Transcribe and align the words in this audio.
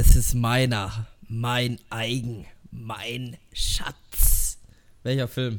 Es 0.00 0.14
ist 0.14 0.34
meiner, 0.34 1.08
mein 1.28 1.80
eigen, 1.90 2.46
mein 2.70 3.36
Schatz. 3.52 4.58
Welcher 5.02 5.26
Film? 5.26 5.58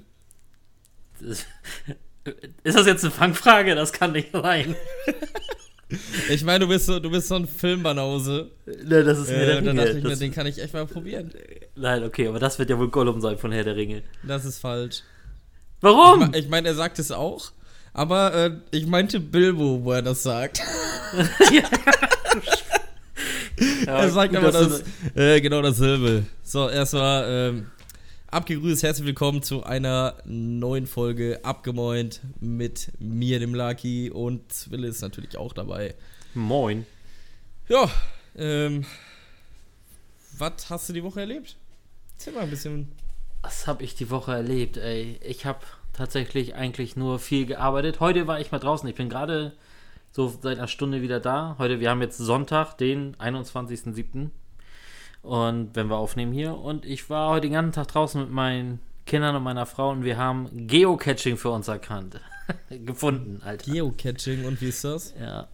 Ist 1.20 2.78
das 2.78 2.86
jetzt 2.88 3.04
eine 3.04 3.12
Fangfrage? 3.12 3.76
Das 3.76 3.92
kann 3.92 4.14
nicht 4.14 4.32
sein. 4.32 4.76
Ich 6.30 6.44
meine, 6.44 6.60
du 6.60 6.68
bist 6.68 6.86
so, 6.86 7.00
du 7.00 7.10
bist 7.10 7.30
so 7.30 7.36
ein 7.36 7.48
Filmbanause. 7.48 8.52
Ne, 8.68 9.04
das 9.04 9.18
ist 9.18 9.32
Herr 9.32 9.44
der 9.44 9.58
Äh, 9.58 9.62
da 9.64 9.70
Ringe. 9.72 9.82
dachte 9.86 9.98
ich 9.98 10.04
mir, 10.04 10.10
Das- 10.12 10.20
den 10.20 10.32
kann 10.32 10.46
ich 10.46 10.62
echt 10.62 10.72
mal 10.72 10.86
probieren. 10.86 11.34
Nein, 11.76 12.04
okay, 12.04 12.28
aber 12.28 12.38
das 12.38 12.60
wird 12.60 12.70
ja 12.70 12.78
wohl 12.78 12.90
Gollum 12.92 13.20
sein 13.22 13.40
von 13.40 13.52
Herr 13.52 13.64
der 13.64 13.76
Ringe. 13.76 14.04
Das 14.22 14.46
ist 14.46 14.60
falsch. 14.60 15.02
Warum? 15.82 16.32
Ich 16.36 16.48
meine, 16.48 16.68
er 16.68 16.76
sagt 16.76 17.00
es 17.00 17.12
auch, 17.12 17.52
aber 17.92 18.36
äh, 18.36 18.52
ich 18.70 18.86
meinte 18.86 19.20
Bilbo, 19.20 19.84
wo 19.84 19.92
er 19.94 20.04
das 20.04 20.22
sagt. 20.22 20.62
er 23.86 24.10
sagt 24.10 24.34
gut, 24.34 24.44
aber 24.44 24.52
dass 24.52 24.84
das, 24.84 25.16
äh, 25.16 25.42
genau 25.42 25.62
dasselbe. 25.62 26.26
So, 26.44 26.70
erstmal 26.70 27.26
ähm, 27.28 27.68
abgegrüßt, 28.28 28.84
herzlich 28.84 29.08
willkommen 29.08 29.44
zu 29.44 29.64
einer 29.64 30.16
neuen 30.26 30.88
Folge 30.88 31.40
Abgemoint 31.44 32.22
mit 32.40 32.92
mir, 33.00 33.40
dem 33.40 33.54
Lucky 33.54 34.12
und 34.12 34.52
Zwille 34.52 34.88
ist 34.88 35.02
natürlich 35.02 35.38
auch 35.38 35.54
dabei. 35.54 35.96
Moin. 36.34 36.86
Ja, 37.68 37.90
ähm, 38.38 38.86
was 40.38 40.70
hast 40.70 40.90
du 40.90 40.94
die 40.94 41.04
Woche 41.04 41.22
erlebt? 41.22 41.58
Erzähl 42.18 42.34
mal 42.34 42.44
ein 42.44 42.50
bisschen. 42.50 42.92
Was 43.42 43.68
habe 43.68 43.84
ich 43.84 43.96
die 43.96 44.10
Woche 44.10 44.34
erlebt, 44.34 44.78
ey? 44.78 45.20
Ich 45.24 45.46
habe 45.46 45.60
tatsächlich 45.94 46.56
eigentlich 46.56 46.96
nur 46.96 47.20
viel 47.20 47.46
gearbeitet. 47.46 48.00
Heute 48.00 48.28
war 48.28 48.40
ich 48.40 48.52
mal 48.52 48.60
draußen. 48.60 48.88
Ich 48.90 48.96
bin 48.96 49.10
gerade 49.10 49.54
so 50.12 50.28
seit 50.28 50.58
einer 50.58 50.68
Stunde 50.68 51.02
wieder 51.02 51.20
da. 51.20 51.56
Heute, 51.58 51.80
wir 51.80 51.90
haben 51.90 52.02
jetzt 52.02 52.18
Sonntag, 52.18 52.78
den 52.78 53.16
21.07. 53.18 54.30
Und 55.22 55.76
wenn 55.76 55.88
wir 55.88 55.98
aufnehmen 55.98 56.32
hier. 56.32 56.56
Und 56.56 56.86
ich 56.86 57.10
war 57.10 57.30
heute 57.32 57.48
den 57.48 57.54
ganzen 57.54 57.74
Tag 57.74 57.88
draußen 57.88 58.22
mit 58.22 58.32
meinen 58.32 58.80
Kindern 59.06 59.36
und 59.36 59.44
meiner 59.44 59.66
Frau 59.66 59.90
und 59.90 60.04
wir 60.04 60.18
haben 60.18 60.68
Geocaching 60.68 61.38
für 61.38 61.50
uns 61.50 61.68
erkannt. 61.68 62.22
Gefunden, 62.70 63.42
Alter. 63.44 63.72
Geocaching 63.72 64.46
und 64.46 64.62
wie 64.62 64.70
ist 64.70 64.84
das? 64.84 65.14
Ja. 65.20 65.48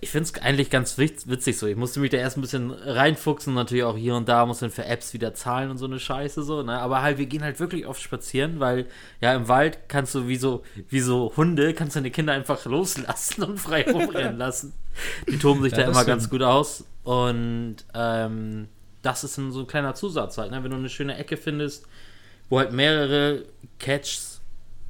Ich 0.00 0.10
finde 0.10 0.28
es 0.28 0.40
eigentlich 0.42 0.70
ganz 0.70 0.98
witz- 0.98 1.28
witzig 1.28 1.58
so. 1.58 1.66
Ich 1.66 1.76
musste 1.76 1.98
mich 2.00 2.10
da 2.10 2.16
erst 2.18 2.36
ein 2.38 2.40
bisschen 2.42 2.70
reinfuchsen, 2.70 3.54
natürlich 3.54 3.84
auch 3.84 3.96
hier 3.96 4.14
und 4.14 4.28
da, 4.28 4.46
muss 4.46 4.60
dann 4.60 4.70
für 4.70 4.84
Apps 4.84 5.12
wieder 5.14 5.34
zahlen 5.34 5.70
und 5.70 5.78
so 5.78 5.86
eine 5.86 5.98
Scheiße 5.98 6.42
so, 6.44 6.62
ne? 6.62 6.78
Aber 6.78 7.02
halt, 7.02 7.18
wir 7.18 7.26
gehen 7.26 7.42
halt 7.42 7.58
wirklich 7.60 7.86
oft 7.86 8.00
spazieren, 8.00 8.60
weil 8.60 8.86
ja 9.20 9.34
im 9.34 9.48
Wald 9.48 9.88
kannst 9.88 10.14
du 10.14 10.28
wie 10.28 10.36
so, 10.36 10.62
wie 10.88 11.00
so 11.00 11.32
Hunde, 11.36 11.74
kannst 11.74 11.96
du 11.96 12.00
deine 12.00 12.10
Kinder 12.12 12.32
einfach 12.32 12.64
loslassen 12.66 13.42
und 13.42 13.58
frei 13.58 13.84
rumrennen 13.90 14.38
lassen. 14.38 14.72
Die 15.28 15.38
toben 15.38 15.62
sich 15.62 15.72
Ja, 15.72 15.78
da 15.78 15.84
immer 15.84 15.94
stimmt. 15.94 16.06
ganz 16.06 16.30
gut 16.30 16.42
aus. 16.42 16.84
Und 17.02 17.76
ähm, 17.94 18.68
das 19.02 19.24
ist 19.24 19.36
dann 19.36 19.50
so 19.52 19.60
ein 19.60 19.66
kleiner 19.66 19.94
Zusatz 19.94 20.38
halt, 20.38 20.50
ne? 20.52 20.62
Wenn 20.62 20.70
du 20.70 20.76
eine 20.76 20.88
schöne 20.88 21.16
Ecke 21.16 21.36
findest, 21.36 21.86
wo 22.48 22.58
halt 22.58 22.72
mehrere 22.72 23.44
Catches 23.80 24.33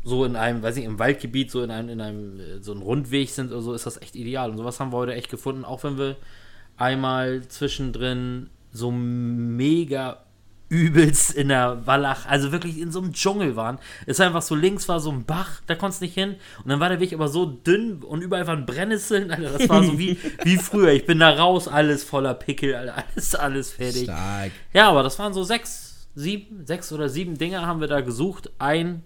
so 0.04 0.24
in 0.24 0.36
einem, 0.36 0.62
weiß 0.62 0.76
ich, 0.76 0.84
im 0.84 0.98
Waldgebiet, 0.98 1.50
so 1.50 1.62
in 1.62 1.70
einem, 1.70 1.88
in 1.88 2.00
einem, 2.00 2.38
äh, 2.38 2.60
so 2.60 2.72
ein 2.72 2.82
Rundweg 2.82 3.30
sind 3.30 3.50
oder 3.50 3.62
so, 3.62 3.72
ist 3.72 3.86
das 3.86 4.00
echt 4.00 4.14
ideal. 4.14 4.50
Und 4.50 4.58
sowas 4.58 4.78
haben 4.78 4.92
wir 4.92 4.98
heute 4.98 5.14
echt 5.14 5.30
gefunden, 5.30 5.64
auch 5.64 5.82
wenn 5.82 5.98
wir 5.98 6.16
einmal 6.76 7.42
zwischendrin 7.48 8.50
so 8.70 8.90
mega 8.90 10.24
übelst 10.68 11.32
in 11.34 11.48
der 11.48 11.86
Wallach, 11.86 12.26
also 12.26 12.50
wirklich 12.50 12.78
in 12.80 12.90
so 12.90 13.00
einem 13.00 13.12
Dschungel 13.12 13.54
waren. 13.54 13.78
Es 14.06 14.18
war 14.18 14.26
einfach 14.26 14.42
so, 14.42 14.54
links 14.54 14.88
war 14.88 14.98
so 14.98 15.10
ein 15.10 15.24
Bach, 15.24 15.60
da 15.66 15.74
konntest 15.74 16.00
du 16.00 16.06
nicht 16.06 16.14
hin. 16.14 16.36
Und 16.62 16.70
dann 16.70 16.80
war 16.80 16.88
der 16.88 17.00
Weg 17.00 17.12
aber 17.12 17.28
so 17.28 17.46
dünn 17.46 18.02
und 18.02 18.22
überall 18.22 18.46
waren 18.46 18.66
Brennnesseln, 18.66 19.30
Alter, 19.30 19.58
das 19.58 19.68
war 19.68 19.84
so 19.84 19.98
wie, 19.98 20.18
wie 20.42 20.56
früher. 20.56 20.92
Ich 20.92 21.06
bin 21.06 21.20
da 21.20 21.30
raus, 21.30 21.68
alles 21.68 22.02
voller 22.02 22.34
Pickel, 22.34 22.74
Alter, 22.74 22.96
alles, 22.96 23.34
alles 23.34 23.70
fertig. 23.72 24.04
Stark. 24.04 24.52
Ja, 24.72 24.90
aber 24.90 25.02
das 25.02 25.18
waren 25.18 25.32
so 25.32 25.44
sechs, 25.44 26.08
sieben, 26.14 26.66
sechs 26.66 26.92
oder 26.92 27.08
sieben 27.08 27.38
Dinger 27.38 27.66
haben 27.66 27.80
wir 27.80 27.88
da 27.88 28.00
gesucht. 28.00 28.50
Ein 28.58 29.02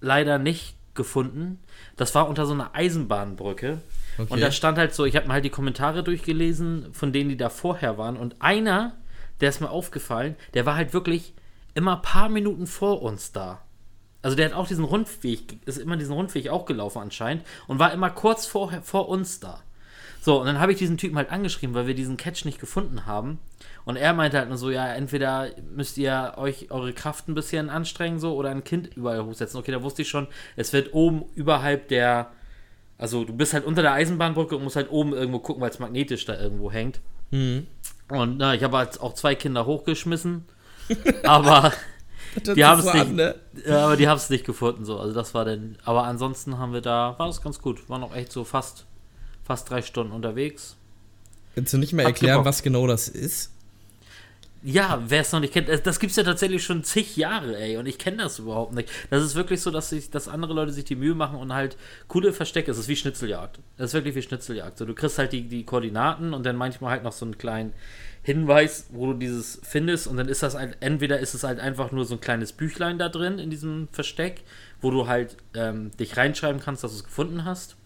leider 0.00 0.38
nicht 0.38 0.76
gefunden. 0.94 1.60
Das 1.96 2.14
war 2.14 2.28
unter 2.28 2.46
so 2.46 2.54
einer 2.54 2.74
Eisenbahnbrücke. 2.74 3.80
Okay. 4.18 4.32
Und 4.32 4.40
da 4.40 4.50
stand 4.50 4.78
halt 4.78 4.94
so, 4.94 5.04
ich 5.04 5.14
habe 5.14 5.26
mir 5.26 5.34
halt 5.34 5.44
die 5.44 5.50
Kommentare 5.50 6.02
durchgelesen, 6.02 6.92
von 6.92 7.12
denen, 7.12 7.28
die 7.28 7.36
da 7.36 7.50
vorher 7.50 7.98
waren. 7.98 8.16
Und 8.16 8.36
einer, 8.40 8.96
der 9.40 9.50
ist 9.50 9.60
mir 9.60 9.70
aufgefallen, 9.70 10.36
der 10.54 10.66
war 10.66 10.74
halt 10.74 10.92
wirklich 10.92 11.34
immer 11.74 11.96
ein 11.96 12.02
paar 12.02 12.28
Minuten 12.28 12.66
vor 12.66 13.02
uns 13.02 13.32
da. 13.32 13.60
Also 14.22 14.36
der 14.36 14.46
hat 14.46 14.54
auch 14.54 14.66
diesen 14.66 14.84
Rundweg, 14.84 15.58
ist 15.66 15.76
immer 15.76 15.96
diesen 15.96 16.14
Rundweg 16.14 16.48
auch 16.48 16.64
gelaufen 16.64 17.00
anscheinend 17.00 17.44
und 17.68 17.78
war 17.78 17.92
immer 17.92 18.10
kurz 18.10 18.46
vor, 18.46 18.72
vor 18.82 19.08
uns 19.08 19.38
da. 19.38 19.62
So, 20.26 20.40
und 20.40 20.46
dann 20.46 20.58
habe 20.58 20.72
ich 20.72 20.78
diesen 20.78 20.96
Typen 20.96 21.16
halt 21.16 21.30
angeschrieben, 21.30 21.72
weil 21.76 21.86
wir 21.86 21.94
diesen 21.94 22.16
Catch 22.16 22.46
nicht 22.46 22.58
gefunden 22.58 23.06
haben. 23.06 23.38
Und 23.84 23.94
er 23.94 24.12
meinte 24.12 24.38
halt 24.38 24.48
nur 24.48 24.58
so, 24.58 24.70
ja, 24.70 24.92
entweder 24.92 25.50
müsst 25.72 25.98
ihr 25.98 26.32
euch 26.36 26.72
eure 26.72 26.92
Kraft 26.92 27.28
ein 27.28 27.36
bisschen 27.36 27.70
anstrengen 27.70 28.18
so 28.18 28.34
oder 28.34 28.50
ein 28.50 28.64
Kind 28.64 28.96
überall 28.96 29.24
hochsetzen. 29.24 29.60
Okay, 29.60 29.70
da 29.70 29.84
wusste 29.84 30.02
ich 30.02 30.08
schon, 30.08 30.26
es 30.56 30.72
wird 30.72 30.94
oben 30.94 31.26
überhalb 31.36 31.86
der, 31.86 32.32
also 32.98 33.24
du 33.24 33.34
bist 33.34 33.54
halt 33.54 33.64
unter 33.64 33.82
der 33.82 33.92
Eisenbahnbrücke 33.92 34.56
und 34.56 34.64
musst 34.64 34.74
halt 34.74 34.90
oben 34.90 35.12
irgendwo 35.12 35.38
gucken, 35.38 35.62
weil 35.62 35.70
es 35.70 35.78
magnetisch 35.78 36.24
da 36.24 36.36
irgendwo 36.36 36.72
hängt. 36.72 36.98
Mhm. 37.30 37.68
Und 38.08 38.38
na, 38.38 38.52
ich 38.52 38.64
habe 38.64 38.78
halt 38.78 39.00
auch 39.00 39.14
zwei 39.14 39.36
Kinder 39.36 39.64
hochgeschmissen, 39.64 40.44
aber 41.22 41.72
Das 42.42 42.56
die 42.56 42.64
haben 42.64 42.80
es 42.80 42.92
nicht, 42.92 43.12
ne? 43.12 43.36
ja, 43.64 43.84
aber 43.84 43.96
die 43.96 44.08
haben 44.08 44.16
es 44.16 44.28
nicht 44.28 44.44
gefunden 44.44 44.84
so. 44.84 44.98
Also 44.98 45.14
das 45.14 45.34
war 45.34 45.44
dann, 45.44 45.78
aber 45.84 46.02
ansonsten 46.02 46.58
haben 46.58 46.72
wir 46.72 46.80
da, 46.80 47.14
war 47.16 47.28
das 47.28 47.42
ganz 47.42 47.62
gut, 47.62 47.88
war 47.88 48.00
noch 48.00 48.12
echt 48.12 48.32
so 48.32 48.42
fast, 48.42 48.86
fast 49.46 49.70
drei 49.70 49.82
Stunden 49.82 50.12
unterwegs. 50.12 50.76
Kannst 51.54 51.72
du 51.72 51.78
nicht 51.78 51.92
mehr 51.92 52.04
Hat 52.06 52.12
erklären, 52.14 52.34
gebockt. 52.38 52.48
was 52.48 52.62
genau 52.62 52.86
das 52.86 53.08
ist? 53.08 53.50
Ja, 54.62 55.00
wer 55.06 55.20
es 55.20 55.30
noch 55.30 55.38
nicht 55.38 55.52
kennt, 55.52 55.68
das- 55.68 55.82
das 55.82 56.00
gibt 56.00 56.10
es 56.10 56.16
ja 56.16 56.24
tatsächlich 56.24 56.64
schon 56.64 56.82
zig 56.82 57.16
Jahre, 57.16 57.56
ey, 57.56 57.76
und 57.76 57.86
ich 57.86 57.98
kenne 57.98 58.16
das 58.24 58.40
überhaupt 58.40 58.72
nicht. 58.72 58.88
Das 59.10 59.22
ist 59.22 59.36
wirklich 59.36 59.60
so, 59.60 59.70
dass, 59.70 59.90
sich, 59.90 60.10
dass 60.10 60.26
andere 60.26 60.54
Leute 60.54 60.72
sich 60.72 60.84
die 60.84 60.96
Mühe 60.96 61.14
machen 61.14 61.38
und 61.38 61.52
halt 61.52 61.76
coole 62.08 62.32
Verstecke. 62.32 62.70
Es 62.72 62.78
ist 62.78 62.88
wie 62.88 62.96
Schnitzeljagd. 62.96 63.60
Das 63.76 63.90
ist 63.90 63.94
wirklich 63.94 64.16
wie 64.16 64.22
Schnitzeljagd. 64.22 64.76
So, 64.76 64.84
du 64.84 64.94
kriegst 64.94 65.18
halt 65.18 65.32
die, 65.32 65.42
die 65.42 65.62
Koordinaten 65.64 66.34
und 66.34 66.44
dann 66.44 66.56
manchmal 66.56 66.90
halt 66.90 67.04
noch 67.04 67.12
so 67.12 67.24
einen 67.24 67.38
kleinen 67.38 67.74
Hinweis, 68.22 68.86
wo 68.90 69.12
du 69.12 69.14
dieses 69.18 69.60
findest 69.62 70.08
und 70.08 70.16
dann 70.16 70.28
ist 70.28 70.42
das 70.42 70.56
halt, 70.56 70.78
entweder 70.80 71.20
ist 71.20 71.34
es 71.34 71.44
halt 71.44 71.60
einfach 71.60 71.92
nur 71.92 72.04
so 72.04 72.14
ein 72.14 72.20
kleines 72.20 72.52
Büchlein 72.52 72.98
da 72.98 73.08
drin 73.08 73.38
in 73.38 73.50
diesem 73.50 73.86
Versteck, 73.92 74.42
wo 74.80 74.90
du 74.90 75.06
halt 75.06 75.36
ähm, 75.54 75.92
dich 76.00 76.16
reinschreiben 76.16 76.60
kannst, 76.60 76.82
dass 76.82 76.90
du 76.90 76.96
es 76.96 77.04
gefunden 77.04 77.44
hast. 77.44 77.76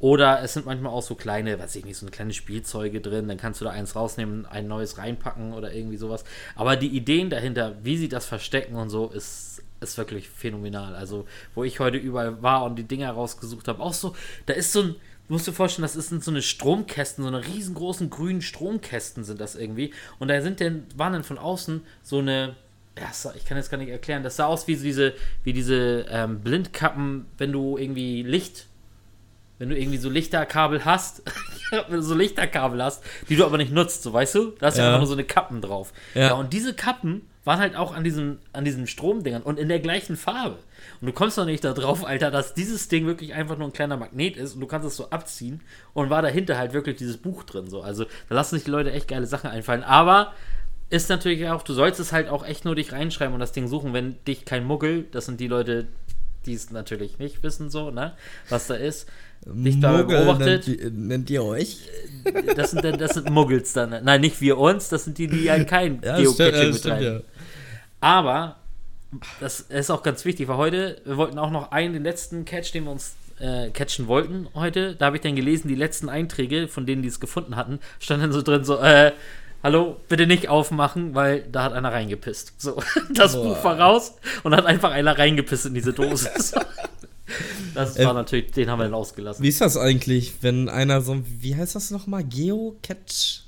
Oder 0.00 0.42
es 0.42 0.52
sind 0.52 0.66
manchmal 0.66 0.92
auch 0.92 1.02
so 1.02 1.14
kleine, 1.14 1.58
weiß 1.58 1.76
ich 1.76 1.84
nicht, 1.84 1.96
so 1.96 2.06
eine 2.06 2.10
kleine 2.10 2.32
Spielzeuge 2.32 3.00
drin. 3.00 3.28
Dann 3.28 3.38
kannst 3.38 3.60
du 3.60 3.64
da 3.64 3.70
eins 3.70 3.96
rausnehmen, 3.96 4.46
ein 4.46 4.66
neues 4.66 4.98
reinpacken 4.98 5.52
oder 5.52 5.72
irgendwie 5.72 5.96
sowas. 5.96 6.24
Aber 6.56 6.76
die 6.76 6.88
Ideen 6.88 7.30
dahinter, 7.30 7.76
wie 7.82 7.96
sie 7.96 8.08
das 8.08 8.26
verstecken 8.26 8.76
und 8.76 8.90
so, 8.90 9.08
ist, 9.08 9.62
ist 9.80 9.96
wirklich 9.96 10.28
phänomenal. 10.28 10.94
Also, 10.94 11.26
wo 11.54 11.64
ich 11.64 11.80
heute 11.80 11.96
überall 11.96 12.42
war 12.42 12.64
und 12.64 12.76
die 12.76 12.84
Dinger 12.84 13.10
rausgesucht 13.12 13.68
habe, 13.68 13.82
auch 13.82 13.94
so, 13.94 14.14
da 14.46 14.52
ist 14.52 14.72
so 14.72 14.82
ein, 14.82 14.88
du 15.28 15.32
musst 15.32 15.46
dir 15.46 15.52
vorstellen, 15.52 15.84
das 15.84 15.96
ist 15.96 16.10
so 16.22 16.30
eine 16.30 16.42
Stromkästen, 16.42 17.22
so 17.22 17.28
eine 17.28 17.46
riesengroßen 17.46 18.10
grünen 18.10 18.42
Stromkästen 18.42 19.24
sind 19.24 19.40
das 19.40 19.54
irgendwie. 19.54 19.92
Und 20.18 20.28
da 20.28 20.40
sind 20.42 20.60
dann, 20.60 20.84
waren 20.96 21.12
dann 21.12 21.24
von 21.24 21.38
außen 21.38 21.82
so 22.02 22.18
eine, 22.18 22.56
ja, 22.98 23.32
ich 23.34 23.44
kann 23.44 23.56
jetzt 23.56 23.70
gar 23.70 23.78
nicht 23.78 23.88
erklären, 23.88 24.22
das 24.22 24.36
sah 24.36 24.46
aus 24.46 24.66
wie 24.68 24.76
diese, 24.76 25.14
wie 25.44 25.52
diese 25.52 26.06
ähm, 26.10 26.40
Blindkappen, 26.40 27.26
wenn 27.38 27.52
du 27.52 27.78
irgendwie 27.78 28.22
Licht 28.22 28.66
wenn 29.58 29.68
du 29.68 29.78
irgendwie 29.78 29.98
so 29.98 30.08
Lichterkabel 30.10 30.84
hast, 30.84 31.22
wenn 31.88 31.96
du 31.96 32.02
so 32.02 32.14
Lichterkabel 32.14 32.82
hast, 32.82 33.02
die 33.28 33.36
du 33.36 33.44
aber 33.44 33.56
nicht 33.58 33.72
nutzt, 33.72 34.02
so 34.02 34.12
weißt 34.12 34.34
du, 34.34 34.52
da 34.58 34.66
hast 34.66 34.76
du 34.76 34.80
Ja. 34.82 34.88
einfach 34.88 34.98
nur 35.00 35.06
so 35.06 35.12
eine 35.14 35.24
Kappen 35.24 35.60
drauf. 35.60 35.92
Ja. 36.14 36.20
Ja. 36.28 36.32
und 36.34 36.52
diese 36.52 36.74
Kappen 36.74 37.22
waren 37.44 37.58
halt 37.60 37.76
auch 37.76 37.94
an 37.94 38.04
diesen, 38.04 38.38
an 38.54 38.64
diesen 38.64 38.86
Stromdingern 38.86 39.42
und 39.42 39.58
in 39.58 39.68
der 39.68 39.78
gleichen 39.78 40.16
Farbe. 40.16 40.56
Und 41.02 41.06
du 41.06 41.12
kommst 41.12 41.36
doch 41.36 41.44
nicht 41.44 41.62
da 41.62 41.74
drauf, 41.74 42.02
Alter, 42.06 42.30
dass 42.30 42.54
dieses 42.54 42.88
Ding 42.88 43.04
wirklich 43.06 43.34
einfach 43.34 43.58
nur 43.58 43.68
ein 43.68 43.72
kleiner 43.74 43.98
Magnet 43.98 44.38
ist 44.38 44.54
und 44.54 44.60
du 44.60 44.66
kannst 44.66 44.88
es 44.88 44.96
so 44.96 45.10
abziehen 45.10 45.60
und 45.92 46.08
war 46.08 46.22
dahinter 46.22 46.56
halt 46.56 46.72
wirklich 46.72 46.96
dieses 46.96 47.18
Buch 47.18 47.42
drin, 47.44 47.68
so. 47.68 47.82
Also, 47.82 48.06
da 48.30 48.34
lassen 48.34 48.54
sich 48.56 48.64
die 48.64 48.70
Leute 48.70 48.92
echt 48.92 49.08
geile 49.08 49.26
Sachen 49.26 49.50
einfallen, 49.50 49.82
aber 49.84 50.32
ist 50.88 51.10
natürlich 51.10 51.46
auch, 51.48 51.62
du 51.62 51.74
sollst 51.74 52.00
es 52.00 52.12
halt 52.12 52.28
auch 52.30 52.46
echt 52.46 52.64
nur 52.64 52.76
dich 52.76 52.92
reinschreiben 52.92 53.34
und 53.34 53.40
das 53.40 53.52
Ding 53.52 53.68
suchen, 53.68 53.92
wenn 53.92 54.16
dich 54.24 54.46
kein 54.46 54.64
Muggel, 54.64 55.04
das 55.12 55.26
sind 55.26 55.38
die 55.38 55.48
Leute, 55.48 55.86
die 56.46 56.54
es 56.54 56.70
natürlich 56.70 57.18
nicht 57.18 57.42
wissen, 57.42 57.68
so, 57.68 57.90
ne, 57.90 58.14
was 58.48 58.68
da 58.68 58.74
ist, 58.74 59.06
dich 59.46 59.80
da 59.80 59.92
Muggel 59.98 60.24
beobachtet. 60.24 60.66
Nennt, 60.68 60.80
ihr- 60.80 60.90
nennt 60.90 61.30
ihr 61.30 61.44
euch? 61.44 61.78
Das 62.56 62.70
sind, 62.70 62.82
das 62.84 63.14
sind 63.14 63.30
Muggels 63.30 63.72
dann. 63.74 64.02
Nein, 64.04 64.20
nicht 64.22 64.40
wir 64.40 64.56
uns, 64.58 64.88
das 64.88 65.04
sind 65.04 65.18
die, 65.18 65.26
die 65.28 65.50
halt 65.50 65.68
kein 65.68 66.00
Ja, 66.04 66.16
Geocaching 66.16 66.72
betreiben. 66.72 67.04
ja. 67.04 67.20
Aber 68.00 68.56
das 69.40 69.60
ist 69.60 69.90
auch 69.90 70.02
ganz 70.02 70.24
wichtig, 70.24 70.48
weil 70.48 70.56
heute, 70.56 71.00
wir 71.04 71.16
wollten 71.16 71.38
auch 71.38 71.50
noch 71.50 71.70
einen, 71.72 71.94
den 71.94 72.02
letzten 72.02 72.44
Catch, 72.44 72.72
den 72.72 72.84
wir 72.84 72.90
uns 72.92 73.14
äh, 73.38 73.70
catchen 73.70 74.06
wollten 74.06 74.48
heute, 74.54 74.94
da 74.94 75.06
habe 75.06 75.16
ich 75.16 75.22
dann 75.22 75.36
gelesen, 75.36 75.68
die 75.68 75.74
letzten 75.74 76.08
Einträge, 76.08 76.68
von 76.68 76.86
denen 76.86 77.02
die 77.02 77.08
es 77.08 77.20
gefunden 77.20 77.56
hatten, 77.56 77.80
stand 78.00 78.22
dann 78.22 78.32
so 78.32 78.42
drin, 78.42 78.64
so, 78.64 78.78
äh, 78.78 79.12
hallo, 79.62 79.96
bitte 80.08 80.26
nicht 80.26 80.48
aufmachen, 80.48 81.14
weil 81.14 81.44
da 81.50 81.64
hat 81.64 81.72
einer 81.72 81.92
reingepisst. 81.92 82.54
So, 82.58 82.80
das 83.14 83.34
Boah. 83.34 83.44
Buch 83.54 83.64
war 83.64 83.78
raus 83.80 84.14
und 84.42 84.54
hat 84.54 84.66
einfach 84.66 84.90
einer 84.92 85.18
reingepisst 85.18 85.66
in 85.66 85.74
diese 85.74 85.92
Dose. 85.92 86.30
So. 86.38 86.60
Das 87.74 87.98
war 87.98 88.10
Äh, 88.10 88.14
natürlich, 88.14 88.52
den 88.52 88.68
haben 88.70 88.78
wir 88.78 88.84
dann 88.84 88.94
ausgelassen. 88.94 89.42
Wie 89.42 89.48
ist 89.48 89.60
das 89.60 89.76
eigentlich, 89.76 90.34
wenn 90.42 90.68
einer 90.68 91.00
so, 91.00 91.22
wie 91.40 91.56
heißt 91.56 91.74
das 91.74 91.90
nochmal? 91.90 92.22
Geocache? 92.24 93.42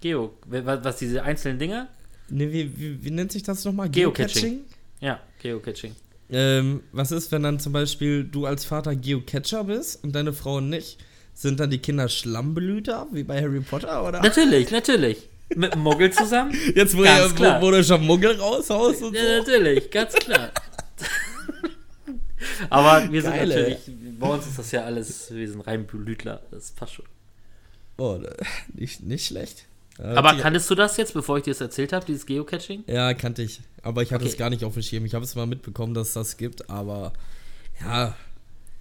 Geo. 0.00 0.32
Was, 0.46 0.84
was 0.84 0.96
diese 0.98 1.22
einzelnen 1.22 1.58
Dinger? 1.58 1.88
Ne, 2.28 2.52
wie, 2.52 2.78
wie, 2.78 3.04
wie 3.04 3.10
nennt 3.10 3.32
sich 3.32 3.42
das 3.42 3.64
nochmal? 3.64 3.88
Geocaching. 3.90 4.60
Ja, 5.00 5.20
Geocaching. 5.42 5.94
Ähm, 6.30 6.82
was 6.92 7.12
ist, 7.12 7.30
wenn 7.32 7.42
dann 7.42 7.60
zum 7.60 7.72
Beispiel 7.72 8.24
du 8.24 8.46
als 8.46 8.64
Vater 8.64 8.96
Geocacher 8.96 9.64
bist 9.64 10.02
und 10.02 10.12
deine 10.14 10.32
Frau 10.32 10.60
nicht? 10.60 10.98
Sind 11.34 11.60
dann 11.60 11.70
die 11.70 11.78
Kinder 11.78 12.08
Schlammblüter, 12.08 13.06
wie 13.12 13.22
bei 13.22 13.40
Harry 13.42 13.60
Potter, 13.60 14.06
oder? 14.06 14.22
Natürlich, 14.22 14.70
natürlich. 14.70 15.28
Mit 15.54 15.74
dem 15.74 15.82
Muggel 15.82 16.10
zusammen? 16.12 16.52
Jetzt, 16.74 16.96
wo, 16.96 17.02
Ganz 17.02 17.34
klar. 17.34 17.60
wo, 17.60 17.66
wo 17.66 17.70
du 17.72 17.84
schon 17.84 18.04
Muggel 18.06 18.36
raushaust 18.40 19.02
und 19.02 19.14
Ja, 19.14 19.22
so. 19.22 19.28
natürlich, 19.52 19.90
ganz 19.90 20.14
klar. 20.14 20.50
Aber 22.70 23.10
wir 23.12 23.22
sind 23.22 23.32
Geil, 23.32 23.50
ey. 23.50 23.70
natürlich, 23.74 24.18
bei 24.18 24.28
uns 24.28 24.46
ist 24.46 24.58
das 24.58 24.70
ja 24.72 24.84
alles, 24.84 25.32
wir 25.34 25.48
sind 25.48 25.60
rein 25.66 25.86
Blütler, 25.86 26.42
das 26.50 26.70
passt 26.72 26.94
schon. 26.94 27.04
Oh, 27.98 28.16
ne, 28.18 28.34
nicht, 28.74 29.02
nicht 29.02 29.26
schlecht. 29.26 29.66
Aber 29.98 30.34
die- 30.34 30.40
kanntest 30.40 30.68
du 30.68 30.74
das 30.74 30.96
jetzt, 30.98 31.14
bevor 31.14 31.38
ich 31.38 31.44
dir 31.44 31.52
das 31.52 31.60
erzählt 31.62 31.92
habe, 31.94 32.04
dieses 32.04 32.26
Geocaching? 32.26 32.84
Ja, 32.86 33.14
kannte 33.14 33.42
ich. 33.42 33.60
Aber 33.82 34.02
ich 34.02 34.12
hatte 34.12 34.24
Okay. 34.24 34.32
es 34.32 34.38
gar 34.38 34.50
nicht 34.50 34.62
auf 34.64 34.74
dem 34.74 34.82
Schirm. 34.82 35.06
Ich 35.06 35.14
habe 35.14 35.24
es 35.24 35.34
mal 35.34 35.46
mitbekommen, 35.46 35.94
dass 35.94 36.08
es 36.08 36.14
das 36.14 36.36
gibt, 36.36 36.68
aber 36.68 37.12
ja. 37.80 38.14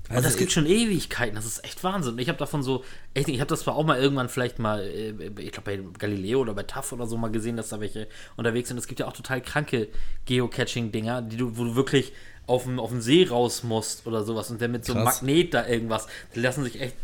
Und 0.08 0.24
das 0.24 0.38
gibt 0.38 0.52
schon 0.52 0.68
Ewigkeiten, 0.68 1.36
das 1.36 1.46
ist 1.48 1.64
echt 1.64 1.84
Wahnsinn. 1.84 2.20
Ich 2.20 2.28
habe 2.30 2.38
davon 2.38 2.62
so, 2.62 2.84
echt, 3.16 3.28
ich 3.28 3.40
habe 3.40 3.48
das 3.50 3.62
zwar 3.62 3.76
auch 3.76 3.84
mal 3.86 3.98
irgendwann 4.00 4.30
vielleicht 4.30 4.60
mal, 4.60 4.82
äh, 4.84 5.14
ich 5.42 5.52
glaube 5.52 5.64
bei 5.64 5.80
Galileo 5.98 6.42
oder 6.42 6.54
bei 6.54 6.62
TAF 6.62 6.92
oder 6.92 7.08
so 7.08 7.18
mal 7.18 7.32
gesehen, 7.32 7.58
dass 7.58 7.70
da 7.70 7.80
welche 7.80 8.08
unterwegs 8.36 8.68
sind. 8.68 8.78
Es 8.78 8.86
gibt 8.86 9.00
ja 9.00 9.08
auch 9.08 9.14
total 9.14 9.42
kranke 9.42 9.88
Geocaching-Dinger, 10.26 11.24
die 11.24 11.38
du, 11.38 11.58
wo 11.58 11.64
du 11.64 11.76
wirklich 11.76 12.12
auf 12.48 12.64
dem, 12.64 12.80
auf 12.80 12.90
dem 12.90 13.02
See 13.02 13.28
raus 13.28 13.64
musst 13.64 14.06
oder 14.06 14.24
sowas 14.24 14.52
und 14.52 14.62
dann 14.62 14.72
mit 14.72 14.86
so 14.86 14.94
einem. 14.94 15.04
Magnet 15.04 15.54
da 15.54 15.68
irgendwas, 15.68 16.08
die 16.34 16.40
lassen 16.40 16.64
sich 16.64 16.80
echt 16.80 16.96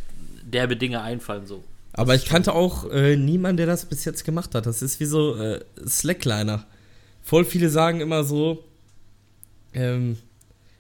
derbe 0.44 0.76
Dinge 0.76 1.02
einfallen 1.02 1.46
so. 1.46 1.64
Aber 1.94 2.16
ich 2.16 2.26
kannte 2.26 2.54
auch 2.54 2.90
äh, 2.90 3.18
niemanden, 3.18 3.58
der 3.58 3.66
das 3.66 3.86
bis 3.86 4.06
jetzt 4.06 4.24
gemacht 4.24 4.56
hat. 4.56 4.66
Das 4.66 4.82
ist 4.82 5.00
wie 5.00 5.06
so 5.06 5.36
äh, 5.36 5.60
Slackliner. 5.86 6.66
Voll 7.22 7.44
viele 7.44 7.70
sagen 7.70 8.00
immer 8.00 8.24
so, 8.24 8.64
ähm, 9.74 10.18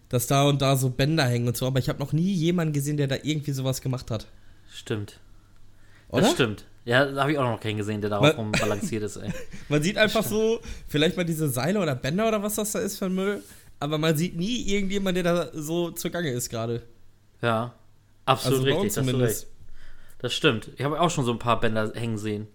dass 0.10 0.28
da 0.28 0.48
und 0.48 0.62
da 0.62 0.76
so 0.76 0.90
Bänder 0.90 1.26
hängen 1.26 1.48
und 1.48 1.58
so, 1.58 1.68
aber 1.68 1.80
ich 1.80 1.90
habe 1.90 2.00
noch 2.00 2.14
nie 2.14 2.34
jemanden 2.34 2.74
gesehen, 2.74 2.98
der 2.98 3.08
da 3.08 3.16
irgendwie 3.22 3.52
sowas 3.52 3.82
gemacht 3.82 4.12
hat. 4.12 4.28
Stimmt. 4.74 5.20
Oder? 6.10 6.24
Das 6.24 6.32
stimmt. 6.32 6.66
Ja, 6.84 7.06
da 7.06 7.22
habe 7.22 7.32
ich 7.32 7.38
auch 7.38 7.44
noch 7.44 7.60
keinen 7.60 7.78
gesehen, 7.78 8.02
der 8.02 8.10
darauf 8.10 8.38
rumbalanciert 8.38 9.04
ist, 9.04 9.18
ey. 9.18 9.32
Man 9.70 9.84
sieht 9.84 9.98
einfach 9.98 10.24
so, 10.24 10.60
vielleicht 10.88 11.16
mal 11.16 11.24
diese 11.24 11.48
Seile 11.50 11.80
oder 11.80 11.96
Bänder 11.96 12.28
oder 12.28 12.42
was 12.42 12.56
das 12.56 12.72
da 12.72 12.80
ist 12.80 12.98
für 12.98 13.06
ein 13.06 13.14
Müll, 13.14 13.44
aber 13.82 13.98
man 13.98 14.16
sieht 14.16 14.38
nie 14.38 14.62
irgendjemand, 14.68 15.18
der 15.18 15.24
da 15.24 15.50
so 15.54 15.92
zugange 15.92 16.32
ist 16.32 16.50
gerade. 16.50 16.84
Ja. 17.42 17.74
Absolut 18.26 18.60
Also 18.60 18.70
richtig, 18.70 18.92
zumindest. 18.94 19.48
das 20.20 20.34
stimmt. 20.34 20.70
Ich 20.78 20.84
habe 20.86 21.02
auch 21.02 21.10
schon 21.10 21.26
so 21.26 21.32
ein 21.32 21.40
paar 21.40 21.60
Bänder 21.60 21.92
hängen 21.96 22.18
sehen. 22.18 22.48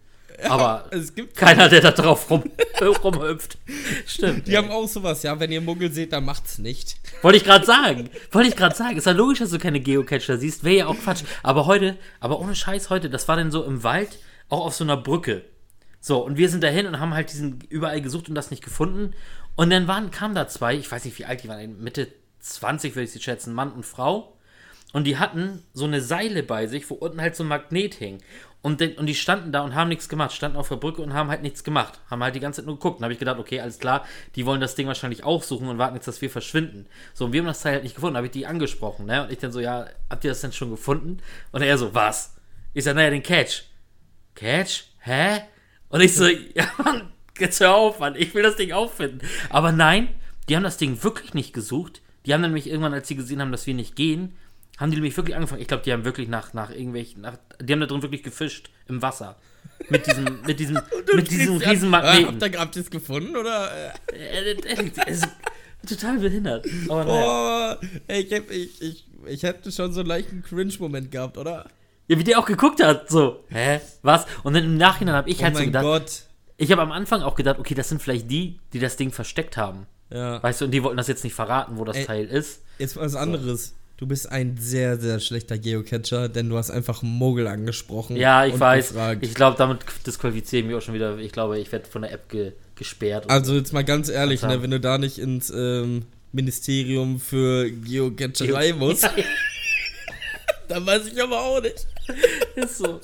Aber 0.49 0.85
Es 0.91 1.15
gibt 1.15 1.35
keiner, 1.35 1.69
der 1.69 1.81
da 1.81 1.91
drauf 1.93 2.31
rum, 2.31 2.45
rumhüpft. 3.05 3.59
Stimmt. 4.07 4.47
Die 4.47 4.57
haben 4.57 4.71
auch 4.71 4.87
sowas, 4.87 5.23
ja, 5.23 5.41
wenn 5.41 5.51
ihr 5.51 5.61
Muggel 5.61 5.91
seht, 5.91 6.13
dann 6.13 6.25
macht's 6.25 6.59
nicht. 6.59 6.97
Wollte 7.23 7.39
ich 7.39 7.45
gerade 7.45 7.65
sagen. 7.65 8.11
Wollte 8.33 8.49
ich 8.51 8.57
gerade 8.57 8.77
sagen. 8.77 8.97
Ist 8.97 9.07
ja 9.07 9.13
logisch, 9.13 9.39
dass 9.39 9.51
du 9.51 9.59
keine 9.59 9.81
Geocacher 9.81 10.37
siehst. 10.39 10.63
Wäre 10.63 10.77
ja 10.77 10.87
auch 10.87 10.97
Quatsch. 10.99 11.25
Aber 11.43 11.67
heute, 11.67 11.97
aber 12.21 12.39
ohne 12.39 12.55
Scheiß 12.55 12.91
heute, 12.91 13.09
das 13.11 13.29
war 13.29 13.37
dann 13.37 13.51
so 13.51 13.65
im 13.65 13.83
Wald, 13.83 14.19
auch 14.49 14.67
auf 14.67 14.75
so 14.75 14.85
einer 14.85 14.97
Brücke. 14.99 15.43
So, 16.01 16.25
und 16.25 16.37
wir 16.37 16.49
sind 16.49 16.63
dahin 16.63 16.87
und 16.87 17.01
haben 17.01 17.15
halt 17.15 17.33
diesen 17.33 17.61
überall 17.69 18.01
gesucht 18.01 18.29
und 18.29 18.35
das 18.35 18.51
nicht 18.51 18.63
gefunden. 18.63 19.15
Und 19.57 19.71
dann 19.71 19.89
waren, 19.89 20.11
kamen 20.11 20.35
da 20.35 20.47
zwei, 20.49 20.75
ich 20.75 20.91
weiß 20.91 21.05
nicht, 21.05 21.19
wie 21.19 21.25
alt 21.25 21.43
die 21.43 21.49
waren, 21.49 21.83
Mitte 21.83 22.09
20 22.41 22.95
würde 22.95 23.05
ich 23.05 23.13
sie 23.13 23.21
schätzen, 23.21 23.55
Mann 23.55 23.73
und 23.73 23.85
Frau. 23.85 24.37
Und 24.93 25.05
die 25.05 25.19
hatten 25.19 25.63
so 25.73 25.85
eine 25.85 26.01
Seile 26.01 26.43
bei 26.43 26.67
sich, 26.67 26.89
wo 26.89 26.95
unten 26.95 27.21
halt 27.21 27.37
so 27.37 27.45
ein 27.45 27.49
Magnet 27.49 27.95
hing. 27.95 28.23
Und, 28.63 28.81
den, 28.81 28.97
und 28.99 29.07
die 29.07 29.15
standen 29.15 29.53
da 29.53 29.63
und 29.63 29.75
haben 29.75 29.89
nichts 29.89 30.09
gemacht, 30.09 30.33
standen 30.33 30.57
auf 30.57 30.69
der 30.69 30.77
Brücke 30.77 31.03
und 31.03 31.13
haben 31.13 31.29
halt 31.29 31.43
nichts 31.43 31.63
gemacht. 31.63 32.01
Haben 32.11 32.23
halt 32.23 32.35
die 32.35 32.41
ganze 32.41 32.61
Zeit 32.61 32.67
nur 32.67 32.77
geguckt. 32.77 32.99
Und 32.99 33.05
habe 33.05 33.13
ich 33.13 33.19
gedacht, 33.19 33.39
okay, 33.39 33.61
alles 33.61 33.79
klar, 33.79 34.05
die 34.35 34.47
wollen 34.47 34.61
das 34.61 34.75
Ding 34.75 34.87
wahrscheinlich 34.87 35.23
auch 35.23 35.43
suchen 35.43 35.69
und 35.69 35.79
warten 35.79 35.95
jetzt, 35.95 36.09
dass 36.09 36.23
wir 36.23 36.31
verschwinden. 36.31 36.87
So, 37.15 37.27
und 37.27 37.33
wir 37.33 37.41
haben 37.41 37.47
das 37.47 37.63
Teil 37.63 37.75
halt 37.75 37.85
nicht 37.85 37.95
gefunden. 37.95 38.17
habe 38.17 38.27
ich 38.27 38.33
die 38.33 38.47
angesprochen, 38.47 39.07
ne? 39.07 39.25
Und 39.25 39.33
ich 39.33 39.39
dann 39.39 39.53
so, 39.53 39.61
ja, 39.61 39.87
habt 40.11 40.25
ihr 40.25 40.31
das 40.31 40.41
denn 40.41 40.53
schon 40.53 40.71
gefunden? 40.71 41.19
Und 41.53 41.63
er 41.63 41.79
so, 41.79 41.95
was? 41.95 42.35
Ich 42.75 42.85
sag, 42.85 42.97
naja, 42.97 43.11
den 43.11 43.23
Catch. 43.23 43.65
Catch? 44.35 44.85
Hä? 45.01 45.43
Und 45.89 46.01
ich 46.01 46.15
so, 46.15 46.27
ja, 46.27 46.69
Mann, 46.83 47.13
jetzt 47.39 47.61
hör 47.61 47.75
auf, 47.75 47.99
Mann, 48.01 48.15
ich 48.17 48.35
will 48.35 48.43
das 48.43 48.57
Ding 48.57 48.73
auffinden. 48.73 49.21
Aber 49.51 49.73
nein, 49.73 50.09
die 50.49 50.57
haben 50.57 50.63
das 50.65 50.77
Ding 50.79 51.03
wirklich 51.03 51.35
nicht 51.35 51.53
gesucht. 51.53 52.03
Die 52.25 52.35
haben 52.35 52.41
nämlich 52.41 52.67
irgendwann, 52.69 52.93
als 52.95 53.09
sie 53.09 53.17
gesehen 53.17 53.41
haben, 53.41 53.53
dass 53.53 53.67
wir 53.67 53.75
nicht 53.75 53.95
gehen, 53.97 54.35
haben 54.79 54.91
die 54.91 54.97
nämlich 54.97 55.17
wirklich 55.17 55.37
angefangen. 55.37 55.63
Ich 55.63 55.69
glaube, 55.69 55.85
die 55.85 55.93
haben 55.93 56.05
wirklich 56.05 56.29
nach, 56.29 56.53
nach 56.53 56.71
irgendwelchen, 56.71 57.23
nach, 57.23 57.39
die 57.61 57.73
haben 57.73 57.81
da 57.81 57.87
drin 57.87 58.03
wirklich 58.03 58.23
gefischt 58.23 58.69
im 58.89 59.01
Wasser. 59.01 59.37
Mit 59.89 60.07
diesem, 60.07 60.41
mit 60.47 60.59
diesem, 60.61 60.79
mit 61.15 61.31
diesem 61.31 61.57
riesen 61.57 61.93
Äh, 61.95 61.97
habt 61.97 62.05
Magneten. 62.05 62.53
ihr, 62.53 62.61
habt 62.61 62.77
ihr 62.77 62.83
es 62.83 62.91
gefunden, 62.91 63.37
oder? 63.37 63.71
Äh, 64.13 64.51
Äh, 64.51 64.51
äh, 64.53 65.21
total 65.87 66.19
behindert. 66.19 66.67
Aber 66.89 67.05
naja. 67.05 67.79
Oh, 67.81 67.87
ey, 68.09 68.23
ich, 68.23 68.33
hab, 68.33 68.51
ich, 68.51 68.83
ich, 68.83 69.05
ich 69.27 69.43
hätte 69.45 69.71
schon 69.73 69.93
so 69.93 70.01
einen 70.01 70.09
leichten 70.09 70.43
Cringe-Moment 70.43 71.11
gehabt, 71.11 71.39
oder? 71.39 71.69
Ja, 72.09 72.19
wie 72.19 72.25
der 72.25 72.39
auch 72.39 72.47
geguckt 72.47 72.83
hat, 72.83 73.11
so. 73.11 73.45
Hä? 73.49 73.81
Was? 74.03 74.27
Und 74.45 74.55
dann 74.55 74.65
im 74.65 74.77
Nachhinein 74.77 75.15
habe 75.15 75.29
ich 75.31 75.41
Oh 75.41 75.43
halt 75.45 75.57
so 75.57 75.65
gedacht, 75.65 75.83
Gott. 75.85 76.23
ich 76.57 76.71
habe 76.71 76.83
am 76.83 76.93
Anfang 76.93 77.23
auch 77.23 77.35
gedacht, 77.35 77.59
okay, 77.59 77.75
das 77.75 77.89
sind 77.89 78.01
vielleicht 78.01 78.31
die, 78.31 78.61
die 78.73 78.79
das 78.79 78.97
Ding 78.97 79.11
versteckt 79.11 79.57
haben. 79.57 79.87
Ja. 80.11 80.43
Weißt 80.43 80.61
du, 80.61 80.67
und 80.67 80.71
die 80.71 80.83
wollten 80.83 80.97
das 80.97 81.09
jetzt 81.09 81.25
nicht 81.25 81.35
verraten, 81.35 81.79
wo 81.79 81.85
das 81.85 81.97
Ey. 81.97 82.05
Teil 82.05 82.27
ist. 82.27 82.63
Jetzt 82.79 82.97
was 82.97 83.15
anderes. 83.17 83.75
Du 83.97 84.07
bist 84.07 84.31
ein 84.31 84.59
sehr, 84.59 84.99
sehr 84.99 85.21
schlechter 85.21 85.57
Geocacher, 85.57 86.29
denn 86.29 86.51
du 86.51 86.59
hast 86.59 86.71
einfach 86.71 87.03
Mogel 87.03 87.47
angesprochen. 87.47 88.15
Ja, 88.17 88.45
ich 88.45 88.61
weiß. 88.61 88.89
gefragt. 88.89 89.25
Ich 89.25 89.35
glaube, 89.35 89.57
damit 89.57 89.81
disqualifiziere 90.07 90.61
ich 90.61 90.67
mich 90.67 90.77
auch 90.77 90.83
schon 90.83 90.95
wieder. 90.95 91.17
Ich 91.19 91.33
glaube, 91.33 91.59
ich 91.59 91.73
werde 91.73 91.87
von 91.87 92.03
der 92.03 92.13
App 92.13 92.29
ge 92.29 92.53
gesperrt. 92.75 93.31
Also 93.31 93.55
jetzt 93.55 93.73
mal 93.73 93.85
ganz 93.85 94.11
ehrlich, 94.11 94.43
ne, 94.43 94.63
wenn 94.63 94.71
du 94.71 94.79
da 94.79 94.99
nicht 94.99 95.19
ins 95.19 95.49
ähm, 95.49 96.05
Ministerium 96.33 97.19
für 97.19 97.71
Geocacherei 97.71 98.73
so. 98.73 98.77
musst, 98.77 99.09
dann 100.69 100.85
weiß 100.85 101.07
ich 101.07 101.23
aber 101.23 101.41
auch 101.41 101.63
nicht. 101.63 101.87
ist 102.57 102.79
so. 102.79 103.01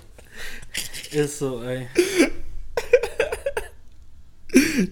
Ist 1.12 1.38
so, 1.38 1.62
ey. 1.62 1.88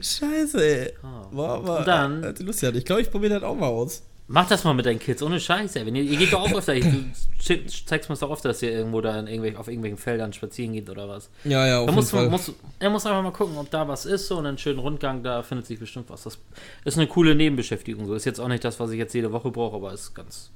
Scheiße, 0.01 0.65
ey. 0.87 0.93
Ah. 1.03 1.27
War 1.33 1.49
aber 1.57 1.79
Und 1.81 1.87
dann- 1.89 2.25
äh, 2.25 2.35
lustig. 2.43 2.75
Ich 2.75 2.85
glaube, 2.85 3.03
ich 3.03 3.11
probiere 3.11 3.35
das 3.35 3.43
auch 3.43 3.57
mal 3.57 3.67
aus. 3.69 4.03
Mach 4.33 4.47
das 4.49 4.62
mal 4.62 4.75
mit 4.75 4.87
deinen 4.87 5.01
Kids, 5.01 5.23
ohne 5.25 5.41
Scheiß, 5.41 5.75
ey. 5.75 5.85
Wenn 5.85 5.97
ihr, 5.97 6.05
ihr 6.05 6.17
geht 6.17 6.33
doch 6.33 6.41
auch 6.43 6.53
öfter. 6.57 6.73
Ich, 6.75 6.85
du 6.85 7.67
zeigst 7.85 8.09
mir 8.09 8.17
doch 8.17 8.31
oft, 8.31 8.45
dass 8.45 8.62
ihr 8.62 8.71
irgendwo 8.71 9.01
da 9.01 9.19
in 9.19 9.27
irgendwelchen, 9.27 9.59
auf 9.59 9.67
irgendwelchen 9.67 9.99
Feldern 9.99 10.33
spazieren 10.33 10.73
geht 10.73 10.89
oder 10.89 11.09
was. 11.09 11.29
Ja, 11.43 11.67
ja, 11.67 11.81
auf 11.81 11.87
Da 11.87 11.91
jeden 11.93 11.95
muss, 11.97 12.11
Fall. 12.12 12.29
muss, 12.31 12.53
er 12.79 12.91
muss 12.91 13.07
einfach 13.07 13.23
mal 13.25 13.33
gucken, 13.33 13.59
ob 13.59 13.69
da 13.71 13.89
was 13.89 14.07
ist, 14.07 14.29
so 14.29 14.37
und 14.39 14.47
einen 14.47 14.57
schönen 14.57 14.79
Rundgang, 14.79 15.25
da 15.25 15.43
findet 15.43 15.67
sich 15.67 15.81
bestimmt 15.81 16.09
was. 16.11 16.23
Das 16.23 16.38
ist 16.85 16.97
eine 16.97 17.09
coole 17.09 17.35
Nebenbeschäftigung. 17.35 18.07
So 18.07 18.14
ist 18.14 18.25
jetzt 18.25 18.38
auch 18.38 18.47
nicht 18.49 18.64
das, 18.64 18.79
was 18.79 18.93
ich 18.93 18.99
jetzt 18.99 19.14
jede 19.14 19.33
Woche 19.33 19.50
brauche, 19.50 19.75
aber 19.76 19.93
ist 19.93 20.14
ganz, 20.14 20.52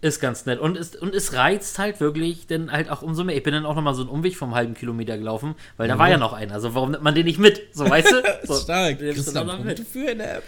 ist 0.00 0.20
ganz 0.20 0.46
nett. 0.46 0.60
Und, 0.60 0.76
ist, 0.76 0.96
und 0.96 1.14
es 1.14 1.32
reizt 1.32 1.78
halt 1.78 2.00
wirklich 2.00 2.46
dann 2.46 2.70
halt 2.70 2.90
auch 2.90 3.02
umso 3.02 3.24
mehr. 3.24 3.36
Ich 3.36 3.42
bin 3.42 3.52
dann 3.52 3.66
auch 3.66 3.74
nochmal 3.74 3.94
so 3.94 4.02
einen 4.02 4.10
Umweg 4.10 4.36
vom 4.36 4.54
halben 4.54 4.74
Kilometer 4.74 5.18
gelaufen, 5.18 5.54
weil 5.76 5.88
da 5.88 5.98
war 5.98 6.08
ja 6.08 6.18
noch 6.18 6.32
einer. 6.32 6.54
Also 6.54 6.74
warum 6.74 6.92
nimmt 6.92 7.02
man 7.02 7.14
den 7.14 7.26
nicht 7.26 7.38
mit? 7.38 7.74
So, 7.74 7.88
weißt 7.88 8.12
du? 8.12 8.22
So, 8.44 8.54
Stark. 8.54 8.98
den 8.98 9.14
Kriegst 9.14 9.28
du 9.28 9.32
dann 9.32 9.64
mit. 9.64 9.80
für 9.80 10.10
in 10.10 10.18
der 10.18 10.36
App? 10.38 10.44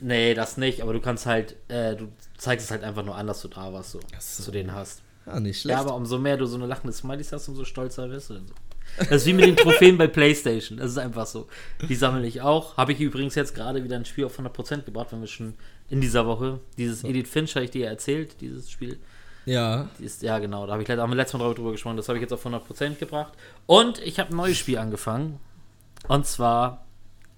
Nee, 0.00 0.34
das 0.34 0.56
nicht, 0.56 0.82
aber 0.82 0.92
du 0.92 1.00
kannst 1.00 1.26
halt, 1.26 1.56
äh, 1.68 1.94
du 1.94 2.08
zeigst 2.36 2.66
es 2.66 2.70
halt 2.70 2.82
einfach 2.82 3.04
nur 3.04 3.14
an, 3.14 3.26
dass 3.26 3.42
du 3.42 3.48
da 3.48 3.72
warst, 3.72 3.92
so, 3.92 4.00
so. 4.00 4.06
dass 4.12 4.44
du 4.44 4.50
den 4.50 4.72
hast. 4.74 5.02
Ah, 5.26 5.38
nicht 5.38 5.60
schlecht. 5.60 5.78
Ja, 5.78 5.84
aber 5.84 5.94
umso 5.94 6.18
mehr 6.18 6.36
du 6.36 6.46
so 6.46 6.56
eine 6.56 6.66
lachende 6.66 6.92
Smileys 6.92 7.32
hast, 7.32 7.48
umso 7.48 7.64
stolzer 7.64 8.10
wirst 8.10 8.30
du 8.30 8.34
dann 8.34 8.46
so. 8.48 8.54
Das 8.98 9.22
ist 9.22 9.26
wie 9.26 9.32
mit 9.32 9.46
den 9.46 9.56
Trophäen 9.56 9.96
bei 9.96 10.06
Playstation. 10.06 10.78
Das 10.78 10.90
ist 10.90 10.98
einfach 10.98 11.26
so. 11.26 11.48
Die 11.88 11.94
sammle 11.94 12.26
ich 12.26 12.42
auch. 12.42 12.76
Habe 12.76 12.92
ich 12.92 13.00
übrigens 13.00 13.34
jetzt 13.34 13.54
gerade 13.54 13.82
wieder 13.82 13.96
ein 13.96 14.04
Spiel 14.04 14.24
auf 14.24 14.38
100% 14.38 14.82
gebracht, 14.82 15.08
wenn 15.12 15.20
wir 15.20 15.26
schon 15.28 15.54
in 15.88 16.00
dieser 16.00 16.26
Woche. 16.26 16.60
Dieses 16.76 17.04
Edith 17.04 17.28
Finch 17.28 17.54
habe 17.54 17.64
ich 17.64 17.70
dir 17.70 17.86
ja 17.86 17.90
erzählt, 17.90 18.40
dieses 18.40 18.70
Spiel. 18.70 18.98
ja. 19.46 19.88
Ist, 19.98 20.22
ja, 20.22 20.38
genau, 20.38 20.66
da 20.66 20.72
habe 20.72 20.82
ich 20.82 20.88
leider 20.88 21.02
am 21.02 21.12
letzten 21.12 21.38
Mal 21.38 21.54
drüber 21.54 21.72
gesprochen. 21.72 21.96
Das 21.96 22.08
habe 22.08 22.18
ich 22.18 22.22
jetzt 22.22 22.32
auf 22.32 22.44
100% 22.44 22.96
gebracht. 22.96 23.32
Und 23.66 23.98
ich 24.00 24.18
habe 24.18 24.30
ein 24.30 24.36
neues 24.36 24.58
Spiel 24.58 24.78
angefangen. 24.78 25.40
Und 26.08 26.26
zwar 26.26 26.84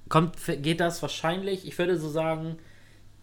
kommt, 0.09 0.37
geht 0.63 0.81
das 0.81 1.03
wahrscheinlich, 1.03 1.67
ich 1.67 1.79
würde 1.79 1.99
so 1.99 2.09
sagen, 2.09 2.59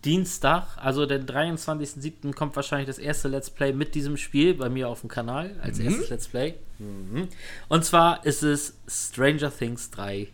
Dienstag, 0.05 0.77
also 0.77 1.05
den 1.05 1.25
23.07. 1.25 2.33
kommt 2.33 2.55
wahrscheinlich 2.55 2.87
das 2.87 2.97
erste 2.97 3.27
Let's 3.27 3.49
Play 3.49 3.73
mit 3.73 3.95
diesem 3.95 4.15
Spiel 4.15 4.53
bei 4.53 4.69
mir 4.69 4.87
auf 4.87 5.01
dem 5.01 5.09
Kanal 5.09 5.51
als 5.61 5.79
erstes 5.79 6.09
Let's 6.09 6.27
Play. 6.27 6.55
Mhm. 6.77 7.27
Und 7.67 7.83
zwar 7.83 8.25
ist 8.25 8.43
es 8.43 8.75
Stranger 8.87 9.51
Things 9.55 9.91
3 9.91 10.27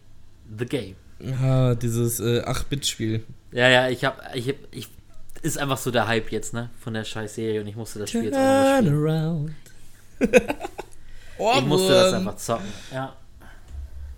The 0.58 0.66
Game. 0.66 0.96
Ah, 1.42 1.74
dieses 1.74 2.20
äh, 2.20 2.42
8-Bit-Spiel. 2.42 3.24
Ja, 3.52 3.70
ja, 3.70 3.90
ich 3.90 4.06
habe, 4.06 4.22
ich, 4.36 4.50
hab, 4.50 4.56
ich 4.72 4.90
ist 5.42 5.58
einfach 5.58 5.78
so 5.78 5.90
der 5.92 6.08
Hype 6.08 6.32
jetzt, 6.32 6.54
ne, 6.54 6.70
von 6.80 6.94
der 6.94 7.04
scheiß 7.04 7.36
Serie 7.36 7.62
und 7.62 7.68
ich 7.68 7.76
musste 7.76 8.00
das 8.00 8.10
Spiel 8.10 8.26
jetzt 8.26 8.36
auch 8.36 8.40
mal 8.40 8.78
spielen. 8.84 9.08
around. 9.08 9.52
Ich 11.38 11.66
musste 11.66 11.90
das 11.90 12.14
einfach 12.14 12.38
zocken. 12.38 12.68
Ja. 12.94 13.14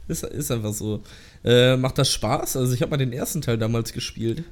Ist, 0.08 0.24
ist 0.24 0.52
einfach 0.52 0.74
so. 0.74 1.02
Äh, 1.44 1.76
macht 1.76 1.98
das 1.98 2.12
Spaß? 2.12 2.58
Also 2.58 2.74
ich 2.74 2.82
habe 2.82 2.92
mal 2.92 2.98
den 2.98 3.12
ersten 3.12 3.42
Teil 3.42 3.58
damals 3.58 3.92
gespielt. 3.92 4.44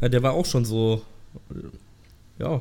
Ja, 0.00 0.08
der 0.08 0.22
war 0.22 0.32
auch 0.32 0.46
schon 0.46 0.64
so. 0.64 1.02
Ja. 2.38 2.60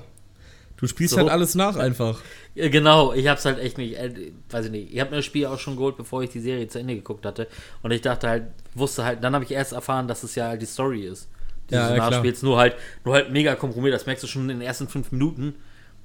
Du 0.78 0.88
spielst 0.88 1.14
So. 1.14 1.20
halt 1.22 1.30
alles 1.30 1.56
nach 1.56 1.76
einfach. 1.78 2.20
Ja, 2.56 2.68
Genau, 2.68 3.14
ich 3.14 3.28
hab's 3.28 3.46
halt 3.46 3.58
echt 3.60 3.78
nicht, 3.78 3.96
äh, 3.96 4.32
weiß 4.50 4.66
ich 4.66 4.72
nicht, 4.72 4.94
ich 4.94 5.00
habe 5.00 5.12
mir 5.12 5.18
das 5.18 5.26
Spiel 5.26 5.46
auch 5.46 5.58
schon 5.60 5.76
geholt, 5.78 5.96
bevor 5.98 6.22
ich 6.24 6.30
die 6.30 6.42
Serie 6.42 6.68
zu 6.68 6.80
Ende 6.80 6.96
geguckt 6.96 7.26
hatte. 7.26 7.48
Und 7.82 7.92
ich 7.92 8.02
dachte 8.02 8.28
halt, 8.28 8.44
wusste 8.76 9.06
halt, 9.06 9.24
dann 9.24 9.34
habe 9.34 9.46
ich 9.46 9.52
erst 9.52 9.72
erfahren, 9.72 10.08
dass 10.08 10.24
es 10.24 10.36
ja 10.36 10.48
halt 10.50 10.62
die 10.62 10.66
Story 10.66 11.04
ist. 11.06 11.30
Die 11.70 11.76
Ja, 11.76 11.90
ja, 11.90 11.96
klar. 11.96 12.12
nachspielst, 12.12 12.44
nur 12.44 12.58
halt, 12.58 12.76
nur 13.06 13.14
halt 13.14 13.32
mega 13.32 13.56
komprimiert. 13.56 13.94
Das 13.94 14.06
merkst 14.06 14.24
du 14.24 14.28
schon 14.28 14.44
in 14.44 14.60
den 14.60 14.62
ersten 14.62 14.90
fünf 14.90 15.12
Minuten, 15.12 15.56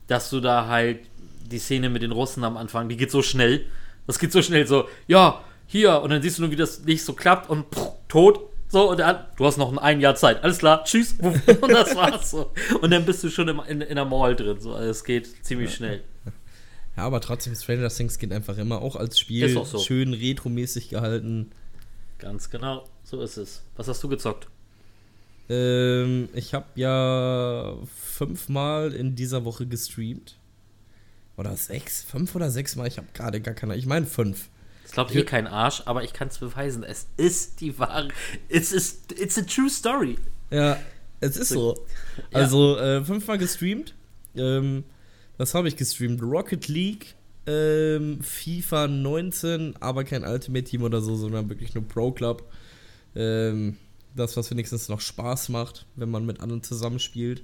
dass 0.06 0.30
du 0.30 0.40
da 0.40 0.68
halt 0.68 1.00
die 1.50 1.58
Szene 1.58 1.88
mit 1.90 2.02
den 2.02 2.12
Russen 2.12 2.44
am 2.44 2.56
Anfang, 2.56 2.88
die 2.88 2.96
geht 2.96 3.10
so 3.10 3.20
schnell. 3.22 3.64
Das 4.06 4.18
geht 4.18 4.30
so 4.32 4.42
schnell, 4.42 4.66
so, 4.66 4.88
ja, 5.08 5.42
hier, 5.66 6.00
und 6.02 6.10
dann 6.10 6.22
siehst 6.22 6.38
du 6.38 6.42
nur, 6.42 6.50
wie 6.52 6.56
das 6.56 6.84
nicht 6.84 7.04
so 7.04 7.12
klappt 7.14 7.50
und 7.50 7.66
pff, 7.74 7.88
tot. 8.06 8.40
So, 8.70 8.90
und 8.90 9.00
dann, 9.00 9.24
du 9.36 9.46
hast 9.46 9.56
noch 9.56 9.74
ein, 9.78 10.00
Jahr 10.00 10.14
Zeit. 10.14 10.44
Alles 10.44 10.58
klar, 10.58 10.84
tschüss. 10.84 11.14
Und 11.22 11.70
das 11.70 11.96
war's 11.96 12.30
so. 12.30 12.52
Und 12.82 12.90
dann 12.90 13.06
bist 13.06 13.24
du 13.24 13.30
schon 13.30 13.48
im, 13.48 13.60
in, 13.66 13.80
in 13.80 13.96
der 13.96 14.04
Mall 14.04 14.36
drin. 14.36 14.60
So, 14.60 14.74
also 14.74 14.90
es 14.90 15.04
geht 15.04 15.44
ziemlich 15.44 15.74
schnell. 15.74 16.02
Ja, 16.96 17.04
aber 17.04 17.20
trotzdem, 17.20 17.54
Stranger 17.54 17.88
Things 17.88 18.18
geht 18.18 18.32
einfach 18.32 18.58
immer 18.58 18.82
auch 18.82 18.96
als 18.96 19.18
Spiel 19.18 19.56
auch 19.56 19.64
so. 19.64 19.78
schön 19.78 20.12
retromäßig 20.12 20.90
gehalten. 20.90 21.50
Ganz 22.18 22.50
genau, 22.50 22.84
so 23.04 23.22
ist 23.22 23.36
es. 23.36 23.62
Was 23.76 23.88
hast 23.88 24.02
du 24.02 24.08
gezockt? 24.08 24.48
Ähm, 25.48 26.28
ich 26.34 26.52
habe 26.52 26.66
ja 26.74 27.74
fünfmal 27.94 28.92
in 28.92 29.14
dieser 29.14 29.44
Woche 29.44 29.66
gestreamt. 29.66 30.36
Oder 31.36 31.56
sechs? 31.56 32.02
Fünf 32.02 32.34
oder 32.34 32.50
sechs 32.50 32.74
Mal? 32.74 32.88
Ich 32.88 32.98
habe 32.98 33.06
gerade 33.14 33.40
gar 33.40 33.54
keine. 33.54 33.76
Ich 33.76 33.86
meine 33.86 34.06
fünf. 34.06 34.50
Das 34.88 34.94
glaubt 34.94 35.10
hier 35.10 35.26
kein 35.26 35.46
Arsch, 35.46 35.82
aber 35.84 36.02
ich 36.02 36.14
kann 36.14 36.28
es 36.28 36.38
beweisen. 36.38 36.82
Es 36.82 37.08
ist 37.18 37.60
die 37.60 37.78
wahre. 37.78 38.08
It's, 38.48 38.72
it's, 38.72 39.00
it's 39.18 39.36
a 39.36 39.42
true 39.42 39.68
story. 39.68 40.16
Ja, 40.50 40.78
es 41.20 41.36
ist 41.36 41.50
so. 41.50 41.74
Ja. 42.30 42.38
Also 42.38 42.78
äh, 42.78 43.04
fünfmal 43.04 43.36
gestreamt. 43.36 43.94
Ähm, 44.34 44.84
was 45.36 45.52
habe 45.52 45.68
ich 45.68 45.76
gestreamt? 45.76 46.22
Rocket 46.22 46.68
League, 46.68 47.16
ähm, 47.46 48.20
FIFA 48.22 48.88
19, 48.88 49.74
aber 49.78 50.04
kein 50.04 50.24
Ultimate 50.24 50.64
Team 50.64 50.82
oder 50.82 51.02
so, 51.02 51.16
sondern 51.16 51.50
wirklich 51.50 51.74
nur 51.74 51.86
Pro 51.86 52.10
Club. 52.10 52.50
Ähm, 53.14 53.76
das, 54.16 54.38
was 54.38 54.50
wenigstens 54.50 54.88
noch 54.88 55.02
Spaß 55.02 55.50
macht, 55.50 55.84
wenn 55.96 56.10
man 56.10 56.24
mit 56.24 56.40
anderen 56.40 56.62
zusammenspielt. 56.62 57.42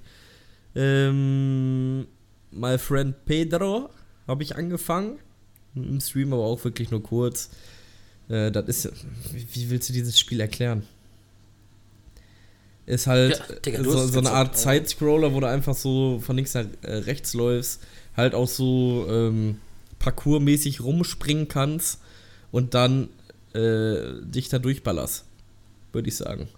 Ähm, 0.74 2.06
My 2.52 2.78
Friend 2.78 3.14
Pedro 3.26 3.90
habe 4.26 4.42
ich 4.42 4.56
angefangen. 4.56 5.18
Im 5.74 6.00
Stream 6.00 6.32
aber 6.32 6.44
auch 6.44 6.62
wirklich 6.64 6.90
nur 6.90 7.02
kurz. 7.02 7.50
Äh, 8.28 8.50
das 8.50 8.66
ist. 8.68 8.92
Wie, 9.32 9.46
wie 9.52 9.70
willst 9.70 9.88
du 9.88 9.92
dieses 9.92 10.18
Spiel 10.18 10.40
erklären? 10.40 10.84
Ist 12.86 13.06
halt 13.06 13.38
Ja, 13.38 13.54
Digga, 13.56 13.82
so, 13.82 14.06
so 14.06 14.18
eine 14.18 14.30
Art 14.30 14.58
Sidescroller, 14.58 15.32
wo 15.32 15.40
du 15.40 15.48
einfach 15.48 15.74
so 15.74 16.20
von 16.24 16.36
links 16.36 16.54
nach 16.54 16.66
äh, 16.82 16.96
rechts 16.96 17.32
läufst, 17.32 17.80
halt 18.16 18.34
auch 18.34 18.48
so 18.48 19.06
ähm, 19.08 19.56
parkourmäßig 19.98 20.80
rumspringen 20.82 21.48
kannst 21.48 22.00
und 22.52 22.74
dann 22.74 23.08
äh, 23.54 24.20
dich 24.22 24.50
da 24.50 24.58
durchballerst, 24.58 25.24
würde 25.92 26.08
ich 26.08 26.16
sagen. 26.16 26.48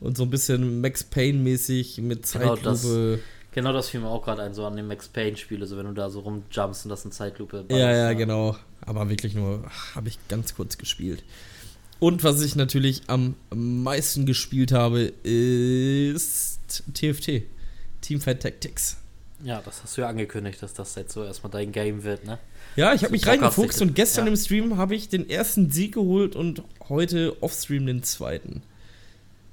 Und 0.00 0.16
so 0.16 0.22
ein 0.22 0.30
bisschen 0.30 0.80
Max 0.80 1.04
Payne-mäßig 1.04 2.00
mit 2.00 2.30
Genau. 2.32 2.56
Zeitlupe. 2.56 3.18
Genau 3.18 3.22
das 3.64 3.88
fiel 3.88 4.00
mir 4.00 4.08
auch 4.08 4.22
gerade 4.22 4.42
ein, 4.42 4.54
so 4.54 4.66
an 4.66 4.76
den 4.76 4.86
Max 4.86 5.08
Payne-Spiele, 5.08 5.66
so 5.66 5.76
wenn 5.76 5.86
du 5.86 5.92
da 5.92 6.10
so 6.10 6.20
rumjumpst 6.20 6.84
und 6.84 6.88
das 6.90 7.04
in 7.04 7.12
Zeitlupe. 7.12 7.64
Ja, 7.70 7.92
ja, 7.92 8.12
genau. 8.12 8.56
Aber 8.82 9.08
wirklich 9.08 9.34
nur, 9.34 9.64
habe 9.94 10.08
ich 10.08 10.18
ganz 10.28 10.54
kurz 10.54 10.78
gespielt. 10.78 11.24
Und 11.98 12.22
was 12.24 12.42
ich 12.42 12.56
natürlich 12.56 13.02
am 13.06 13.34
meisten 13.54 14.26
gespielt 14.26 14.72
habe, 14.72 15.12
ist 15.22 16.60
TFT. 16.92 17.44
Teamfight 18.02 18.42
Tactics. 18.42 18.98
Ja, 19.42 19.60
das 19.64 19.82
hast 19.82 19.96
du 19.96 20.02
ja 20.02 20.08
angekündigt, 20.08 20.62
dass 20.62 20.74
das 20.74 20.94
jetzt 20.94 21.12
so 21.12 21.24
erstmal 21.24 21.50
dein 21.50 21.72
Game 21.72 22.04
wird, 22.04 22.24
ne? 22.24 22.38
Ja, 22.74 22.92
ich 22.92 23.02
habe 23.02 23.12
mich 23.12 23.26
reingefuchst 23.26 23.80
und 23.80 23.94
gestern 23.94 24.26
ja. 24.26 24.32
im 24.32 24.36
Stream 24.36 24.76
habe 24.76 24.94
ich 24.94 25.08
den 25.08 25.28
ersten 25.28 25.70
Sieg 25.70 25.94
geholt 25.94 26.36
und 26.36 26.62
heute 26.88 27.42
offstream 27.42 27.86
den 27.86 28.02
zweiten. 28.02 28.62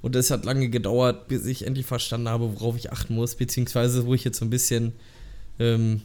Und 0.04 0.16
es 0.16 0.30
hat 0.30 0.44
lange 0.46 0.70
gedauert, 0.70 1.28
bis 1.30 1.46
ich 1.48 1.66
endlich 1.66 1.86
verstanden 1.88 2.30
habe, 2.30 2.54
worauf 2.60 2.76
ich 2.76 2.92
achten 2.92 3.16
muss, 3.16 3.36
beziehungsweise 3.36 4.06
wo 4.06 4.14
ich 4.14 4.24
jetzt 4.24 4.38
so 4.38 4.46
ein 4.46 4.50
bisschen 4.52 4.92
ähm, 5.60 6.02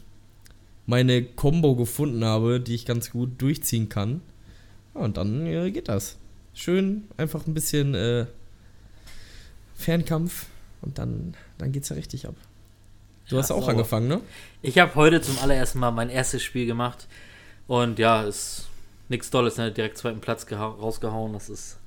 meine 0.87 1.21
Combo 1.23 1.75
gefunden 1.75 2.23
habe, 2.25 2.59
die 2.61 2.73
ich 2.75 2.85
ganz 2.85 3.11
gut 3.11 3.39
durchziehen 3.41 3.89
kann. 3.89 4.21
Ja, 4.95 5.01
und 5.01 5.17
dann 5.17 5.45
äh, 5.45 5.69
geht 5.69 5.89
das. 5.89 6.15
Schön, 6.53 7.03
einfach 7.17 7.45
ein 7.45 7.53
bisschen 7.53 7.93
äh, 7.93 8.25
Fernkampf 9.75 10.45
und 10.81 10.97
dann, 10.97 11.35
dann 11.57 11.71
geht's 11.71 11.89
ja 11.89 11.95
richtig 11.95 12.27
ab. 12.27 12.35
Du 13.29 13.35
Ja, 13.35 13.41
hast 13.41 13.51
auch 13.51 13.59
sauber. 13.59 13.71
angefangen, 13.73 14.07
ne? 14.07 14.21
Ich 14.61 14.77
habe 14.79 14.95
heute 14.95 15.21
zum 15.21 15.37
allerersten 15.39 15.79
Mal 15.79 15.91
mein 15.91 16.09
erstes 16.09 16.41
Spiel 16.43 16.65
gemacht 16.65 17.07
und 17.67 17.99
ja, 17.99 18.23
ist 18.23 18.67
nichts 19.09 19.29
Dolles, 19.29 19.57
ne? 19.57 19.71
direkt 19.71 19.97
zweiten 19.97 20.19
Platz 20.21 20.45
geha- 20.47 20.79
rausgehauen. 20.79 21.33
Das 21.33 21.49
ist. 21.49 21.77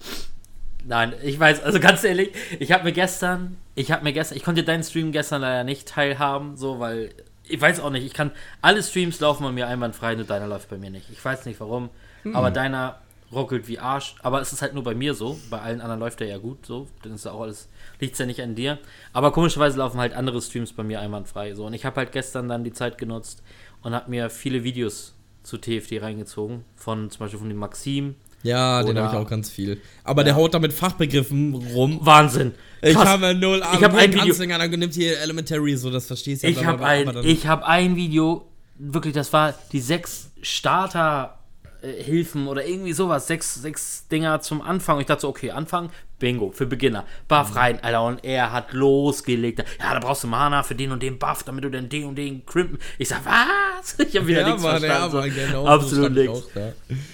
Nein, 0.87 1.15
ich 1.23 1.39
weiß, 1.39 1.63
also 1.63 1.81
ganz 1.81 2.05
ehrlich, 2.05 2.33
ich 2.59 2.73
habe 2.73 2.85
mir 2.85 2.93
gestern, 2.93 3.57
ich 3.75 3.93
habe 3.93 4.05
mir 4.05 4.13
gestern, 4.13 4.37
ich 4.37 4.45
konnte 4.45 4.65
deinen 4.65 4.83
Stream 4.83 5.13
gestern 5.13 5.43
leider 5.43 5.65
nicht 5.65 5.89
teilhaben, 5.89 6.57
so, 6.57 6.81
weil 6.81 7.11
ich 7.45 7.61
weiß 7.61 7.81
auch 7.81 7.91
nicht, 7.91 8.05
ich 8.05 8.15
kann, 8.15 8.31
alle 8.61 8.83
Streams 8.83 9.21
laufen 9.21 9.45
bei 9.45 9.53
mir 9.53 9.67
einwandfrei, 9.69 10.15
nur 10.15 10.25
deiner 10.25 10.47
läuft 10.47 10.71
bei 10.71 10.79
mir 10.79 10.91
nicht. 10.91 11.11
Ich 11.11 11.25
weiß 11.25 11.47
nicht 11.47 11.61
warum, 11.61 11.91
aber 12.33 12.51
deiner 12.51 12.99
ruckelt 13.33 13.67
wie 13.67 13.79
Arsch, 13.79 14.17
aber 14.23 14.41
es 14.41 14.53
ist 14.53 14.61
halt 14.63 14.75
nur 14.75 14.85
bei 14.85 14.95
mir 14.95 15.15
so, 15.15 15.39
bei 15.51 15.61
allen 15.61 15.81
anderen 15.81 16.01
läuft 16.01 16.21
der 16.21 16.29
ja 16.29 16.39
gut, 16.39 16.67
so, 16.67 16.87
dann 17.03 17.15
ist 17.15 17.25
ja 17.25 17.33
auch 17.33 17.41
alles, 17.43 17.69
liegt 17.99 18.19
ja 18.19 18.27
nicht 18.27 18.43
an 18.43 18.55
dir. 18.55 18.79
Aber 19.13 19.33
komischerweise 19.33 19.79
laufen 19.79 19.99
halt 19.99 20.13
andere 20.13 20.41
Streams 20.43 20.73
bei 20.73 20.83
mir 20.83 21.01
einwandfrei, 21.01 21.55
so, 21.55 21.67
und 21.67 21.75
ich 21.75 21.85
habe 21.85 21.97
halt 21.97 22.13
gestern 22.13 22.49
dann 22.49 22.65
die 22.65 22.73
Zeit 22.73 22.99
genutzt 22.99 23.43
und 23.83 23.95
habe 23.95 24.11
mir 24.11 24.31
viele 24.31 24.65
Videos 24.65 25.15
zu 25.43 25.59
TFD 25.59 26.01
reingezogen, 26.01 26.65
von 26.77 27.11
zum 27.11 27.21
Beispiel 27.21 27.39
von 27.39 27.49
dem 27.49 27.59
Maxim. 27.59 28.17
Ja, 28.43 28.83
den 28.83 28.91
Oder- 28.91 29.05
habe 29.05 29.17
ich 29.17 29.23
auch 29.25 29.31
ganz 29.31 29.51
viel. 29.51 29.81
Aber 30.05 30.25
der 30.25 30.35
haut 30.35 30.55
da 30.55 30.59
mit 30.59 30.73
Fachbegriffen 30.73 31.55
rum. 31.55 31.99
Wahnsinn! 32.03 32.53
Ich 32.83 32.97
habe 32.97 33.35
null 33.35 33.63
Ahnung. 33.63 33.79
Ich 33.79 33.85
habe 33.85 33.97
ein 33.99 34.13
Video- 34.13 34.25
Ganzlinger, 34.27 34.59
dann 34.59 34.71
nimmt 34.71 34.95
hier 34.95 35.21
Elementary, 35.21 35.77
so 35.77 35.91
das 35.91 36.07
verstehst 36.07 36.43
du 36.43 36.49
Ich 36.49 36.65
habe 36.65 36.85
ein, 36.85 37.25
ich 37.25 37.47
hab 37.47 37.63
ein 37.63 37.95
Video, 37.95 38.47
wirklich, 38.79 39.15
das 39.15 39.33
war 39.33 39.55
die 39.71 39.81
sechs 39.81 40.31
Starter-Hilfen 40.43 42.49
oder 42.49 42.67
irgendwie 42.67 42.93
sowas, 42.93 43.27
sechs, 43.27 43.55
sechs 43.55 44.09
Dinger 44.09 44.41
zum 44.41 44.63
Anfang. 44.63 45.01
Ich 45.01 45.07
dachte 45.07 45.23
so, 45.23 45.29
okay, 45.29 45.51
Anfang, 45.53 45.91
Bingo, 46.23 46.53
für 46.53 46.67
Beginner. 46.67 47.05
Buff 47.27 47.57
rein, 47.57 47.83
Alter, 47.83 48.05
und 48.05 48.25
er 48.25 48.53
hat 48.53 48.73
losgelegt. 48.73 49.65
Ja, 49.81 49.93
da 49.93 49.99
brauchst 49.99 50.23
du 50.23 50.29
Mana 50.29 50.63
für 50.63 50.77
den 50.77 50.93
und 50.93 51.03
den 51.03 51.19
Buff, 51.19 51.43
damit 51.43 51.65
du 51.65 51.69
dann 51.69 51.89
den 51.89 52.05
und 52.05 52.15
den 52.15 52.47
crimpen. 52.47 52.79
Ich 52.97 53.09
sag, 53.09 53.25
was? 53.25 53.99
Ich 54.07 54.17
habe 54.17 54.29
wieder 54.29 54.43
ja, 54.43 54.47
nichts 54.47 54.63
Mann, 54.63 54.79
verstanden. 54.79 55.17
ja, 55.17 55.23
so. 55.23 55.47
Genau 55.49 55.63
so 55.65 55.69
Absolut 55.69 56.17
ich 56.17 56.31
nichts. 56.31 56.49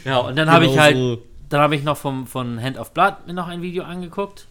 Ja, 0.04 0.18
und 0.18 0.36
dann 0.36 0.52
habe 0.52 0.66
ich 0.66 0.72
Genau 0.72 0.82
halt, 0.82 0.96
so. 0.96 1.22
dann 1.48 1.60
habe 1.62 1.74
ich 1.74 1.84
noch 1.84 1.96
vom, 1.96 2.26
von 2.26 2.62
Hand 2.62 2.76
of 2.76 2.92
Blood 2.92 3.26
mir 3.26 3.32
noch 3.32 3.48
ein 3.48 3.62
Video 3.62 3.82
angeguckt. 3.84 4.46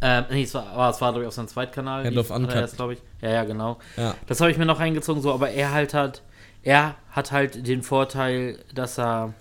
Ähm, 0.00 0.24
nee, 0.30 0.44
es 0.44 0.54
war, 0.54 0.66
aber 0.68 0.88
es 0.88 0.98
war, 1.02 1.12
glaube 1.12 1.24
ich, 1.24 1.28
auf 1.28 1.34
seinem 1.34 1.48
Zweitkanal. 1.48 2.06
Hand 2.06 2.16
of 2.16 2.30
Uncut. 2.30 2.74
glaube 2.74 2.94
ich. 2.94 3.00
Ja, 3.20 3.30
ja, 3.30 3.44
genau. 3.44 3.78
Ja. 3.98 4.14
Das 4.26 4.40
habe 4.40 4.50
ich 4.50 4.56
mir 4.56 4.64
noch 4.64 4.80
reingezogen, 4.80 5.20
so, 5.20 5.30
aber 5.30 5.50
er 5.50 5.72
halt 5.72 5.92
hat, 5.92 6.22
er 6.62 6.94
hat 7.10 7.32
halt 7.32 7.66
den 7.66 7.82
Vorteil, 7.82 8.58
dass 8.74 8.98
er 8.98 9.34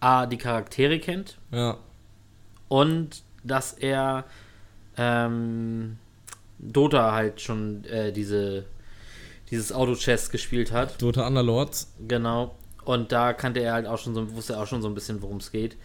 A, 0.00 0.26
die 0.26 0.36
Charaktere 0.36 0.98
kennt 0.98 1.38
Ja. 1.50 1.78
Und 2.70 3.24
dass 3.42 3.72
er 3.72 4.24
ähm, 4.96 5.98
Dota 6.58 7.12
halt 7.12 7.40
schon 7.40 7.84
äh, 7.84 8.12
diese 8.12 8.64
dieses 9.50 9.72
Auto-Chess 9.72 10.30
gespielt 10.30 10.70
hat. 10.70 11.02
Dota 11.02 11.26
Underlords. 11.26 11.92
Genau. 12.06 12.54
Und 12.84 13.10
da 13.10 13.32
kannte 13.32 13.60
er 13.60 13.72
halt 13.72 13.86
auch 13.86 13.98
schon 13.98 14.14
so, 14.14 14.34
wusste 14.34 14.52
er 14.52 14.62
auch 14.62 14.66
schon 14.66 14.80
so 14.80 14.88
ein 14.88 14.94
bisschen, 14.94 15.20
worum 15.22 15.38
es 15.38 15.50
geht. 15.50 15.76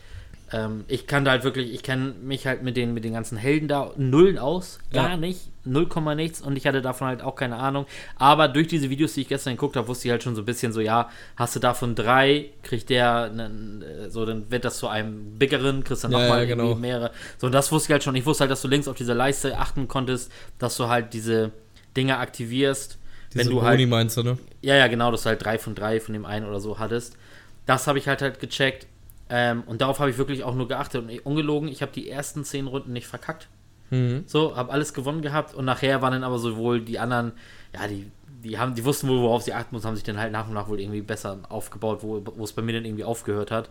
Ähm, 0.51 0.85
ich 0.87 1.07
kannte 1.07 1.31
halt 1.31 1.43
wirklich, 1.43 1.73
ich 1.73 1.81
kenne 1.81 2.13
mich 2.21 2.45
halt 2.45 2.61
mit 2.61 2.77
den, 2.77 2.93
mit 2.93 3.03
den 3.03 3.13
ganzen 3.13 3.37
Helden 3.37 3.67
da 3.67 3.91
nullen 3.97 4.37
aus. 4.37 4.79
Gar 4.93 5.11
Ja. 5.11 5.17
nicht. 5.17 5.49
0, 5.63 5.87
nichts. 6.15 6.41
Und 6.41 6.55
ich 6.57 6.67
hatte 6.67 6.81
davon 6.83 7.07
halt 7.07 7.23
auch 7.23 7.35
keine 7.35 7.55
Ahnung. 7.55 7.87
Aber 8.17 8.47
durch 8.47 8.67
diese 8.67 8.91
Videos, 8.91 9.13
die 9.13 9.21
ich 9.21 9.27
gestern 9.27 9.53
geguckt 9.55 9.75
habe, 9.75 9.87
wusste 9.87 10.07
ich 10.07 10.11
halt 10.11 10.21
schon 10.21 10.35
so 10.35 10.43
ein 10.43 10.45
bisschen 10.45 10.71
so, 10.71 10.79
ja, 10.79 11.09
hast 11.35 11.55
du 11.55 11.59
davon 11.59 11.95
drei, 11.95 12.51
kriegt 12.61 12.89
der, 12.91 13.31
äh, 13.35 14.09
so, 14.09 14.25
dann 14.25 14.51
wird 14.51 14.65
das 14.65 14.77
zu 14.77 14.87
einem 14.87 15.37
biggeren, 15.39 15.83
kriegst 15.83 16.03
dann 16.03 16.11
Ja, 16.11 16.19
nochmal 16.19 16.41
ja, 16.41 16.45
genau. 16.45 16.75
mehrere. 16.75 17.11
So, 17.39 17.47
und 17.47 17.53
das 17.53 17.71
wusste 17.71 17.87
ich 17.87 17.91
halt 17.93 18.03
schon. 18.03 18.15
Ich 18.15 18.25
wusste 18.27 18.41
halt, 18.41 18.51
dass 18.51 18.61
du 18.61 18.67
links 18.67 18.87
auf 18.87 18.95
diese 18.95 19.13
Leiste 19.13 19.57
achten 19.57 19.87
konntest, 19.87 20.31
dass 20.59 20.77
du 20.77 20.87
halt 20.87 21.13
diese 21.13 21.51
Dinge 21.97 22.17
aktivierst. 22.19 22.99
Diese 23.33 23.45
wenn 23.45 23.51
du 23.51 23.63
halt 23.63 23.77
Boni 23.77 23.87
meinst 23.87 24.17
du, 24.17 24.23
ne? 24.23 24.37
ja, 24.61 24.75
ja, 24.75 24.87
genau, 24.87 25.09
dass 25.09 25.23
du 25.23 25.29
halt 25.29 25.43
drei 25.43 25.57
von 25.57 25.73
drei 25.73 25.99
von 25.99 26.13
dem 26.13 26.25
einen 26.25 26.45
oder 26.45 26.59
so 26.59 26.77
hattest. 26.77 27.17
Das 27.65 27.87
habe 27.87 27.97
ich 27.97 28.07
halt 28.07 28.21
halt 28.21 28.39
gecheckt. 28.39 28.85
Ähm, 29.29 29.63
und 29.65 29.82
darauf 29.82 30.00
habe 30.00 30.10
ich 30.10 30.17
wirklich 30.17 30.44
auch 30.44 30.55
nur 30.55 30.67
geachtet. 30.67 31.01
Und 31.03 31.25
ungelogen, 31.25 31.67
ich 31.70 31.82
habe 31.82 31.91
die 31.91 32.10
ersten 32.10 32.44
zehn 32.44 32.67
Runden 32.67 32.94
nicht 32.94 33.08
verkackt. 33.08 33.48
Mhm. 33.89 34.24
So, 34.27 34.55
habe 34.55 34.72
alles 34.72 34.94
gewonnen 34.94 35.22
gehabt. 35.22 35.53
Und 35.55 35.65
nachher 35.65 36.01
waren 36.01 36.13
dann 36.13 36.24
aber 36.24 36.38
sowohl 36.39 36.82
die 36.82 37.00
anderen, 37.00 37.34
ja, 37.74 37.88
die, 37.88 38.12
die 38.44 38.60
haben, 38.60 38.75
die 38.75 38.86
wussten 38.86 39.08
wohl, 39.08 39.20
worauf 39.22 39.41
sie 39.41 39.53
achten 39.53 39.74
mussten, 39.74 39.88
haben 39.88 39.96
sich 39.96 40.03
dann 40.03 40.20
halt 40.20 40.32
nach 40.32 40.48
und 40.48 40.53
nach 40.53 40.67
wohl 40.67 40.79
irgendwie 40.79 41.01
besser 41.01 41.39
aufgebaut, 41.50 42.00
wo, 42.01 42.24
es 42.44 42.53
bei 42.53 42.62
mir 42.62 42.74
dann 42.74 42.86
irgendwie 42.86 43.03
aufgehört 43.03 43.51
hat. 43.51 43.70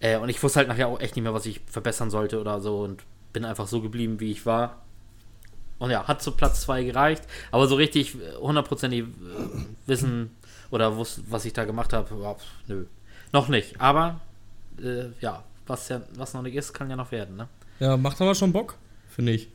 Äh, 0.00 0.18
und 0.18 0.28
ich 0.28 0.42
wusste 0.42 0.58
halt 0.58 0.68
nachher 0.68 0.88
auch 0.88 1.00
echt 1.00 1.16
nicht 1.16 1.22
mehr, 1.22 1.34
was 1.34 1.46
ich 1.46 1.60
verbessern 1.66 2.10
sollte 2.10 2.40
oder 2.40 2.60
so. 2.60 2.80
Und 2.80 3.02
bin 3.32 3.44
einfach 3.44 3.66
so 3.66 3.80
geblieben, 3.80 4.20
wie 4.20 4.30
ich 4.30 4.44
war. 4.44 4.82
Und 5.78 5.90
ja, 5.90 6.06
hat 6.06 6.22
zu 6.22 6.32
Platz 6.32 6.60
2 6.62 6.84
gereicht. 6.84 7.24
Aber 7.50 7.66
so 7.66 7.74
richtig 7.74 8.16
hundertprozentig 8.40 9.00
äh, 9.00 9.04
wissen 9.86 10.30
oder 10.70 10.90
wus- 10.92 11.20
was 11.28 11.44
ich 11.44 11.52
da 11.52 11.64
gemacht 11.64 11.92
habe, 11.92 12.36
nö. 12.68 12.84
Noch 13.32 13.48
nicht. 13.48 13.80
Aber 13.80 14.20
äh, 14.82 15.06
ja, 15.20 15.42
was 15.66 15.88
ja, 15.88 16.02
was 16.16 16.34
noch 16.34 16.42
nicht 16.42 16.54
ist, 16.54 16.72
kann 16.72 16.90
ja 16.90 16.96
noch 16.96 17.10
werden, 17.12 17.36
ne? 17.36 17.48
Ja, 17.80 17.96
macht 17.96 18.20
aber 18.20 18.34
schon 18.34 18.52
Bock, 18.52 18.76
finde 19.08 19.32
ich. 19.32 19.48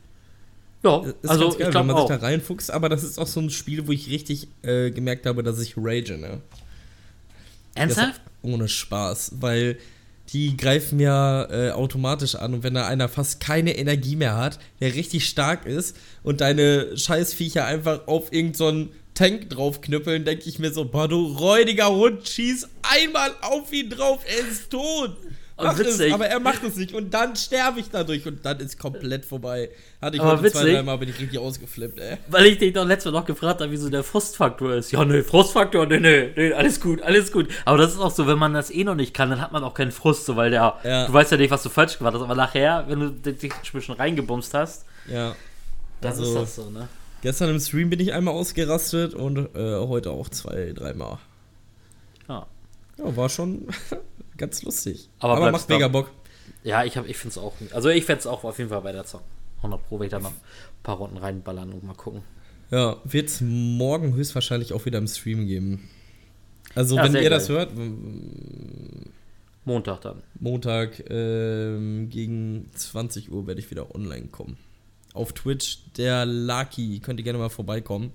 Ja, 0.84 1.04
Ist 1.22 1.30
also 1.30 1.46
ganz 1.46 1.58
geil, 1.58 1.70
ich 1.70 1.76
wenn 1.76 1.88
man 1.88 1.96
auch. 1.98 2.08
sich 2.08 2.18
da 2.18 2.26
reinfuchst, 2.26 2.72
aber 2.72 2.90
das 2.90 3.04
ist 3.04 3.20
auch 3.20 3.28
so 3.28 3.40
ein 3.42 3.50
Spiel, 3.50 3.88
wo 3.88 3.92
ich 3.92 4.10
richtig 4.10 4.48
äh, 4.62 4.92
gemerkt 4.92 5.26
habe, 5.26 5.44
dass 5.44 5.60
ich 5.60 5.76
rage, 5.78 6.18
ne? 6.18 6.42
Ernsthaft? 7.76 8.22
Ohne 8.42 8.68
Spaß, 8.68 9.34
weil 9.40 9.78
die 10.30 10.56
greifen 10.56 11.00
ja 11.00 11.44
äh, 11.50 11.72
automatisch 11.72 12.36
an 12.36 12.54
und 12.54 12.64
wenn 12.64 12.76
da 12.76 12.88
einer 12.88 13.10
fast 13.10 13.40
keine 13.40 13.78
Energie 13.78 14.16
mehr 14.16 14.38
hat, 14.38 14.60
der 14.80 14.94
richtig 14.94 15.28
stark 15.28 15.66
ist 15.66 15.98
und 16.24 16.42
deine 16.42 16.96
Scheißviecher 16.96 17.66
einfach 17.66 18.08
auf 18.08 18.32
irgendeinen 18.32 18.88
so 18.88 18.94
Tank 19.20 19.50
draufknüppeln, 19.50 20.24
denke 20.24 20.48
ich 20.48 20.60
mir 20.60 20.72
so, 20.72 20.86
boah, 20.86 21.10
du 21.10 21.26
räudiger 21.38 21.90
Hund, 21.90 22.26
schieß 22.28 22.70
einmal 22.84 23.32
auf 23.42 23.74
ihn 23.74 23.90
drauf, 23.90 24.20
er 24.26 24.48
ist 24.50 24.70
tot. 24.72 25.18
Es, 25.62 26.00
aber 26.14 26.26
er 26.28 26.40
macht 26.40 26.64
es 26.64 26.78
nicht 26.78 26.94
und 26.94 27.14
dann 27.14 27.36
sterbe 27.36 27.82
ich 27.82 27.88
dadurch 27.92 28.26
und 28.26 28.46
dann 28.46 28.62
ist 28.62 28.80
komplett 28.80 29.26
vorbei. 29.26 29.70
Hatte 30.02 30.16
ich 30.16 30.22
Aber 30.22 30.38
heute 30.40 30.50
zwei, 30.50 30.62
witzig. 30.62 30.74
dreimal, 30.76 30.98
bin 31.00 31.10
ich 31.10 31.20
richtig 31.20 31.38
ausgeflippt, 31.38 32.00
ey. 32.00 32.16
Weil 32.30 32.46
ich 32.46 32.60
dich 32.60 32.72
doch 32.72 32.86
letztes 32.86 33.12
Mal 33.12 33.20
noch 33.20 33.26
gefragt 33.26 33.60
habe, 33.60 33.70
wie 33.70 33.76
so 33.76 33.90
der 33.90 34.06
Frustfaktor 34.06 34.76
ist. 34.76 34.94
Ja, 34.94 35.04
nö, 35.04 35.22
Frustfaktor, 35.22 35.86
nö, 35.86 36.00
nö, 36.00 36.30
nö, 36.34 36.54
alles 36.56 36.80
gut, 36.80 37.02
alles 37.02 37.34
gut. 37.34 37.50
Aber 37.66 37.78
das 37.78 37.92
ist 37.92 38.00
auch 38.00 38.12
so, 38.12 38.26
wenn 38.26 38.38
man 38.40 38.54
das 38.54 38.72
eh 38.72 38.86
noch 38.86 38.96
nicht 38.96 39.14
kann, 39.14 39.30
dann 39.32 39.42
hat 39.42 39.52
man 39.52 39.66
auch 39.66 39.74
keinen 39.74 39.92
Frust, 39.92 40.26
so, 40.28 40.38
weil 40.38 40.50
der, 40.50 40.80
Ja. 40.86 41.08
du 41.08 41.12
weißt 41.12 41.32
ja 41.34 41.38
nicht, 41.38 41.52
was 41.52 41.62
du 41.64 41.68
falsch 41.68 41.98
gemacht 41.98 42.14
hast, 42.14 42.22
aber 42.22 42.36
nachher, 42.36 42.86
wenn 42.88 43.02
du 43.02 43.10
dich 43.12 43.52
ein 43.52 43.60
bisschen 43.74 43.96
reingebumst 43.96 44.54
hast, 44.54 44.86
Ja. 45.12 45.36
dann 46.00 46.12
Also- 46.12 46.24
ist 46.24 46.36
das 46.36 46.56
so, 46.56 46.70
ne? 46.70 46.88
Gestern 47.22 47.50
im 47.50 47.60
Stream 47.60 47.90
bin 47.90 48.00
ich 48.00 48.14
einmal 48.14 48.34
ausgerastet 48.34 49.14
und 49.14 49.38
äh, 49.56 49.76
heute 49.80 50.12
auch 50.12 50.30
zwei, 50.30 50.72
dreimal. 50.74 51.18
Ja. 52.28 52.48
Ja, 52.98 53.16
war 53.18 53.30
schon 53.30 53.68
ganz 54.38 54.64
lustig. 54.64 55.10
Aber 55.20 55.36
Aber, 55.38 55.52
macht 55.52 55.68
mega. 55.70 55.88
Bock. 55.88 56.12
Ja, 56.64 56.84
ich, 56.84 56.98
hab- 56.98 57.08
ich 57.08 57.18
finde 57.18 57.32
es 57.32 57.38
auch, 57.38 57.54
also 57.74 57.90
ich 57.90 58.08
werde 58.08 58.20
es 58.20 58.28
auch 58.28 58.44
auf 58.44 58.58
jeden 58.58 58.70
Fall 58.70 58.84
weiter 58.84 59.06
zocken. 59.06 59.26
100 59.58 59.86
Pro 59.88 59.96
werde 60.00 60.06
ich 60.06 60.12
da 60.12 60.20
noch 60.20 60.32
ein 60.32 60.84
paar 60.84 60.98
Runden 60.98 61.18
reinballern 61.18 61.72
und 61.74 61.84
mal 61.84 61.94
gucken. 61.94 62.22
Ja, 62.72 62.98
wird 63.04 63.28
es 63.30 63.42
morgen 63.42 64.14
höchstwahrscheinlich 64.14 64.74
auch 64.74 64.86
wieder 64.86 64.98
im 65.00 65.08
Stream 65.08 65.48
geben. 65.48 65.90
Also, 66.76 66.96
Ja, 66.96 67.04
wenn 67.04 67.16
ihr 67.22 67.30
das 67.30 67.48
geil. 67.48 67.58
hört, 67.58 67.72
m- 67.78 69.06
Montag 69.66 70.02
dann. 70.02 70.22
Montag 70.40 71.04
ähm, 71.10 72.10
gegen 72.10 72.70
20 72.76 73.32
Uhr 73.32 73.48
werde 73.48 73.60
ich 73.60 73.70
wieder 73.72 73.94
online 73.96 74.28
kommen. 74.28 74.58
Auf 75.14 75.34
Twitch, 75.34 75.80
der 75.98 76.26
Lucky. 76.26 77.00
Könnt 77.00 77.20
ihr 77.20 77.24
gerne 77.24 77.40
mal 77.40 77.50
vorbeikommen. 77.50 78.14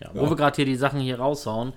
Ja, 0.00 0.10
wo 0.12 0.24
Ja. 0.24 0.30
wir 0.30 0.36
gerade 0.36 0.56
hier 0.56 0.64
die 0.64 0.76
Sachen 0.76 1.00
hier 1.00 1.18
raushauen. 1.18 1.72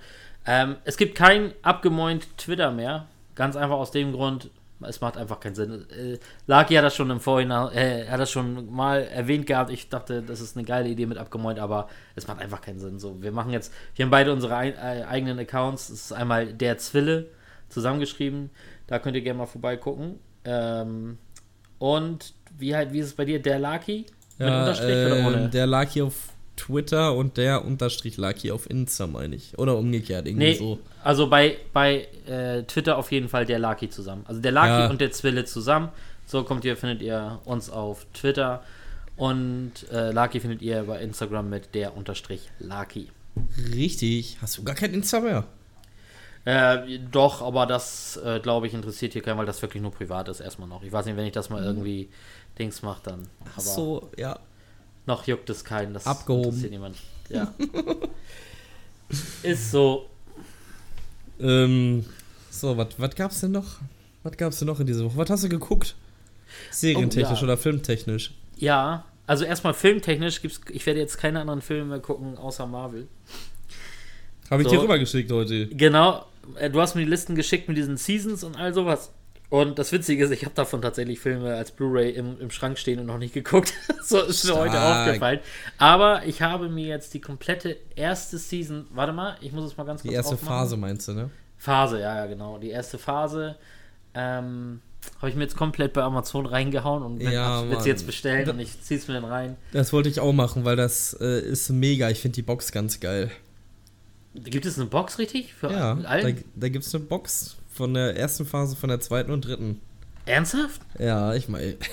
Ähm, 0.46 0.76
es 0.84 0.96
gibt 0.96 1.14
kein 1.14 1.52
abgemäunt 1.62 2.26
Twitter 2.36 2.70
mehr. 2.72 3.06
Ganz 3.34 3.56
einfach 3.56 3.76
aus 3.76 3.90
dem 3.92 4.12
Grund, 4.12 4.50
es 4.80 5.00
macht 5.00 5.16
einfach 5.16 5.38
keinen 5.40 5.54
Sinn. 5.54 5.86
Äh, 5.90 6.18
Laki 6.48 6.74
hat 6.74 6.84
das 6.84 6.96
schon 6.96 7.10
im 7.10 7.20
Vorhinein, 7.20 7.72
äh, 7.72 8.06
hat 8.08 8.18
das 8.20 8.30
schon 8.30 8.72
mal 8.72 9.02
erwähnt 9.04 9.46
gehabt. 9.46 9.70
Ich 9.70 9.88
dachte, 9.88 10.22
das 10.22 10.40
ist 10.40 10.56
eine 10.56 10.66
geile 10.66 10.88
Idee 10.88 11.06
mit 11.06 11.18
abgemäunt, 11.18 11.58
aber 11.60 11.88
es 12.16 12.26
macht 12.26 12.40
einfach 12.40 12.60
keinen 12.60 12.80
Sinn. 12.80 12.98
So, 12.98 13.22
wir 13.22 13.30
machen 13.32 13.52
jetzt, 13.52 13.72
wir 13.94 14.04
haben 14.04 14.10
beide 14.10 14.32
unsere 14.32 14.56
ei 14.56 14.70
äh, 14.70 15.04
eigenen 15.04 15.38
Accounts. 15.38 15.88
Es 15.88 16.06
ist 16.06 16.12
einmal 16.12 16.52
der 16.52 16.78
Zwille 16.78 17.28
zusammengeschrieben. 17.68 18.50
Da 18.88 18.98
könnt 18.98 19.16
ihr 19.16 19.22
gerne 19.22 19.38
mal 19.38 19.46
vorbeigucken. 19.46 20.18
Ähm, 20.44 21.18
und 21.82 22.32
wie 22.58 22.76
halt, 22.76 22.92
wie 22.92 23.00
ist 23.00 23.06
es 23.06 23.12
bei 23.14 23.24
dir? 23.24 23.40
Der 23.42 23.58
Laki? 23.58 24.06
Mit 24.38 24.48
Ja, 24.48 24.60
Unterstrich 24.60 24.88
oder 25.06 25.16
ähm, 25.18 25.26
ohne? 25.26 25.48
Der 25.48 25.66
Lucky 25.66 26.02
auf 26.02 26.14
Twitter 26.56 27.14
und 27.16 27.36
der 27.36 27.64
Unterstrich 27.64 28.16
Lucky 28.18 28.52
auf 28.52 28.70
Insta, 28.70 29.08
meine 29.08 29.34
ich. 29.34 29.58
Oder 29.58 29.76
umgekehrt, 29.76 30.26
irgendwie 30.28 30.46
Nee, 30.50 30.54
so. 30.54 30.78
also 31.02 31.28
bei, 31.28 31.56
bei 31.72 32.06
äh, 32.28 32.62
Twitter 32.62 32.96
auf 32.98 33.10
jeden 33.10 33.28
Fall 33.28 33.46
der 33.46 33.58
Laki 33.58 33.90
zusammen. 33.90 34.24
Also 34.28 34.40
der 34.40 34.52
Laki 34.52 34.68
Ja. 34.82 34.90
und 34.90 35.00
der 35.00 35.10
Zwille 35.10 35.44
zusammen. 35.44 35.88
So 36.24 36.44
kommt 36.44 36.64
ihr, 36.64 36.76
findet 36.76 37.02
ihr 37.02 37.40
uns 37.44 37.68
auf 37.68 38.06
Twitter. 38.14 38.62
Und 39.16 39.72
äh, 39.90 40.12
Laki 40.12 40.38
findet 40.38 40.62
ihr 40.62 40.84
bei 40.84 41.00
Instagram 41.02 41.50
mit 41.50 41.74
der 41.74 41.96
Unterstrich 41.96 42.48
Laki. 42.60 43.08
Richtig. 43.74 44.36
Hast 44.40 44.56
du 44.58 44.62
gar 44.62 44.74
kein 44.76 44.94
Insta 44.94 45.18
mehr? 45.20 45.44
Äh, 46.44 46.98
doch, 47.10 47.40
aber 47.42 47.66
das, 47.66 48.16
äh, 48.24 48.40
glaube 48.40 48.66
ich, 48.66 48.74
interessiert 48.74 49.12
hier 49.12 49.22
keinen, 49.22 49.38
weil 49.38 49.46
das 49.46 49.62
wirklich 49.62 49.80
nur 49.82 49.92
privat 49.92 50.28
ist 50.28 50.40
erstmal 50.40 50.68
noch. 50.68 50.82
Ich 50.82 50.90
weiß 50.92 51.06
nicht, 51.06 51.16
wenn 51.16 51.26
ich 51.26 51.32
das 51.32 51.50
mal 51.50 51.62
irgendwie 51.62 52.08
Dings 52.58 52.82
mache, 52.82 53.00
dann. 53.04 53.28
Aber 53.40 53.50
Ach 53.56 53.60
so, 53.60 54.10
ja. 54.16 54.38
noch 55.06 55.26
juckt 55.26 55.48
es 55.50 55.64
keinen. 55.64 55.94
Das 55.94 56.06
Abgehoben. 56.06 56.46
interessiert 56.46 56.72
niemand. 56.72 56.96
Ja. 57.28 57.54
ist 59.42 59.70
so. 59.70 60.08
Ähm, 61.40 62.04
so, 62.50 62.76
was 62.76 63.14
gab's 63.14 63.40
denn 63.40 63.52
noch? 63.52 63.76
Was 64.22 64.36
gab's 64.36 64.58
denn 64.58 64.68
noch 64.68 64.80
in 64.80 64.86
dieser 64.86 65.04
Woche? 65.04 65.16
Was 65.16 65.30
hast 65.30 65.44
du 65.44 65.48
geguckt? 65.48 65.94
Serientechnisch 66.70 67.30
Oh, 67.38 67.40
ja. 67.40 67.44
oder 67.44 67.56
filmtechnisch? 67.56 68.32
Ja, 68.56 69.04
also 69.26 69.44
erstmal 69.44 69.74
filmtechnisch 69.74 70.42
gibt's, 70.42 70.60
ich 70.70 70.84
werde 70.86 71.00
jetzt 71.00 71.18
keine 71.18 71.40
anderen 71.40 71.62
Filme 71.62 71.84
mehr 71.86 72.00
gucken, 72.00 72.36
außer 72.36 72.66
Marvel. 72.66 73.08
Habe 74.50 74.62
ich 74.62 74.68
So. 74.68 74.74
dir 74.74 74.82
rübergeschickt 74.82 75.30
heute. 75.32 75.66
Genau, 75.68 76.26
du 76.70 76.80
hast 76.80 76.94
mir 76.94 77.02
die 77.04 77.10
Listen 77.10 77.34
geschickt 77.34 77.68
mit 77.68 77.76
diesen 77.76 77.96
Seasons 77.96 78.44
und 78.44 78.56
all 78.56 78.74
sowas. 78.74 79.12
Und 79.52 79.78
das 79.78 79.92
Witzige 79.92 80.24
ist, 80.24 80.30
ich 80.30 80.46
habe 80.46 80.54
davon 80.54 80.80
tatsächlich 80.80 81.20
Filme 81.20 81.54
als 81.54 81.72
Blu-ray 81.72 82.12
im, 82.12 82.40
im 82.40 82.50
Schrank 82.50 82.78
stehen 82.78 82.98
und 83.00 83.04
noch 83.04 83.18
nicht 83.18 83.34
geguckt. 83.34 83.74
so 84.02 84.22
ist 84.22 84.46
mir 84.46 84.56
heute 84.56 84.80
aufgefallen. 84.80 85.40
Aber 85.76 86.24
ich 86.24 86.40
habe 86.40 86.70
mir 86.70 86.86
jetzt 86.86 87.12
die 87.12 87.20
komplette 87.20 87.76
erste 87.94 88.38
Season, 88.38 88.86
warte 88.94 89.12
mal, 89.12 89.36
ich 89.42 89.52
muss 89.52 89.66
es 89.66 89.76
mal 89.76 89.84
ganz 89.84 90.00
kurz 90.00 90.10
Die 90.10 90.14
erste 90.14 90.36
aufmachen. 90.36 90.56
Phase 90.56 90.76
meinst 90.78 91.06
du, 91.08 91.12
ne? 91.12 91.30
Phase, 91.58 92.00
ja, 92.00 92.16
ja, 92.16 92.26
genau. 92.26 92.56
Die 92.56 92.70
erste 92.70 92.96
Phase 92.96 93.56
ähm, 94.14 94.80
habe 95.18 95.28
ich 95.28 95.36
mir 95.36 95.42
jetzt 95.42 95.56
komplett 95.56 95.92
bei 95.92 96.02
Amazon 96.02 96.46
reingehauen 96.46 97.02
und 97.02 97.20
Ja, 97.20 97.68
will 97.68 97.78
sie 97.80 97.90
jetzt 97.90 98.06
bestellen 98.06 98.48
und 98.48 98.58
ich 98.58 98.80
zieh's 98.80 99.06
mir 99.06 99.14
dann 99.14 99.24
rein. 99.26 99.56
Das 99.72 99.92
wollte 99.92 100.08
ich 100.08 100.18
auch 100.18 100.32
machen, 100.32 100.64
weil 100.64 100.76
das 100.76 101.14
äh, 101.20 101.40
ist 101.40 101.68
mega. 101.70 102.08
Ich 102.08 102.20
finde 102.20 102.36
die 102.36 102.42
Box 102.42 102.72
ganz 102.72 103.00
geil. 103.00 103.30
Gibt 104.34 104.64
es 104.66 104.78
eine 104.78 104.86
Box 104.86 105.18
richtig? 105.18 105.52
Für 105.54 105.70
Ja, 105.70 105.94
mit 105.94 106.04
da, 106.04 106.08
allen? 106.08 106.44
da 106.54 106.68
gibt 106.68 106.84
es 106.84 106.94
eine 106.94 107.04
Box 107.04 107.56
von 107.70 107.94
der 107.94 108.16
ersten 108.16 108.46
Phase, 108.46 108.76
von 108.76 108.88
der 108.88 109.00
zweiten 109.00 109.30
und 109.30 109.46
dritten. 109.46 109.80
Ernsthaft? 110.26 110.80
Ja, 110.98 111.34
ich 111.34 111.48
meine. 111.48 111.76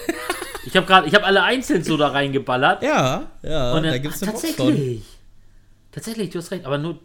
Ich 0.66 0.76
habe 0.76 0.86
gerade, 0.86 1.08
ich 1.08 1.16
habe 1.16 1.26
alle 1.26 1.42
einzeln 1.42 1.86
so 1.86 1.96
da 1.96 2.10
reingeballert. 2.10 2.84
Ja, 2.84 3.32
ja, 3.42 3.74
und 3.74 3.84
dann, 3.84 3.94
da 3.94 3.98
gibt 3.98 4.14
es 4.14 4.22
eine 4.22 4.34
Box 4.34 4.52
von. 4.52 4.68
tatsächlich. 4.68 5.04
Tatsächlich, 5.92 6.30
du 6.32 6.38
hast 6.40 6.52
recht, 6.52 6.66
aber 6.66 6.78
nur 6.78 7.00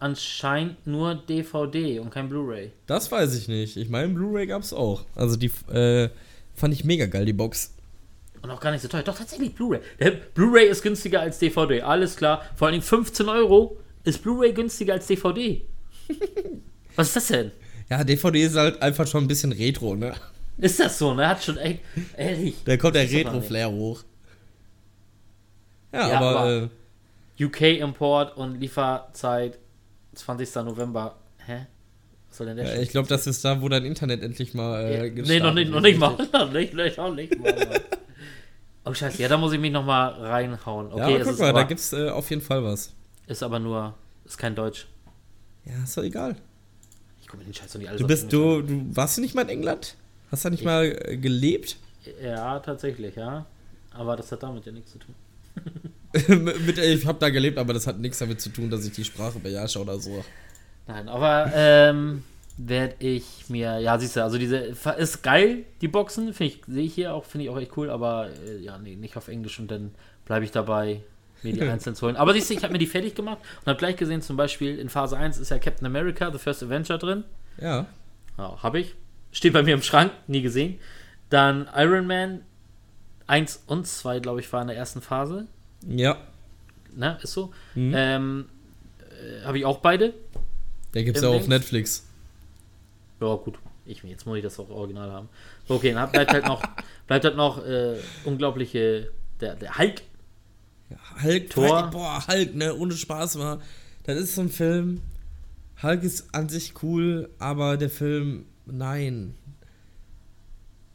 anscheinend 0.00 0.86
nur 0.86 1.14
DVD 1.14 2.00
und 2.00 2.10
kein 2.10 2.28
Blu-ray. 2.28 2.72
Das 2.86 3.10
weiß 3.10 3.36
ich 3.36 3.46
nicht. 3.48 3.76
Ich 3.76 3.88
meine, 3.88 4.08
Blu-ray 4.12 4.46
gab 4.48 4.62
es 4.62 4.72
auch. 4.72 5.04
Also 5.14 5.36
die 5.36 5.52
äh, 5.72 6.10
fand 6.54 6.74
ich 6.74 6.84
mega 6.84 7.06
geil, 7.06 7.24
die 7.24 7.32
Box. 7.32 7.74
Und 8.42 8.50
auch 8.50 8.60
gar 8.60 8.72
nicht 8.72 8.82
so 8.82 8.88
teuer. 8.88 9.02
Doch, 9.04 9.16
tatsächlich 9.16 9.54
Blu-ray. 9.54 9.80
Blu-ray 10.34 10.66
ist 10.68 10.82
günstiger 10.82 11.20
als 11.20 11.38
DVD, 11.38 11.80
alles 11.82 12.16
klar. 12.16 12.42
Vor 12.56 12.66
allen 12.66 12.72
Dingen 12.72 12.82
15 12.84 13.28
Euro 13.28 13.78
ist 14.04 14.22
Blu-ray 14.22 14.52
günstiger 14.52 14.94
als 14.94 15.06
DVD. 15.06 15.62
Was 16.96 17.08
ist 17.08 17.16
das 17.16 17.26
denn? 17.28 17.50
Ja, 17.90 18.04
DVD 18.04 18.42
ist 18.42 18.56
halt 18.56 18.80
einfach 18.80 19.06
schon 19.06 19.24
ein 19.24 19.28
bisschen 19.28 19.52
retro, 19.52 19.94
ne? 19.96 20.14
Ist 20.58 20.78
das 20.78 20.98
so, 20.98 21.14
ne? 21.14 21.26
Hat 21.28 21.42
schon 21.42 21.56
echt, 21.58 21.80
ehrlich. 22.16 22.54
Da 22.64 22.76
kommt 22.76 22.94
der 22.94 23.10
Retro-Flair 23.10 23.70
hoch. 23.70 24.04
Ja, 25.92 26.08
Ja, 26.08 26.16
aber, 26.18 26.40
aber- 26.40 26.70
äh, 27.38 27.44
UK-Import 27.44 28.36
und 28.36 28.60
Lieferzeit 28.60 29.58
20. 30.14 30.54
November. 30.64 31.16
Hä? 31.44 31.66
Was 32.28 32.38
soll 32.38 32.46
denn 32.46 32.56
der 32.56 32.76
ja, 32.76 32.80
ich 32.80 32.90
glaube, 32.90 33.08
das 33.08 33.26
ist 33.26 33.44
da, 33.44 33.60
wo 33.60 33.68
dein 33.68 33.84
Internet 33.84 34.22
endlich 34.22 34.54
mal 34.54 34.84
äh, 34.84 35.10
Nee, 35.10 35.40
noch 35.40 35.52
nicht, 35.54 35.70
noch 35.70 35.80
nicht 35.80 35.98
mal. 35.98 36.16
Noch 36.32 36.52
nicht, 36.52 36.74
noch 36.74 37.14
nicht, 37.14 37.38
mal. 37.38 37.80
Oh, 38.84 38.92
scheiße. 38.94 39.20
Ja, 39.20 39.28
da 39.28 39.36
muss 39.36 39.52
ich 39.52 39.58
mich 39.60 39.72
noch 39.72 39.84
mal 39.84 40.08
reinhauen. 40.08 40.92
Okay, 40.92 41.18
ja, 41.18 41.24
guck 41.24 41.32
ist, 41.32 41.40
mal, 41.40 41.52
da 41.52 41.62
gibt's 41.64 41.92
äh, 41.92 42.08
auf 42.10 42.28
jeden 42.30 42.42
Fall 42.42 42.62
was. 42.62 42.92
Ist 43.26 43.42
aber 43.42 43.58
nur, 43.58 43.94
ist 44.24 44.38
kein 44.38 44.54
Deutsch. 44.54 44.86
Ja, 45.64 45.82
ist 45.82 45.96
doch 45.96 46.02
egal. 46.02 46.36
Ich 47.20 47.28
komme 47.28 47.42
den 47.44 47.54
Scheiß 47.54 47.72
doch 47.72 47.78
nicht 47.78 47.88
alles 47.88 48.00
Du 48.00 48.06
bist, 48.06 48.32
du, 48.32 48.62
du 48.62 48.96
warst 48.96 49.16
du 49.16 49.20
nicht 49.22 49.34
mal 49.34 49.42
in 49.42 49.48
England? 49.48 49.96
Hast 50.30 50.44
du 50.44 50.50
nicht 50.50 50.60
Ich- 50.60 50.66
mal 50.66 50.84
äh, 51.04 51.16
gelebt? 51.16 51.76
Ja, 52.22 52.58
tatsächlich, 52.60 53.16
ja. 53.16 53.46
Aber 53.92 54.16
das 54.16 54.30
hat 54.32 54.42
damit 54.42 54.66
ja 54.66 54.72
nichts 54.72 54.92
zu 54.92 54.98
tun. 54.98 55.14
Mit, 56.66 56.78
ich 56.78 57.06
habe 57.06 57.18
da 57.18 57.30
gelebt, 57.30 57.58
aber 57.58 57.72
das 57.72 57.86
hat 57.86 57.98
nichts 57.98 58.18
damit 58.18 58.40
zu 58.40 58.50
tun, 58.50 58.70
dass 58.70 58.84
ich 58.86 58.92
die 58.92 59.04
Sprache 59.04 59.38
beherrsche 59.38 59.80
oder 59.80 59.98
so. 59.98 60.24
Nein, 60.86 61.08
aber 61.08 61.50
ähm, 61.54 62.22
werde 62.58 62.94
ich 62.98 63.24
mir, 63.48 63.78
ja, 63.78 63.98
siehst 63.98 64.16
du, 64.16 64.22
also 64.22 64.36
diese, 64.38 64.56
ist 64.98 65.22
geil, 65.22 65.64
die 65.80 65.88
Boxen, 65.88 66.32
finde 66.34 66.52
ich, 66.54 66.62
sehe 66.66 66.84
ich 66.84 66.94
hier 66.94 67.14
auch, 67.14 67.24
finde 67.24 67.44
ich 67.44 67.50
auch 67.50 67.58
echt 67.58 67.76
cool, 67.76 67.88
aber 67.90 68.28
äh, 68.46 68.58
ja, 68.58 68.78
nee, 68.78 68.94
nicht 68.96 69.16
auf 69.16 69.28
Englisch 69.28 69.58
und 69.58 69.70
dann 69.70 69.92
bleibe 70.24 70.44
ich 70.44 70.50
dabei, 70.50 71.00
mir 71.44 71.52
die 71.52 71.62
einzeln 71.62 71.94
zu 71.94 72.06
holen. 72.06 72.16
Aber 72.16 72.32
siehst 72.32 72.50
du, 72.50 72.54
ich 72.54 72.62
habe 72.62 72.72
mir 72.72 72.78
die 72.78 72.86
fertig 72.86 73.14
gemacht 73.14 73.38
und 73.60 73.66
habe 73.66 73.78
gleich 73.78 73.96
gesehen, 73.96 74.22
zum 74.22 74.36
Beispiel 74.36 74.78
in 74.78 74.88
Phase 74.88 75.16
1 75.16 75.38
ist 75.38 75.50
ja 75.50 75.58
Captain 75.58 75.86
America, 75.86 76.30
The 76.32 76.38
First 76.38 76.62
Avenger 76.62 76.98
drin. 76.98 77.24
Ja. 77.60 77.86
Ja, 78.38 78.62
habe 78.62 78.80
ich. 78.80 78.94
Steht 79.32 79.52
bei 79.52 79.62
mir 79.62 79.74
im 79.74 79.82
Schrank, 79.82 80.12
nie 80.26 80.42
gesehen. 80.42 80.78
Dann 81.30 81.68
Iron 81.74 82.06
Man 82.06 82.40
1 83.26 83.64
und 83.66 83.86
2, 83.86 84.20
glaube 84.20 84.40
ich, 84.40 84.52
war 84.52 84.62
in 84.62 84.68
der 84.68 84.76
ersten 84.76 85.00
Phase. 85.00 85.46
Ja. 85.88 86.16
Ne, 86.94 87.18
ist 87.22 87.32
so. 87.32 87.52
Mhm. 87.74 87.92
Ähm, 87.96 88.44
äh, 89.10 89.44
Habe 89.44 89.58
ich 89.58 89.64
auch 89.64 89.78
beide. 89.78 90.14
Der 90.92 91.04
gibt's 91.04 91.20
Im 91.20 91.28
ja 91.28 91.30
auf 91.30 91.36
Dings? 91.42 91.48
Netflix. 91.48 92.06
Ja, 93.20 93.34
gut. 93.34 93.58
Ich, 93.86 94.02
jetzt 94.02 94.26
muss 94.26 94.36
ich 94.36 94.42
das 94.42 94.58
auch 94.58 94.70
original 94.70 95.10
haben. 95.10 95.28
Okay, 95.68 95.92
dann 95.92 96.10
bleibt 96.10 96.32
halt 96.32 96.46
noch, 96.46 96.62
bleibt 97.06 97.24
halt 97.24 97.36
noch 97.36 97.64
äh, 97.64 97.96
unglaubliche. 98.24 99.10
Der, 99.40 99.56
der 99.56 99.76
Hulk. 99.78 100.02
Hulk, 101.22 101.50
Thor. 101.50 101.90
boah, 101.90 102.26
Hulk, 102.26 102.54
ne, 102.54 102.74
ohne 102.74 102.94
Spaß 102.94 103.38
war. 103.38 103.60
Das 104.04 104.18
ist 104.18 104.34
so 104.34 104.42
ein 104.42 104.50
Film. 104.50 105.02
Hulk 105.82 106.02
ist 106.02 106.34
an 106.34 106.48
sich 106.48 106.82
cool, 106.82 107.30
aber 107.38 107.76
der 107.76 107.90
Film, 107.90 108.46
nein. 108.66 109.34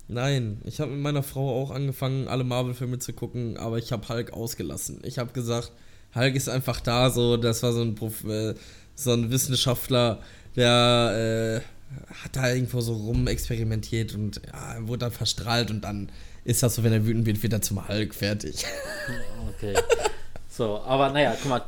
Nein, 0.07 0.61
ich 0.63 0.79
habe 0.79 0.91
mit 0.91 1.01
meiner 1.01 1.21
Frau 1.21 1.61
auch 1.61 1.69
angefangen, 1.69 2.27
alle 2.27 2.43
Marvel-Filme 2.43 2.97
zu 2.97 3.13
gucken, 3.13 3.57
aber 3.57 3.77
ich 3.77 3.91
habe 3.91 4.07
Hulk 4.09 4.33
ausgelassen. 4.33 5.01
Ich 5.03 5.19
habe 5.19 5.33
gesagt, 5.33 5.71
Hulk 6.15 6.35
ist 6.35 6.49
einfach 6.49 6.81
da, 6.81 7.11
so, 7.11 7.37
das 7.37 7.61
war 7.61 7.73
so 7.73 7.81
ein, 7.81 7.93
Prof 7.93 8.23
äh, 8.23 8.55
so 8.95 9.13
ein 9.13 9.29
Wissenschaftler, 9.29 10.19
der 10.55 11.61
äh, 11.61 12.13
hat 12.23 12.35
da 12.35 12.51
irgendwo 12.51 12.81
so 12.81 12.93
rumexperimentiert 12.93 14.15
und 14.15 14.41
ja, 14.47 14.87
wurde 14.87 14.99
dann 14.99 15.11
verstrahlt 15.11 15.69
und 15.69 15.81
dann 15.81 16.11
ist 16.49 16.63
das 16.63 16.75
so, 16.75 16.83
wenn 16.83 16.91
er 16.91 17.05
wütend 17.05 17.25
wird, 17.25 17.41
wird 17.43 17.53
er 17.53 17.61
zum 17.61 17.87
Hulk 17.87 18.15
fertig. 18.15 18.65
Okay. 19.55 19.75
So, 20.47 20.79
aber 20.79 21.09
naja, 21.09 21.35
guck 21.41 21.49
mal, 21.49 21.61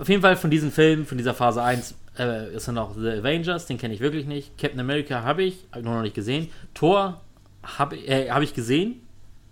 auf 0.00 0.08
jeden 0.08 0.22
Fall 0.22 0.36
von 0.36 0.50
diesen 0.50 0.70
Filmen, 0.70 1.04
von 1.04 1.18
dieser 1.18 1.34
Phase 1.34 1.62
1, 1.62 1.94
äh, 2.18 2.54
ist 2.54 2.68
dann 2.68 2.76
noch 2.76 2.94
The 2.94 3.08
Avengers, 3.08 3.66
den 3.66 3.76
kenne 3.76 3.92
ich 3.92 4.00
wirklich 4.00 4.26
nicht. 4.26 4.56
Captain 4.56 4.80
America 4.80 5.22
habe 5.22 5.42
ich, 5.42 5.66
habe 5.70 5.80
ich 5.80 5.86
noch 5.86 6.02
nicht 6.02 6.14
gesehen. 6.14 6.48
Thor 6.74 7.20
habe 7.62 7.96
äh, 7.96 8.30
hab 8.30 8.42
ich 8.42 8.54
gesehen, 8.54 9.00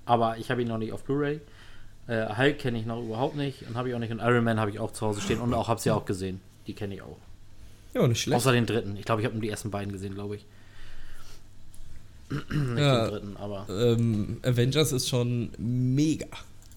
aber 0.06 0.38
ich 0.38 0.50
habe 0.50 0.62
ihn 0.62 0.68
noch 0.68 0.78
nicht 0.78 0.92
auf 0.92 1.04
Blu-ray. 1.04 1.40
Äh, 2.06 2.36
Hulk 2.36 2.58
kenne 2.58 2.78
ich 2.78 2.86
noch 2.86 3.02
überhaupt 3.02 3.36
nicht 3.36 3.62
und 3.68 3.76
habe 3.76 3.88
ich 3.88 3.94
auch 3.94 3.98
nicht. 3.98 4.10
Und 4.10 4.20
Iron 4.20 4.44
Man 4.44 4.58
habe 4.58 4.70
ich 4.70 4.78
auch 4.78 4.92
zu 4.92 5.06
Hause 5.06 5.20
stehen 5.20 5.40
und 5.40 5.52
auch 5.54 5.68
habe 5.68 5.80
sie 5.80 5.90
auch 5.90 6.04
gesehen. 6.04 6.40
Die 6.66 6.74
kenne 6.74 6.94
ich 6.94 7.02
auch. 7.02 7.18
Ja, 7.94 8.06
nicht 8.06 8.22
schlecht. 8.22 8.36
Außer 8.36 8.52
den 8.52 8.66
dritten. 8.66 8.96
Ich 8.96 9.04
glaube, 9.04 9.20
ich 9.20 9.26
habe 9.26 9.34
nur 9.34 9.42
die 9.42 9.50
ersten 9.50 9.70
beiden 9.70 9.92
gesehen, 9.92 10.14
glaube 10.14 10.36
ich. 10.36 10.46
Nicht 12.50 12.78
Ja. 12.78 13.08
dritten, 13.08 13.36
aber. 13.36 13.66
ähm, 13.70 14.38
Avengers 14.42 14.92
ist 14.92 15.08
schon 15.08 15.50
mega. 15.58 16.26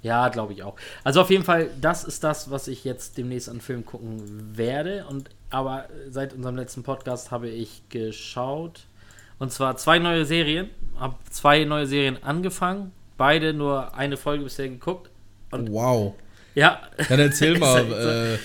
Ja, 0.01 0.29
glaube 0.29 0.53
ich 0.53 0.61
auch. 0.61 0.75
Also 1.03 1.21
auf 1.21 1.31
jeden 1.31 1.43
Fall, 1.43 1.69
das 1.81 2.03
ist 2.03 2.23
das, 2.23 2.51
was 2.51 2.67
ich 2.67 2.83
jetzt 2.83 3.17
demnächst 3.17 3.49
an 3.49 3.59
Film 3.59 3.85
gucken 3.85 4.21
werde. 4.55 5.05
Und 5.09 5.29
aber 5.49 5.85
seit 6.11 6.33
unserem 6.33 6.55
letzten 6.57 6.83
Podcast 6.83 7.31
habe 7.31 7.49
ich 7.49 7.81
geschaut. 7.89 8.81
Und 9.39 9.51
zwar 9.51 9.77
zwei 9.77 9.97
neue 9.99 10.25
Serien. 10.25 10.69
Habe 10.99 11.15
zwei 11.31 11.63
neue 11.65 11.87
Serien 11.87 12.21
angefangen. 12.23 12.91
Beide 13.17 13.53
nur 13.53 13.95
eine 13.95 14.15
Folge 14.17 14.43
bisher 14.43 14.69
geguckt. 14.69 15.09
Und 15.51 15.71
Wow. 15.71 16.13
ja. 16.53 16.81
Dann 17.09 17.19
erzähl 17.19 17.57
mal, 17.59 17.85
so. 17.87 17.95
äh, 17.95 18.37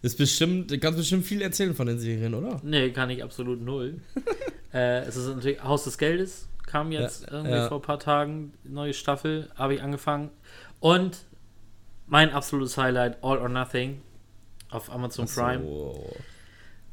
ist 0.00 0.16
bestimmt, 0.16 0.70
du 0.70 0.78
kannst 0.78 0.98
bestimmt 0.98 1.24
viel 1.26 1.42
erzählen 1.42 1.74
von 1.74 1.86
den 1.88 1.98
Serien, 1.98 2.34
oder? 2.34 2.58
Nee, 2.62 2.90
kann 2.90 3.10
ich 3.10 3.22
absolut 3.22 3.60
null. 3.60 4.00
äh, 4.72 5.00
es 5.00 5.16
ist 5.16 5.26
natürlich 5.28 5.62
Haus 5.62 5.84
des 5.84 5.98
Geldes. 5.98 6.48
Kam 6.72 6.90
jetzt 6.90 7.26
Ja, 7.26 7.32
irgendwie 7.32 7.54
ja. 7.54 7.68
vor 7.68 7.78
ein 7.78 7.82
paar 7.82 7.98
Tagen. 7.98 8.54
Neue 8.64 8.94
Staffel. 8.94 9.50
Habe 9.56 9.74
ich 9.74 9.82
angefangen. 9.82 10.30
Und 10.80 11.18
mein 12.06 12.30
absolutes 12.30 12.78
Highlight, 12.78 13.22
All 13.22 13.38
or 13.38 13.50
Nothing. 13.50 14.00
Auf 14.70 14.90
Amazon 14.90 15.26
Prime. 15.26 15.62
So. 15.62 16.16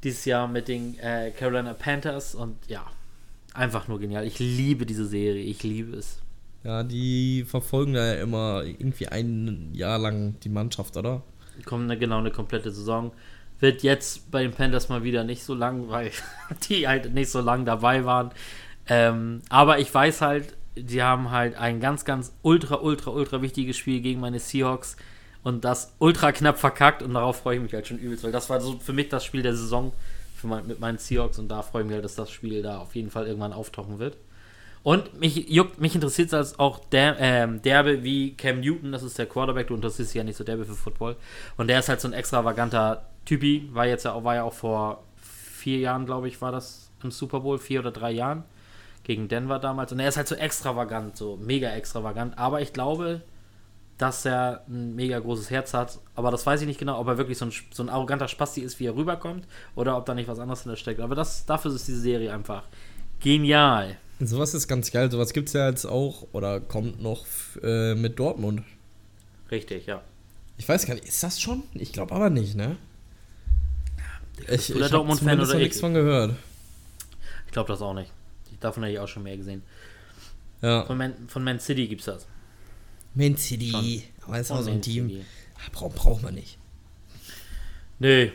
dieses 0.04 0.26
Jahr 0.26 0.50
mit 0.50 0.68
den 0.68 1.00
äh, 1.00 1.32
Carolina 1.32 1.74
Panthers 1.74 2.36
und 2.36 2.58
ja, 2.68 2.86
einfach 3.54 3.88
nur 3.88 4.00
genial. 4.00 4.26
Ich 4.26 4.38
liebe 4.40 4.86
diese 4.86 5.06
Serie, 5.06 5.44
ich 5.44 5.64
liebe 5.64 5.96
es. 5.96 6.22
Ja, 6.66 6.84
die 6.84 7.46
verfolgen 7.48 7.94
da 7.94 8.06
ja 8.16 8.22
immer 8.22 8.64
irgendwie 8.66 9.08
ein 9.08 9.70
Jahr 9.74 9.98
lang 9.98 10.38
die 10.42 10.50
Mannschaft, 10.50 10.98
oder? 10.98 11.24
Kommt 11.64 11.86
eine, 11.86 11.98
genau 11.98 12.18
eine 12.18 12.32
komplette 12.32 12.72
Saison. 12.72 13.14
Wird 13.62 13.82
jetzt 13.84 14.30
bei 14.30 14.44
den 14.44 14.52
Panthers 14.52 14.90
mal 14.90 15.04
wieder 15.04 15.24
nicht 15.24 15.44
so 15.44 15.54
lang, 15.54 15.88
weil 15.88 16.12
die 16.70 16.86
halt 16.86 17.14
nicht 17.14 17.30
so 17.30 17.40
lang 17.40 17.64
dabei 17.64 18.04
waren. 18.04 18.32
Ähm, 18.90 19.42
aber 19.50 19.80
ich 19.80 19.94
weiß 19.94 20.22
halt, 20.22 20.56
die 20.76 21.02
haben 21.02 21.32
halt 21.32 21.56
ein 21.56 21.80
ganz, 21.80 22.06
ganz 22.06 22.34
ultra, 22.42 22.76
ultra, 22.76 23.12
ultra 23.12 23.42
wichtiges 23.42 23.78
Spiel 23.78 24.02
gegen 24.02 24.20
meine 24.20 24.40
Seahawks 24.40 24.98
und 25.44 25.64
das 25.64 25.94
ultra 26.00 26.32
knapp 26.32 26.58
verkackt 26.58 27.02
und 27.02 27.14
darauf 27.14 27.42
freue 27.42 27.58
ich 27.58 27.62
mich 27.62 27.74
halt 27.74 27.88
schon 27.88 28.00
übelst, 28.00 28.24
weil 28.24 28.32
das 28.32 28.50
war 28.50 28.60
so 28.60 28.78
für 28.80 28.94
mich 28.94 29.10
das 29.10 29.24
Spiel 29.24 29.44
der 29.44 29.56
Saison 29.56 29.94
mein, 30.44 30.68
mit 30.68 30.80
meinen 30.80 30.98
Seahawks 30.98 31.40
und 31.40 31.50
da 31.50 31.62
freue 31.62 31.84
ich 31.84 31.88
mich 31.88 31.96
halt, 31.96 32.06
dass 32.06 32.16
das 32.16 32.32
Spiel 32.32 32.62
da 32.62 32.80
auf 32.80 32.96
jeden 32.96 33.12
Fall 33.12 33.28
irgendwann 33.28 33.54
auftauchen 33.54 34.00
wird. 34.00 34.18
Und 34.82 35.20
mich 35.20 35.50
juckt, 35.50 35.82
mich 35.82 35.94
interessiert 35.94 36.32
es 36.32 36.58
auch 36.58 36.80
der, 36.80 37.18
ähm, 37.20 37.62
derbe 37.62 38.04
wie 38.04 38.34
Cam 38.36 38.62
Newton, 38.62 38.94
das 38.94 39.04
ist 39.04 39.18
der 39.18 39.26
Quarterback, 39.26 39.68
du 39.68 39.76
interessierst 39.76 40.14
dich 40.14 40.18
ja 40.18 40.24
nicht 40.24 40.38
so 40.38 40.46
derbe 40.46 40.64
für 40.64 40.74
Football. 40.74 41.18
Und 41.58 41.68
der 41.68 41.80
ist 41.80 41.90
halt 41.90 42.00
so 42.00 42.08
ein 42.08 42.14
extravaganter 42.14 43.06
Typi, 43.26 43.70
war 43.74 43.86
jetzt 43.86 44.06
ja 44.06 44.24
war 44.24 44.36
ja 44.36 44.44
auch 44.44 44.54
vor 44.54 45.04
vier 45.22 45.80
Jahren, 45.80 46.06
glaube 46.06 46.30
ich, 46.30 46.42
war 46.42 46.54
das 46.54 46.90
im 47.04 47.12
Super 47.12 47.42
Bowl, 47.42 47.58
vier 47.58 47.82
oder 47.82 47.92
drei 47.92 48.12
Jahren, 48.12 48.44
gegen 49.04 49.28
Denver 49.28 49.60
damals. 49.60 49.92
Und 49.92 50.00
er 50.00 50.10
ist 50.10 50.18
halt 50.18 50.28
so 50.28 50.36
extravagant, 50.36 51.18
so 51.18 51.38
mega 51.38 51.70
extravagant. 51.70 52.38
Aber 52.38 52.62
ich 52.62 52.74
glaube, 52.74 53.22
dass 54.00 54.26
er 54.26 54.64
ein 54.68 54.96
mega 54.96 55.20
großes 55.20 55.52
Herz 55.52 55.74
hat. 55.74 56.00
Aber 56.16 56.32
das 56.32 56.46
weiß 56.46 56.62
ich 56.62 56.68
nicht 56.68 56.80
genau, 56.80 57.00
ob 57.00 57.08
er 57.08 57.18
wirklich 57.18 57.38
so 57.38 57.46
ein, 57.46 57.52
so 57.72 57.84
ein 57.84 57.90
arroganter 57.90 58.28
Spasti 58.28 58.62
ist, 58.62 58.80
wie 58.80 58.86
er 58.86 58.96
rüberkommt, 58.96 59.46
oder 59.76 59.98
ob 59.98 60.06
da 60.06 60.16
nicht 60.16 60.28
was 60.28 60.40
anderes 60.40 60.64
hinter 60.64 60.78
steckt. 60.78 61.02
Aber 61.02 61.16
das, 61.16 61.46
dafür 61.46 61.74
ist 61.76 61.88
diese 61.88 62.00
Serie 62.00 62.34
einfach 62.34 62.64
genial. 63.20 63.98
Sowas 64.22 64.54
ist 64.54 64.68
ganz 64.68 64.92
geil. 64.92 65.12
Sowas 65.12 65.34
gibt 65.34 65.50
es 65.50 65.54
ja 65.54 65.70
jetzt 65.70 65.86
auch 65.86 66.28
oder 66.32 66.60
kommt 66.60 67.02
noch 67.02 67.26
äh, 67.62 67.94
mit 67.96 68.20
Dortmund. 68.20 68.64
Richtig, 69.52 69.86
ja. 69.86 70.02
Ich 70.58 70.68
weiß 70.68 70.86
gar 70.86 70.94
nicht, 70.94 71.06
ist 71.06 71.24
das 71.24 71.40
schon? 71.40 71.64
Ich 71.74 71.94
glaube 71.94 72.14
aber 72.14 72.30
nicht, 72.30 72.56
ne? 72.56 72.78
Ich, 74.48 74.74
ich 74.74 74.92
habe 74.94 75.16
zumindest 75.16 75.54
noch 75.54 75.60
nichts 75.60 75.80
von 75.80 75.94
gehört. 75.94 76.36
Ich 77.46 77.52
glaube 77.52 77.68
das 77.68 77.82
auch 77.82 77.94
nicht. 77.94 78.12
Davon 78.60 78.84
hätte 78.84 78.94
ich 78.94 79.00
auch 79.00 79.08
schon 79.08 79.24
mehr 79.24 79.38
gesehen. 79.38 79.64
Ja. 80.62 80.86
Von 80.86 80.98
Man, 80.98 81.14
von 81.28 81.44
Man 81.44 81.60
City 81.60 81.88
gibt's 81.88 82.06
das. 82.06 82.28
Man 83.14 83.38
City. 83.38 84.04
Aber 84.26 84.40
ist 84.40 84.50
Von 84.50 84.58
auch 84.58 84.62
so 84.64 84.72
ein 84.72 84.82
Team. 84.82 85.10
City. 85.10 85.26
Braucht 85.72 85.96
braucht 85.96 86.24
man 86.24 86.36
nicht. 86.36 86.58
Nee, 88.00 88.32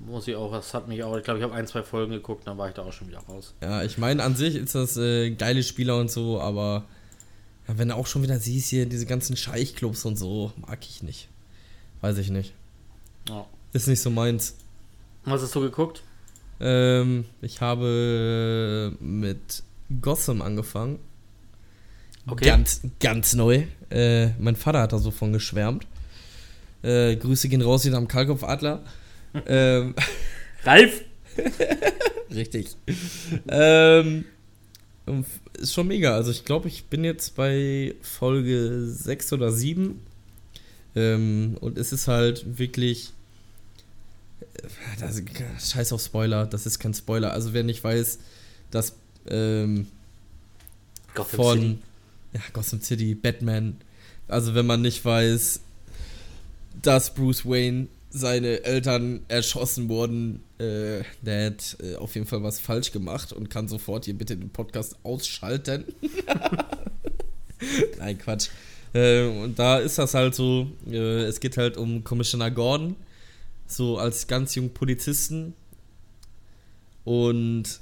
muss 0.00 0.26
ich 0.26 0.34
auch. 0.34 0.52
Das 0.52 0.74
hat 0.74 0.88
mich 0.88 1.02
auch. 1.02 1.16
Ich 1.16 1.24
glaube, 1.24 1.38
ich 1.38 1.44
habe 1.44 1.54
ein, 1.54 1.66
zwei 1.66 1.82
Folgen 1.82 2.12
geguckt, 2.12 2.46
dann 2.46 2.58
war 2.58 2.68
ich 2.68 2.74
da 2.74 2.82
auch 2.82 2.92
schon 2.92 3.08
wieder 3.08 3.20
raus. 3.20 3.54
Ja, 3.62 3.82
ich 3.84 3.96
meine, 3.98 4.22
an 4.22 4.34
sich 4.34 4.56
ist 4.56 4.74
das 4.74 4.96
äh, 4.96 5.30
geile 5.30 5.62
Spieler 5.62 5.98
und 5.98 6.10
so, 6.10 6.40
aber 6.40 6.84
ja, 7.68 7.78
wenn 7.78 7.88
du 7.88 7.96
auch 7.96 8.06
schon 8.06 8.22
wieder 8.22 8.38
siehst 8.38 8.70
hier, 8.70 8.86
diese 8.86 9.06
ganzen 9.06 9.36
Scheichclubs 9.36 10.04
und 10.04 10.16
so, 10.16 10.52
mag 10.56 10.84
ich 10.84 11.02
nicht. 11.02 11.28
Weiß 12.00 12.18
ich 12.18 12.30
nicht. 12.30 12.52
Ja. 13.28 13.46
Ist 13.72 13.88
nicht 13.88 14.00
so 14.00 14.10
meins. 14.10 14.56
Was 15.24 15.42
hast 15.42 15.54
du 15.54 15.60
geguckt? 15.60 16.02
Ähm, 16.60 17.24
ich 17.42 17.60
habe 17.60 18.92
mit 19.00 19.62
Gotham 20.00 20.42
angefangen. 20.42 20.98
Okay. 22.26 22.46
Ganz, 22.46 22.80
ganz 23.00 23.34
neu. 23.34 23.64
Äh, 23.90 24.28
mein 24.38 24.56
Vater 24.56 24.80
hat 24.80 24.92
da 24.92 24.98
so 24.98 25.10
von 25.10 25.32
geschwärmt. 25.32 25.86
Äh, 26.82 27.16
Grüße 27.16 27.48
gehen 27.48 27.62
raus 27.62 27.84
wieder 27.84 27.96
am 27.96 28.08
Kalkopfadler. 28.08 28.82
ähm, 29.46 29.94
Ralf? 30.64 31.02
Richtig. 32.34 32.76
ähm, 33.48 34.24
ist 35.58 35.74
schon 35.74 35.88
mega. 35.88 36.14
Also 36.14 36.30
ich 36.30 36.44
glaube, 36.44 36.68
ich 36.68 36.86
bin 36.86 37.04
jetzt 37.04 37.36
bei 37.36 37.94
Folge 38.00 38.86
6 38.86 39.32
oder 39.32 39.50
7. 39.50 40.00
Ähm, 40.96 41.56
und 41.60 41.78
es 41.78 41.92
ist 41.92 42.08
halt 42.08 42.58
wirklich. 42.58 43.13
Das, 45.00 45.22
scheiß 45.72 45.92
auf 45.92 46.02
Spoiler, 46.02 46.46
das 46.46 46.66
ist 46.66 46.78
kein 46.78 46.94
Spoiler. 46.94 47.32
Also 47.32 47.52
wer 47.52 47.62
nicht 47.62 47.82
weiß, 47.82 48.18
dass 48.70 48.94
ähm, 49.28 49.86
Gotham 51.14 51.36
von 51.36 51.58
City. 51.58 51.78
ja, 52.32 52.40
Gotham 52.52 52.80
City, 52.80 53.14
Batman. 53.14 53.76
Also 54.28 54.54
wenn 54.54 54.66
man 54.66 54.82
nicht 54.82 55.04
weiß, 55.04 55.60
dass 56.82 57.14
Bruce 57.14 57.44
Wayne 57.44 57.88
seine 58.10 58.64
Eltern 58.64 59.20
erschossen 59.26 59.88
wurden, 59.88 60.40
äh, 60.58 61.02
der 61.22 61.46
hat 61.46 61.76
äh, 61.82 61.96
auf 61.96 62.14
jeden 62.14 62.26
Fall 62.26 62.42
was 62.42 62.60
falsch 62.60 62.92
gemacht 62.92 63.32
und 63.32 63.50
kann 63.50 63.66
sofort 63.68 64.04
hier 64.04 64.14
bitte 64.14 64.36
den 64.36 64.50
Podcast 64.50 64.96
ausschalten. 65.02 65.84
Nein, 67.98 68.18
Quatsch. 68.18 68.50
Äh, 68.92 69.26
und 69.26 69.58
da 69.58 69.78
ist 69.78 69.98
das 69.98 70.14
halt 70.14 70.36
so, 70.36 70.68
äh, 70.88 71.24
es 71.24 71.40
geht 71.40 71.56
halt 71.56 71.76
um 71.76 72.04
Commissioner 72.04 72.52
Gordon, 72.52 72.94
so 73.66 73.98
als 73.98 74.26
ganz 74.26 74.54
jungen 74.54 74.72
Polizisten. 74.72 75.54
Und 77.04 77.80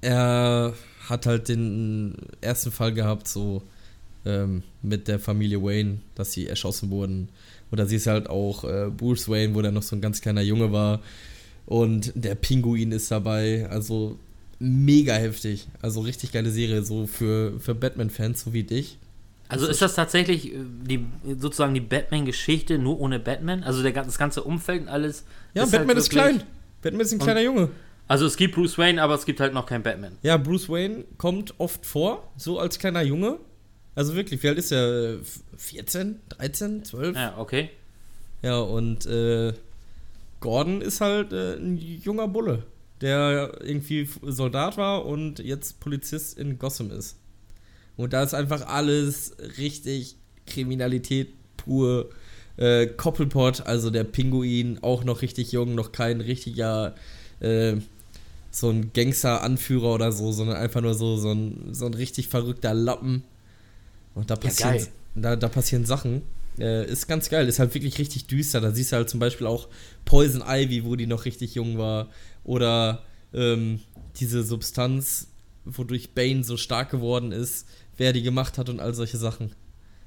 er 0.00 0.74
hat 1.08 1.26
halt 1.26 1.48
den 1.48 2.14
ersten 2.40 2.70
Fall 2.70 2.92
gehabt, 2.92 3.28
so 3.28 3.62
ähm, 4.24 4.62
mit 4.82 5.08
der 5.08 5.18
Familie 5.18 5.62
Wayne, 5.62 6.00
dass 6.14 6.32
sie 6.32 6.46
erschossen 6.46 6.90
wurden. 6.90 7.28
Und 7.70 7.78
da 7.78 7.86
siehst 7.86 8.06
du 8.06 8.10
halt 8.10 8.28
auch 8.28 8.64
äh, 8.64 8.90
Bruce 8.90 9.28
Wayne, 9.28 9.54
wo 9.54 9.62
der 9.62 9.72
noch 9.72 9.82
so 9.82 9.96
ein 9.96 10.02
ganz 10.02 10.20
kleiner 10.20 10.42
Junge 10.42 10.72
war. 10.72 11.00
Und 11.66 12.12
der 12.14 12.34
Pinguin 12.34 12.92
ist 12.92 13.10
dabei. 13.10 13.66
Also 13.70 14.18
mega 14.58 15.14
heftig. 15.14 15.68
Also 15.80 16.00
richtig 16.00 16.32
geile 16.32 16.50
Serie, 16.50 16.82
so 16.82 17.06
für, 17.06 17.58
für 17.58 17.74
Batman-Fans, 17.74 18.42
so 18.42 18.52
wie 18.52 18.64
dich. 18.64 18.98
Also 19.52 19.66
ist 19.68 19.82
das 19.82 19.94
tatsächlich 19.94 20.52
äh, 20.52 20.58
die, 20.58 21.06
sozusagen 21.38 21.74
die 21.74 21.80
Batman-Geschichte 21.80 22.78
nur 22.78 23.00
ohne 23.00 23.18
Batman? 23.18 23.62
Also 23.62 23.82
der, 23.82 23.92
das 23.92 24.18
ganze 24.18 24.42
Umfeld 24.42 24.82
und 24.82 24.88
alles? 24.88 25.24
Ja, 25.54 25.64
Batman 25.64 25.88
halt 25.88 25.98
ist 25.98 26.10
klein. 26.10 26.42
Batman 26.80 27.02
ist 27.02 27.12
ein 27.12 27.18
kleiner 27.18 27.42
Junge. 27.42 27.68
Also 28.08 28.26
es 28.26 28.36
gibt 28.36 28.54
Bruce 28.54 28.76
Wayne, 28.78 29.02
aber 29.02 29.14
es 29.14 29.24
gibt 29.24 29.40
halt 29.40 29.54
noch 29.54 29.66
keinen 29.66 29.82
Batman. 29.82 30.18
Ja, 30.22 30.36
Bruce 30.36 30.68
Wayne 30.68 31.04
kommt 31.18 31.54
oft 31.58 31.86
vor, 31.86 32.32
so 32.36 32.58
als 32.58 32.78
kleiner 32.78 33.02
Junge. 33.02 33.38
Also 33.94 34.14
wirklich, 34.14 34.42
wie 34.42 34.48
alt 34.48 34.58
ist 34.58 34.72
er? 34.72 35.18
14, 35.56 36.20
13, 36.30 36.84
12? 36.84 37.16
Ja, 37.16 37.38
okay. 37.38 37.70
Ja, 38.42 38.58
und 38.58 39.06
äh, 39.06 39.52
Gordon 40.40 40.82
ist 40.82 41.00
halt 41.00 41.32
äh, 41.32 41.54
ein 41.54 41.76
junger 41.76 42.26
Bulle, 42.26 42.64
der 43.00 43.60
irgendwie 43.62 44.08
Soldat 44.22 44.76
war 44.76 45.06
und 45.06 45.38
jetzt 45.38 45.80
Polizist 45.80 46.38
in 46.38 46.58
Gotham 46.58 46.90
ist. 46.90 47.16
Und 47.96 48.12
da 48.12 48.22
ist 48.22 48.34
einfach 48.34 48.66
alles 48.66 49.36
richtig 49.58 50.16
Kriminalität 50.46 51.28
pur. 51.56 52.10
Äh, 52.56 52.86
Koppelpot, 52.86 53.62
also 53.62 53.90
der 53.90 54.04
Pinguin, 54.04 54.78
auch 54.82 55.04
noch 55.04 55.22
richtig 55.22 55.52
jung, 55.52 55.74
noch 55.74 55.90
kein 55.92 56.20
richtiger 56.20 56.94
äh, 57.40 57.76
so 58.52 58.68
ein 58.68 58.92
Gangster-Anführer 58.92 59.94
oder 59.94 60.12
so, 60.12 60.30
sondern 60.30 60.56
einfach 60.56 60.82
nur 60.82 60.94
so, 60.94 61.16
so, 61.16 61.32
ein, 61.32 61.70
so 61.72 61.86
ein 61.86 61.94
richtig 61.94 62.28
verrückter 62.28 62.74
Lappen. 62.74 63.24
Und 64.14 64.30
da 64.30 64.36
passieren, 64.36 64.76
ja, 64.76 64.86
da, 65.14 65.36
da 65.36 65.48
passieren 65.48 65.86
Sachen. 65.86 66.22
Äh, 66.58 66.86
ist 66.86 67.08
ganz 67.08 67.30
geil, 67.30 67.48
ist 67.48 67.58
halt 67.58 67.74
wirklich 67.74 67.98
richtig 67.98 68.26
düster. 68.26 68.60
Da 68.60 68.70
siehst 68.70 68.92
du 68.92 68.96
halt 68.96 69.08
zum 69.08 69.20
Beispiel 69.20 69.46
auch 69.46 69.68
Poison 70.04 70.42
Ivy, 70.46 70.84
wo 70.84 70.96
die 70.96 71.06
noch 71.06 71.24
richtig 71.24 71.54
jung 71.54 71.78
war. 71.78 72.10
Oder 72.44 73.02
ähm, 73.32 73.80
diese 74.20 74.42
Substanz, 74.42 75.28
wodurch 75.64 76.10
Bane 76.10 76.44
so 76.44 76.58
stark 76.58 76.90
geworden 76.90 77.32
ist, 77.32 77.66
wer 77.96 78.12
die 78.12 78.22
gemacht 78.22 78.58
hat 78.58 78.68
und 78.68 78.80
all 78.80 78.94
solche 78.94 79.16
Sachen. 79.16 79.54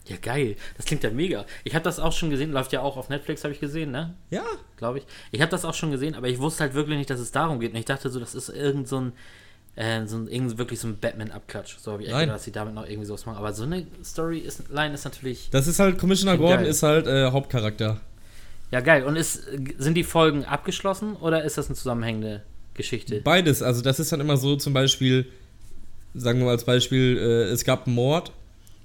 Ja, 0.08 0.18
geil. 0.22 0.56
Das 0.78 0.86
klingt 0.86 1.04
ja 1.04 1.10
mega. 1.10 1.46
Ich 1.64 1.74
habe 1.74 1.84
das 1.84 2.00
auch 2.00 2.14
schon 2.14 2.30
gesehen, 2.30 2.52
läuft 2.52 2.72
ja 2.72 2.82
auch 2.82 2.96
auf 2.96 3.10
Netflix, 3.10 3.44
habe 3.44 3.54
ich 3.54 3.60
gesehen, 3.60 3.92
ne? 3.92 4.14
Ja. 4.30 4.44
Glaube 4.78 5.00
ich. 5.00 5.06
Ich 5.32 5.42
habe 5.42 5.50
das 5.50 5.66
auch 5.66 5.74
schon 5.74 5.92
gesehen, 5.92 6.14
aber 6.14 6.28
ich 6.28 6.40
wusste 6.40 6.64
halt 6.64 6.76
wirklich 6.76 6.98
nicht, 6.98 7.10
dass 7.10 7.20
es 7.20 7.32
darum 7.32 7.60
geht. 7.60 7.72
Und 7.72 7.80
ich 7.80 7.86
dachte 7.86 8.10
so, 8.10 8.20
das 8.20 8.36
ist 8.36 8.50
irgend 8.50 8.88
so 8.88 9.02
ein, 9.02 9.14
äh, 9.76 10.06
so 10.06 10.18
ein 10.18 10.28
irgend 10.28 10.60
wirklich 10.60 10.80
so 10.80 10.88
ein 10.88 11.00
Batman-Abklatsch. 11.00 11.78
So 11.80 11.94
habe 11.94 12.04
ich 12.04 12.10
echt 12.10 12.20
gedacht, 12.20 12.36
dass 12.36 12.44
sie 12.44 12.52
damit 12.52 12.76
noch 12.76 12.88
irgendwie 12.88 13.08
sowas 13.08 13.26
machen. 13.26 13.38
Aber 13.38 13.52
so 13.54 13.64
eine 13.64 13.88
Story-Line 14.04 14.94
ist 14.94 15.06
natürlich. 15.06 15.50
Das 15.50 15.66
ist 15.66 15.80
halt, 15.80 15.98
Commissioner 15.98 16.38
Gordon 16.38 16.60
geil. 16.60 16.68
ist 16.68 16.84
halt 16.84 17.08
äh, 17.08 17.32
Hauptcharakter. 17.32 18.00
Ja, 18.72 18.82
geil. 18.82 19.06
Und 19.06 19.16
ist, 19.16 19.44
sind 19.78 19.96
die 19.96 20.04
Folgen 20.04 20.46
abgeschlossen 20.46 21.16
oder 21.16 21.44
ist 21.44 21.58
das 21.58 21.68
eine 21.68 21.76
zusammenhängende 21.76 22.44
Geschichte? 22.76 23.22
Beides. 23.22 23.64
Also, 23.64 23.82
das 23.82 24.00
ist 24.00 24.12
dann 24.12 24.20
immer 24.20 24.38
so, 24.38 24.56
zum 24.56 24.74
Beispiel, 24.74 25.28
sagen 26.16 26.40
wir 26.40 26.46
mal 26.46 26.52
als 26.52 26.66
Beispiel, 26.66 27.18
äh, 27.18 27.52
es 27.52 27.64
gab 27.64 27.86
einen 27.86 27.96
Mord 27.96 28.32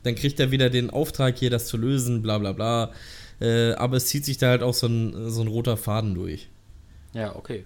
dann 0.02 0.14
kriegt 0.14 0.40
er 0.40 0.50
wieder 0.50 0.70
den 0.70 0.90
Auftrag, 0.90 1.38
hier 1.38 1.50
das 1.50 1.66
zu 1.66 1.76
lösen, 1.76 2.22
bla 2.22 2.38
bla 2.38 2.52
bla. 2.52 2.92
Äh, 3.40 3.72
aber 3.72 3.96
es 3.96 4.06
zieht 4.06 4.24
sich 4.24 4.38
da 4.38 4.48
halt 4.48 4.62
auch 4.62 4.74
so 4.74 4.86
ein, 4.86 5.30
so 5.30 5.42
ein 5.42 5.48
roter 5.48 5.76
Faden 5.76 6.14
durch. 6.14 6.48
Ja, 7.12 7.34
okay. 7.36 7.64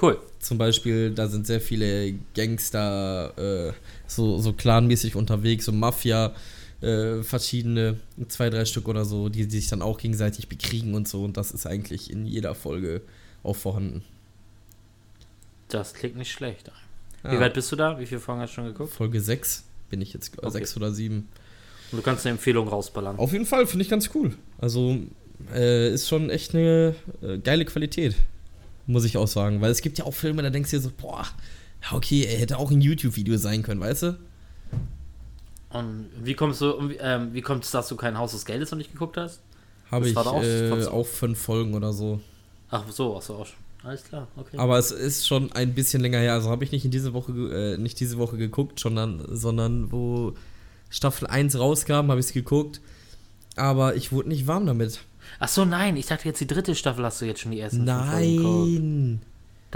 Cool. 0.00 0.18
Zum 0.38 0.58
Beispiel, 0.58 1.10
da 1.12 1.26
sind 1.28 1.46
sehr 1.46 1.60
viele 1.60 2.14
Gangster, 2.34 3.68
äh, 3.68 3.72
so, 4.06 4.38
so 4.38 4.52
clanmäßig 4.52 5.16
unterwegs, 5.16 5.64
so 5.64 5.72
Mafia, 5.72 6.34
äh, 6.80 7.22
verschiedene, 7.22 7.98
zwei, 8.28 8.50
drei 8.50 8.64
Stück 8.64 8.88
oder 8.88 9.04
so, 9.04 9.28
die, 9.28 9.46
die 9.46 9.56
sich 9.56 9.68
dann 9.68 9.82
auch 9.82 9.98
gegenseitig 9.98 10.48
bekriegen 10.48 10.94
und 10.94 11.08
so. 11.08 11.24
Und 11.24 11.36
das 11.36 11.50
ist 11.50 11.66
eigentlich 11.66 12.10
in 12.10 12.26
jeder 12.26 12.54
Folge 12.54 13.00
auch 13.42 13.56
vorhanden. 13.56 14.02
Das 15.68 15.94
klingt 15.94 16.16
nicht 16.16 16.30
schlecht. 16.30 16.70
Wie 17.28 17.34
ja. 17.34 17.40
weit 17.40 17.54
bist 17.54 17.70
du 17.72 17.76
da? 17.76 17.98
Wie 17.98 18.06
viele 18.06 18.20
Folgen 18.20 18.40
hast 18.40 18.50
du 18.50 18.54
schon 18.56 18.66
geguckt? 18.66 18.92
Folge 18.92 19.20
6 19.20 19.64
bin 19.90 20.00
ich 20.00 20.12
jetzt, 20.12 20.36
okay. 20.38 20.50
6 20.50 20.76
oder 20.76 20.92
7. 20.92 21.28
Und 21.92 21.98
du 21.98 22.02
kannst 22.02 22.26
eine 22.26 22.32
Empfehlung 22.32 22.68
rausballern. 22.68 23.18
Auf 23.18 23.32
jeden 23.32 23.46
Fall, 23.46 23.66
finde 23.66 23.84
ich 23.84 23.90
ganz 23.90 24.10
cool. 24.14 24.34
Also 24.58 24.98
äh, 25.54 25.92
ist 25.92 26.08
schon 26.08 26.30
echt 26.30 26.54
eine 26.54 26.94
äh, 27.22 27.38
geile 27.38 27.64
Qualität, 27.64 28.16
muss 28.86 29.04
ich 29.04 29.16
auch 29.16 29.28
sagen. 29.28 29.60
Weil 29.60 29.70
es 29.70 29.82
gibt 29.82 29.98
ja 29.98 30.04
auch 30.04 30.14
Filme, 30.14 30.42
da 30.42 30.50
denkst 30.50 30.70
du 30.70 30.76
dir 30.76 30.82
so, 30.82 30.90
boah, 30.96 31.24
okay, 31.92 32.24
er 32.24 32.38
hätte 32.38 32.58
auch 32.58 32.70
ein 32.70 32.80
YouTube-Video 32.80 33.36
sein 33.36 33.62
können, 33.62 33.80
weißt 33.80 34.02
du? 34.02 34.18
Und 35.70 36.06
wie 36.22 36.34
kommst 36.34 36.60
du, 36.60 36.90
ähm, 37.00 37.32
wie 37.32 37.42
kommt 37.42 37.64
es, 37.64 37.70
dass 37.70 37.88
du 37.88 37.96
kein 37.96 38.18
Haus 38.18 38.32
des 38.32 38.44
Geldes 38.44 38.70
noch 38.70 38.78
nicht 38.78 38.92
geguckt 38.92 39.16
hast? 39.16 39.40
Habe 39.90 40.08
ich 40.08 40.16
auch, 40.16 40.42
äh, 40.42 40.84
auch 40.86 41.06
fünf 41.06 41.38
Folgen 41.38 41.74
oder 41.74 41.92
so. 41.92 42.20
Ach 42.70 42.84
so, 42.90 43.16
ach 43.16 43.22
so, 43.22 43.34
auch 43.36 43.46
schon. 43.46 43.65
Alles 43.82 44.04
klar, 44.04 44.28
okay. 44.36 44.58
Aber 44.58 44.78
es 44.78 44.90
ist 44.90 45.26
schon 45.26 45.52
ein 45.52 45.74
bisschen 45.74 46.02
länger 46.02 46.18
her. 46.18 46.32
Also 46.32 46.50
habe 46.50 46.64
ich 46.64 46.72
nicht 46.72 46.84
in 46.84 46.90
diese 46.90 47.12
Woche, 47.12 47.32
äh, 47.32 47.78
nicht 47.78 48.00
diese 48.00 48.18
Woche 48.18 48.36
geguckt, 48.36 48.80
sondern, 48.80 49.24
sondern 49.28 49.92
wo 49.92 50.34
Staffel 50.90 51.28
1 51.28 51.58
rauskam, 51.58 52.10
habe 52.10 52.18
ich 52.18 52.26
es 52.26 52.32
geguckt. 52.32 52.80
Aber 53.56 53.94
ich 53.94 54.12
wurde 54.12 54.28
nicht 54.28 54.46
warm 54.46 54.66
damit. 54.66 55.00
Ach 55.38 55.48
so, 55.48 55.64
nein, 55.64 55.96
ich 55.96 56.06
dachte 56.06 56.28
jetzt 56.28 56.40
die 56.40 56.46
dritte 56.46 56.74
Staffel 56.74 57.04
hast 57.04 57.20
du 57.20 57.26
jetzt 57.26 57.40
schon 57.40 57.52
die 57.52 57.60
ersten 57.60 57.84
Nein. 57.84 59.20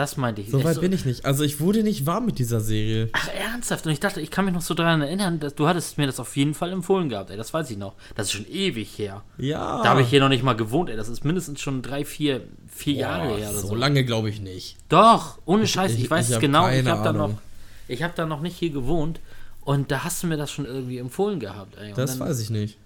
Das 0.01 0.17
meinte 0.17 0.41
ich. 0.41 0.49
So 0.49 0.65
weit 0.65 0.77
so 0.77 0.81
bin 0.81 0.95
ich 0.95 1.05
nicht. 1.05 1.27
Also 1.27 1.45
ich 1.45 1.61
wurde 1.61 1.83
nicht 1.83 2.07
warm 2.07 2.25
mit 2.25 2.39
dieser 2.39 2.63
Serie. 2.63 3.11
Ach, 3.13 3.29
ernsthaft? 3.35 3.85
Und 3.85 3.93
ich 3.93 4.01
dachte, 4.01 4.23
ich 4.23 4.31
kann 4.31 4.47
mich 4.47 4.55
noch 4.55 4.63
so 4.63 4.73
daran 4.73 5.03
erinnern, 5.03 5.41
dass 5.41 5.55
du 5.55 5.69
hattest 5.69 5.99
mir 5.99 6.07
das 6.07 6.19
auf 6.19 6.39
jeden 6.39 6.55
Fall 6.55 6.73
empfohlen 6.73 7.11
gehabt, 7.11 7.29
ey. 7.29 7.37
Das 7.37 7.53
weiß 7.53 7.71
ich 7.71 7.77
noch. 7.77 7.93
Das 8.15 8.29
ist 8.29 8.33
schon 8.33 8.49
ewig 8.49 8.99
her. 8.99 9.23
Ja. 9.37 9.83
Da 9.83 9.91
habe 9.91 10.01
ich 10.01 10.09
hier 10.09 10.21
noch 10.21 10.31
nicht 10.31 10.43
mal 10.43 10.55
gewohnt, 10.55 10.89
ey. 10.89 10.97
Das 10.97 11.11
ist 11.11 11.23
mindestens 11.23 11.61
schon 11.61 11.83
drei, 11.83 12.07
vier, 12.07 12.41
vier 12.67 12.95
Boah, 12.95 13.01
Jahre 13.01 13.37
her 13.37 13.51
oder 13.51 13.59
so. 13.59 13.69
So 13.69 13.75
lange 13.75 14.03
glaube 14.07 14.31
ich 14.31 14.41
nicht. 14.41 14.79
Doch, 14.89 15.37
ohne 15.45 15.67
Scheiß, 15.67 15.93
ich, 15.93 16.05
ich 16.05 16.11
weiß 16.11 16.31
ich 16.31 16.37
es 16.37 16.41
genau. 16.41 16.67
Ich 16.71 16.87
habe 16.87 17.05
da 17.05 17.13
noch. 17.13 17.35
Ich 17.87 18.03
habe 18.03 18.15
da 18.17 18.25
noch 18.25 18.41
nicht 18.41 18.57
hier 18.57 18.71
gewohnt 18.71 19.21
und 19.61 19.91
da 19.91 20.03
hast 20.03 20.23
du 20.23 20.29
mir 20.29 20.39
das 20.39 20.51
schon 20.51 20.65
irgendwie 20.65 20.97
empfohlen 20.97 21.41
gehabt. 21.41 21.77
Ey. 21.77 21.93
Das 21.95 22.19
weiß 22.19 22.41
ich 22.41 22.49
nicht. 22.49 22.79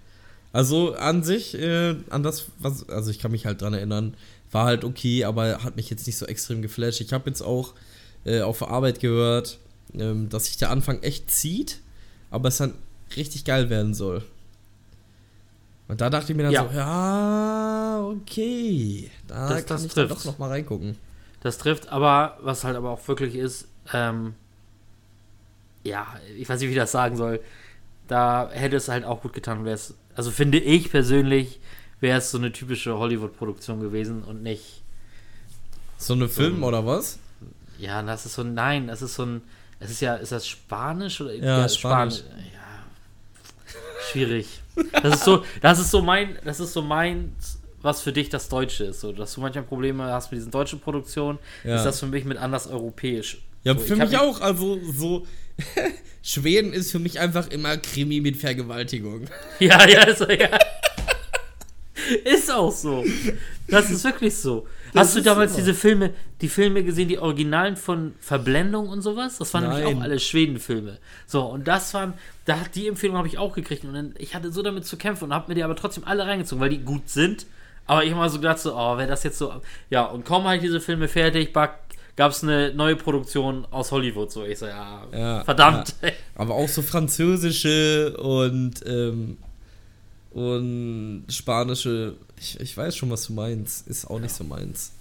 Also 0.51 0.95
an 0.95 1.23
sich, 1.23 1.53
äh, 1.53 1.95
an 2.09 2.23
das, 2.23 2.47
was, 2.59 2.89
also 2.89 3.11
ich 3.11 3.19
kann 3.19 3.31
mich 3.31 3.45
halt 3.45 3.61
dran 3.61 3.73
erinnern, 3.73 4.15
war 4.51 4.65
halt 4.65 4.83
okay, 4.83 5.25
aber 5.25 5.63
hat 5.63 5.75
mich 5.75 5.89
jetzt 5.89 6.07
nicht 6.07 6.17
so 6.17 6.25
extrem 6.25 6.61
geflasht. 6.61 7.01
Ich 7.01 7.13
habe 7.13 7.29
jetzt 7.29 7.41
auch 7.41 7.73
äh, 8.25 8.41
auf 8.41 8.59
der 8.59 8.69
Arbeit 8.69 8.99
gehört, 8.99 9.59
ähm, 9.93 10.29
dass 10.29 10.45
sich 10.45 10.57
der 10.57 10.71
Anfang 10.71 11.01
echt 11.03 11.31
zieht, 11.31 11.79
aber 12.31 12.49
es 12.49 12.57
dann 12.57 12.73
richtig 13.15 13.45
geil 13.45 13.69
werden 13.69 13.93
soll. 13.93 14.23
Und 15.87 16.01
da 16.01 16.09
dachte 16.09 16.31
ich 16.31 16.37
mir 16.37 16.43
dann 16.43 16.51
ja. 16.51 16.67
so, 16.67 16.75
ja, 16.75 18.01
okay, 18.01 19.11
da 19.27 19.49
das, 19.49 19.65
kann 19.65 19.67
das 19.67 19.85
ich 19.85 19.93
trifft. 19.93 20.11
dann 20.11 20.17
doch 20.17 20.25
noch 20.25 20.39
mal 20.39 20.49
reingucken. 20.49 20.97
Das 21.41 21.59
trifft, 21.59 21.89
aber 21.89 22.39
was 22.41 22.63
halt 22.63 22.75
aber 22.75 22.89
auch 22.89 23.07
wirklich 23.07 23.35
ist, 23.35 23.67
ähm, 23.93 24.33
ja, 25.83 26.07
ich 26.35 26.49
weiß 26.49 26.59
nicht, 26.59 26.69
wie 26.69 26.73
ich 26.73 26.79
das 26.79 26.91
sagen 26.91 27.15
soll. 27.15 27.39
Da 28.07 28.49
hätte 28.51 28.75
es 28.77 28.87
halt 28.87 29.05
auch 29.05 29.21
gut 29.21 29.33
getan, 29.33 29.63
wäre 29.63 29.75
es, 29.75 29.93
also 30.15 30.31
finde 30.31 30.57
ich 30.57 30.89
persönlich, 30.89 31.59
wäre 32.05 32.19
es 32.19 32.29
so 32.29 32.37
eine 32.37 32.51
typische 32.51 32.95
Hollywood-Produktion 32.97 33.79
gewesen 33.79 34.21
und 34.23 34.43
nicht. 34.43 34.83
So 35.97 36.13
eine 36.13 36.29
Film 36.29 36.59
so, 36.59 36.67
oder 36.67 36.85
was? 36.85 37.17
Ja, 37.79 38.03
das 38.03 38.27
ist 38.27 38.35
so 38.35 38.43
ein, 38.43 38.53
nein, 38.53 38.87
das 38.87 39.01
ist 39.01 39.15
so 39.15 39.25
ein, 39.25 39.41
es 39.79 39.89
ist 39.89 40.01
ja, 40.01 40.15
ist 40.15 40.31
das 40.31 40.47
Spanisch 40.47 41.19
oder? 41.19 41.33
Ja, 41.33 41.61
ja 41.61 41.69
Spanisch. 41.69 42.19
Spanisch. 42.19 42.45
Ja, 42.53 43.73
schwierig. 44.11 44.47
Das 45.01 45.15
ist 45.15 45.23
so, 45.23 45.43
das 45.61 45.79
ist 45.79 45.89
so 45.89 46.03
mein, 46.03 46.37
das 46.45 46.59
ist 46.59 46.73
so 46.73 46.83
mein, 46.83 47.35
was 47.81 48.01
für 48.01 48.13
dich 48.13 48.29
das 48.29 48.49
Deutsche 48.49 48.83
ist. 48.83 49.01
So, 49.01 49.11
dass 49.11 49.33
du 49.33 49.41
manchmal 49.41 49.63
Probleme 49.63 50.03
hast 50.03 50.31
mit 50.31 50.37
diesen 50.39 50.51
deutschen 50.51 50.79
Produktionen, 50.79 51.39
ja. 51.63 51.77
ist 51.77 51.85
das 51.85 51.99
für 51.99 52.07
mich 52.07 52.23
mit 52.23 52.37
anders 52.37 52.67
europäisch. 52.67 53.41
Ja, 53.63 53.73
so, 53.73 53.79
für 53.79 53.95
mich 53.95 54.15
auch. 54.15 54.41
Also 54.41 54.79
so 54.91 55.25
Schweden 56.21 56.71
ist 56.71 56.91
für 56.91 56.99
mich 56.99 57.19
einfach 57.19 57.47
immer 57.47 57.77
Krimi 57.77 58.21
mit 58.21 58.37
Vergewaltigung. 58.37 59.27
Ja, 59.59 59.87
ja, 59.87 60.03
ist, 60.03 60.19
ja. 60.21 60.59
ist 62.23 62.51
auch 62.51 62.71
so. 62.71 63.03
Das 63.67 63.89
ist 63.89 64.03
wirklich 64.03 64.35
so. 64.35 64.67
Das 64.93 65.07
Hast 65.07 65.17
du 65.17 65.21
damals 65.21 65.51
so. 65.51 65.57
diese 65.57 65.73
Filme, 65.73 66.13
die 66.41 66.47
Filme 66.47 66.83
gesehen, 66.83 67.09
die 67.09 67.19
Originalen 67.19 67.75
von 67.75 68.13
Verblendung 68.19 68.87
und 68.87 69.01
sowas? 69.01 69.37
Das 69.39 69.53
waren 69.53 69.63
Nein. 69.63 69.79
nämlich 69.79 69.97
auch 69.97 70.01
alle 70.01 70.19
Schwedenfilme. 70.19 70.99
So, 71.27 71.41
und 71.41 71.67
das 71.67 71.93
waren, 71.93 72.13
da 72.45 72.59
hat 72.61 72.75
die 72.75 72.87
Empfehlung 72.87 73.17
habe 73.17 73.27
ich 73.27 73.37
auch 73.37 73.53
gekriegt 73.53 73.83
und 73.83 73.93
dann, 73.93 74.13
ich 74.17 74.35
hatte 74.35 74.51
so 74.51 74.61
damit 74.61 74.85
zu 74.85 74.97
kämpfen 74.97 75.25
und 75.25 75.33
habe 75.33 75.49
mir 75.49 75.55
die 75.55 75.63
aber 75.63 75.75
trotzdem 75.75 76.05
alle 76.05 76.25
reingezogen, 76.25 76.61
weil 76.61 76.69
die 76.69 76.79
gut 76.79 77.09
sind. 77.09 77.45
Aber 77.87 78.03
ich 78.03 78.11
habe 78.11 78.19
mal 78.19 78.29
so 78.29 78.37
gedacht, 78.37 78.59
so, 78.59 78.75
oh, 78.75 78.97
wäre 78.97 79.07
das 79.07 79.23
jetzt 79.23 79.37
so. 79.37 79.53
Ja, 79.89 80.05
und 80.05 80.25
kaum 80.25 80.45
halt 80.45 80.63
diese 80.63 80.79
Filme 80.79 81.07
fertig, 81.07 81.53
back, 81.53 81.79
gab 82.15 82.31
es 82.31 82.43
eine 82.43 82.73
neue 82.73 82.95
Produktion 82.95 83.67
aus 83.71 83.91
Hollywood. 83.91 84.31
So, 84.31 84.43
ich 84.45 84.57
so, 84.57 84.65
ja, 84.65 85.03
ja 85.11 85.43
verdammt. 85.43 85.93
Ja. 86.01 86.09
Aber 86.35 86.55
auch 86.55 86.69
so 86.69 86.81
französische 86.81 88.15
und, 88.17 88.75
ähm, 88.87 89.37
und 90.35 91.23
spanische. 91.29 92.17
Ich, 92.37 92.59
ich 92.59 92.75
weiß 92.75 92.97
schon, 92.97 93.09
was 93.09 93.25
du 93.25 93.33
meinst. 93.33 93.87
Ist 93.87 94.05
auch 94.05 94.19
nicht 94.19 94.35
so 94.35 94.43
meins. 94.43 94.91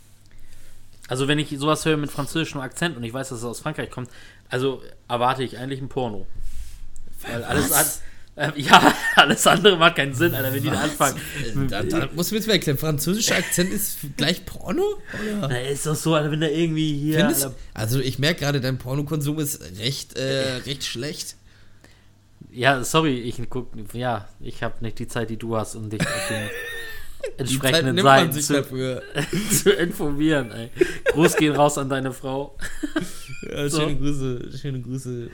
Also, 1.09 1.27
wenn 1.27 1.41
ich 1.41 1.51
sowas 1.59 1.85
höre 1.85 1.97
mit 1.97 2.11
französischem 2.11 2.61
Akzent 2.61 2.97
und 2.97 3.03
ich 3.03 3.13
weiß, 3.13 3.31
dass 3.31 3.39
es 3.39 3.45
aus 3.45 3.61
Frankreich 3.61 3.91
kommt, 3.91 4.09
also 4.49 4.81
erwarte 5.09 5.43
ich 5.43 5.59
eigentlich 5.59 5.81
ein 5.81 5.89
Porno. 5.89 6.27
Weil 7.23 7.43
alles, 7.43 7.71
was? 7.71 8.01
Ähm, 8.37 8.53
ja, 8.57 8.95
alles 9.17 9.45
andere 9.49 9.77
macht 9.77 9.97
keinen 9.97 10.15
Sinn, 10.15 10.35
Alter, 10.35 10.55
wenn 10.55 10.63
die 10.63 10.71
da 10.71 10.81
anfangen. 10.81 11.21
Da, 11.69 11.83
da 11.83 12.09
musst 12.15 12.31
du 12.31 12.35
mir 12.35 12.39
jetzt 12.39 12.47
mal 12.47 12.55
erklären, 12.55 12.79
französischer 12.79 13.37
Akzent 13.37 13.73
ist 13.73 13.99
gleich 14.17 14.47
Porno? 14.47 14.85
Oder? 15.21 15.49
Na, 15.49 15.61
ist 15.61 15.85
doch 15.85 15.97
so, 15.97 16.15
Alter, 16.15 16.31
wenn 16.31 16.43
da 16.43 16.49
irgendwie 16.49 16.97
hier. 16.97 17.19
Findest, 17.19 17.51
also 17.75 17.99
ich 17.99 18.21
merke 18.21 18.41
gerade, 18.41 18.61
dein 18.61 18.79
Pornokonsum 18.79 19.41
ist 19.41 19.63
recht, 19.79 20.17
äh, 20.17 20.59
recht 20.59 20.85
schlecht. 20.85 21.35
Ja, 22.55 22.85
sorry, 22.85 23.19
ich 23.19 23.41
guck, 23.51 23.73
ja, 23.95 24.29
ich 24.39 24.63
habe 24.63 24.77
nicht 24.81 25.01
die 25.01 25.09
Zeit, 25.09 25.29
die 25.29 25.37
du 25.37 25.57
hast, 25.57 25.75
um 25.75 25.91
dich 25.91 26.01
auf 26.01 26.29
den 26.29 26.49
entsprechenden 27.39 27.99
Seiten 27.99 28.33
zu, 28.33 28.63
zu, 29.51 29.71
informieren. 29.71 30.53
Ey. 30.53 30.71
Gruß 31.07 31.37
gehen 31.37 31.57
raus 31.57 31.79
an 31.79 31.89
deine 31.89 32.13
Frau. 32.13 32.57
Ja, 33.51 33.69
so. 33.69 33.81
Schöne 33.81 33.97
Grüße, 33.97 34.59
schöne 34.59 34.81
Grüße. 34.81 35.29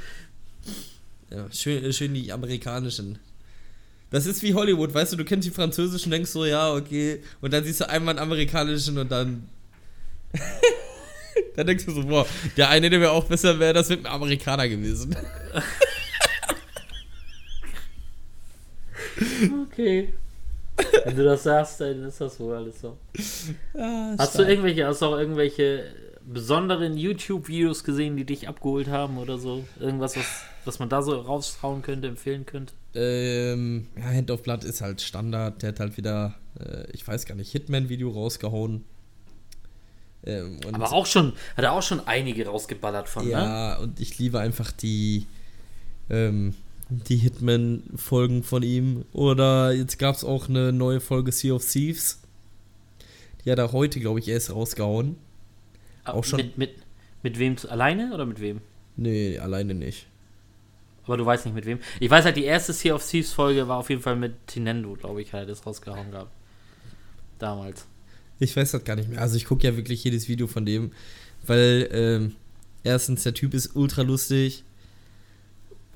Ja, 1.30 1.46
schön, 1.52 1.92
schön 1.92 2.12
die 2.12 2.32
amerikanischen. 2.32 3.20
Das 4.10 4.26
ist 4.26 4.42
wie 4.42 4.52
Hollywood, 4.52 4.92
weißt 4.92 5.12
du, 5.12 5.16
du 5.16 5.24
kennst 5.24 5.46
die 5.46 5.52
französischen, 5.52 6.10
denkst 6.10 6.30
so, 6.30 6.44
ja, 6.44 6.74
okay, 6.74 7.22
und 7.40 7.52
dann 7.52 7.62
siehst 7.62 7.82
du 7.82 7.88
einmal 7.88 8.14
einen 8.14 8.24
amerikanischen 8.24 8.98
und 8.98 9.12
dann. 9.12 9.48
dann 11.54 11.66
denkst 11.68 11.86
du 11.86 11.92
so, 11.92 12.04
boah, 12.04 12.26
der 12.56 12.68
eine, 12.70 12.90
der 12.90 13.00
wäre 13.00 13.12
auch 13.12 13.26
besser 13.26 13.60
wäre, 13.60 13.74
das 13.74 13.88
mit 13.90 14.04
einem 14.04 14.12
Amerikaner 14.12 14.68
gewesen. 14.68 15.14
Okay. 19.66 20.12
Wenn 21.04 21.16
du 21.16 21.24
das 21.24 21.42
sagst, 21.42 21.80
dann 21.80 22.04
ist 22.04 22.20
das 22.20 22.38
wohl 22.40 22.54
alles 22.54 22.80
so. 22.80 22.96
Ja, 23.74 24.14
hast 24.18 24.38
du 24.38 24.42
irgendwelche, 24.42 24.86
hast 24.86 25.02
du 25.02 25.06
auch 25.06 25.18
irgendwelche 25.18 25.84
besonderen 26.24 26.96
YouTube-Videos 26.96 27.84
gesehen, 27.84 28.16
die 28.16 28.24
dich 28.24 28.48
abgeholt 28.48 28.88
haben 28.88 29.18
oder 29.18 29.38
so? 29.38 29.64
Irgendwas, 29.78 30.16
was, 30.16 30.26
was 30.64 30.78
man 30.78 30.88
da 30.88 31.02
so 31.02 31.18
raushauen 31.18 31.82
könnte, 31.82 32.08
empfehlen 32.08 32.46
könnte? 32.46 32.72
Ähm, 32.94 33.88
ja, 33.96 34.04
Hand 34.04 34.30
of 34.30 34.42
Blood 34.42 34.64
ist 34.64 34.80
halt 34.80 35.00
Standard. 35.00 35.62
Der 35.62 35.70
hat 35.70 35.80
halt 35.80 35.96
wieder, 35.96 36.34
äh, 36.58 36.90
ich 36.92 37.06
weiß 37.06 37.26
gar 37.26 37.34
nicht, 37.34 37.50
Hitman-Video 37.52 38.10
rausgehauen. 38.10 38.84
Ähm, 40.24 40.60
Aber 40.72 40.92
auch 40.92 41.06
schon, 41.06 41.32
hat 41.56 41.64
er 41.64 41.72
auch 41.72 41.82
schon 41.82 42.06
einige 42.06 42.46
rausgeballert 42.46 43.08
von, 43.08 43.28
ja, 43.28 43.40
ne? 43.40 43.46
Ja, 43.46 43.78
und 43.78 44.00
ich 44.00 44.18
liebe 44.18 44.38
einfach 44.38 44.70
die, 44.70 45.26
ähm, 46.10 46.54
die 46.90 47.16
Hitman-Folgen 47.16 48.42
von 48.42 48.62
ihm. 48.62 49.04
Oder 49.12 49.72
jetzt 49.72 49.98
gab 49.98 50.16
es 50.16 50.24
auch 50.24 50.48
eine 50.48 50.72
neue 50.72 51.00
Folge 51.00 51.32
Sea 51.32 51.54
of 51.54 51.64
Thieves. 51.64 52.20
Die 53.44 53.50
hat 53.50 53.58
er 53.58 53.72
heute, 53.72 54.00
glaube 54.00 54.18
ich, 54.18 54.28
erst 54.28 54.52
rausgehauen. 54.52 55.16
Ah, 56.04 56.12
auch 56.12 56.24
schon. 56.24 56.38
Mit, 56.38 56.58
mit, 56.58 56.74
mit 57.22 57.38
wem? 57.38 57.56
Alleine 57.68 58.12
oder 58.12 58.26
mit 58.26 58.40
wem? 58.40 58.60
Nee, 58.96 59.38
alleine 59.38 59.74
nicht. 59.74 60.06
Aber 61.04 61.16
du 61.16 61.24
weißt 61.26 61.46
nicht 61.46 61.54
mit 61.54 61.66
wem. 61.66 61.78
Ich 61.98 62.10
weiß 62.10 62.24
halt, 62.24 62.36
die 62.36 62.44
erste 62.44 62.72
Sea 62.72 62.94
of 62.94 63.08
Thieves 63.08 63.32
Folge 63.32 63.66
war 63.66 63.78
auf 63.78 63.88
jeden 63.90 64.02
Fall 64.02 64.16
mit 64.16 64.46
Tinendo, 64.46 64.94
glaube 64.94 65.22
ich, 65.22 65.32
hat 65.32 65.40
er 65.40 65.46
das 65.46 65.66
rausgehauen 65.66 66.10
gehabt. 66.10 66.30
Damals. 67.38 67.86
Ich 68.38 68.54
weiß 68.56 68.72
das 68.72 68.84
gar 68.84 68.96
nicht 68.96 69.08
mehr. 69.08 69.20
Also 69.20 69.36
ich 69.36 69.44
gucke 69.44 69.66
ja 69.66 69.76
wirklich 69.76 70.04
jedes 70.04 70.28
Video 70.28 70.46
von 70.46 70.64
dem, 70.66 70.92
weil 71.46 71.88
ähm, 71.92 72.34
erstens 72.84 73.22
der 73.22 73.34
Typ 73.34 73.54
ist 73.54 73.74
ultra 73.74 74.02
lustig 74.02 74.64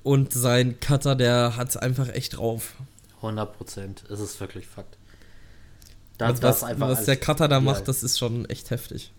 und 0.04 0.32
sein 0.32 0.78
Cutter, 0.78 1.16
der 1.16 1.56
hat 1.56 1.70
es 1.70 1.76
einfach 1.76 2.08
echt 2.10 2.36
drauf. 2.36 2.74
100 3.16 3.56
Prozent. 3.56 4.04
Es 4.08 4.20
ist 4.20 4.38
wirklich 4.38 4.66
Fakt. 4.66 4.96
Da, 6.18 6.28
was, 6.42 6.62
was, 6.62 6.78
was 6.78 7.04
der 7.06 7.16
Cutter 7.16 7.48
da 7.48 7.58
macht, 7.58 7.88
das 7.88 8.04
ist 8.04 8.18
schon 8.18 8.44
echt 8.44 8.70
heftig. 8.70 9.10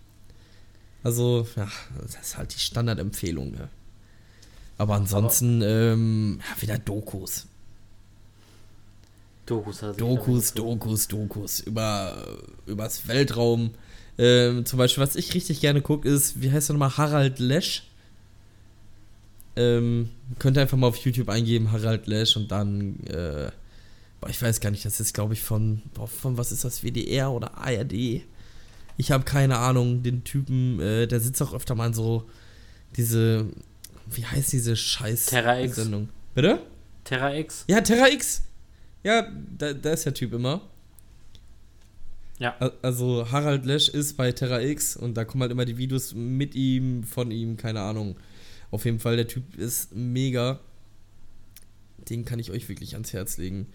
Also, 1.02 1.46
ja, 1.56 1.68
das 2.00 2.16
ist 2.16 2.38
halt 2.38 2.54
die 2.54 2.58
Standardempfehlung. 2.58 3.50
Ne? 3.50 3.68
Aber 4.78 4.94
ansonsten, 4.94 5.62
Aber 5.62 5.70
ähm, 5.70 6.40
ja, 6.40 6.62
wieder 6.62 6.78
Dokus. 6.78 7.46
Dokus, 9.44 9.82
also 9.82 9.98
Dokus, 9.98 10.54
Dokus, 10.54 11.08
Dokus 11.08 11.60
über 11.60 12.16
übers 12.66 13.06
Weltraum. 13.06 13.72
Ähm, 14.18 14.64
zum 14.64 14.78
Beispiel, 14.78 15.02
was 15.02 15.16
ich 15.16 15.34
richtig 15.34 15.60
gerne 15.60 15.82
gucke, 15.82 16.08
ist, 16.08 16.40
wie 16.40 16.50
heißt 16.50 16.70
er 16.70 16.74
nochmal, 16.74 16.96
Harald 16.96 17.38
Lesch. 17.38 17.88
Ähm, 19.56 20.10
könnt 20.38 20.56
ihr 20.58 20.62
einfach 20.62 20.76
mal 20.76 20.88
auf 20.88 20.98
YouTube 20.98 21.28
eingeben, 21.28 21.72
Harald 21.72 22.06
Lesch 22.06 22.36
und 22.36 22.50
dann, 22.50 23.00
äh, 23.06 23.50
boah, 24.20 24.28
ich 24.28 24.40
weiß 24.40 24.60
gar 24.60 24.70
nicht, 24.70 24.84
das 24.84 25.00
ist 25.00 25.14
glaube 25.14 25.34
ich 25.34 25.40
von, 25.40 25.82
boah, 25.94 26.06
von 26.06 26.36
was 26.36 26.52
ist 26.52 26.64
das, 26.64 26.82
WDR 26.82 27.30
oder 27.30 27.56
ARD? 27.56 28.22
Ich 28.98 29.10
habe 29.10 29.24
keine 29.24 29.58
Ahnung, 29.58 30.02
den 30.02 30.24
Typen, 30.24 30.80
äh, 30.80 31.06
der 31.06 31.20
sitzt 31.20 31.40
auch 31.42 31.54
öfter 31.54 31.74
mal 31.74 31.88
in 31.88 31.94
so 31.94 32.28
diese, 32.96 33.46
wie 34.10 34.24
heißt 34.24 34.52
diese 34.52 34.76
scheiß 34.76 35.26
Terra 35.26 35.60
X. 35.60 35.76
Sendung? 35.76 36.08
Bitte? 36.34 36.60
Terra 37.04 37.34
X? 37.34 37.64
Ja, 37.68 37.80
Terra 37.80 38.08
X. 38.08 38.42
Ja, 39.02 39.26
da, 39.56 39.72
da 39.72 39.92
ist 39.92 40.04
der 40.04 40.14
Typ 40.14 40.32
immer. 40.32 40.60
Ja. 42.38 42.56
Also 42.82 43.30
Harald 43.30 43.64
Lesch 43.64 43.88
ist 43.88 44.16
bei 44.16 44.32
Terra 44.32 44.60
X 44.60 44.96
und 44.96 45.14
da 45.14 45.24
kommen 45.24 45.42
halt 45.42 45.52
immer 45.52 45.64
die 45.64 45.78
Videos 45.78 46.14
mit 46.14 46.54
ihm, 46.54 47.04
von 47.04 47.30
ihm, 47.30 47.56
keine 47.56 47.80
Ahnung. 47.80 48.16
Auf 48.76 48.84
jeden 48.84 48.98
Fall, 48.98 49.16
der 49.16 49.26
Typ 49.26 49.56
ist 49.56 49.96
mega. 49.96 50.60
Den 52.10 52.26
kann 52.26 52.38
ich 52.38 52.50
euch 52.50 52.68
wirklich 52.68 52.92
ans 52.92 53.14
Herz 53.14 53.38
legen. 53.38 53.68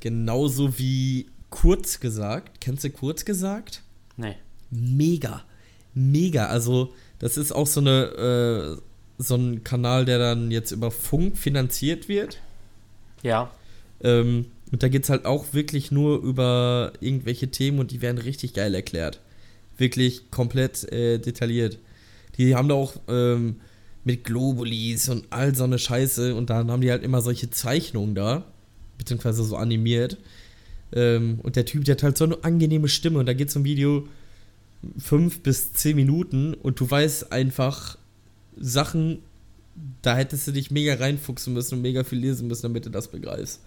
Genauso 0.00 0.78
wie 0.78 1.26
Kurz 1.50 2.00
gesagt. 2.00 2.58
Kennst 2.62 2.84
du 2.84 2.88
Kurz 2.88 3.26
gesagt? 3.26 3.82
Nee. 4.16 4.36
Mega. 4.70 5.44
Mega. 5.92 6.46
Also, 6.46 6.94
das 7.18 7.36
ist 7.36 7.52
auch 7.52 7.66
so 7.66 7.80
eine, 7.80 8.78
äh, 8.78 9.22
so 9.22 9.34
ein 9.34 9.62
Kanal, 9.62 10.06
der 10.06 10.18
dann 10.18 10.50
jetzt 10.50 10.70
über 10.70 10.90
Funk 10.90 11.36
finanziert 11.36 12.08
wird. 12.08 12.40
Ja. 13.22 13.50
Ähm, 14.02 14.46
und 14.72 14.82
da 14.82 14.88
geht 14.88 15.04
es 15.04 15.10
halt 15.10 15.26
auch 15.26 15.52
wirklich 15.52 15.90
nur 15.90 16.22
über 16.22 16.94
irgendwelche 17.00 17.50
Themen 17.50 17.78
und 17.78 17.90
die 17.90 18.00
werden 18.00 18.16
richtig 18.16 18.54
geil 18.54 18.74
erklärt. 18.74 19.20
Wirklich 19.76 20.30
komplett 20.30 20.90
äh, 20.90 21.18
detailliert. 21.18 21.78
Die 22.38 22.54
haben 22.54 22.70
da 22.70 22.74
auch 22.74 22.94
ähm, 23.06 23.56
mit 24.04 24.24
Globulis 24.24 25.08
und 25.08 25.26
all 25.30 25.54
so 25.54 25.64
eine 25.64 25.78
Scheiße 25.78 26.34
und 26.34 26.50
dann 26.50 26.70
haben 26.70 26.82
die 26.82 26.90
halt 26.90 27.02
immer 27.02 27.22
solche 27.22 27.50
Zeichnungen 27.50 28.14
da, 28.14 28.44
beziehungsweise 28.98 29.44
so 29.44 29.56
animiert. 29.56 30.18
Ähm, 30.92 31.40
und 31.42 31.56
der 31.56 31.64
Typ, 31.64 31.84
der 31.84 31.96
hat 31.96 32.02
halt 32.02 32.18
so 32.18 32.24
eine 32.24 32.44
angenehme 32.44 32.88
Stimme 32.88 33.18
und 33.18 33.26
da 33.26 33.32
geht 33.32 33.50
so 33.50 33.60
ein 33.60 33.64
Video 33.64 34.06
fünf 34.98 35.40
bis 35.40 35.72
zehn 35.72 35.96
Minuten 35.96 36.54
und 36.54 36.78
du 36.78 36.90
weißt 36.90 37.32
einfach 37.32 37.96
Sachen, 38.56 39.20
da 40.02 40.16
hättest 40.16 40.46
du 40.46 40.52
dich 40.52 40.70
mega 40.70 40.94
reinfuchsen 40.94 41.52
müssen 41.52 41.76
und 41.76 41.82
mega 41.82 42.04
viel 42.04 42.18
lesen 42.18 42.46
müssen, 42.46 42.62
damit 42.62 42.86
du 42.86 42.90
das 42.90 43.08
begreifst. 43.08 43.60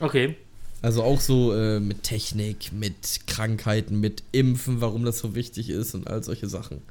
Okay. 0.00 0.36
Also 0.82 1.02
auch 1.02 1.20
so 1.20 1.54
äh, 1.54 1.80
mit 1.80 2.02
Technik, 2.02 2.72
mit 2.72 3.26
Krankheiten, 3.26 3.98
mit 3.98 4.22
Impfen, 4.32 4.82
warum 4.82 5.04
das 5.04 5.18
so 5.18 5.34
wichtig 5.34 5.70
ist 5.70 5.94
und 5.94 6.06
all 6.06 6.22
solche 6.22 6.48
Sachen. 6.48 6.82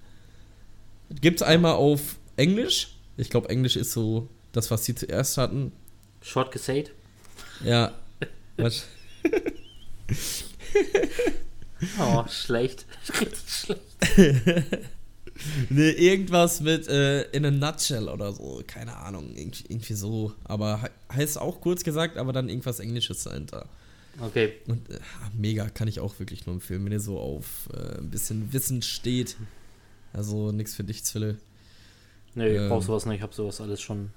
Gibt 1.21 1.41
es 1.41 1.47
einmal 1.47 1.73
auf 1.73 2.17
Englisch. 2.37 2.95
Ich 3.17 3.29
glaube, 3.29 3.49
Englisch 3.49 3.75
ist 3.75 3.91
so 3.91 4.29
das, 4.51 4.71
was 4.71 4.85
sie 4.85 4.95
zuerst 4.95 5.37
hatten. 5.37 5.71
Short 6.21 6.51
gesayed? 6.51 6.91
Ja. 7.63 7.93
Was? 8.57 8.85
oh, 11.99 12.25
schlecht. 12.29 12.85
Richtig 13.21 13.49
schlecht. 13.49 13.81
ne, 15.69 15.91
irgendwas 15.91 16.61
mit 16.61 16.87
äh, 16.87 17.23
in 17.31 17.45
a 17.45 17.51
nutshell 17.51 18.09
oder 18.09 18.33
so. 18.33 18.63
Keine 18.65 18.95
Ahnung. 18.95 19.35
Irgendwie, 19.35 19.65
irgendwie 19.67 19.93
so. 19.93 20.33
Aber 20.43 20.81
he 20.81 21.17
heißt 21.17 21.37
auch 21.37 21.61
kurz 21.61 21.83
gesagt, 21.83 22.17
aber 22.17 22.33
dann 22.33 22.49
irgendwas 22.49 22.79
Englisches 22.79 23.23
dahinter. 23.23 23.67
Okay. 24.19 24.53
Und 24.67 24.89
äh, 24.89 24.99
mega, 25.37 25.69
kann 25.69 25.87
ich 25.87 25.99
auch 25.99 26.17
wirklich 26.19 26.45
nur 26.45 26.55
empfehlen, 26.55 26.85
wenn 26.85 26.91
ihr 26.91 26.99
so 26.99 27.19
auf 27.19 27.69
äh, 27.73 27.99
ein 27.99 28.09
bisschen 28.09 28.53
Wissen 28.53 28.81
steht. 28.81 29.35
Also 30.13 30.51
nichts 30.51 30.75
für 30.75 30.83
dich, 30.83 31.03
Zwille. 31.03 31.37
Nee, 32.35 32.49
ich 32.49 32.61
ähm, 32.61 32.69
brauch 32.69 32.83
sowas 32.83 33.05
nicht. 33.05 33.17
Ich 33.17 33.21
habe 33.21 33.33
sowas 33.33 33.59
alles 33.61 33.81
schon 33.81 34.11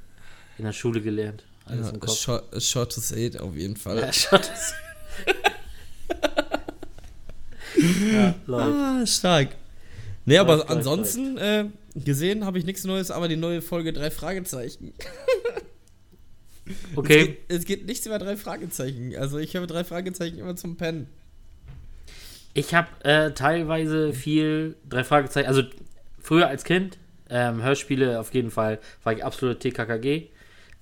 in 0.59 0.65
der 0.65 0.73
Schule 0.73 1.01
gelernt. 1.01 1.45
Alles 1.65 1.87
ja, 1.87 1.93
im 1.95 2.01
Kopf. 2.01 2.19
Short, 2.19 2.63
short 2.63 2.93
to 2.93 3.01
say 3.01 3.27
it 3.27 3.41
auf 3.41 3.55
jeden 3.55 3.77
Fall. 3.77 3.99
Ja, 3.99 4.13
short 4.13 4.45
to 4.45 4.51
ja, 8.13 8.35
ah, 8.49 9.07
stark. 9.07 9.55
Nee, 10.25 10.39
aber 10.39 10.57
läuft, 10.57 10.71
ansonsten 10.71 11.39
äh, 11.39 11.67
gesehen 11.95 12.45
habe 12.45 12.59
ich 12.59 12.65
nichts 12.65 12.85
Neues, 12.85 13.11
aber 13.11 13.29
die 13.29 13.37
neue 13.37 13.63
Folge 13.63 13.93
drei 13.93 14.11
Fragezeichen. 14.11 14.93
okay. 16.97 17.21
Es 17.21 17.27
geht, 17.27 17.39
es 17.49 17.65
geht 17.65 17.87
nichts 17.87 18.07
über 18.07 18.19
drei 18.19 18.37
Fragezeichen. 18.37 19.15
Also 19.17 19.39
ich 19.39 19.55
habe 19.57 19.67
drei 19.67 19.85
Fragezeichen 19.85 20.39
immer 20.39 20.57
zum 20.57 20.77
Pennen. 20.77 21.09
Ich 22.55 22.75
habe 22.75 22.89
äh, 23.05 23.33
teilweise 23.33 24.13
viel 24.13 24.77
drei 24.89 25.05
Fragezeichen. 25.05 25.47
Also 25.47 25.63
früher 26.19 26.49
als 26.49 26.65
Kind 26.65 26.99
ähm, 27.31 27.63
Hörspiele 27.63 28.21
auf 28.21 28.33
jeden 28.35 28.51
Fall 28.51 28.79
war 29.03 29.13
ich 29.13 29.25
absolute 29.25 29.59
TKKG. 29.59 30.29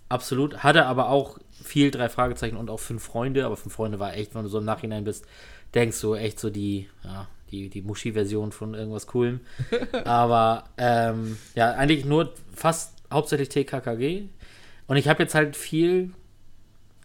Absolut. 0.09 0.59
Hatte 0.59 0.87
aber 0.87 1.09
auch 1.09 1.39
viel 1.51 1.91
drei 1.91 2.09
Fragezeichen 2.09 2.57
und 2.57 2.71
auch 2.71 2.81
fünf 2.81 3.03
Freunde. 3.03 3.45
Aber 3.45 3.57
fünf 3.57 3.75
Freunde 3.75 3.99
war 3.99 4.15
echt, 4.15 4.35
wenn 4.35 4.43
du 4.43 4.49
so 4.49 4.59
im 4.59 4.65
Nachhinein 4.65 5.05
bist, 5.05 5.27
denkst 5.75 6.01
du 6.01 6.15
echt 6.15 6.39
so 6.39 6.51
die, 6.51 6.89
ja, 7.03 7.29
die, 7.51 7.69
die 7.69 7.83
Muschi-Version 7.83 8.53
von 8.53 8.75
irgendwas 8.75 9.07
Coolem. 9.07 9.41
aber 10.05 10.65
ähm, 10.79 11.39
ja, 11.55 11.73
eigentlich 11.73 12.05
nur 12.05 12.33
fast 12.55 12.95
hauptsächlich 13.13 13.49
TKKG. 13.49 14.29
Und 14.87 14.97
ich 14.97 15.09
habe 15.09 15.23
jetzt 15.23 15.35
halt 15.35 15.57
viel 15.57 16.13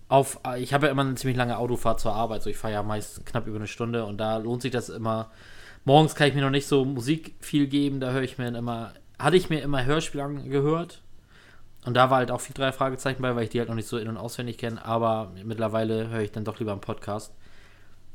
auf, 0.07 0.39
ich 0.57 0.73
habe 0.73 0.87
ja 0.87 0.91
immer 0.91 1.03
eine 1.03 1.15
ziemlich 1.15 1.37
lange 1.37 1.57
Autofahrt 1.57 1.99
zur 1.99 2.13
Arbeit. 2.13 2.43
So, 2.43 2.49
ich 2.49 2.57
fahre 2.57 2.73
ja 2.73 2.83
meist 2.83 3.25
knapp 3.25 3.47
über 3.47 3.57
eine 3.57 3.67
Stunde 3.67 4.05
und 4.05 4.17
da 4.17 4.37
lohnt 4.37 4.61
sich 4.61 4.71
das 4.71 4.89
immer. 4.89 5.31
Morgens 5.85 6.13
kann 6.13 6.27
ich 6.27 6.35
mir 6.35 6.41
noch 6.41 6.51
nicht 6.51 6.67
so 6.67 6.85
Musik 6.85 7.33
viel 7.39 7.65
geben, 7.65 7.99
da 7.99 8.11
höre 8.11 8.21
ich 8.21 8.37
mir 8.37 8.55
immer 8.55 8.93
hatte 9.23 9.37
ich 9.37 9.49
mir 9.49 9.61
immer 9.61 9.85
Hörspiele 9.85 10.23
angehört. 10.23 11.01
Und 11.83 11.95
da 11.95 12.09
war 12.09 12.17
halt 12.17 12.31
auch 12.31 12.41
viel 12.41 12.53
drei 12.53 12.71
Fragezeichen 12.71 13.21
bei, 13.21 13.35
weil 13.35 13.45
ich 13.45 13.49
die 13.49 13.59
halt 13.59 13.69
noch 13.69 13.75
nicht 13.75 13.87
so 13.87 13.97
in- 13.97 14.07
und 14.07 14.17
auswendig 14.17 14.57
kenne. 14.57 14.83
Aber 14.85 15.31
mittlerweile 15.43 16.09
höre 16.09 16.21
ich 16.21 16.31
dann 16.31 16.45
doch 16.45 16.59
lieber 16.59 16.71
einen 16.71 16.81
Podcast. 16.81 17.33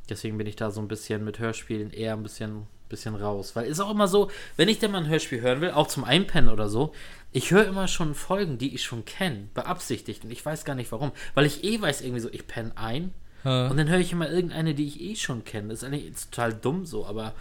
Deswegen 0.08 0.38
bin 0.38 0.46
ich 0.46 0.56
da 0.56 0.70
so 0.70 0.80
ein 0.80 0.88
bisschen 0.88 1.24
mit 1.24 1.40
Hörspielen 1.40 1.90
eher 1.90 2.12
ein 2.12 2.22
bisschen, 2.22 2.68
bisschen 2.88 3.16
raus. 3.16 3.56
Weil 3.56 3.66
ist 3.66 3.80
auch 3.80 3.90
immer 3.90 4.06
so, 4.06 4.30
wenn 4.56 4.68
ich 4.68 4.78
denn 4.78 4.92
mal 4.92 4.98
ein 4.98 5.08
Hörspiel 5.08 5.40
hören 5.40 5.60
will, 5.60 5.72
auch 5.72 5.88
zum 5.88 6.04
Einpennen 6.04 6.48
oder 6.48 6.68
so, 6.68 6.92
ich 7.32 7.50
höre 7.50 7.66
immer 7.66 7.88
schon 7.88 8.14
Folgen, 8.14 8.56
die 8.56 8.72
ich 8.72 8.84
schon 8.84 9.04
kenne, 9.04 9.48
beabsichtigt. 9.52 10.24
Und 10.24 10.30
ich 10.30 10.46
weiß 10.46 10.64
gar 10.64 10.76
nicht 10.76 10.92
warum. 10.92 11.10
Weil 11.34 11.46
ich 11.46 11.64
eh 11.64 11.80
weiß 11.80 12.02
irgendwie 12.02 12.20
so, 12.20 12.30
ich 12.30 12.46
penne 12.46 12.72
ein. 12.76 13.12
Ha. 13.44 13.66
Und 13.66 13.76
dann 13.76 13.88
höre 13.88 13.98
ich 13.98 14.12
immer 14.12 14.30
irgendeine, 14.30 14.74
die 14.74 14.86
ich 14.86 15.00
eh 15.00 15.16
schon 15.16 15.44
kenne. 15.44 15.68
Das 15.68 15.78
ist 15.78 15.84
eigentlich 15.84 16.12
total 16.30 16.54
dumm 16.54 16.86
so, 16.86 17.04
aber 17.04 17.34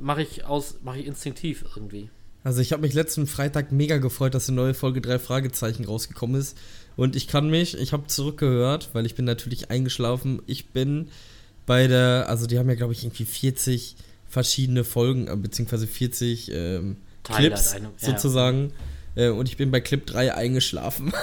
mache 0.00 0.22
ich 0.22 0.44
aus, 0.44 0.80
mache 0.82 0.98
ich 0.98 1.06
instinktiv 1.06 1.64
irgendwie. 1.76 2.10
Also 2.42 2.60
ich 2.60 2.72
habe 2.72 2.82
mich 2.82 2.94
letzten 2.94 3.26
Freitag 3.26 3.70
mega 3.72 3.98
gefreut, 3.98 4.34
dass 4.34 4.48
eine 4.48 4.56
neue 4.56 4.74
Folge 4.74 5.00
drei 5.00 5.18
Fragezeichen 5.18 5.84
rausgekommen 5.84 6.40
ist. 6.40 6.56
Und 6.96 7.16
ich 7.16 7.28
kann 7.28 7.50
mich, 7.50 7.76
ich 7.78 7.92
habe 7.92 8.06
zurückgehört, 8.06 8.90
weil 8.94 9.06
ich 9.06 9.14
bin 9.14 9.24
natürlich 9.24 9.70
eingeschlafen. 9.70 10.40
Ich 10.46 10.70
bin 10.70 11.08
bei 11.66 11.86
der, 11.86 12.26
also 12.28 12.46
die 12.46 12.58
haben 12.58 12.68
ja 12.68 12.74
glaube 12.76 12.92
ich 12.94 13.04
irgendwie 13.04 13.24
40 13.26 13.96
verschiedene 14.28 14.84
Folgen, 14.84 15.28
äh, 15.28 15.36
beziehungsweise 15.36 15.86
40 15.86 16.50
ähm, 16.52 16.96
Clips 17.24 17.70
hat 17.70 17.76
eine- 17.76 17.90
ja. 18.00 18.08
sozusagen. 18.08 18.72
Äh, 19.16 19.28
und 19.28 19.48
ich 19.48 19.56
bin 19.56 19.70
bei 19.70 19.80
Clip 19.80 20.04
3 20.06 20.34
eingeschlafen. 20.34 21.12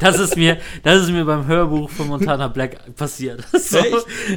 Das 0.00 0.18
ist 0.18 0.36
mir, 0.36 0.56
das 0.82 1.02
ist 1.02 1.10
mir 1.10 1.26
beim 1.26 1.46
Hörbuch 1.46 1.90
von 1.90 2.08
Montana 2.08 2.48
Black 2.48 2.96
passiert. 2.96 3.44
So, 3.52 3.78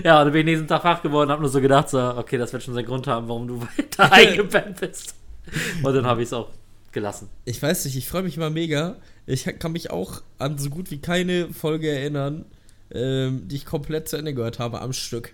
ja, 0.04 0.20
und 0.20 0.26
dann 0.26 0.32
bin 0.32 0.42
ich 0.42 0.46
nächsten 0.46 0.68
Tag 0.68 0.84
wach 0.84 1.02
geworden 1.02 1.28
und 1.28 1.32
habe 1.32 1.42
nur 1.42 1.50
so 1.50 1.62
gedacht, 1.62 1.90
so, 1.90 2.00
okay, 2.00 2.38
das 2.38 2.52
wird 2.52 2.64
schon 2.64 2.74
seinen 2.74 2.86
Grund 2.86 3.08
haben, 3.08 3.28
warum 3.30 3.48
du 3.48 3.62
weiter 3.78 4.12
eingepennt 4.12 4.80
bist. 4.82 5.16
Und 5.84 5.94
dann 5.94 6.06
habe 6.06 6.22
ich 6.22 6.28
es 6.28 6.34
auch 6.34 6.50
gelassen. 6.92 7.30
Ich 7.46 7.62
weiß 7.62 7.86
nicht, 7.86 7.96
ich 7.98 8.08
freue 8.08 8.24
mich 8.24 8.38
immer 8.38 8.50
mega. 8.50 8.96
Ich 9.26 9.44
kann 9.60 9.72
mich 9.72 9.92
auch 9.92 10.22
an 10.40 10.58
so 10.58 10.70
gut 10.70 10.90
wie 10.92 11.00
keine 11.00 11.54
Folge 11.54 11.90
erinnern, 11.90 12.46
ähm, 12.92 13.48
die 13.48 13.56
ich 13.58 13.66
komplett 13.66 14.08
zu 14.10 14.18
Ende 14.18 14.34
gehört 14.34 14.60
habe 14.60 14.82
am 14.82 14.94
Stück. 14.94 15.34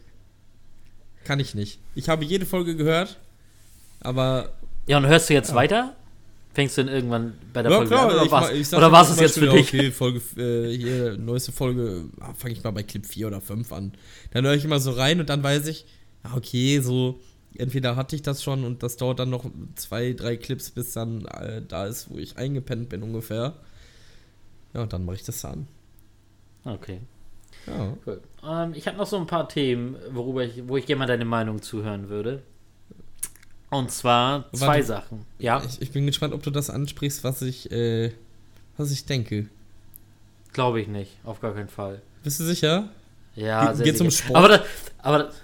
Kann 1.24 1.40
ich 1.40 1.56
nicht. 1.56 1.80
Ich 1.96 2.10
habe 2.10 2.26
jede 2.26 2.46
Folge 2.46 2.76
gehört, 2.76 3.18
aber 4.02 4.50
Ja, 4.88 4.98
und 4.98 5.06
hörst 5.08 5.30
du 5.30 5.34
jetzt 5.34 5.50
Ja. 5.50 5.56
weiter? 5.56 5.96
Fängst 6.54 6.78
du 6.78 6.84
denn 6.84 6.94
irgendwann 6.94 7.34
bei 7.52 7.64
der 7.64 7.72
ja, 7.72 7.78
Folge 7.78 7.98
an? 8.00 8.06
Oder 8.12 8.26
ich 8.26 8.32
was, 8.32 8.42
ma- 8.42 8.52
ich 8.52 8.74
oder 8.74 9.06
zum 9.06 9.14
ist 9.16 9.22
jetzt 9.22 9.40
für 9.40 9.48
dich? 9.48 9.68
Okay, 9.68 9.92
Folge, 9.92 10.22
äh, 10.38 10.76
hier, 10.78 11.18
neueste 11.18 11.52
Folge, 11.52 12.04
ah, 12.20 12.34
fange 12.38 12.54
ich 12.54 12.64
mal 12.64 12.72
bei 12.72 12.84
Clip 12.84 13.06
4 13.06 13.28
oder 13.28 13.42
5 13.42 13.72
an. 13.72 13.94
Dann 14.32 14.46
höre 14.46 14.54
ich 14.54 14.66
immer 14.66 14.80
so 14.80 14.92
rein 14.92 15.20
und 15.20 15.30
dann 15.30 15.42
weiß 15.42 15.66
ich, 15.68 15.86
ah, 16.22 16.36
okay, 16.36 16.80
so, 16.82 17.20
entweder 17.58 17.96
hatte 17.96 18.16
ich 18.16 18.22
das 18.22 18.44
schon 18.44 18.64
und 18.64 18.84
das 18.84 18.98
dauert 18.98 19.20
dann 19.20 19.30
noch 19.30 19.46
zwei, 19.76 20.14
drei 20.14 20.38
Clips, 20.38 20.72
bis 20.72 20.94
dann 20.94 21.26
äh, 21.26 21.62
da 21.68 21.86
ist, 21.86 22.10
wo 22.10 22.18
ich 22.18 22.38
eingepennt 22.38 22.90
bin 22.90 23.04
ungefähr. 23.04 23.54
Ja, 24.74 24.82
und 24.84 24.94
dann 24.94 25.06
mache 25.06 25.16
ich 25.18 25.24
das 25.24 25.44
an. 25.46 25.68
Okay, 26.66 27.02
Ja. 27.68 27.96
cool. 28.06 28.22
Ähm, 28.44 28.74
ich 28.74 28.88
habe 28.88 28.98
noch 28.98 29.06
so 29.08 29.18
ein 29.18 29.28
paar 29.28 29.50
Themen, 29.50 29.96
worüber 30.12 30.44
ich, 30.46 30.68
wo 30.68 30.78
ich 30.78 30.86
gerne 30.86 31.00
mal 31.00 31.06
deine 31.08 31.26
Meinung 31.26 31.62
zuhören 31.62 32.10
würde. 32.10 32.42
Und 33.70 33.92
zwar 33.92 34.52
zwei 34.54 34.68
Warte. 34.68 34.84
Sachen. 34.84 35.26
Ja, 35.40 35.64
Ich, 35.68 35.82
ich 35.82 35.92
bin 35.92 36.06
gespannt, 36.06 36.34
ob 36.34 36.44
du 36.44 36.52
das 36.52 36.70
ansprichst, 36.70 37.24
was 37.24 37.42
ich, 37.42 37.72
äh, 37.72 38.12
was 38.78 38.92
ich 38.92 39.06
denke. 39.06 39.48
glaube 40.54 40.80
ich 40.82 40.88
nicht. 40.88 41.12
Auf 41.24 41.42
gar 41.42 41.54
keinen 41.54 41.70
Fall. 41.70 42.02
Bist 42.24 42.40
du 42.40 42.44
sicher? 42.46 42.90
Ja, 43.36 43.68
Ge- 43.68 43.76
sehr 43.78 43.86
geht's 43.86 44.02
um 44.02 44.10
sicher. 44.12 44.24
Sport? 44.26 44.38
Aber, 44.38 44.48
das, 44.48 44.62
aber 45.00 45.18
das, 45.24 45.36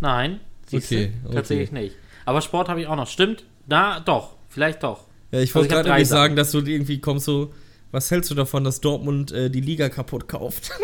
nein, 0.00 0.40
siehst 0.70 0.86
Okay, 0.92 1.12
okay. 1.24 1.34
tatsächlich 1.34 1.72
nicht. 1.72 1.96
Aber 2.24 2.40
Sport 2.40 2.68
habe 2.68 2.80
ich 2.80 2.86
auch 2.86 2.96
noch. 2.96 3.06
Stimmt? 3.08 3.44
Na, 3.66 4.00
doch. 4.00 4.36
Vielleicht 4.48 4.82
doch. 4.82 5.06
Ja, 5.30 5.38
ich 5.40 5.50
Also 5.54 5.60
wollte 5.60 5.74
gerade 5.74 5.88
Sachen. 5.90 6.04
sagen, 6.04 6.36
dass 6.36 6.50
du 6.50 6.58
irgendwie 6.58 7.00
kommst 7.00 7.24
so, 7.26 7.52
was 7.92 8.10
hältst 8.10 8.30
du 8.30 8.34
davon, 8.34 8.64
dass 8.64 8.80
Dortmund 8.80 9.30
äh, 9.32 9.50
die 9.50 9.60
Liga 9.60 9.88
kaputt 9.88 10.28
kauft? 10.28 10.70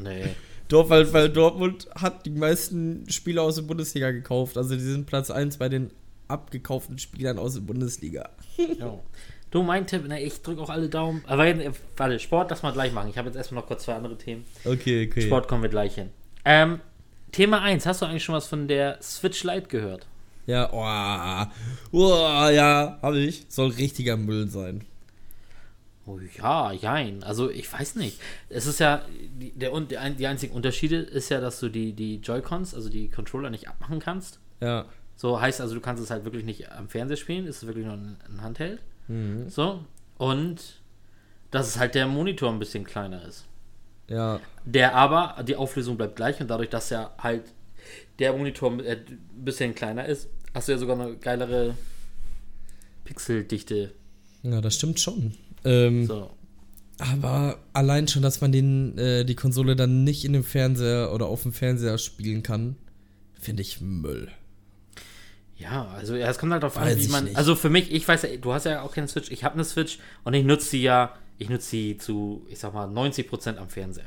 Nee. 0.00 0.26
Dort, 0.68 0.90
weil, 0.90 1.12
weil 1.12 1.28
Dortmund 1.28 1.88
hat 1.94 2.24
die 2.24 2.30
meisten 2.30 3.04
Spieler 3.10 3.42
aus 3.42 3.56
der 3.56 3.62
Bundesliga 3.62 4.12
gekauft. 4.12 4.56
Also 4.56 4.76
die 4.76 4.80
sind 4.80 5.06
Platz 5.06 5.28
1 5.28 5.56
bei 5.56 5.68
den 5.68 5.90
abgekauften 6.28 6.98
Spielern 6.98 7.38
aus 7.38 7.54
der 7.54 7.62
Bundesliga. 7.62 8.28
Ja. 8.78 8.98
Du, 9.50 9.62
mein 9.62 9.86
Tipp, 9.88 10.06
ne, 10.06 10.22
ich 10.22 10.40
drücke 10.42 10.60
auch 10.60 10.70
alle 10.70 10.88
Daumen. 10.88 11.24
Aber 11.26 11.46
äh, 11.48 11.72
warte, 11.96 12.18
Sport, 12.20 12.50
lass 12.50 12.62
mal 12.62 12.72
gleich 12.72 12.92
machen. 12.92 13.08
Ich 13.10 13.16
habe 13.18 13.28
jetzt 13.28 13.36
erstmal 13.36 13.62
noch 13.62 13.66
kurz 13.66 13.84
zwei 13.84 13.94
andere 13.94 14.16
Themen. 14.18 14.44
Okay, 14.64 15.08
okay. 15.10 15.22
Sport 15.22 15.48
kommen 15.48 15.62
wir 15.62 15.70
gleich 15.70 15.94
hin. 15.94 16.10
Ähm, 16.44 16.80
Thema 17.32 17.60
1, 17.62 17.86
hast 17.86 18.02
du 18.02 18.06
eigentlich 18.06 18.24
schon 18.24 18.34
was 18.34 18.46
von 18.48 18.68
der 18.68 18.98
Switch 19.02 19.44
Lite 19.44 19.68
gehört? 19.68 20.06
Ja, 20.46 20.70
oh, 20.72 21.98
oh 21.98 22.48
ja, 22.50 22.98
habe 23.02 23.18
ich. 23.18 23.44
Soll 23.48 23.70
richtiger 23.70 24.16
Müll 24.16 24.48
sein. 24.48 24.84
Oh, 26.06 26.18
ja, 26.38 26.72
jein. 26.72 27.22
Also 27.22 27.50
ich 27.50 27.70
weiß 27.70 27.96
nicht. 27.96 28.18
Es 28.48 28.66
ist 28.66 28.80
ja, 28.80 29.02
die, 29.38 29.50
der, 29.52 29.72
und 29.74 29.90
die, 29.90 29.98
ein- 29.98 30.16
die 30.16 30.26
einzigen 30.26 30.54
Unterschiede 30.54 30.96
ist 30.96 31.28
ja, 31.28 31.40
dass 31.40 31.60
du 31.60 31.68
die, 31.68 31.92
die 31.92 32.16
Joy-Cons, 32.16 32.74
also 32.74 32.88
die 32.88 33.08
Controller 33.10 33.50
nicht 33.50 33.68
abmachen 33.68 33.98
kannst. 34.00 34.38
Ja. 34.60 34.86
So 35.16 35.38
heißt 35.38 35.60
also, 35.60 35.74
du 35.74 35.80
kannst 35.82 36.02
es 36.02 36.10
halt 36.10 36.24
wirklich 36.24 36.44
nicht 36.44 36.72
am 36.72 36.88
Fernseher 36.88 37.16
spielen, 37.18 37.46
es 37.46 37.58
ist 37.58 37.66
wirklich 37.66 37.84
nur 37.84 37.94
ein, 37.94 38.16
ein 38.30 38.40
Handheld. 38.42 38.80
So. 39.48 39.84
Und 40.16 40.80
dass 41.50 41.66
es 41.68 41.78
halt 41.78 41.94
der 41.94 42.06
Monitor 42.06 42.50
ein 42.50 42.58
bisschen 42.58 42.84
kleiner 42.84 43.22
ist. 43.26 43.44
Ja. 44.08 44.40
Der 44.64 44.94
aber, 44.94 45.42
die 45.44 45.56
Auflösung 45.56 45.96
bleibt 45.96 46.16
gleich 46.16 46.40
und 46.40 46.48
dadurch, 46.48 46.70
dass 46.70 46.90
ja 46.90 47.12
halt 47.18 47.44
der 48.18 48.32
Monitor 48.32 48.72
äh, 48.84 48.96
ein 48.96 49.44
bisschen 49.44 49.74
kleiner 49.74 50.06
ist, 50.06 50.28
hast 50.54 50.68
du 50.68 50.72
ja 50.72 50.78
sogar 50.78 50.98
eine 50.98 51.16
geilere 51.16 51.74
Pixeldichte. 53.04 53.92
Ja, 54.42 54.60
das 54.60 54.74
stimmt 54.74 55.00
schon. 55.00 55.34
Ähm, 55.64 56.06
So. 56.06 56.30
Aber 57.00 57.58
allein 57.74 58.08
schon, 58.08 58.22
dass 58.22 58.40
man 58.40 58.50
den, 58.50 58.98
äh, 58.98 59.24
die 59.24 59.36
Konsole 59.36 59.76
dann 59.76 60.02
nicht 60.02 60.24
in 60.24 60.32
dem 60.32 60.42
Fernseher 60.42 61.12
oder 61.12 61.26
auf 61.26 61.42
dem 61.42 61.52
Fernseher 61.52 61.96
spielen 61.96 62.42
kann, 62.42 62.76
finde 63.38 63.62
ich 63.62 63.80
Müll. 63.80 64.28
Ja, 65.56 65.88
also 65.96 66.16
ja, 66.16 66.28
es 66.28 66.38
kommt 66.38 66.52
halt 66.52 66.62
darauf 66.62 66.76
an, 66.76 66.88
wie 66.98 67.08
man. 67.08 67.24
nicht. 67.24 67.36
Also 67.36 67.54
für 67.54 67.70
mich, 67.70 67.92
ich 67.92 68.06
weiß 68.06 68.22
ja, 68.22 68.36
du 68.36 68.52
hast 68.52 68.64
ja 68.64 68.82
auch 68.82 68.92
keine 68.92 69.06
Switch, 69.08 69.30
ich 69.30 69.44
habe 69.44 69.54
eine 69.54 69.64
Switch 69.64 69.98
und 70.24 70.34
ich 70.34 70.44
nutze 70.44 70.68
sie 70.70 70.82
ja, 70.82 71.14
ich 71.38 71.48
nutze 71.48 71.68
sie 71.68 71.96
zu, 71.96 72.44
ich 72.48 72.58
sag 72.58 72.74
mal, 72.74 72.86
90% 72.88 73.56
am 73.56 73.68
Fernseher. 73.68 74.06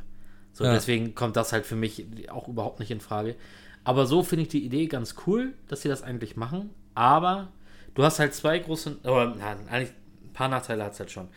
So, 0.54 0.64
Ja. 0.66 0.74
deswegen 0.74 1.16
kommt 1.16 1.36
das 1.38 1.54
halt 1.54 1.66
für 1.66 1.76
mich 1.76 2.06
auch 2.30 2.48
überhaupt 2.48 2.80
nicht 2.80 2.92
in 2.92 3.00
Frage. 3.00 3.36
Aber 3.84 4.06
so 4.06 4.22
finde 4.22 4.44
ich 4.44 4.50
die 4.50 4.64
Idee 4.66 4.88
ganz 4.88 5.16
cool, 5.26 5.54
dass 5.68 5.82
sie 5.82 5.90
das 5.90 6.04
eigentlich 6.04 6.36
machen. 6.36 6.70
Aber 6.94 7.52
du 7.96 8.04
hast 8.04 8.20
halt 8.20 8.34
zwei 8.34 8.60
große, 8.60 8.98
oder 9.04 9.34
nein, 9.36 9.58
eigentlich 9.70 9.92
ein 10.24 10.34
paar 10.34 10.50
Nachteile 10.50 10.84
hat 10.84 10.94
es 10.94 11.00
halt 11.00 11.10
schon. 11.12 11.30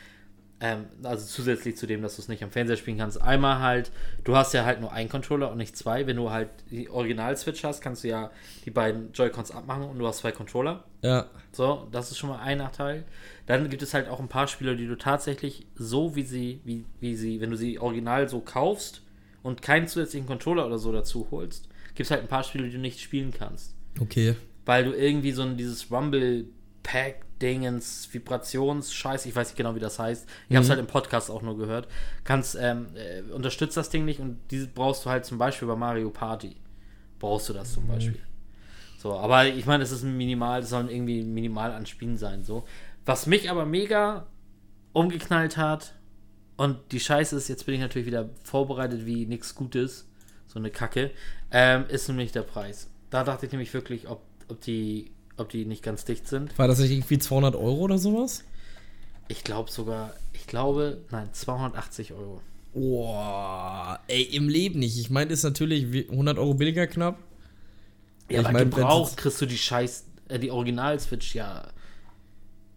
Ähm, 0.64 0.86
also 1.02 1.26
zusätzlich 1.26 1.76
zu 1.76 1.86
dem, 1.86 2.00
dass 2.00 2.16
du 2.16 2.22
es 2.22 2.28
nicht 2.28 2.42
am 2.42 2.50
Fernseher 2.50 2.78
spielen 2.78 2.96
kannst. 2.96 3.20
Einmal 3.20 3.58
halt, 3.58 3.92
du 4.24 4.34
hast 4.34 4.54
ja 4.54 4.64
halt 4.64 4.80
nur 4.80 4.92
einen 4.92 5.10
Controller 5.10 5.50
und 5.50 5.58
nicht 5.58 5.76
zwei. 5.76 6.06
Wenn 6.06 6.16
du 6.16 6.30
halt 6.30 6.48
die 6.70 6.88
Original-Switch 6.88 7.62
hast, 7.64 7.82
kannst 7.82 8.02
du 8.02 8.08
ja 8.08 8.30
die 8.64 8.70
beiden 8.70 9.12
Joy-Cons 9.12 9.50
abmachen 9.50 9.82
und 9.82 9.98
du 9.98 10.06
hast 10.06 10.20
zwei 10.20 10.32
Controller. 10.32 10.84
Ja. 11.02 11.26
So, 11.52 11.86
das 11.92 12.10
ist 12.10 12.16
schon 12.16 12.30
mal 12.30 12.38
ein 12.38 12.56
Nachteil. 12.56 13.04
Dann 13.44 13.68
gibt 13.68 13.82
es 13.82 13.92
halt 13.92 14.08
auch 14.08 14.20
ein 14.20 14.28
paar 14.28 14.48
Spiele, 14.48 14.74
die 14.74 14.86
du 14.86 14.96
tatsächlich 14.96 15.66
so, 15.74 16.16
wie 16.16 16.22
sie, 16.22 16.62
wie, 16.64 16.86
wie 16.98 17.14
sie, 17.14 17.42
wenn 17.42 17.50
du 17.50 17.56
sie 17.56 17.78
original 17.78 18.30
so 18.30 18.40
kaufst 18.40 19.02
und 19.42 19.60
keinen 19.60 19.86
zusätzlichen 19.86 20.26
Controller 20.26 20.64
oder 20.64 20.78
so 20.78 20.92
dazu 20.92 21.26
holst, 21.30 21.68
gibt 21.88 22.06
es 22.06 22.10
halt 22.10 22.22
ein 22.22 22.28
paar 22.28 22.42
Spiele, 22.42 22.64
die 22.64 22.72
du 22.72 22.78
nicht 22.78 23.00
spielen 23.00 23.34
kannst. 23.36 23.74
Okay. 24.00 24.34
Weil 24.64 24.86
du 24.86 24.92
irgendwie 24.92 25.32
so 25.32 25.42
ein 25.42 25.58
dieses 25.58 25.90
Rumble-Pack-Dingens, 27.34 28.08
Vibrations-Scheiß, 28.12 29.26
ich 29.26 29.34
weiß 29.34 29.48
nicht 29.48 29.56
genau, 29.56 29.74
wie 29.74 29.80
das 29.80 29.98
heißt. 29.98 30.26
Ich 30.48 30.56
habe 30.56 30.64
es 30.64 30.70
halt 30.70 30.80
im 30.80 30.86
Podcast 30.86 31.30
auch 31.30 31.42
nur 31.42 31.56
gehört. 31.56 31.88
Kannst, 32.24 32.56
ähm, 32.60 32.88
äh, 32.94 33.20
unterstützt 33.32 33.76
das 33.76 33.90
Ding 33.90 34.04
nicht 34.04 34.20
und 34.20 34.38
diese 34.50 34.68
brauchst 34.68 35.04
du 35.04 35.10
halt 35.10 35.24
zum 35.24 35.38
Beispiel 35.38 35.68
bei 35.68 35.76
Mario 35.76 36.10
Party. 36.10 36.56
Brauchst 37.18 37.48
du 37.48 37.52
das 37.52 37.72
zum 37.72 37.86
Beispiel. 37.86 38.20
So, 38.98 39.14
aber 39.14 39.46
ich 39.46 39.66
meine, 39.66 39.82
es 39.82 39.92
ist 39.92 40.02
ein 40.02 40.16
minimal, 40.16 40.60
es 40.60 40.70
sollen 40.70 40.88
irgendwie 40.88 41.22
minimal 41.22 41.72
an 41.72 41.86
Spielen 41.86 42.16
sein, 42.16 42.44
so. 42.44 42.64
Was 43.04 43.26
mich 43.26 43.50
aber 43.50 43.66
mega 43.66 44.26
umgeknallt 44.92 45.56
hat 45.56 45.94
und 46.56 46.78
die 46.92 47.00
Scheiße 47.00 47.36
ist, 47.36 47.48
jetzt 47.48 47.66
bin 47.66 47.74
ich 47.74 47.80
natürlich 47.80 48.06
wieder 48.06 48.30
vorbereitet 48.44 49.04
wie 49.04 49.26
nichts 49.26 49.54
Gutes, 49.54 50.08
so 50.46 50.58
eine 50.58 50.70
Kacke, 50.70 51.10
ähm, 51.50 51.84
ist 51.88 52.08
nämlich 52.08 52.32
der 52.32 52.42
Preis. 52.42 52.88
Da 53.10 53.24
dachte 53.24 53.46
ich 53.46 53.52
nämlich 53.52 53.74
wirklich, 53.74 54.08
ob, 54.08 54.22
ob, 54.48 54.60
die, 54.62 55.12
ob 55.36 55.48
die 55.50 55.64
nicht 55.64 55.82
ganz 55.82 56.04
dicht 56.04 56.28
sind. 56.28 56.56
War 56.58 56.68
das 56.68 56.78
nicht 56.78 56.90
irgendwie 56.92 57.18
200 57.18 57.54
Euro 57.56 57.76
oder 57.80 57.98
sowas? 57.98 58.44
Ich 59.28 59.42
glaube 59.44 59.70
sogar, 59.70 60.14
ich 60.32 60.46
glaube, 60.46 61.02
nein, 61.10 61.28
280 61.32 62.12
Euro. 62.12 62.40
Boah, 62.74 64.00
ey, 64.08 64.22
im 64.22 64.48
Leben 64.48 64.80
nicht. 64.80 64.98
Ich 64.98 65.10
meine, 65.10 65.32
ist 65.32 65.42
natürlich 65.44 65.92
wie- 65.92 66.08
100 66.10 66.38
Euro 66.38 66.54
billiger 66.54 66.86
knapp. 66.86 67.18
Ja, 68.30 68.40
Ich 68.40 68.46
aber 68.46 68.52
mein, 68.52 68.70
gebraucht 68.70 69.16
kriegst 69.16 69.40
du 69.40 69.46
die 69.46 69.58
Scheiß, 69.58 70.04
äh, 70.28 70.38
die 70.38 70.50
Original-Switch 70.50 71.34
ja 71.34 71.68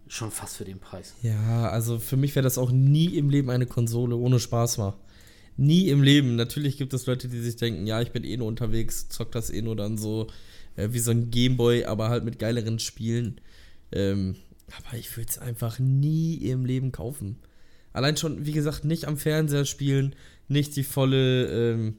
schon 0.07 0.31
fast 0.31 0.57
für 0.57 0.65
den 0.65 0.79
Preis. 0.79 1.13
Ja, 1.23 1.69
also 1.69 1.99
für 1.99 2.17
mich 2.17 2.35
wäre 2.35 2.43
das 2.43 2.57
auch 2.57 2.71
nie 2.71 3.17
im 3.17 3.29
Leben 3.29 3.49
eine 3.49 3.65
Konsole 3.65 4.15
ohne 4.15 4.39
Spaß 4.39 4.77
war. 4.77 4.97
Nie 5.57 5.89
im 5.89 6.03
Leben. 6.03 6.35
Natürlich 6.35 6.77
gibt 6.77 6.93
es 6.93 7.05
Leute, 7.07 7.27
die 7.27 7.39
sich 7.39 7.55
denken, 7.55 7.87
ja, 7.87 7.99
ich 8.01 8.11
bin 8.11 8.23
eh 8.23 8.37
nur 8.37 8.47
unterwegs, 8.47 9.09
zock 9.09 9.31
das 9.31 9.49
eh 9.49 9.61
nur 9.61 9.75
dann 9.75 9.97
so 9.97 10.27
äh, 10.77 10.89
wie 10.91 10.99
so 10.99 11.11
ein 11.11 11.29
Gameboy, 11.29 11.83
aber 11.85 12.09
halt 12.09 12.23
mit 12.23 12.39
geileren 12.39 12.79
Spielen. 12.79 13.41
Ähm, 13.91 14.35
Aber 14.77 14.97
ich 14.97 15.15
würde 15.17 15.29
es 15.29 15.37
einfach 15.37 15.79
nie 15.79 16.35
im 16.35 16.65
Leben 16.65 16.91
kaufen. 16.91 17.39
Allein 17.93 18.15
schon, 18.15 18.45
wie 18.45 18.51
gesagt, 18.53 18.85
nicht 18.85 19.05
am 19.05 19.17
Fernseher 19.17 19.65
spielen, 19.65 20.15
nicht 20.47 20.75
die 20.75 20.83
volle, 20.83 21.95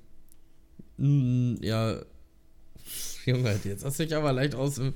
ähm, 0.98 1.58
ja, 1.60 2.00
Junge, 3.26 3.58
jetzt 3.64 3.84
hast 3.84 3.98
du 3.98 4.04
mich 4.04 4.14
aber 4.14 4.32
leicht 4.32 4.54
aus 4.54 4.76
dem. 4.76 4.94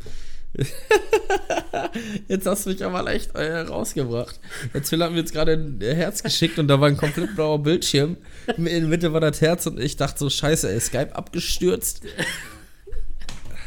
jetzt 2.29 2.47
hast 2.47 2.67
du 2.67 2.71
mich 2.71 2.85
aber 2.85 3.03
leicht 3.03 3.35
äh, 3.35 3.61
rausgebracht. 3.61 4.39
Jetzt 4.75 4.91
Phil 4.91 5.03
hat 5.03 5.13
mir 5.13 5.19
jetzt 5.19 5.33
gerade 5.33 5.53
ein 5.53 5.81
Herz 5.81 6.23
geschickt 6.23 6.59
und 6.59 6.69
da 6.69 6.81
war 6.81 6.89
ein 6.89 6.97
komplett 6.97 7.35
blauer 7.35 7.63
Bildschirm. 7.63 8.17
In 8.57 8.65
der 8.65 8.81
Mitte 8.83 9.13
war 9.13 9.21
das 9.21 9.41
Herz 9.41 9.67
und 9.67 9.79
ich 9.79 9.97
dachte 9.97 10.19
so, 10.19 10.31
scheiße, 10.31 10.71
ey, 10.71 10.81
Skype 10.81 11.15
abgestürzt. 11.15 12.03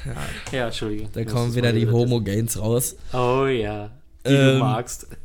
Ja, 0.06 0.16
ja 0.52 0.66
Entschuldigung. 0.68 1.10
Da 1.14 1.24
kommen 1.26 1.56
wieder 1.56 1.74
die 1.74 1.88
Homo-Gains 1.88 2.60
raus. 2.60 2.96
Oh 3.14 3.46
ja, 3.46 3.92
die 4.26 4.32
Ähm, 4.34 4.54
du 4.54 4.60
magst. 4.60 5.08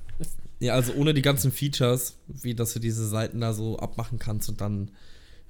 Ja, 0.62 0.74
also 0.74 0.92
ohne 0.92 1.14
die 1.14 1.22
ganzen 1.22 1.52
Features, 1.52 2.16
wie 2.28 2.54
dass 2.54 2.74
du 2.74 2.80
diese 2.80 3.08
Seiten 3.08 3.40
da 3.40 3.54
so 3.54 3.78
abmachen 3.78 4.18
kannst 4.18 4.46
und 4.50 4.60
dann 4.60 4.90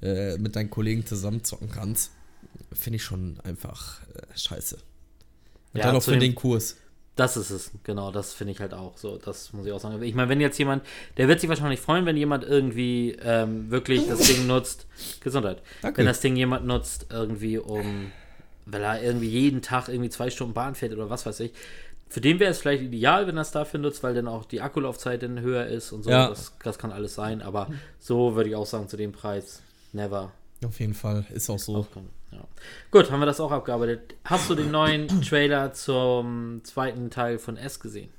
äh, 0.01 0.39
mit 0.39 0.55
deinen 0.55 0.71
Kollegen 0.71 1.05
zusammen 1.05 1.43
zocken 1.43 1.69
kannst, 1.69 2.13
finde 2.73 2.99
ich 2.99 3.03
schon 3.03 3.41
einfach 3.43 4.01
äh, 4.15 4.39
scheiße. 4.39 4.77
Und 4.77 5.79
Ja, 5.81 5.87
dann 5.87 5.97
auch 5.97 6.03
für 6.05 6.17
den 6.17 6.37
Kurs. 6.37 6.77
Das 7.17 7.37
ist 7.37 7.51
es, 7.51 7.73
genau, 7.83 8.13
das 8.13 8.33
finde 8.33 8.53
ich 8.53 8.61
halt 8.61 8.73
auch 8.73 8.97
so. 8.97 9.19
Das 9.19 9.53
muss 9.53 9.67
ich 9.67 9.73
auch 9.73 9.81
sagen. 9.81 10.01
Ich 10.03 10.15
meine, 10.15 10.29
wenn 10.29 10.41
jetzt 10.41 10.59
jemand, 10.59 10.85
der 11.17 11.29
wird 11.29 11.41
sich 11.41 11.49
wahrscheinlich 11.49 11.81
freuen, 11.81 12.07
wenn 12.07 12.17
jemand 12.17 12.45
irgendwie 12.45 13.17
ähm, 13.21 13.71
wirklich 13.71 14.07
das 14.07 14.21
Ding 14.21 14.47
nutzt. 14.47 14.87
Gesundheit. 15.21 15.61
Danke. 15.83 15.99
Wenn 15.99 16.07
das 16.07 16.21
Ding 16.21 16.37
jemand 16.37 16.67
nutzt, 16.67 17.07
irgendwie 17.11 17.59
um, 17.59 18.13
weil 18.73 18.83
er 18.83 19.03
irgendwie 19.03 19.29
jeden 19.29 19.63
Tag 19.63 19.89
irgendwie 19.89 20.11
zwei 20.11 20.31
Stunden 20.31 20.55
Bahn 20.55 20.75
fährt 20.75 20.93
oder 20.93 21.11
was 21.11 21.27
weiß 21.27 21.41
ich. 21.41 21.53
Für 22.09 22.21
den 22.21 22.41
wäre 22.41 22.51
es 22.51 22.59
vielleicht 22.59 22.83
ideal, 22.83 23.27
wenn 23.29 23.37
er 23.37 23.43
es 23.43 23.53
dafür 23.53 23.79
nutzt, 23.79 24.03
weil 24.03 24.15
dann 24.15 24.27
auch 24.27 24.45
die 24.45 24.61
Akkulaufzeit 24.61 25.23
dann 25.23 25.41
höher 25.41 25.67
ist 25.67 25.93
und 25.93 26.03
so. 26.03 26.11
Ja. 26.11 26.29
Das, 26.29 26.55
das 26.63 26.79
kann 26.79 26.91
alles 26.91 27.15
sein, 27.15 27.41
aber 27.41 27.69
so 28.01 28.35
würde 28.35 28.51
ich 28.51 28.57
auch 28.57 28.67
sagen, 28.67 28.89
zu 28.89 28.97
dem 28.97 29.13
Preis, 29.13 29.63
never. 29.93 30.33
Auf 30.65 30.81
jeden 30.81 30.95
Fall, 30.95 31.25
ist 31.33 31.49
auch 31.49 31.59
so. 31.59 31.87
Ja. 32.33 32.45
Gut, 32.91 33.11
haben 33.11 33.21
wir 33.21 33.27
das 33.27 33.41
auch 33.41 33.53
abgearbeitet. 33.53 34.15
Hast 34.25 34.51
du 34.51 34.55
den 34.55 34.71
neuen 34.71 35.09
Trailer 35.23 35.73
zum 35.73 36.63
zweiten 36.65 37.11
Teil 37.11 37.39
von 37.39 37.57
S 37.57 37.79
gesehen? 37.79 38.11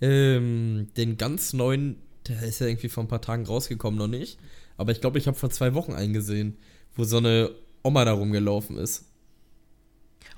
Ähm, 0.00 0.88
den 0.96 1.16
ganz 1.16 1.54
neuen, 1.54 1.96
der 2.28 2.42
ist 2.42 2.60
ja 2.60 2.66
irgendwie 2.66 2.90
vor 2.90 3.04
ein 3.04 3.08
paar 3.08 3.22
Tagen 3.22 3.46
rausgekommen, 3.46 3.98
noch 3.98 4.06
nicht. 4.06 4.38
Aber 4.76 4.92
ich 4.92 5.00
glaube, 5.00 5.18
ich 5.18 5.26
habe 5.26 5.36
vor 5.36 5.48
zwei 5.50 5.74
Wochen 5.74 5.94
eingesehen, 5.94 6.58
wo 6.94 7.04
so 7.04 7.16
eine 7.16 7.50
Oma 7.82 8.04
da 8.04 8.12
rumgelaufen 8.12 8.76
ist. 8.76 9.06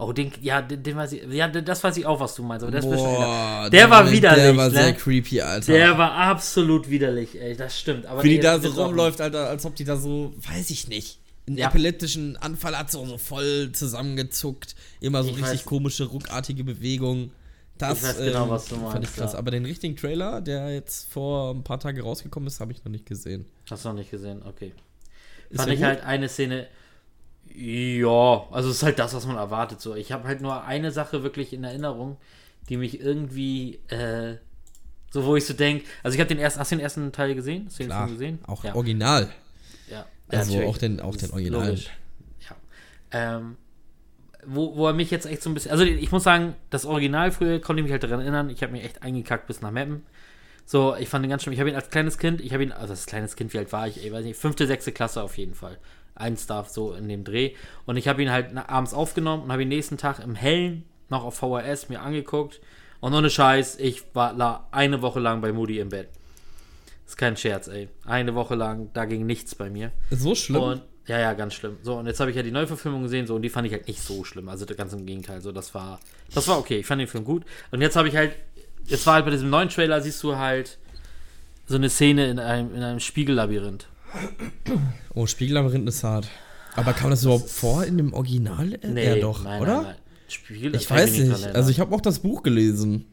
Oh, 0.01 0.13
den, 0.13 0.31
ja, 0.43 0.63
den, 0.63 0.95
weiß 0.97 1.13
ich, 1.13 1.25
ja, 1.33 1.49
das 1.49 1.83
weiß 1.83 1.97
ich 1.97 2.07
auch, 2.07 2.21
was 2.21 2.35
du 2.37 2.45
meinst. 2.45 2.63
Aber 2.63 2.71
der, 2.71 2.81
ist 2.81 2.87
wieder, 2.87 2.97
Boah, 2.97 3.69
der 3.71 3.91
war 3.91 4.09
widerlich, 4.11 4.43
Der 4.45 4.57
war 4.57 4.69
ne? 4.69 4.75
sehr 4.75 4.93
creepy, 4.93 5.41
Alter. 5.41 5.73
der 5.73 5.99
war 5.99 6.13
absolut 6.13 6.89
widerlich, 6.89 7.41
ey, 7.41 7.57
das 7.57 7.79
stimmt. 7.81 8.07
Aber 8.07 8.23
Wie 8.23 8.29
die 8.31 8.39
da 8.41 8.61
so 8.61 8.69
ist 8.69 8.79
rumläuft, 8.79 9.21
Alter, 9.21 9.49
als 9.49 9.67
ob 9.67 9.75
die 9.75 9.85
da 9.85 9.97
so, 9.97 10.33
weiß 10.49 10.71
ich 10.71 10.87
nicht, 10.87 11.19
einen 11.49 11.57
Ja. 11.59 11.67
epileptischen 11.69 12.37
Anfall 12.37 12.79
hat, 12.79 12.93
so, 12.93 13.05
so 13.07 13.19
voll 13.19 13.73
zusammengezuckt. 13.73 14.77
Immer 15.01 15.23
so 15.25 15.31
Ich 15.31 15.37
richtig 15.39 15.61
weiß. 15.61 15.65
komische, 15.65 16.05
ruckartige 16.05 16.63
Bewegungen. 16.63 17.33
Das 17.77 17.99
Ich 18.03 18.05
weiß 18.09 18.19
genau, 18.19 18.45
ähm, 18.45 18.51
was 18.51 18.67
du 18.67 18.75
fand 18.77 18.87
ich 18.89 18.95
meinst, 18.95 19.17
krass. 19.17 19.33
ja. 19.33 19.39
Aber 19.39 19.51
den 19.51 19.65
richtigen 19.65 19.97
Trailer, 19.97 20.41
der 20.41 20.73
jetzt 20.75 21.11
vor 21.13 21.55
ein 21.55 21.65
paar 21.65 21.81
Tagen 21.81 22.01
rausgekommen 22.01 22.47
ist, 22.47 22.61
habe 22.61 22.71
ich 22.73 22.85
noch 22.85 22.91
nicht 22.93 23.07
gesehen. 23.07 23.47
Hast 23.71 23.85
du 23.85 23.89
noch 23.89 23.97
nicht 23.97 24.11
gesehen, 24.13 24.43
okay. 24.47 24.73
Ist 25.51 25.59
Fand 25.61 25.73
ich 25.73 25.79
gut? 25.79 25.87
halt 25.87 26.05
eine 26.05 26.29
Szene. 26.29 26.67
Ja, 27.61 28.47
also 28.53 28.71
es 28.71 28.77
ist 28.77 28.83
halt 28.85 29.01
das, 29.01 29.15
was 29.15 29.27
man 29.27 29.37
erwartet. 29.37 29.81
So, 29.81 29.97
ich 29.97 30.13
habe 30.13 30.29
halt 30.29 30.41
nur 30.41 30.63
eine 30.63 30.93
Sache 30.93 31.25
wirklich 31.25 31.53
in 31.53 31.65
Erinnerung, 31.65 32.17
die 32.69 32.77
mich 32.77 33.01
irgendwie, 33.01 33.81
äh, 33.89 34.37
so 35.11 35.25
wo 35.25 35.35
ich 35.35 35.45
so 35.45 35.55
denke. 35.55 35.85
Also 36.05 36.15
ich 36.15 36.21
habe 36.21 36.29
den 36.29 36.39
ersten, 36.39 36.61
hast 36.61 36.71
du 36.71 36.77
den 36.77 36.83
ersten 36.83 37.11
Teil 37.11 37.35
gesehen? 37.35 37.65
Hast 37.67 37.81
du 37.81 37.83
den 37.83 37.89
Klar, 37.89 38.07
Film 38.07 38.17
gesehen? 38.17 38.39
auch 38.47 38.63
ja. 38.63 38.77
original. 38.77 39.29
ja. 39.91 40.07
Also 40.29 40.53
natürlich. 40.53 40.71
auch 40.71 40.79
den, 40.79 41.01
auch 41.01 41.17
den 41.17 41.25
ist 41.25 41.33
Originalen. 41.33 41.67
logisch. 41.67 41.91
Ja. 42.49 42.57
Ähm, 43.11 43.57
wo, 44.47 44.77
wo 44.77 44.87
er 44.87 44.93
mich 44.93 45.11
jetzt 45.11 45.27
echt 45.27 45.43
so 45.43 45.51
ein 45.51 45.55
bisschen. 45.55 45.73
Also 45.73 45.83
ich 45.83 46.13
muss 46.13 46.23
sagen, 46.23 46.55
das 46.71 46.87
Original 46.87 47.33
früher 47.33 47.61
konnte 47.61 47.81
ich 47.81 47.85
mich 47.85 47.93
halt 47.93 48.05
daran 48.05 48.21
erinnern. 48.21 48.51
Ich 48.51 48.63
habe 48.63 48.71
mich 48.73 48.85
echt 48.85 49.03
eingekackt 49.03 49.49
bis 49.49 49.63
nach 49.63 49.73
Mappen. 49.73 50.07
So, 50.65 50.95
ich 50.95 51.09
fand 51.09 51.25
ihn 51.25 51.31
ganz 51.31 51.43
schlimm. 51.43 51.55
Ich 51.55 51.61
habe 51.61 51.71
ihn 51.71 51.77
als 51.77 51.91
kleines 51.91 52.19
Kind, 52.19 52.41
ich 52.41 52.53
habe 52.53 52.63
ihn, 52.63 52.71
also 52.71 52.93
als 52.93 53.07
kleines 53.07 53.35
Kind, 53.35 53.53
wie 53.53 53.59
alt 53.59 53.73
war 53.73 53.89
ich? 53.89 54.05
Ich 54.05 54.13
weiß 54.13 54.25
nicht, 54.25 54.39
fünfte, 54.39 54.67
sechste 54.67 54.93
Klasse 54.93 55.23
auf 55.23 55.37
jeden 55.39 55.55
Fall. 55.55 55.79
Ein 56.19 56.37
Star 56.37 56.65
so 56.65 56.93
in 56.95 57.09
dem 57.09 57.25
Dreh. 57.25 57.53
Und 57.87 57.97
ich 57.97 58.09
habe 58.09 58.23
ihn 58.23 58.31
halt 58.31 58.57
abends 58.57 58.93
aufgenommen 58.95 59.45
und 59.45 59.53
habe 59.53 59.63
ihn 59.63 59.69
nächsten 59.69 59.97
Tag 59.99 60.19
im 60.21 60.35
Hellen 60.35 60.85
noch 61.09 61.25
auf 61.25 61.37
VHS 61.37 61.89
mir 61.89 62.01
angeguckt. 62.03 62.61
Und 63.01 63.15
ohne 63.15 63.31
Scheiß, 63.31 63.79
ich 63.79 64.03
war 64.15 64.33
la- 64.33 64.67
eine 64.73 65.01
Woche 65.03 65.21
lang 65.21 65.41
bei 65.41 65.53
Moody 65.53 65.79
im 65.79 65.89
Bett. 65.89 66.09
Ist 67.07 67.17
kein 67.17 67.37
Scherz, 67.37 67.69
ey. 67.69 67.89
Eine 68.05 68.35
Woche 68.35 68.55
lang, 68.55 68.91
da 68.93 69.05
ging 69.05 69.25
nichts 69.25 69.55
bei 69.55 69.71
mir. 69.71 69.93
So 70.11 70.35
schlimm. 70.35 70.61
Und 70.63 70.83
ja, 71.07 71.19
ja, 71.19 71.33
ganz 71.33 71.55
schlimm. 71.55 71.79
So, 71.83 71.95
und 71.97 72.07
jetzt 72.07 72.21
habe 72.21 72.31
ich 72.31 72.37
ja 72.37 72.43
die 72.43 72.51
Neuverfilmung 72.51 73.03
gesehen, 73.05 73.27
so, 73.27 73.35
und 73.37 73.41
die 73.43 73.49
fand 73.49 73.67
ich 73.67 73.73
halt 73.73 73.89
nicht 73.89 74.03
so 74.03 74.25
schlimm. 74.25 74.49
Also 74.51 74.67
ganz 74.67 74.93
im 74.93 75.07
Gegenteil. 75.07 75.41
So, 75.41 75.53
das 75.53 75.75
war, 75.75 76.01
das 76.35 76.47
war 76.49 76.59
okay. 76.59 76.81
Ich 76.81 76.87
fand 76.87 77.01
den 77.01 77.09
Film 77.09 77.25
gut. 77.25 77.45
Und 77.71 77.81
jetzt 77.81 77.97
habe 77.97 78.09
ich 78.09 78.17
halt, 78.17 78.35
jetzt 78.85 79.07
war 79.07 79.15
halt 79.15 79.25
bei 79.25 79.31
diesem 79.31 79.49
neuen 79.49 79.71
Trailer, 79.71 80.03
siehst 80.03 80.23
du 80.23 80.37
halt 80.37 80.77
so 81.67 81.77
eine 81.77 81.89
Szene 81.89 82.27
in 82.29 82.39
einem, 82.39 82.75
in 82.75 82.83
einem 82.83 83.01
Spiegellabyrinth. 83.01 83.87
Oh, 85.15 85.27
Spiegellabyrinth 85.27 85.89
ist 85.89 86.05
hart. 86.05 86.29
Aber 86.77 86.93
kam 86.93 87.11
das 87.11 87.25
überhaupt 87.25 87.51
vor 87.51 87.85
in 87.85 87.97
dem 87.97 88.13
Original? 88.13 88.79
Nee, 88.87 89.05
ja, 89.07 89.17
doch, 89.17 89.43
nein, 89.43 89.61
oder? 89.63 89.75
Nein, 89.77 89.85
nein. 89.85 89.97
Spiegel, 90.29 90.77
Ich 90.77 90.91
weiß 90.91 91.13
nicht. 91.19 91.47
Also 91.47 91.71
ich 91.71 91.81
habe 91.81 91.95
auch 91.95 92.01
das 92.01 92.19
Buch 92.21 92.43
gelesen. 92.43 93.07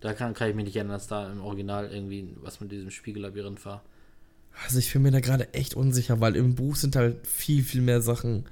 da 0.00 0.12
kann, 0.14 0.34
kann 0.34 0.48
ich 0.48 0.54
mich 0.54 0.64
nicht 0.66 0.76
erinnern, 0.76 0.94
dass 0.94 1.08
da 1.08 1.30
im 1.30 1.42
Original 1.42 1.90
irgendwie 1.92 2.28
was 2.42 2.60
mit 2.60 2.70
diesem 2.72 2.90
Spiegellabyrinth 2.90 3.64
war. 3.66 3.82
Also 4.64 4.78
ich 4.78 4.92
bin 4.92 5.02
mir 5.02 5.10
da 5.10 5.20
gerade 5.20 5.52
echt 5.52 5.74
unsicher, 5.74 6.20
weil 6.20 6.36
im 6.36 6.54
Buch 6.54 6.76
sind 6.76 6.96
halt 6.96 7.26
viel, 7.26 7.62
viel 7.64 7.80
mehr 7.82 8.00
Sachen 8.00 8.44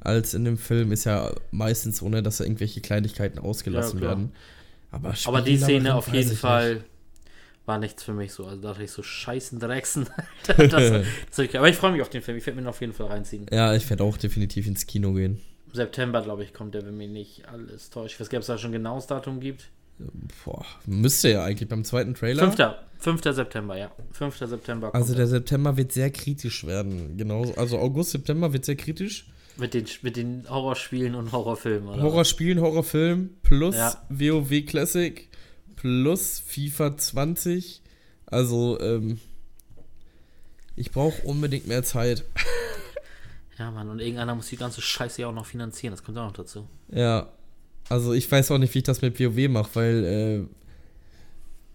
als 0.00 0.34
in 0.34 0.44
dem 0.44 0.58
Film. 0.58 0.92
Ist 0.92 1.04
ja 1.04 1.32
meistens 1.50 2.02
ohne, 2.02 2.22
dass 2.22 2.38
da 2.38 2.44
irgendwelche 2.44 2.80
Kleinigkeiten 2.80 3.38
ausgelassen 3.38 4.00
Ja, 4.00 4.08
werden. 4.08 4.32
Aber, 4.90 5.14
Aber 5.24 5.40
die 5.42 5.56
Szene 5.56 5.94
auf 5.94 6.12
jeden 6.12 6.36
Fall 6.36 6.84
war 7.66 7.78
nichts 7.78 8.02
für 8.02 8.12
mich 8.12 8.32
so. 8.32 8.44
Also 8.46 8.60
da 8.60 8.68
dachte 8.70 8.84
ich 8.84 8.90
so, 8.90 9.02
scheißen 9.02 9.58
Drecksen. 9.58 10.06
das, 10.46 10.56
das, 10.56 11.06
das, 11.36 11.54
aber 11.54 11.68
ich 11.68 11.76
freue 11.76 11.92
mich 11.92 12.02
auf 12.02 12.10
den 12.10 12.22
Film. 12.22 12.36
Ich 12.36 12.46
werde 12.46 12.56
mir 12.56 12.66
ihn 12.66 12.68
auf 12.68 12.80
jeden 12.80 12.92
Fall 12.92 13.06
reinziehen. 13.06 13.46
Ja, 13.50 13.74
ich 13.74 13.88
werde 13.90 14.04
auch 14.04 14.16
definitiv 14.16 14.66
ins 14.66 14.86
Kino 14.86 15.12
gehen. 15.12 15.40
September, 15.72 16.22
glaube 16.22 16.44
ich, 16.44 16.52
kommt 16.54 16.74
der, 16.74 16.86
wenn 16.86 16.96
mich 16.96 17.08
nicht 17.10 17.48
alles 17.48 17.90
täuscht. 17.90 18.14
Ich 18.14 18.20
weiß 18.20 18.28
gar 18.28 18.38
nicht, 18.38 18.48
ob 18.48 18.50
es 18.50 18.54
da 18.54 18.58
schon 18.58 18.70
ein 18.70 18.74
genaues 18.74 19.06
Datum 19.06 19.40
gibt. 19.40 19.70
Boah, 20.44 20.64
müsste 20.86 21.30
ja 21.30 21.44
eigentlich 21.44 21.68
beim 21.68 21.84
zweiten 21.84 22.14
Trailer. 22.14 22.50
5. 22.50 22.74
5. 22.98 23.22
September, 23.34 23.76
ja. 23.76 23.90
5. 24.12 24.36
September 24.38 24.90
kommt 24.90 24.94
Also 25.02 25.14
der 25.14 25.24
er. 25.24 25.28
September 25.28 25.76
wird 25.76 25.92
sehr 25.92 26.10
kritisch 26.10 26.64
werden. 26.66 27.16
Genau. 27.16 27.52
Also 27.56 27.78
August, 27.78 28.10
September 28.10 28.52
wird 28.52 28.64
sehr 28.64 28.76
kritisch. 28.76 29.26
mit, 29.56 29.74
den, 29.74 29.84
mit 30.02 30.16
den 30.16 30.48
Horrorspielen 30.48 31.14
und 31.14 31.32
Horrorfilmen. 31.32 31.88
Oder? 31.88 32.02
Horrorspielen, 32.02 32.60
Horrorfilm 32.60 33.30
plus 33.42 33.76
Ja. 33.76 33.94
WoW 34.08 34.64
Classic 34.66 35.28
plus 35.84 36.40
FIFA 36.40 36.96
20. 36.96 37.82
Also, 38.24 38.80
ähm, 38.80 39.20
ich 40.76 40.90
brauche 40.90 41.20
unbedingt 41.22 41.68
mehr 41.68 41.82
Zeit. 41.84 42.24
Ja, 43.56 43.70
Mann, 43.70 43.88
und 43.88 44.00
irgendeiner 44.00 44.34
muss 44.34 44.48
die 44.48 44.56
ganze 44.56 44.80
Scheiße 44.82 45.22
ja 45.22 45.28
auch 45.28 45.32
noch 45.32 45.46
finanzieren. 45.46 45.92
Das 45.92 46.02
kommt 46.02 46.18
auch 46.18 46.26
noch 46.26 46.32
dazu. 46.32 46.66
Ja. 46.90 47.28
Also 47.88 48.12
ich 48.12 48.28
weiß 48.28 48.50
auch 48.50 48.58
nicht, 48.58 48.74
wie 48.74 48.78
ich 48.78 48.84
das 48.84 49.00
mit 49.00 49.20
WoW 49.20 49.48
mache, 49.48 49.70
weil 49.74 50.48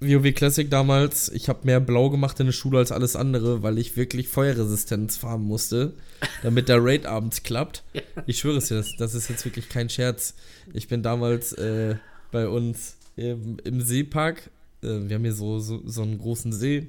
äh, 0.01 0.13
WoW 0.13 0.33
Classic 0.33 0.69
damals, 0.69 1.29
ich 1.29 1.47
habe 1.47 1.59
mehr 1.63 1.79
blau 1.79 2.09
gemacht 2.09 2.37
in 2.41 2.47
der 2.47 2.51
Schule 2.51 2.79
als 2.79 2.91
alles 2.91 3.15
andere, 3.15 3.63
weil 3.63 3.77
ich 3.77 3.95
wirklich 3.95 4.27
Feuerresistenz 4.27 5.15
farmen 5.15 5.47
musste, 5.47 5.93
damit 6.43 6.67
der 6.67 6.83
Raid 6.83 7.05
abends 7.05 7.43
klappt. 7.43 7.83
Ich 8.25 8.39
schwöre 8.39 8.57
es 8.57 8.67
dir, 8.67 8.75
das, 8.75 8.89
das 8.97 9.15
ist 9.15 9.29
jetzt 9.29 9.45
wirklich 9.45 9.69
kein 9.69 9.89
Scherz. 9.89 10.33
Ich 10.73 10.89
bin 10.89 11.01
damals 11.01 11.53
äh, 11.53 11.95
bei 12.33 12.49
uns 12.49 12.97
im, 13.19 13.57
im 13.63 13.81
Seepark, 13.81 14.49
äh, 14.81 14.87
wir 14.87 15.15
haben 15.15 15.23
hier 15.23 15.33
so, 15.33 15.59
so, 15.59 15.81
so 15.85 16.01
einen 16.01 16.17
großen 16.17 16.53
See 16.53 16.87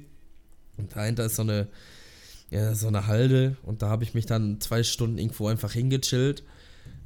und 0.77 0.95
dahinter 0.95 1.25
ist 1.25 1.35
so 1.35 1.41
eine, 1.41 1.67
ja, 2.49 2.73
so 2.73 2.87
eine 2.87 3.07
Halde 3.07 3.57
und 3.63 3.81
da 3.81 3.89
habe 3.89 4.03
ich 4.03 4.13
mich 4.13 4.25
dann 4.25 4.59
zwei 4.59 4.83
Stunden 4.83 5.17
irgendwo 5.17 5.47
einfach 5.47 5.71
hingechillt 5.71 6.43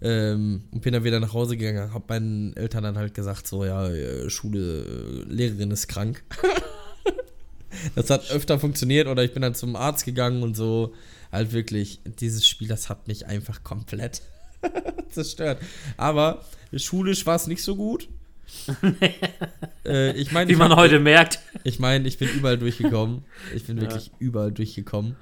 ähm, 0.02 0.64
und 0.72 0.82
bin 0.82 0.94
dann 0.94 1.04
wieder 1.04 1.20
nach 1.20 1.34
Hause 1.34 1.58
gegangen. 1.58 1.94
Hab 1.94 2.10
meinen 2.10 2.56
Eltern 2.56 2.84
dann 2.84 2.98
halt 2.98 3.14
gesagt, 3.14 3.48
so, 3.48 3.66
ja, 3.66 3.88
äh, 3.90 4.30
Schule, 4.30 4.84
äh, 4.84 5.34
Lehrerin 5.34 5.72
ist 5.72 5.88
krank. 5.88 6.24
das 7.96 8.10
hat 8.10 8.30
öfter 8.32 8.60
funktioniert 8.60 9.08
oder 9.08 9.24
ich 9.24 9.34
bin 9.34 9.42
dann 9.42 9.56
zum 9.56 9.76
Arzt 9.76 10.06
gegangen 10.06 10.44
und 10.44 10.56
so. 10.56 10.94
Halt 11.32 11.54
wirklich, 11.54 12.02
dieses 12.20 12.48
Spiel, 12.48 12.68
das 12.68 12.90
hat 12.90 13.08
mich 13.08 13.26
einfach 13.26 13.64
komplett 13.64 14.22
zerstört. 15.10 15.60
Aber 15.98 16.44
schulisch 16.76 17.26
war 17.26 17.36
es 17.36 17.48
nicht 17.48 17.64
so 17.64 17.76
gut. 17.76 18.10
äh, 19.86 20.12
ich 20.18 20.32
meine, 20.32 20.48
Wie 20.50 20.54
ich 20.54 20.60
man 20.60 20.72
hab- 20.72 20.78
heute 20.78 21.00
merkt. 21.00 21.40
ich 21.64 21.80
meine, 21.80 22.08
ich 22.08 22.18
bin 22.18 22.30
überall 22.30 22.58
durchgekommen. 22.58 23.26
Ich 23.56 23.66
bin 23.66 23.78
Ja. 23.78 23.84
wirklich 23.84 24.12
überall 24.20 24.52
durchgekommen. 24.52 25.16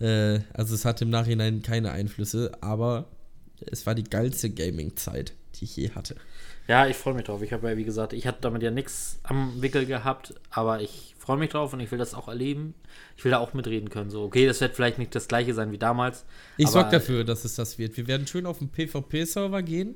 Äh, 0.00 0.40
also 0.52 0.74
es 0.74 0.84
hat 0.84 1.00
im 1.02 1.10
Nachhinein 1.10 1.62
keine 1.62 1.92
Einflüsse, 1.92 2.52
aber 2.60 3.06
es 3.70 3.86
war 3.86 3.94
die 3.94 4.04
geilste 4.04 4.50
Gaming-Zeit, 4.50 5.32
die 5.56 5.64
ich 5.64 5.76
je 5.76 5.90
hatte. 5.90 6.16
Ja, 6.68 6.86
ich 6.88 6.96
freue 6.96 7.14
mich 7.14 7.24
drauf. 7.24 7.42
Ich 7.42 7.52
habe 7.52 7.70
ja, 7.70 7.76
wie 7.76 7.84
gesagt, 7.84 8.12
ich 8.12 8.26
hatte 8.26 8.38
damit 8.42 8.62
ja 8.62 8.70
nichts 8.70 9.20
am 9.22 9.62
Wickel 9.62 9.86
gehabt, 9.86 10.34
aber 10.50 10.80
ich 10.80 11.14
freue 11.16 11.36
mich 11.38 11.50
drauf 11.50 11.72
und 11.72 11.80
ich 11.80 11.90
will 11.92 11.98
das 11.98 12.12
auch 12.12 12.26
erleben. 12.28 12.74
Ich 13.16 13.24
will 13.24 13.30
da 13.30 13.38
auch 13.38 13.54
mitreden 13.54 13.88
können. 13.88 14.10
So, 14.10 14.22
okay, 14.24 14.46
das 14.46 14.60
wird 14.60 14.74
vielleicht 14.74 14.98
nicht 14.98 15.14
das 15.14 15.28
gleiche 15.28 15.54
sein 15.54 15.70
wie 15.72 15.78
damals. 15.78 16.24
Ich 16.56 16.68
sorge 16.68 16.90
dafür, 16.90 17.22
dass 17.24 17.44
es 17.44 17.54
das 17.54 17.78
wird. 17.78 17.96
Wir 17.96 18.06
werden 18.08 18.26
schön 18.26 18.46
auf 18.46 18.58
den 18.58 18.68
PvP-Server 18.68 19.62
gehen. 19.62 19.94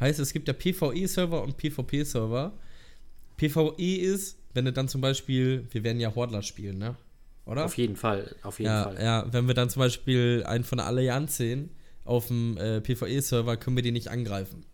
Heißt, 0.00 0.18
es 0.20 0.32
gibt 0.32 0.48
ja 0.48 0.54
PvE-Server 0.54 1.42
und 1.42 1.56
PvP-Server. 1.56 2.52
PvE 3.36 3.96
ist, 3.96 4.38
wenn 4.54 4.64
du 4.64 4.72
dann 4.72 4.88
zum 4.88 5.00
Beispiel, 5.00 5.66
wir 5.70 5.84
werden 5.84 6.00
ja 6.00 6.14
Hordler 6.14 6.42
spielen, 6.42 6.78
ne? 6.78 6.96
Oder? 7.46 7.64
Auf 7.64 7.78
jeden 7.78 7.96
Fall, 7.96 8.34
auf 8.42 8.58
jeden 8.58 8.70
ja, 8.70 8.84
Fall. 8.84 9.02
ja, 9.02 9.26
wenn 9.32 9.46
wir 9.46 9.54
dann 9.54 9.70
zum 9.70 9.80
Beispiel 9.80 10.44
einen 10.46 10.64
von 10.64 10.78
der 10.78 10.86
Allianz 10.86 11.38
sehen, 11.38 11.70
auf 12.04 12.26
dem 12.26 12.56
äh, 12.58 12.80
PvE-Server, 12.80 13.56
können 13.56 13.76
wir 13.76 13.82
den 13.82 13.94
nicht 13.94 14.08
angreifen. 14.08 14.64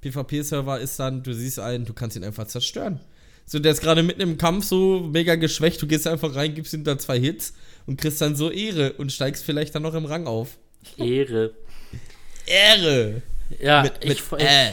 PvP-Server 0.00 0.80
ist 0.80 0.98
dann, 0.98 1.22
du 1.22 1.32
siehst 1.32 1.58
einen, 1.58 1.84
du 1.84 1.92
kannst 1.92 2.16
ihn 2.16 2.24
einfach 2.24 2.46
zerstören. 2.46 3.00
So, 3.46 3.58
der 3.58 3.72
ist 3.72 3.80
gerade 3.80 4.02
mitten 4.02 4.20
im 4.20 4.36
Kampf 4.36 4.64
so 4.64 5.00
mega 5.00 5.34
geschwächt, 5.36 5.80
du 5.80 5.86
gehst 5.86 6.06
einfach 6.06 6.34
rein, 6.34 6.54
gibst 6.54 6.74
ihm 6.74 6.84
da 6.84 6.98
zwei 6.98 7.18
Hits 7.18 7.54
und 7.86 8.00
kriegst 8.00 8.20
dann 8.20 8.36
so 8.36 8.50
Ehre 8.50 8.92
und 8.94 9.10
steigst 9.10 9.44
vielleicht 9.44 9.74
dann 9.74 9.82
noch 9.82 9.94
im 9.94 10.04
Rang 10.04 10.26
auf. 10.26 10.58
Ehre. 10.98 11.54
Ehre! 12.46 13.22
Ja, 13.60 13.82
mit, 13.82 14.04
mit 14.04 14.12
ich, 14.12 14.22
ich, 14.36 14.44
äh. 14.44 14.72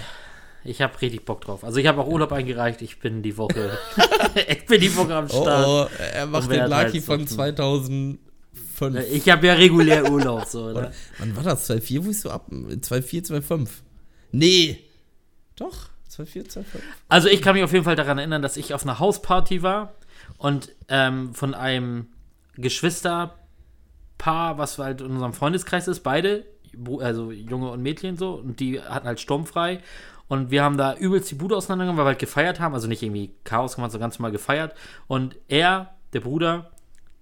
ich 0.64 0.82
habe 0.82 1.00
richtig 1.02 1.26
Bock 1.26 1.42
drauf. 1.42 1.64
Also 1.64 1.80
ich 1.80 1.88
habe 1.88 2.02
auch 2.02 2.08
Urlaub 2.08 2.32
eingereicht. 2.32 2.82
Ich 2.82 3.00
bin 3.00 3.22
die 3.24 3.38
Woche, 3.38 3.78
ich 4.50 4.66
bin 4.66 4.82
die 4.82 4.96
Woche 4.96 5.16
am 5.16 5.26
Oh, 5.32 5.42
Start. 5.44 5.68
oh, 5.68 5.88
er 6.14 6.26
macht 6.26 6.52
den 6.52 6.70
Lucky 6.70 6.92
halt 6.92 7.04
von 7.04 7.28
so- 7.28 7.36
2005. 7.36 8.20
Ich 9.12 9.30
habe 9.30 9.48
ja 9.48 9.54
regulär 9.54 10.10
Urlaub 10.12 10.46
so. 10.46 10.72
Ne? 10.72 10.92
Wann 11.20 11.36
war 11.36 11.44
das? 11.44 11.70
2,4? 11.70 12.06
Wo 12.06 12.10
ist 12.10 12.26
du 12.26 12.30
ab? 12.30 12.48
2,4, 12.52 13.28
2,5? 13.32 13.70
Nee! 14.32 14.80
Doch, 15.56 15.88
2,4, 16.12 16.50
2,5. 16.52 16.64
Also 17.08 17.30
ich 17.30 17.42
kann 17.42 17.56
mich 17.56 17.64
auf 17.64 17.72
jeden 17.72 17.86
Fall 17.86 17.96
daran 17.96 18.18
erinnern, 18.18 18.42
dass 18.42 18.58
ich 18.58 18.74
auf 18.74 18.84
einer 18.84 19.00
Hausparty 19.00 19.64
war 19.64 19.94
und 20.38 20.70
ähm, 20.90 21.34
von 21.34 21.54
einem 21.54 22.08
Geschwisterpaar, 22.58 24.58
was 24.58 24.78
halt 24.78 25.02
in 25.02 25.08
unserem 25.12 25.34
Freundeskreis 25.34 25.88
ist, 25.88 26.02
beide, 26.02 26.46
also 27.00 27.32
Junge 27.32 27.72
und 27.72 27.82
Mädchen 27.82 28.18
so, 28.18 28.34
und 28.34 28.60
die 28.60 28.82
hatten 28.82 29.08
halt 29.08 29.20
sturmfrei. 29.20 29.80
Und 30.28 30.50
wir 30.50 30.64
haben 30.64 30.78
da 30.78 30.96
übelst 30.96 31.30
die 31.30 31.36
Bude 31.36 31.56
auseinandergenommen, 31.56 32.00
weil 32.00 32.06
wir 32.06 32.14
halt 32.14 32.20
gefeiert 32.20 32.60
haben. 32.60 32.74
Also 32.74 32.88
nicht 32.88 33.04
irgendwie 33.04 33.36
Chaos 33.44 33.76
gemacht, 33.76 33.92
sondern 33.92 34.08
ganz 34.10 34.20
normal 34.20 34.32
gefeiert. 34.32 34.74
Und 35.08 35.36
er, 35.48 35.96
der 36.14 36.22
Bruder, 36.22 36.72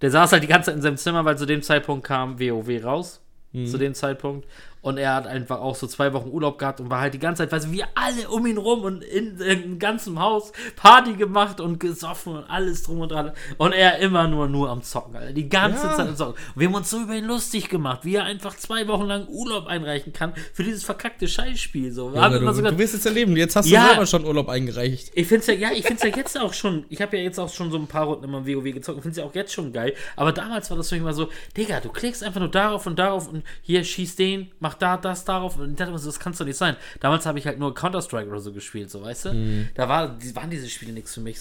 der 0.01 0.11
saß 0.11 0.31
halt 0.31 0.43
die 0.43 0.47
ganze 0.47 0.67
Zeit 0.67 0.75
in 0.75 0.81
seinem 0.81 0.97
Zimmer, 0.97 1.25
weil 1.25 1.37
zu 1.37 1.45
dem 1.45 1.61
Zeitpunkt 1.61 2.05
kam 2.05 2.39
WoW 2.39 2.83
raus. 2.83 3.19
Zu 3.67 3.77
dem 3.77 3.93
Zeitpunkt. 3.93 4.47
Und 4.83 4.97
er 4.99 5.15
hat 5.15 5.25
einfach 5.27 5.59
auch 5.61 5.75
so 5.75 5.87
zwei 5.87 6.13
Wochen 6.13 6.29
Urlaub 6.29 6.59
gehabt 6.59 6.79
und 6.81 6.89
war 6.91 6.99
halt 6.99 7.13
die 7.15 7.19
ganze 7.19 7.41
Zeit, 7.41 7.51
weißt 7.51 7.65
du, 7.67 7.71
wir 7.71 7.87
alle 7.95 8.29
um 8.29 8.45
ihn 8.45 8.57
rum 8.57 8.81
und 8.83 9.03
in, 9.03 9.39
in 9.39 9.79
ganzem 9.79 10.19
Haus 10.19 10.51
Party 10.75 11.13
gemacht 11.13 11.59
und 11.61 11.79
gesoffen 11.79 12.35
und 12.35 12.43
alles 12.49 12.83
drum 12.83 12.99
und 12.99 13.11
dran. 13.11 13.31
Und 13.57 13.71
er 13.71 13.97
immer 13.99 14.27
nur, 14.27 14.47
nur 14.49 14.69
am 14.69 14.83
Zocken, 14.83 15.15
Alter. 15.15 15.33
Die 15.33 15.49
ganze 15.49 15.87
Ja. 15.87 15.95
Zeit 15.95 16.07
am 16.09 16.15
Zocken. 16.15 16.33
Und 16.53 16.59
wir 16.59 16.67
haben 16.67 16.75
uns 16.75 16.89
so 16.89 17.01
über 17.01 17.15
ihn 17.15 17.23
lustig 17.25 17.69
gemacht, 17.69 18.01
wie 18.03 18.15
er 18.15 18.25
einfach 18.25 18.55
zwei 18.57 18.85
Wochen 18.89 19.05
lang 19.05 19.25
Urlaub 19.29 19.67
einreichen 19.67 20.11
kann 20.13 20.33
für 20.53 20.63
dieses 20.63 20.83
verkackte 20.83 21.27
Scheißspiel. 21.29 21.91
So. 21.93 22.11
Ja, 22.13 22.27
du, 22.27 22.53
sogar 22.53 22.73
du 22.73 22.77
wirst 22.77 22.93
es 22.93 23.05
erleben. 23.05 23.35
Jetzt 23.37 23.55
hast 23.55 23.69
Ja. 23.69 23.83
du 23.83 23.87
selber 23.89 24.05
schon 24.05 24.25
Urlaub 24.25 24.49
eingereicht. 24.49 25.11
ich 25.15 25.27
finde 25.27 25.39
es 25.41 25.47
ja, 25.47 25.53
ja, 25.53 25.69
ich 25.73 25.85
finde 25.85 26.07
ja 26.09 26.15
jetzt 26.15 26.37
auch 26.37 26.51
schon, 26.53 26.83
ich 26.89 27.01
habe 27.01 27.15
ja 27.15 27.23
jetzt 27.23 27.39
auch 27.39 27.49
schon 27.49 27.71
so 27.71 27.77
ein 27.77 27.87
paar 27.87 28.05
Runden 28.07 28.25
immer 28.25 28.45
WoW 28.45 28.63
gezockt 28.73 28.97
und 28.97 29.01
finde 29.03 29.11
es 29.11 29.17
ja 29.17 29.23
auch 29.23 29.33
jetzt 29.33 29.53
schon 29.53 29.71
geil. 29.71 29.93
Aber 30.17 30.33
damals 30.33 30.69
war 30.69 30.75
das 30.75 30.89
für 30.89 30.95
mich 30.95 31.03
mal 31.05 31.13
so, 31.13 31.29
Digga, 31.55 31.79
du 31.79 31.87
klickst 31.89 32.21
einfach 32.21 32.41
nur 32.41 32.51
darauf 32.51 32.85
und 32.85 32.99
darauf 32.99 33.29
und 33.29 33.43
hier 33.61 33.81
schieß 33.85 34.17
den, 34.17 34.51
mach 34.59 34.72
da, 34.73 34.97
das, 34.97 35.25
darauf. 35.25 35.57
Und 35.57 35.71
ich 35.71 35.75
dachte 35.75 35.89
immer 35.89 35.99
so, 35.99 36.07
das 36.07 36.19
kannst 36.19 36.39
doch 36.39 36.45
nicht 36.45 36.57
sein. 36.57 36.75
Damals 36.99 37.25
habe 37.25 37.39
ich 37.39 37.45
halt 37.47 37.59
nur 37.59 37.73
Counter-Strike 37.73 38.29
oder 38.29 38.39
so 38.39 38.51
gespielt, 38.53 38.89
so, 38.89 39.01
weißt 39.01 39.25
du? 39.25 39.67
Da 39.75 39.89
war, 39.89 40.09
die, 40.17 40.35
waren 40.35 40.49
diese 40.49 40.69
Spiele 40.69 40.93
nichts 40.93 41.13
für 41.13 41.21
mich. 41.21 41.37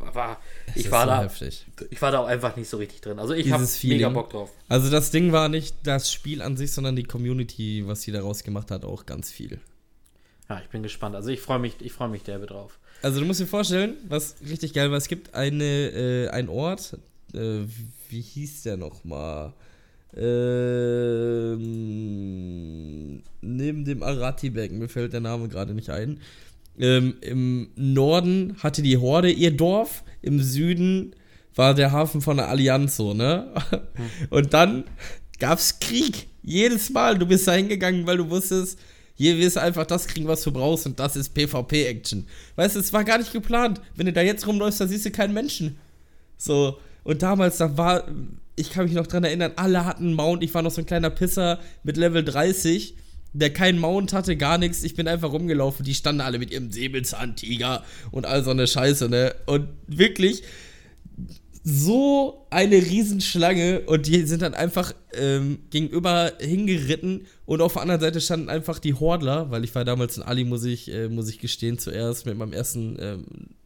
Aber 0.00 0.38
Das 0.66 0.76
ich 0.76 0.90
war 0.90 1.02
so 1.02 1.06
da, 1.08 1.22
heftig. 1.22 1.66
ich 1.90 2.00
war 2.02 2.10
da 2.10 2.20
auch 2.20 2.26
einfach 2.26 2.56
nicht 2.56 2.68
so 2.68 2.76
richtig 2.76 3.00
drin. 3.00 3.18
Also 3.18 3.34
ich 3.34 3.50
habe 3.52 3.66
mega. 3.82 4.08
Bock 4.08 4.30
drauf. 4.30 4.50
Also 4.68 4.90
das 4.90 5.10
Ding 5.10 5.32
war 5.32 5.48
nicht 5.48 5.76
das 5.84 6.12
Spiel 6.12 6.42
an 6.42 6.56
sich, 6.56 6.72
sondern 6.72 6.96
die 6.96 7.04
Community, 7.04 7.84
was 7.86 8.02
sie 8.02 8.12
daraus 8.12 8.44
gemacht 8.44 8.70
hat, 8.70 8.84
auch 8.84 9.06
ganz 9.06 9.30
viel. 9.30 9.60
Ja, 10.48 10.60
ich 10.62 10.68
bin 10.70 10.82
gespannt. 10.82 11.14
Also 11.14 11.28
ich 11.30 11.40
freue 11.40 11.58
mich, 11.58 11.74
ich 11.80 11.92
freue 11.92 12.08
mich 12.08 12.22
derbe 12.22 12.46
drauf. 12.46 12.78
Also 13.02 13.20
du 13.20 13.26
musst 13.26 13.40
dir 13.40 13.46
vorstellen, 13.46 13.96
was 14.08 14.36
richtig 14.48 14.72
geil 14.72 14.90
war, 14.90 14.98
es 14.98 15.08
gibt 15.08 15.34
eine, 15.34 15.64
äh, 15.64 16.28
einen 16.30 16.48
Ort, 16.48 16.96
äh, 17.34 17.60
wie 18.08 18.20
hieß 18.20 18.62
der 18.62 18.76
nochmal? 18.76 19.52
Ähm, 20.16 21.58
neben 23.40 23.84
dem 23.84 24.02
Arati-Becken, 24.02 24.78
mir 24.78 24.88
fällt 24.88 25.12
der 25.12 25.20
Name 25.20 25.48
gerade 25.48 25.74
nicht 25.74 25.90
ein. 25.90 26.20
Ähm, 26.78 27.16
Im 27.20 27.68
Norden 27.76 28.56
hatte 28.60 28.82
die 28.82 28.96
Horde 28.96 29.30
ihr 29.30 29.50
Dorf, 29.56 30.04
im 30.22 30.40
Süden 30.40 31.14
war 31.54 31.74
der 31.74 31.92
Hafen 31.92 32.20
von 32.20 32.36
der 32.36 32.48
Allianz 32.48 32.96
so, 32.96 33.14
ne? 33.14 33.52
Und 34.30 34.54
dann 34.54 34.84
gab's 35.38 35.80
Krieg. 35.80 36.28
Jedes 36.42 36.90
Mal, 36.90 37.18
du 37.18 37.26
bist 37.26 37.48
da 37.48 37.52
hingegangen, 37.52 38.06
weil 38.06 38.16
du 38.16 38.30
wusstest, 38.30 38.78
hier 39.14 39.36
wirst 39.36 39.56
du 39.56 39.60
einfach 39.60 39.84
das 39.84 40.06
kriegen, 40.06 40.28
was 40.28 40.42
du 40.42 40.52
brauchst 40.52 40.86
und 40.86 41.00
das 41.00 41.16
ist 41.16 41.34
PvP-Action. 41.34 42.24
Weißt 42.54 42.76
du, 42.76 42.80
es 42.80 42.92
war 42.92 43.02
gar 43.02 43.18
nicht 43.18 43.32
geplant. 43.32 43.80
Wenn 43.96 44.06
du 44.06 44.12
da 44.12 44.22
jetzt 44.22 44.46
rumläufst, 44.46 44.80
da 44.80 44.86
siehst 44.86 45.04
du 45.06 45.10
keinen 45.10 45.34
Menschen. 45.34 45.76
So, 46.36 46.78
und 47.02 47.20
damals, 47.20 47.56
da 47.56 47.76
war, 47.76 48.04
ich 48.58 48.70
kann 48.70 48.84
mich 48.84 48.94
noch 48.94 49.06
dran 49.06 49.24
erinnern, 49.24 49.52
alle 49.56 49.84
hatten 49.84 50.06
einen 50.06 50.14
Mount. 50.14 50.42
Ich 50.42 50.52
war 50.54 50.62
noch 50.62 50.70
so 50.70 50.80
ein 50.82 50.86
kleiner 50.86 51.10
Pisser 51.10 51.60
mit 51.82 51.96
Level 51.96 52.24
30, 52.24 52.94
der 53.32 53.52
keinen 53.52 53.78
Mount 53.78 54.12
hatte, 54.12 54.36
gar 54.36 54.58
nichts. 54.58 54.82
Ich 54.82 54.94
bin 54.94 55.08
einfach 55.08 55.32
rumgelaufen. 55.32 55.84
Die 55.84 55.94
standen 55.94 56.20
alle 56.20 56.38
mit 56.38 56.50
ihrem 56.50 56.70
Säbelzahntiger 56.70 57.84
und 58.10 58.26
all 58.26 58.42
so 58.42 58.50
eine 58.50 58.66
Scheiße, 58.66 59.08
ne? 59.08 59.34
Und 59.46 59.68
wirklich 59.86 60.42
so 61.70 62.46
eine 62.48 62.76
Riesenschlange 62.76 63.80
und 63.80 64.06
die 64.06 64.22
sind 64.22 64.40
dann 64.40 64.54
einfach 64.54 64.94
ähm, 65.12 65.58
gegenüber 65.68 66.32
hingeritten 66.40 67.26
und 67.44 67.60
auf 67.60 67.74
der 67.74 67.82
anderen 67.82 68.00
Seite 68.00 68.22
standen 68.22 68.48
einfach 68.48 68.78
die 68.78 68.94
Hordler, 68.94 69.50
weil 69.50 69.64
ich 69.64 69.74
war 69.74 69.84
damals 69.84 70.16
in 70.16 70.22
Ali, 70.22 70.44
muss 70.44 70.64
ich, 70.64 70.90
äh, 70.90 71.08
muss 71.08 71.28
ich 71.28 71.38
gestehen, 71.38 71.78
zuerst 71.78 72.24
mit 72.24 72.38
meinem 72.38 72.54
ersten 72.54 72.96
ähm, 72.98 73.24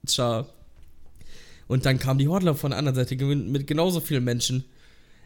Char. 0.08 0.48
Und 1.68 1.86
dann 1.86 1.98
kamen 1.98 2.18
die 2.18 2.28
Hordler 2.28 2.54
von 2.54 2.72
der 2.72 2.78
anderen 2.78 2.96
Seite 2.96 3.16
mit 3.24 3.66
genauso 3.66 4.00
vielen 4.00 4.24
Menschen. 4.24 4.64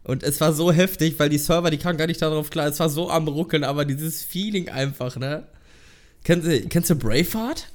Und 0.07 0.23
es 0.23 0.41
war 0.41 0.53
so 0.53 0.71
heftig, 0.71 1.19
weil 1.19 1.29
die 1.29 1.39
Server, 1.39 1.69
die 1.71 1.79
kamen 1.79 1.99
gar 1.99 2.07
nicht 2.07 2.23
darauf 2.23 2.49
klar. 2.51 2.69
Es 2.69 2.79
war 2.79 2.89
so 2.89 3.11
am 3.11 3.27
Ruckeln, 3.27 3.65
aber 3.65 3.85
dieses 3.85 4.23
Feeling 4.23 4.69
einfach, 4.69 5.17
ne? 5.17 5.47
Kennst 6.23 6.47
du, 6.47 6.61
kennst 6.69 6.91
du 6.91 6.95
Braveheart? 6.95 7.69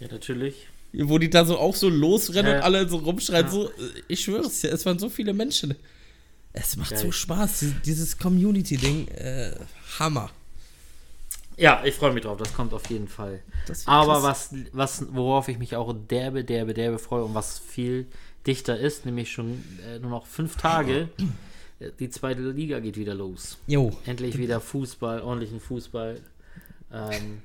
Ja, 0.00 0.08
natürlich. 0.10 0.66
Wo 0.94 1.18
die 1.18 1.28
da 1.28 1.44
so 1.44 1.58
auch 1.58 1.74
so 1.76 1.90
losrennen 1.90 2.52
Ja. 2.52 2.58
und 2.58 2.64
alle 2.64 2.88
so 2.88 2.96
rumschreien. 2.96 3.44
Ja. 3.46 3.52
So, 3.52 3.70
ich 4.08 4.20
schwör's 4.24 4.60
dir, 4.62 4.72
es 4.72 4.86
waren 4.86 4.98
so 4.98 5.10
viele 5.10 5.34
Menschen. 5.34 5.74
Es 6.54 6.76
macht 6.78 6.90
Geil. 6.92 6.98
so 7.00 7.12
Spaß, 7.12 7.60
die- 7.60 7.74
dieses 7.84 8.16
Community-Ding. 8.18 9.08
Äh, 9.08 9.52
Hammer. 9.98 10.30
Ja, 11.58 11.82
ich 11.84 11.94
freue 11.94 12.12
mich 12.12 12.22
drauf, 12.22 12.38
das 12.38 12.52
kommt 12.54 12.72
auf 12.72 12.88
jeden 12.90 13.08
Fall. 13.08 13.40
Aber 13.86 14.20
krass. 14.20 14.50
was, 14.72 15.00
was, 15.00 15.06
worauf 15.14 15.48
ich 15.48 15.58
mich 15.58 15.76
auch 15.76 15.94
derbe, 16.08 16.44
derbe, 16.44 16.72
derbe 16.74 16.98
freue 16.98 17.24
und 17.24 17.34
was 17.34 17.58
viel 17.58 18.06
dichter 18.46 18.78
ist, 18.78 19.04
nämlich 19.06 19.30
schon 19.32 19.62
äh, 19.86 19.98
nur 19.98 20.10
noch 20.10 20.26
fünf 20.26 20.56
Tage, 20.56 21.08
äh, 21.18 21.22
die 22.00 22.08
zweite 22.10 22.40
Liga 22.50 22.80
geht 22.80 22.96
wieder 22.96 23.14
los. 23.14 23.58
Jo. 23.66 23.92
Endlich 24.06 24.38
wieder 24.38 24.60
Fußball, 24.60 25.20
ordentlichen 25.20 25.60
Fußball. 25.60 26.20
Ähm, 26.92 27.42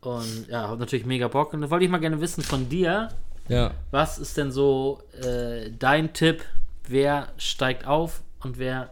und 0.00 0.46
ja, 0.48 0.68
hab 0.68 0.78
natürlich 0.78 1.04
mega 1.06 1.28
Bock. 1.28 1.52
Und 1.52 1.60
da 1.60 1.70
wollte 1.70 1.84
ich 1.84 1.90
mal 1.90 1.98
gerne 1.98 2.20
wissen 2.20 2.42
von 2.42 2.68
dir, 2.68 3.08
Ja. 3.48 3.74
was 3.90 4.18
ist 4.18 4.36
denn 4.36 4.52
so 4.52 5.02
äh, 5.22 5.70
dein 5.78 6.12
Tipp? 6.12 6.44
Wer 6.86 7.32
steigt 7.36 7.86
auf 7.86 8.22
und 8.42 8.58
wer 8.58 8.90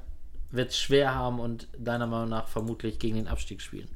wird 0.51 0.71
es 0.71 0.79
schwer 0.79 1.15
haben 1.15 1.41
und 1.41 1.69
deiner 1.79 2.07
Meinung 2.07 2.29
nach 2.29 2.49
vermutlich 2.49 2.99
gegen 2.99 3.17
den 3.17 3.29
Abstieg 3.29 3.63
spielen? 3.63 3.89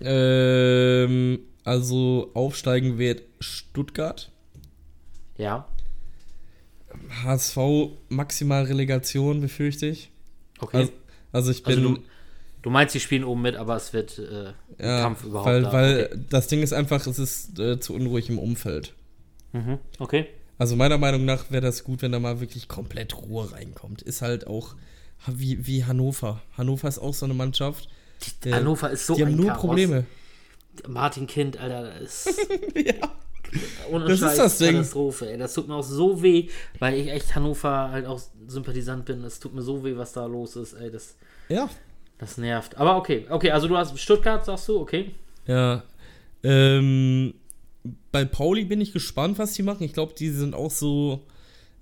Ähm, 0.00 1.40
also 1.64 2.30
aufsteigen 2.34 2.98
wird 2.98 3.22
Stuttgart. 3.40 4.30
Ja, 5.38 5.66
HSV 7.24 7.56
maximal 8.08 8.64
Relegation, 8.64 9.40
befürchte 9.40 9.86
ich. 9.86 10.10
Okay. 10.60 10.76
Also, 10.78 10.92
also 11.32 11.50
ich 11.50 11.62
bin. 11.62 11.78
Also 11.78 11.94
du, 11.94 12.02
du 12.62 12.70
meinst, 12.70 12.92
sie 12.92 13.00
spielen 13.00 13.24
oben 13.24 13.42
mit, 13.42 13.56
aber 13.56 13.76
es 13.76 13.92
wird 13.92 14.18
äh, 14.18 14.52
ja, 14.78 15.02
Kampf 15.02 15.24
überhaupt 15.24 15.46
weil, 15.46 15.62
da. 15.62 15.72
weil 15.72 16.10
okay. 16.12 16.24
das 16.30 16.48
Ding 16.48 16.62
ist 16.62 16.72
einfach, 16.72 17.06
es 17.06 17.18
ist 17.18 17.58
äh, 17.58 17.78
zu 17.80 17.94
unruhig 17.94 18.28
im 18.28 18.38
Umfeld. 18.38 18.94
Mhm. 19.52 19.78
okay. 19.98 20.26
Also 20.58 20.74
meiner 20.74 20.98
Meinung 20.98 21.24
nach 21.24 21.50
wäre 21.50 21.60
das 21.62 21.84
gut, 21.84 22.02
wenn 22.02 22.12
da 22.12 22.18
mal 22.18 22.40
wirklich 22.40 22.66
komplett 22.66 23.16
Ruhe 23.16 23.52
reinkommt. 23.52 24.00
Ist 24.00 24.22
halt 24.22 24.46
auch 24.46 24.74
wie, 25.26 25.66
wie 25.66 25.84
Hannover. 25.84 26.42
Hannover 26.56 26.88
ist 26.88 26.98
auch 26.98 27.14
so 27.14 27.26
eine 27.26 27.34
Mannschaft. 27.34 27.88
Die, 28.44 28.48
äh, 28.48 28.54
Hannover 28.54 28.90
ist 28.90 29.06
so 29.06 29.14
die 29.14 29.24
haben 29.24 29.36
nur 29.36 29.48
Chaos. 29.48 29.60
Probleme. 29.60 30.06
Martin 30.88 31.26
Kind, 31.26 31.58
Alter, 31.58 31.98
ist 32.00 32.26
ja. 32.74 32.94
Ohne 33.90 34.04
Das 34.06 34.20
ist 34.22 34.38
das 34.38 34.58
Ding. 34.58 34.72
Katastrophe. 34.76 35.30
Ey. 35.30 35.38
Das 35.38 35.54
tut 35.54 35.68
mir 35.68 35.74
auch 35.74 35.82
so 35.82 36.22
weh, 36.22 36.48
weil 36.78 36.98
ich 36.98 37.08
echt 37.10 37.34
Hannover 37.34 37.90
halt 37.90 38.06
auch 38.06 38.20
Sympathisant 38.46 39.04
bin. 39.04 39.22
Es 39.24 39.40
tut 39.40 39.54
mir 39.54 39.62
so 39.62 39.84
weh, 39.84 39.96
was 39.96 40.12
da 40.12 40.26
los 40.26 40.56
ist. 40.56 40.74
Ey, 40.74 40.90
das, 40.90 41.16
Ja. 41.48 41.68
das 42.18 42.38
nervt. 42.38 42.76
Aber 42.76 42.96
okay, 42.96 43.26
okay, 43.30 43.50
also 43.50 43.68
du 43.68 43.76
hast 43.76 43.98
Stuttgart, 43.98 44.44
sagst 44.44 44.68
du, 44.68 44.78
okay. 44.80 45.14
Ja. 45.46 45.82
Ähm, 46.42 47.34
bei 48.12 48.24
Pauli 48.24 48.64
bin 48.64 48.80
ich 48.80 48.92
gespannt, 48.92 49.38
was 49.38 49.52
die 49.54 49.62
machen. 49.62 49.82
Ich 49.84 49.92
glaube, 49.92 50.14
die 50.18 50.30
sind 50.30 50.54
auch 50.54 50.70
so 50.70 51.24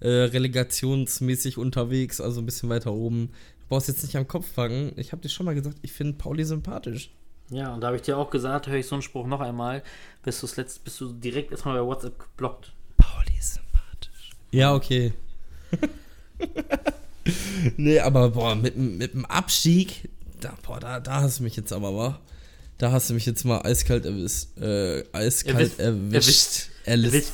äh, 0.00 0.08
relegationsmäßig 0.08 1.58
unterwegs, 1.58 2.20
also 2.20 2.40
ein 2.40 2.46
bisschen 2.46 2.68
weiter 2.68 2.92
oben. 2.92 3.30
Du 3.60 3.68
brauchst 3.68 3.88
jetzt 3.88 4.02
nicht 4.02 4.16
am 4.16 4.28
Kopf 4.28 4.46
fangen. 4.46 4.92
Ich 4.96 5.12
habe 5.12 5.22
dir 5.22 5.28
schon 5.30 5.46
mal 5.46 5.54
gesagt, 5.54 5.78
ich 5.82 5.92
finde 5.92 6.14
Pauli 6.18 6.44
sympathisch. 6.44 7.10
Ja, 7.50 7.74
und 7.74 7.80
da 7.80 7.88
habe 7.88 7.96
ich 7.96 8.02
dir 8.02 8.16
auch 8.16 8.30
gesagt, 8.30 8.66
höre 8.66 8.76
ich 8.76 8.86
so 8.86 8.94
einen 8.94 9.02
Spruch 9.02 9.26
noch 9.26 9.40
einmal, 9.40 9.82
bist, 10.22 10.42
du's 10.42 10.56
letzt, 10.56 10.82
bist 10.84 11.00
du 11.00 11.12
direkt 11.12 11.50
erstmal 11.50 11.78
bei 11.78 11.86
WhatsApp 11.86 12.18
geblockt. 12.18 12.72
Pauli 12.96 13.38
ist 13.38 13.54
sympathisch. 13.54 14.30
Ja, 14.50 14.74
okay. 14.74 15.12
nee, 17.76 18.00
aber 18.00 18.30
boah, 18.30 18.54
mit, 18.54 18.76
mit 18.76 19.14
dem 19.14 19.26
Abstieg, 19.26 20.08
da, 20.40 20.54
boah, 20.62 20.80
da, 20.80 21.00
da 21.00 21.20
hast 21.20 21.40
du 21.40 21.42
mich 21.42 21.56
jetzt 21.56 21.72
aber, 21.72 21.94
wa? 21.94 22.20
Da 22.78 22.90
hast 22.90 23.10
du 23.10 23.14
mich 23.14 23.26
jetzt 23.26 23.44
mal 23.44 23.60
eiskalt 23.60 24.04
erwischt. 24.04 24.58
Äh, 24.58 25.04
eiskalt 25.12 25.78
erwischt. 25.78 26.70
Erwischt. 26.84 27.32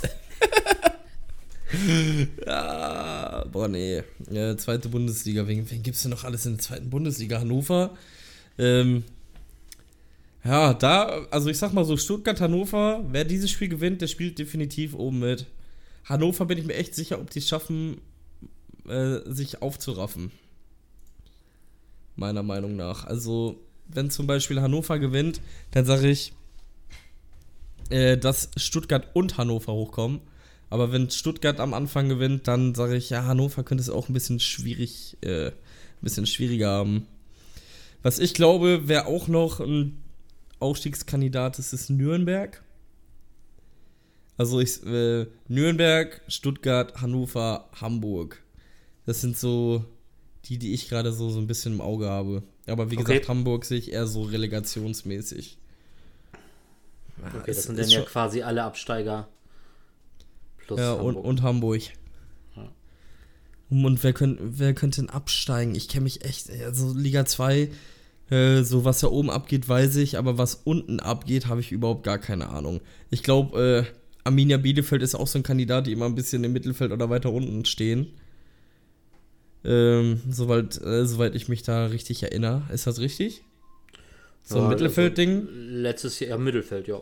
ja, 2.46 3.44
boah, 3.50 3.68
nee. 3.68 4.02
Ja, 4.30 4.56
zweite 4.56 4.90
Bundesliga. 4.90 5.46
Wen, 5.46 5.70
wen 5.70 5.82
gibt's 5.82 6.02
denn 6.02 6.10
noch 6.10 6.24
alles 6.24 6.44
in 6.44 6.56
der 6.56 6.60
zweiten 6.60 6.90
Bundesliga? 6.90 7.40
Hannover. 7.40 7.96
Ähm, 8.58 9.04
ja, 10.44 10.74
da, 10.74 11.26
also 11.30 11.50
ich 11.50 11.58
sag 11.58 11.72
mal 11.72 11.84
so, 11.84 11.96
Stuttgart-Hannover, 11.96 13.04
wer 13.10 13.24
dieses 13.24 13.50
Spiel 13.50 13.68
gewinnt, 13.68 14.00
der 14.00 14.06
spielt 14.06 14.38
definitiv 14.38 14.94
oben 14.94 15.18
mit. 15.18 15.46
Hannover 16.04 16.46
bin 16.46 16.58
ich 16.58 16.64
mir 16.64 16.74
echt 16.74 16.94
sicher, 16.94 17.20
ob 17.20 17.30
die 17.30 17.40
es 17.40 17.48
schaffen, 17.48 18.00
äh, 18.88 19.18
sich 19.26 19.60
aufzuraffen. 19.60 20.30
Meiner 22.16 22.42
Meinung 22.42 22.76
nach. 22.76 23.04
Also, 23.04 23.60
wenn 23.88 24.10
zum 24.10 24.26
Beispiel 24.26 24.60
Hannover 24.60 24.98
gewinnt, 24.98 25.40
dann 25.72 25.84
sage 25.84 26.08
ich, 26.08 26.32
äh, 27.90 28.16
dass 28.16 28.50
Stuttgart 28.56 29.08
und 29.14 29.36
Hannover 29.36 29.72
hochkommen. 29.72 30.20
Aber 30.70 30.92
wenn 30.92 31.10
Stuttgart 31.10 31.60
am 31.60 31.74
Anfang 31.74 32.08
gewinnt, 32.08 32.48
dann 32.48 32.74
sage 32.74 32.96
ich, 32.96 33.10
ja, 33.10 33.24
Hannover 33.24 33.62
könnte 33.64 33.82
es 33.82 33.90
auch 33.90 34.08
ein 34.08 34.14
bisschen 34.14 34.40
schwierig, 34.40 35.18
äh, 35.20 35.48
ein 35.48 35.52
bisschen 36.00 36.26
schwieriger 36.26 36.70
haben. 36.70 37.06
Was 38.02 38.18
ich 38.18 38.32
glaube, 38.32 38.82
wer 38.84 39.06
auch 39.06 39.28
noch 39.28 39.60
ein 39.60 40.00
Aufstiegskandidat 40.60 41.58
ist, 41.58 41.72
ist 41.72 41.90
Nürnberg. 41.90 42.62
Also 44.36 44.60
ich, 44.60 44.82
äh, 44.86 45.26
Nürnberg, 45.48 46.20
Stuttgart, 46.28 47.00
Hannover, 47.02 47.68
Hamburg. 47.80 48.42
Das 49.06 49.20
sind 49.20 49.36
so 49.36 49.84
die, 50.46 50.58
die 50.58 50.72
ich 50.72 50.88
gerade 50.88 51.12
so, 51.12 51.28
so 51.30 51.38
ein 51.38 51.46
bisschen 51.46 51.74
im 51.74 51.80
Auge 51.80 52.08
habe. 52.08 52.42
Aber 52.66 52.90
wie 52.90 52.96
Okay. 52.96 53.04
gesagt, 53.04 53.28
Hamburg 53.28 53.64
sehe 53.64 53.78
ich 53.78 53.92
eher 53.92 54.06
so 54.06 54.22
relegationsmäßig. 54.22 55.58
Okay, 57.22 57.50
es 57.50 57.56
das 57.56 57.64
sind 57.66 57.78
dann 57.78 57.88
ja 57.88 58.00
quasi 58.02 58.42
alle 58.42 58.62
Absteiger. 58.62 59.28
Plus 60.66 60.80
Ja, 60.80 60.92
und, 60.92 61.08
Hamburg. 61.16 61.24
und 61.26 61.42
Hamburg. 61.42 61.82
Ja. 62.56 62.68
Und 63.68 64.02
wer, 64.02 64.12
könnt, 64.14 64.38
wer 64.40 64.72
könnte 64.74 65.02
denn 65.02 65.10
absteigen? 65.10 65.74
Ich 65.74 65.88
kenne 65.88 66.04
mich 66.04 66.24
echt, 66.24 66.48
also 66.50 66.94
Liga 66.94 67.26
2, 67.26 67.70
äh, 68.30 68.62
so 68.62 68.84
was 68.84 69.00
da 69.00 69.08
oben 69.08 69.30
abgeht, 69.30 69.68
weiß 69.68 69.96
ich, 69.96 70.18
aber 70.18 70.38
was 70.38 70.54
unten 70.64 71.00
abgeht, 71.00 71.46
habe 71.46 71.60
ich 71.60 71.72
überhaupt 71.72 72.04
gar 72.04 72.18
keine 72.18 72.48
Ahnung. 72.50 72.80
Ich 73.10 73.22
glaube, 73.22 73.86
äh, 73.88 73.96
Arminia 74.24 74.56
Bielefeld 74.56 75.02
ist 75.02 75.14
auch 75.14 75.26
so 75.26 75.38
ein 75.38 75.42
Kandidat, 75.42 75.86
die 75.86 75.92
immer 75.92 76.06
ein 76.06 76.14
bisschen 76.14 76.44
im 76.44 76.52
Mittelfeld 76.52 76.92
oder 76.92 77.10
weiter 77.10 77.32
unten 77.32 77.64
stehen. 77.64 78.08
Ähm, 79.64 80.20
soweit, 80.30 80.80
äh, 80.80 81.06
soweit 81.06 81.34
ich 81.34 81.48
mich 81.48 81.62
da 81.62 81.86
richtig 81.86 82.22
erinnere. 82.22 82.62
Ist 82.72 82.86
das 82.86 82.98
richtig? 82.98 83.42
So 84.42 84.56
ein 84.56 84.62
Ja, 84.62 84.68
Mittelfeldding? 84.68 85.38
Also, 85.40 85.50
letztes 85.52 86.20
Jahr, 86.20 86.30
ja, 86.30 86.38
Mittelfeld, 86.38 86.88
ja. 86.88 87.00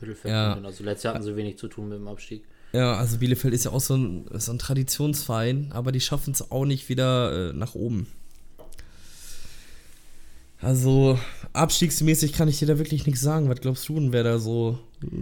Mittelfeld. 0.00 0.32
Ja. 0.32 0.60
Also 0.64 0.82
letztes 0.82 1.04
Jahr 1.04 1.14
hatten 1.14 1.24
sie 1.24 1.36
wenig 1.36 1.58
zu 1.58 1.68
tun 1.68 1.88
mit 1.88 1.98
dem 1.98 2.08
Abstieg. 2.08 2.42
Ja, 2.72 2.94
also 2.94 3.18
Bielefeld 3.18 3.52
ist 3.52 3.64
ja 3.64 3.72
auch 3.72 3.80
so 3.80 3.96
ein, 3.96 4.26
so 4.34 4.52
ein 4.52 4.58
Traditionsverein, 4.58 5.72
aber 5.72 5.92
die 5.92 6.00
schaffen 6.00 6.32
es 6.32 6.50
auch 6.50 6.64
nicht 6.64 6.88
wieder 6.88 7.50
äh, 7.50 7.52
nach 7.52 7.74
oben. 7.74 8.06
Also, 10.62 11.18
abstiegsmäßig 11.52 12.34
kann 12.34 12.48
ich 12.48 12.58
dir 12.58 12.66
da 12.66 12.78
wirklich 12.78 13.06
nichts 13.06 13.22
sagen. 13.22 13.48
Was 13.48 13.60
glaubst 13.60 13.88
du 13.88 13.94
denn, 13.94 14.12
wer 14.12 14.24
da 14.24 14.38
so 14.38 14.78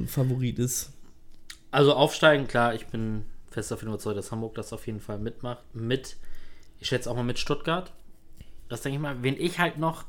Favorit 0.07 0.59
ist? 0.59 0.93
Also 1.70 1.95
aufsteigen, 1.95 2.49
klar, 2.49 2.74
ich 2.74 2.86
bin 2.86 3.24
fest 3.51 3.70
davon 3.70 3.89
überzeugt, 3.89 4.16
dass 4.16 4.32
Hamburg 4.32 4.55
das 4.55 4.72
auf 4.72 4.86
jeden 4.86 5.01
Fall 5.01 5.18
mitmacht. 5.18 5.62
Mit, 5.74 6.16
ich 6.80 6.89
schätze 6.89 7.11
auch 7.11 7.16
mal 7.16 7.22
mit 7.22 7.39
Stuttgart. 7.39 7.93
Das 8.68 8.82
denke 8.82 8.97
ich 8.97 9.03
mal, 9.03 9.22
wen 9.22 9.36
ich 9.39 9.59
halt 9.59 9.78
noch, 9.78 10.05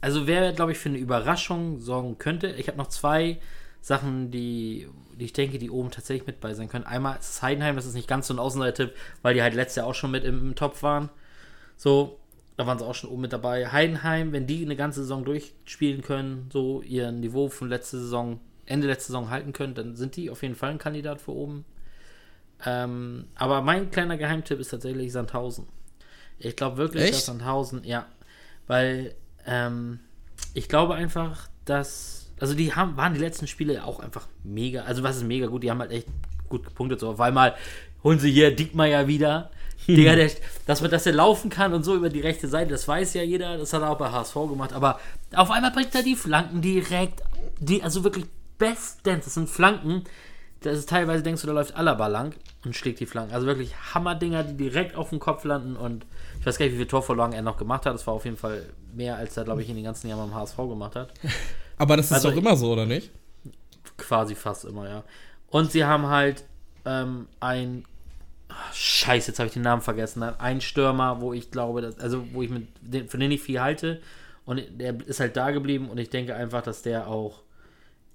also 0.00 0.26
wer, 0.26 0.52
glaube 0.52 0.72
ich, 0.72 0.78
für 0.78 0.88
eine 0.88 0.98
Überraschung 0.98 1.80
sorgen 1.80 2.18
könnte. 2.18 2.48
Ich 2.52 2.68
habe 2.68 2.78
noch 2.78 2.88
zwei 2.88 3.38
Sachen, 3.80 4.30
die, 4.30 4.88
die 5.18 5.24
ich 5.26 5.32
denke, 5.32 5.58
die 5.58 5.70
oben 5.70 5.90
tatsächlich 5.90 6.26
mit 6.26 6.40
bei 6.40 6.54
sein 6.54 6.68
können. 6.68 6.84
Einmal 6.84 7.18
ist 7.18 7.42
Heidenheim, 7.42 7.76
das 7.76 7.86
ist 7.86 7.94
nicht 7.94 8.08
ganz 8.08 8.28
so 8.28 8.34
ein 8.34 8.38
Außenseiter-Tipp, 8.38 8.94
weil 9.22 9.34
die 9.34 9.42
halt 9.42 9.54
letztes 9.54 9.76
Jahr 9.76 9.86
auch 9.86 9.94
schon 9.94 10.10
mit 10.10 10.24
im, 10.24 10.40
im 10.40 10.54
Topf 10.54 10.82
waren. 10.82 11.10
So, 11.76 12.18
da 12.56 12.66
waren 12.66 12.78
sie 12.78 12.84
auch 12.84 12.94
schon 12.94 13.10
oben 13.10 13.22
mit 13.22 13.32
dabei. 13.32 13.70
Heidenheim, 13.72 14.32
wenn 14.32 14.46
die 14.46 14.64
eine 14.64 14.76
ganze 14.76 15.00
Saison 15.00 15.24
durchspielen 15.24 16.02
können, 16.02 16.48
so 16.52 16.82
ihr 16.82 17.10
Niveau 17.12 17.48
von 17.48 17.68
letzter 17.68 17.98
Saison, 17.98 18.40
Ende 18.66 18.86
letzter 18.86 19.08
Saison 19.08 19.30
halten 19.30 19.52
können, 19.52 19.74
dann 19.74 19.96
sind 19.96 20.16
die 20.16 20.30
auf 20.30 20.42
jeden 20.42 20.54
Fall 20.54 20.70
ein 20.70 20.78
Kandidat 20.78 21.20
für 21.20 21.32
oben. 21.32 21.64
Ähm, 22.64 23.26
aber 23.34 23.62
mein 23.62 23.90
kleiner 23.90 24.16
Geheimtipp 24.16 24.60
ist 24.60 24.68
tatsächlich 24.68 25.12
Sandhausen. 25.12 25.66
Ich 26.38 26.56
glaube 26.56 26.76
wirklich, 26.76 27.04
Echt? 27.04 27.14
dass 27.14 27.26
Sandhausen, 27.26 27.84
ja, 27.84 28.06
weil 28.66 29.14
ähm, 29.46 30.00
ich 30.54 30.68
glaube 30.68 30.94
einfach, 30.94 31.48
dass, 31.64 32.30
also 32.38 32.54
die 32.54 32.74
haben, 32.74 32.96
waren 32.96 33.14
die 33.14 33.20
letzten 33.20 33.46
Spiele 33.46 33.84
auch 33.84 34.00
einfach 34.00 34.28
mega, 34.44 34.82
also 34.82 35.02
was 35.02 35.16
ist 35.16 35.24
mega 35.24 35.46
gut, 35.46 35.62
die 35.62 35.70
haben 35.70 35.80
halt 35.80 35.92
echt 35.92 36.08
gut 36.48 36.64
gepunktet, 36.64 37.00
so 37.00 37.10
auf 37.10 37.20
einmal 37.20 37.54
holen 38.04 38.18
sie 38.18 38.30
hier 38.30 38.54
Dickmeier 38.54 39.06
wieder. 39.06 39.50
Digga, 39.86 40.14
der, 40.14 40.30
dass, 40.66 40.80
man, 40.80 40.90
dass 40.90 41.06
er 41.06 41.12
laufen 41.12 41.50
kann 41.50 41.72
und 41.74 41.82
so 41.82 41.94
über 41.96 42.08
die 42.08 42.20
rechte 42.20 42.48
Seite, 42.48 42.70
das 42.70 42.86
weiß 42.86 43.14
ja 43.14 43.22
jeder, 43.22 43.58
das 43.58 43.72
hat 43.72 43.82
er 43.82 43.90
auch 43.90 43.98
bei 43.98 44.10
HSV 44.10 44.34
gemacht, 44.34 44.72
aber 44.72 45.00
auf 45.34 45.50
einmal 45.50 45.72
bringt 45.72 45.94
er 45.94 46.02
die 46.02 46.16
Flanken 46.16 46.62
direkt, 46.62 47.22
die, 47.58 47.82
also 47.82 48.04
wirklich 48.04 48.26
bestens, 48.58 49.24
das 49.24 49.34
sind 49.34 49.50
Flanken, 49.50 50.04
das 50.60 50.78
ist 50.78 50.88
teilweise 50.88 51.22
denkst 51.22 51.40
du, 51.42 51.48
da 51.48 51.52
läuft 51.52 51.74
Alaba 51.74 52.06
lang 52.06 52.34
und 52.64 52.76
schlägt 52.76 53.00
die 53.00 53.06
Flanken. 53.06 53.34
Also 53.34 53.46
wirklich 53.46 53.74
Hammerdinger, 53.94 54.44
die 54.44 54.56
direkt 54.56 54.94
auf 54.94 55.10
dem 55.10 55.18
Kopf 55.18 55.44
landen 55.44 55.76
und 55.76 56.06
ich 56.38 56.46
weiß 56.46 56.58
gar 56.58 56.66
nicht, 56.66 56.74
wie 56.74 56.78
viele 56.78 56.88
Torvorlagen 56.88 57.34
er 57.34 57.42
noch 57.42 57.56
gemacht 57.56 57.86
hat. 57.86 57.94
Das 57.94 58.06
war 58.06 58.14
auf 58.14 58.24
jeden 58.24 58.36
Fall 58.36 58.66
mehr, 58.94 59.16
als 59.16 59.36
er, 59.36 59.44
glaube 59.44 59.62
ich, 59.62 59.68
in 59.68 59.74
den 59.74 59.84
ganzen 59.84 60.08
Jahren 60.08 60.30
beim 60.30 60.34
HSV 60.34 60.56
gemacht 60.56 60.94
hat. 60.96 61.12
Aber 61.78 61.96
das 61.96 62.06
ist 62.06 62.12
Also 62.12 62.30
doch 62.30 62.36
immer 62.36 62.56
so, 62.56 62.72
oder 62.72 62.86
nicht? 62.86 63.10
Quasi 63.96 64.34
fast 64.36 64.64
immer, 64.64 64.88
ja. 64.88 65.02
Und 65.48 65.72
sie 65.72 65.84
haben 65.84 66.06
halt 66.06 66.44
ähm, 66.84 67.26
ein 67.40 67.84
Ach, 68.54 68.74
Scheiße, 68.74 69.30
jetzt 69.30 69.38
habe 69.38 69.46
ich 69.46 69.54
den 69.54 69.62
Namen 69.62 69.82
vergessen. 69.82 70.22
Ein 70.22 70.60
Stürmer, 70.60 71.20
wo 71.20 71.32
ich 71.32 71.50
glaube, 71.50 71.80
dass, 71.80 71.98
also 71.98 72.24
wo 72.32 72.42
ich 72.42 72.50
mit 72.50 72.66
den, 72.80 73.08
von 73.08 73.20
dem 73.20 73.30
ich 73.30 73.40
viel 73.40 73.60
halte. 73.60 74.00
Und 74.44 74.62
der 74.78 74.96
ist 75.06 75.20
halt 75.20 75.36
da 75.36 75.50
geblieben 75.50 75.88
und 75.88 75.98
ich 75.98 76.10
denke 76.10 76.34
einfach, 76.34 76.62
dass 76.62 76.82
der 76.82 77.06
auch 77.06 77.42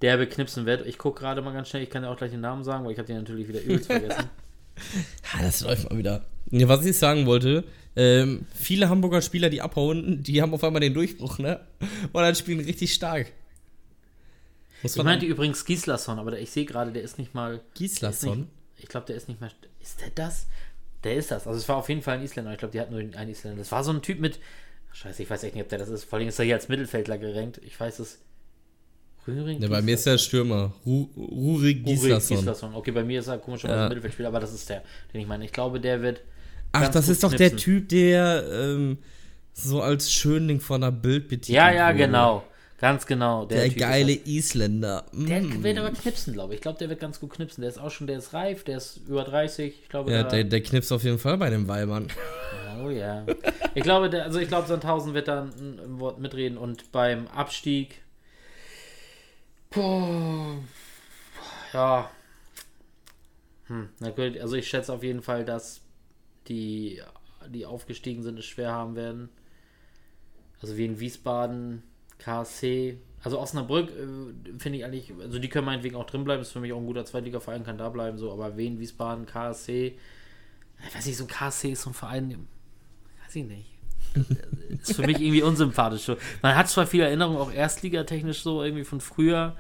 derbe 0.02 0.28
knipsen 0.28 0.66
wird. 0.66 0.86
Ich 0.86 0.98
gucke 0.98 1.22
gerade 1.22 1.42
mal 1.42 1.54
ganz 1.54 1.70
schnell, 1.70 1.84
ich 1.84 1.90
kann 1.90 2.04
ja 2.04 2.12
auch 2.12 2.18
gleich 2.18 2.32
den 2.32 2.42
Namen 2.42 2.64
sagen, 2.64 2.86
weil 2.86 2.92
ich 2.92 2.98
habe 2.98 3.08
den 3.08 3.18
natürlich 3.18 3.48
wieder 3.48 3.62
übelst 3.62 3.86
vergessen. 3.88 4.30
Ja, 5.34 5.42
das 5.42 5.62
läuft 5.62 5.90
mal 5.90 5.98
wieder. 5.98 6.26
Ja, 6.52 6.68
was 6.68 6.86
ich 6.86 6.98
sagen 6.98 7.26
wollte, 7.26 7.64
ähm, 7.96 8.46
viele 8.54 8.90
Hamburger 8.90 9.22
Spieler, 9.22 9.50
die 9.50 9.62
abhauen, 9.62 10.22
die 10.22 10.42
haben 10.42 10.54
auf 10.54 10.64
einmal 10.64 10.82
den 10.82 10.94
Durchbruch, 10.94 11.40
ne? 11.40 11.62
Und 12.14 12.22
dann 12.22 12.36
spielen 12.36 12.60
richtig 12.60 12.94
stark. 12.94 13.32
Muss 14.84 14.96
Ich 14.96 15.04
meinte 15.04 15.26
übrigens 15.26 15.66
Gislason, 15.66 16.20
aber 16.20 16.32
der, 16.32 16.42
ich 16.42 16.52
sehe 16.52 16.66
gerade, 16.66 16.92
der 16.92 17.02
ist 17.02 17.18
nicht 17.18 17.34
mal. 17.34 17.54
der 17.54 17.64
Gislason. 17.74 18.50
Ich 18.78 18.88
glaube, 18.88 19.08
der 19.08 19.16
ist 19.16 19.28
nicht 19.28 19.42
mal. 19.42 19.50
Ist 19.88 20.02
der 20.02 20.10
das? 20.16 20.48
Der 21.04 21.16
ist 21.16 21.32
das. 21.32 21.48
Also 21.48 21.58
es 21.60 21.70
war 21.70 21.78
auf 21.78 21.88
jeden 21.90 22.02
Fall 22.02 22.18
ein 22.18 22.24
Isländer. 22.24 22.52
Ich 22.52 22.58
glaube, 22.58 22.72
die 22.74 22.80
hatten 22.82 22.92
nur 22.92 23.00
einen 23.00 23.30
Isländer. 23.30 23.60
Das 23.60 23.72
war 23.72 23.84
so 23.84 23.92
ein 23.92 24.02
Typ 24.02 24.20
mit. 24.20 24.40
Scheiße, 24.92 25.24
ich 25.24 25.30
weiß 25.30 25.44
echt 25.44 25.56
nicht, 25.56 25.64
ob 25.64 25.70
der 25.70 25.80
das 25.80 25.90
ist. 25.90 26.04
Vor 26.06 26.20
allem 26.20 26.28
ist 26.28 26.40
er 26.40 26.46
hier 26.46 26.56
als 26.56 26.68
Mittelfeldler 26.70 27.18
gerankt. 27.18 27.62
Ich 27.64 27.80
weiß 27.80 28.00
es. 28.00 28.20
Rühring? 29.28 29.60
Ne, 29.60 29.70
bei 29.70 29.82
mir 29.82 29.94
ist 29.96 30.06
der 30.06 30.18
Stürmer. 30.18 30.74
Ru 30.86 31.10
Rurik 31.16 31.86
Gislason. 31.86 32.38
Gislason. 32.38 32.76
Okay, 32.76 32.92
bei 32.92 33.04
mir 33.04 33.20
ist 33.20 33.28
er 33.28 33.38
komischerweise 33.38 33.80
Ja. 33.82 33.88
Mittelfeldspieler, 33.90 34.30
aber 34.30 34.40
das 34.40 34.54
ist 34.54 34.70
der, 34.70 34.84
den 35.14 35.22
ich 35.22 35.28
meine. 35.28 35.46
Ich 35.46 35.52
glaube, 35.52 35.80
der 35.80 36.02
wird. 36.02 36.22
Ach, 36.72 36.90
das 36.90 37.08
ist 37.10 37.24
doch 37.24 37.34
der 37.34 37.50
knipsen. 37.50 37.58
Typ, 37.60 37.90
der 37.90 38.44
ähm, 38.52 38.98
so 39.54 39.82
als 39.82 40.12
Schönling 40.12 40.60
von 40.60 40.82
der 40.82 40.92
Bild 40.92 41.28
betitelt 41.28 41.56
Ja, 41.56 41.72
ja, 41.72 41.88
wurde. 41.88 41.98
genau. 41.98 42.44
Ganz 42.80 43.07
genau. 43.07 43.45
Der, 43.45 43.63
Typ 43.63 43.78
ist 43.78 43.80
geile 43.80 44.15
das. 44.15 44.28
Isländer. 44.28 45.05
Der 45.11 45.41
Mm. 45.41 45.63
wird 45.63 45.80
aber 45.80 45.91
knipsen, 45.91 46.34
glaube 46.34 46.53
ich. 46.53 46.57
Ich 46.57 46.61
glaube, 46.61 46.78
der 46.78 46.89
wird 46.89 46.99
ganz 46.99 47.19
gut 47.19 47.32
knipsen. 47.34 47.61
Der 47.61 47.69
ist 47.71 47.80
auch 47.80 47.89
schon, 47.89 48.05
der 48.05 48.19
ist 48.19 48.34
reif, 48.34 48.63
der 48.63 48.78
ist 48.78 48.97
über 49.07 49.23
30. 49.23 49.80
Ich 49.82 49.89
glaube, 49.89 50.11
Ja, 50.11 50.21
der, 50.23 50.43
der 50.43 50.61
knipst 50.61 50.91
auf 50.91 51.03
jeden 51.03 51.17
Fall 51.17 51.38
bei 51.38 51.49
dem 51.49 51.67
Weibern. 51.67 52.07
Oh 52.80 52.91
ja. 52.91 53.25
Ich 53.73 53.82
glaube, 53.82 54.07
der, 54.07 54.25
also 54.25 54.38
ich 54.38 54.47
glaube, 54.49 54.67
Sandhausen 54.67 55.15
wird 55.15 55.28
da 55.28 55.45
ein, 55.45 55.99
Wort 55.99 56.19
mitreden 56.19 56.59
und 56.59 56.91
beim 56.91 57.25
Abstieg. 57.28 58.03
Puh, 59.71 60.57
ja. 61.73 62.09
Hm, 63.65 63.89
also 63.99 64.55
ich 64.55 64.67
schätze 64.69 64.93
auf 64.93 65.01
jeden 65.01 65.23
Fall, 65.23 65.43
dass 65.43 65.82
die, 66.47 67.01
die 67.49 67.65
aufgestiegen 67.65 68.21
sind, 68.21 68.38
es 68.38 68.45
schwer 68.45 68.71
haben 68.71 68.95
werden. 68.95 69.30
Also 70.61 70.78
wie 70.78 70.86
in 70.86 70.99
Wiesbaden, 70.99 71.82
KSC, 72.20 72.97
Also 73.24 73.39
Osnabrück 73.39 73.89
äh, 73.89 74.59
finde 74.59 74.80
ich 74.80 74.86
eigentlich, 74.86 75.13
also 75.20 75.39
die 75.39 75.49
können 75.49 75.65
meinetwegen 75.65 75.95
auch 75.95 76.05
drin 76.05 76.24
bleiben, 76.24 76.41
ist 76.41 76.51
für 76.51 76.59
mich 76.59 76.74
auch 76.74 76.80
ein 76.80 76.86
guter 76.86 77.05
Zweitligaverein, 77.05 77.63
kann 77.63 77.78
da 77.78 77.89
bleiben, 77.89 78.18
so, 78.18 78.32
aber 78.32 78.57
Wien, 78.57 78.80
Wiesbaden, 78.80 79.26
KSC, 79.26 79.97
ich 80.88 80.95
weiß 80.95 81.05
nicht, 81.05 81.18
so 81.18 81.26
ein 81.26 81.28
KSC 81.28 81.72
ist 81.72 81.82
so 81.82 81.89
ein 81.89 81.93
Verein, 81.93 82.47
weiß 83.26 83.36
ich 83.36 83.45
nicht. 83.45 83.72
ist 84.82 84.95
für 84.95 85.05
mich 85.05 85.20
irgendwie 85.20 85.43
unsympathisch. 85.43 86.11
Man 86.41 86.55
hat 86.55 86.70
zwar 86.70 86.88
viel 86.88 87.01
Erinnerung, 87.01 87.38
auch 87.38 87.51
Erstligatechnisch 87.51 88.41
so, 88.41 88.63
irgendwie 88.63 88.84
von 88.84 89.01
früher, 89.01 89.55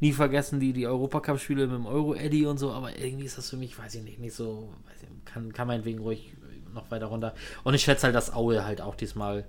nie 0.00 0.12
vergessen 0.12 0.60
die, 0.60 0.72
die 0.72 0.86
Europacup-Spiele 0.86 1.66
mit 1.66 1.76
dem 1.76 1.86
Euro-Eddy 1.86 2.46
und 2.46 2.58
so, 2.58 2.72
aber 2.72 2.98
irgendwie 2.98 3.26
ist 3.26 3.38
das 3.38 3.50
für 3.50 3.56
mich, 3.56 3.78
weiß 3.78 3.96
ich 3.96 4.02
nicht, 4.02 4.18
nicht 4.18 4.34
so, 4.34 4.72
weiß 4.88 5.02
ich, 5.02 5.24
kann, 5.24 5.52
kann 5.52 5.66
meinetwegen 5.66 6.00
ruhig 6.00 6.32
noch 6.72 6.90
weiter 6.90 7.06
runter. 7.06 7.34
Und 7.64 7.74
ich 7.74 7.82
schätze 7.82 8.04
halt, 8.04 8.14
dass 8.14 8.32
Aue 8.32 8.64
halt 8.64 8.80
auch 8.80 8.94
diesmal 8.94 9.44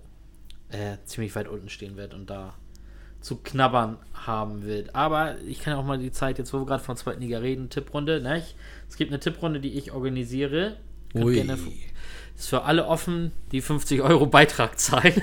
äh, 0.71 0.97
ziemlich 1.05 1.35
weit 1.35 1.47
unten 1.47 1.69
stehen 1.69 1.97
wird 1.97 2.13
und 2.13 2.29
da 2.29 2.55
zu 3.19 3.37
knabbern 3.37 3.97
haben 4.13 4.65
wird. 4.65 4.95
Aber 4.95 5.39
ich 5.41 5.61
kann 5.61 5.73
auch 5.73 5.85
mal 5.85 5.99
die 5.99 6.11
Zeit, 6.11 6.39
jetzt 6.39 6.53
wo 6.53 6.59
wir 6.59 6.65
gerade 6.65 6.83
von 6.83 6.97
zweiten 6.97 7.21
Liga 7.21 7.39
reden, 7.39 7.69
Tipprunde, 7.69 8.21
ne? 8.21 8.43
Es 8.89 8.95
gibt 8.95 9.11
eine 9.11 9.19
Tipprunde, 9.19 9.59
die 9.59 9.77
ich 9.77 9.91
organisiere. 9.91 10.77
Gerne, 11.13 11.57
ist 12.37 12.49
für 12.49 12.63
alle 12.63 12.87
offen, 12.87 13.31
die 13.51 13.61
50 13.61 14.01
Euro 14.01 14.25
Beitrag 14.25 14.79
zahlen. 14.79 15.21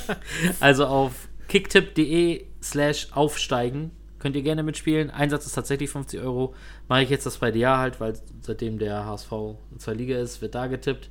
also 0.60 0.86
auf 0.86 1.28
kicktipp.de 1.48 2.44
slash 2.62 3.08
aufsteigen 3.12 3.90
könnt 4.22 4.36
ihr 4.36 4.42
gerne 4.42 4.62
mitspielen. 4.62 5.10
Einsatz 5.10 5.46
ist 5.46 5.54
tatsächlich 5.54 5.90
50 5.90 6.20
Euro. 6.20 6.54
Mache 6.88 7.02
ich 7.02 7.10
jetzt 7.10 7.26
das 7.26 7.38
bei 7.38 7.50
dir 7.50 7.76
halt, 7.76 8.00
weil 8.00 8.14
seitdem 8.40 8.78
der 8.78 9.04
HSV 9.04 9.32
in 9.72 9.80
zwei 9.80 9.94
Liga 9.94 10.16
ist, 10.16 10.40
wird 10.40 10.54
da 10.54 10.68
getippt. 10.68 11.10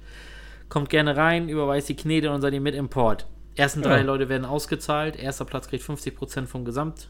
Kommt 0.69 0.89
gerne 0.89 1.17
rein, 1.17 1.49
überweist 1.49 1.89
die 1.89 1.95
Knete 1.95 2.31
und 2.31 2.39
seid 2.39 2.53
ihr 2.53 2.61
mit 2.61 2.73
Import. 2.73 3.27
Ersten 3.55 3.81
drei 3.81 3.97
Ja. 3.97 4.03
Leute 4.03 4.29
werden 4.29 4.45
ausgezahlt. 4.45 5.15
Erster 5.17 5.45
Platz 5.45 5.67
kriegt 5.67 5.83
50% 5.83 6.47
vom 6.47 6.65
Gesamt 6.65 7.09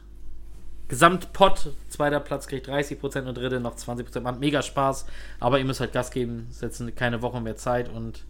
Gesamtpot. 0.88 1.74
Zweiter 1.88 2.20
Platz 2.20 2.48
kriegt 2.48 2.68
30% 2.68 3.28
und 3.28 3.38
dritte 3.38 3.60
noch 3.60 3.76
20%. 3.76 4.20
Macht 4.22 4.39
mega 4.39 4.62
Spaß, 4.62 5.06
aber 5.39 5.60
ihr 5.60 5.66
müsst 5.66 5.80
halt 5.80 5.94
Gas 5.94 6.12
geben. 6.12 6.48
Jetzt 6.60 6.84
keine 6.98 7.22
Woche 7.22 7.39
mehr 7.39 7.56
Zeit 7.56 7.88
und 7.89 8.26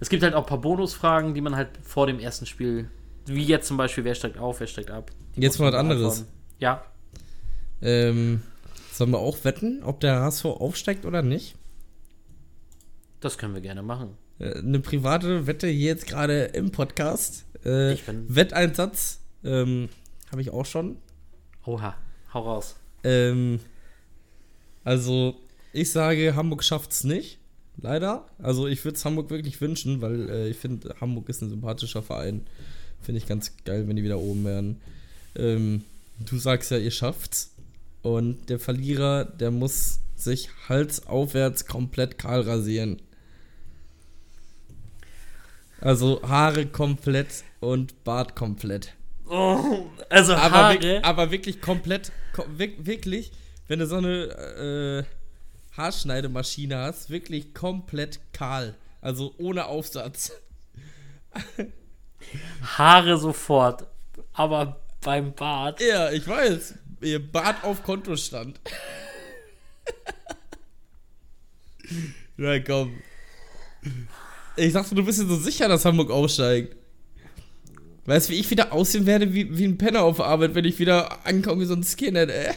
es 0.00 0.08
gibt 0.08 0.22
halt 0.24 0.34
auch 0.34 0.42
ein 0.42 0.46
paar 0.46 0.60
Bonusfragen, 0.60 1.34
die 1.34 1.40
man 1.40 1.54
halt 1.54 1.68
vor 1.82 2.06
dem 2.08 2.18
ersten 2.18 2.46
Spiel, 2.46 2.90
wie 3.26 3.44
jetzt 3.44 3.68
zum 3.68 3.76
Beispiel, 3.76 4.04
wer 4.04 4.14
steigt 4.16 4.38
auf, 4.38 4.58
wer 4.58 4.66
steigt 4.66 4.90
ab. 4.90 5.12
Jetzt 5.36 5.58
mal 5.60 5.72
was 5.72 5.78
anderes. 5.78 6.02
beantworten. 6.02 6.32
Ja, 6.58 6.84
Ähm, 7.82 8.42
sollen 8.92 9.10
wir 9.10 9.18
auch 9.18 9.44
wetten, 9.44 9.82
ob 9.84 10.00
der 10.00 10.20
HSV 10.20 10.46
aufsteigt 10.46 11.04
oder 11.06 11.22
nicht? 11.22 11.56
das 13.20 13.38
können 13.38 13.54
wir 13.54 13.60
gerne 13.62 13.82
machen. 13.82 14.16
Äh, 14.38 14.58
eine 14.58 14.80
private 14.80 15.46
Wette 15.46 15.68
hier 15.68 15.86
jetzt 15.86 16.06
gerade 16.06 16.44
im 16.46 16.70
Podcast. 16.70 17.44
Äh, 17.64 17.94
Ich 17.94 18.04
bin- 18.04 18.24
Wetteinsatz 18.34 19.20
ähm, 19.44 19.88
habe 20.30 20.40
ich 20.42 20.50
auch 20.50 20.66
schon. 20.66 20.96
Oha, 21.66 21.94
hau 22.32 22.40
raus. 22.42 22.76
Ähm, 23.04 23.60
also, 24.84 25.36
ich 25.72 25.90
sage, 25.90 26.34
Hamburg 26.36 26.62
schafft 26.64 26.92
es 26.92 27.04
nicht. 27.04 27.38
Leider. 27.80 28.26
Also, 28.38 28.66
ich 28.68 28.84
würde 28.84 28.96
es 28.96 29.04
Hamburg 29.04 29.30
wirklich 29.30 29.60
wünschen, 29.60 30.00
weil 30.00 30.28
äh, 30.30 30.48
ich 30.48 30.56
finde, 30.56 30.94
Hamburg 31.00 31.28
ist 31.28 31.42
ein 31.42 31.50
sympathischer 31.50 32.02
Verein. 32.02 32.46
Finde 33.00 33.18
ich 33.18 33.26
ganz 33.26 33.52
geil, 33.64 33.86
wenn 33.88 33.96
die 33.96 34.04
wieder 34.04 34.18
oben 34.18 34.44
wären. 34.44 34.80
Ähm, 35.36 35.84
du 36.20 36.38
sagst 36.38 36.70
ja, 36.70 36.78
ihr 36.78 36.90
schafft's. 36.92 37.54
Und 38.02 38.48
der 38.50 38.58
Verlierer, 38.60 39.24
der 39.24 39.50
muss 39.50 40.00
sich 40.14 40.48
halsaufwärts 40.68 41.66
komplett 41.66 42.18
kahl 42.18 42.42
rasieren. 42.42 43.00
Also 45.84 46.20
Haare 46.26 46.66
komplett 46.66 47.44
und 47.60 48.02
Bart 48.04 48.34
komplett. 48.34 48.94
Oh, 49.28 49.86
also 50.08 50.34
Aber, 50.34 50.50
Haare. 50.56 50.78
wirk- 50.80 51.04
aber 51.04 51.30
wirklich 51.30 51.60
komplett, 51.60 52.10
ko 52.34 52.44
wirk- 52.56 52.84
wirklich, 52.86 53.32
wenn 53.68 53.78
du 53.78 53.86
so 53.86 53.96
eine 53.96 55.04
äh, 55.04 55.76
Haarschneidemaschine 55.76 56.76
hast, 56.78 57.10
wirklich 57.10 57.52
komplett 57.54 58.18
kahl. 58.32 58.74
Also 59.00 59.34
ohne 59.38 59.66
Aufsatz. 59.66 60.32
Haare 62.78 63.18
sofort. 63.18 63.86
Aber 64.32 64.80
beim 65.02 65.34
Bart. 65.34 65.80
Ja, 65.80 66.10
ich 66.10 66.26
weiß. 66.26 66.74
Ihr 67.02 67.20
Bart 67.30 67.62
auf 67.64 67.82
Kontostand. 67.82 68.58
Na 72.36 72.58
komm. 72.60 73.02
Ich 74.56 74.72
dachte, 74.72 74.94
du 74.94 75.04
bist 75.04 75.20
dir 75.20 75.26
so 75.26 75.36
sicher, 75.36 75.68
dass 75.68 75.84
Hamburg 75.84 76.10
aufsteigt. 76.10 76.76
Weißt 78.06 78.28
du, 78.28 78.34
wie 78.34 78.40
ich 78.40 78.50
wieder 78.50 78.72
aussehen 78.72 79.06
werde 79.06 79.32
wie, 79.32 79.56
wie 79.56 79.64
ein 79.64 79.78
Penner 79.78 80.02
auf 80.02 80.20
Arbeit, 80.20 80.54
wenn 80.54 80.64
ich 80.64 80.78
wieder 80.78 81.26
ankomme 81.26 81.62
wie 81.62 81.66
so 81.66 81.74
ein 81.74 81.82
Skinhead, 81.82 82.30
ey? 82.30 82.52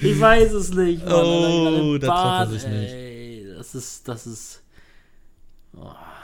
Ich 0.00 0.20
weiß 0.20 0.52
es 0.52 0.74
nicht. 0.74 1.04
Mann. 1.04 1.14
Oh, 1.14 1.98
da 1.98 2.06
traut 2.06 2.40
er 2.40 2.46
sich 2.48 2.66
nicht. 2.66 2.92
Ey, 2.92 3.46
das 3.56 3.74
ist, 3.74 4.08
das 4.08 4.26
ist. 4.26 4.62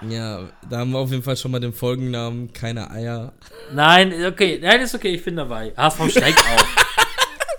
Ja, 0.08 0.48
da 0.68 0.78
haben 0.78 0.90
wir 0.90 0.98
auf 0.98 1.10
jeden 1.10 1.22
Fall 1.22 1.36
schon 1.36 1.50
mal 1.50 1.58
den 1.60 1.72
Folgennamen 1.72 2.52
Keine 2.52 2.90
Eier. 2.90 3.32
Nein, 3.72 4.12
okay, 4.26 4.58
nein, 4.60 4.80
ist 4.80 4.94
okay, 4.94 5.14
ich 5.14 5.24
bin 5.24 5.36
dabei. 5.36 5.72
HSV 5.76 6.10
steigt 6.10 6.38
auf. 6.54 7.07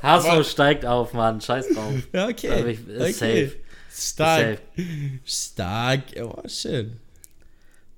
HSV 0.02 0.50
steigt 0.50 0.86
auf, 0.86 1.14
Mann. 1.14 1.42
Scheiß 1.42 1.68
drauf. 1.70 1.94
Okay. 2.14 2.72
ich- 2.72 2.80
okay. 2.90 3.12
safe. 3.12 3.56
Stark. 3.92 4.60
Stark. 5.26 6.16
Ja, 6.16 6.26
boah, 6.26 6.48
schön. 6.48 6.98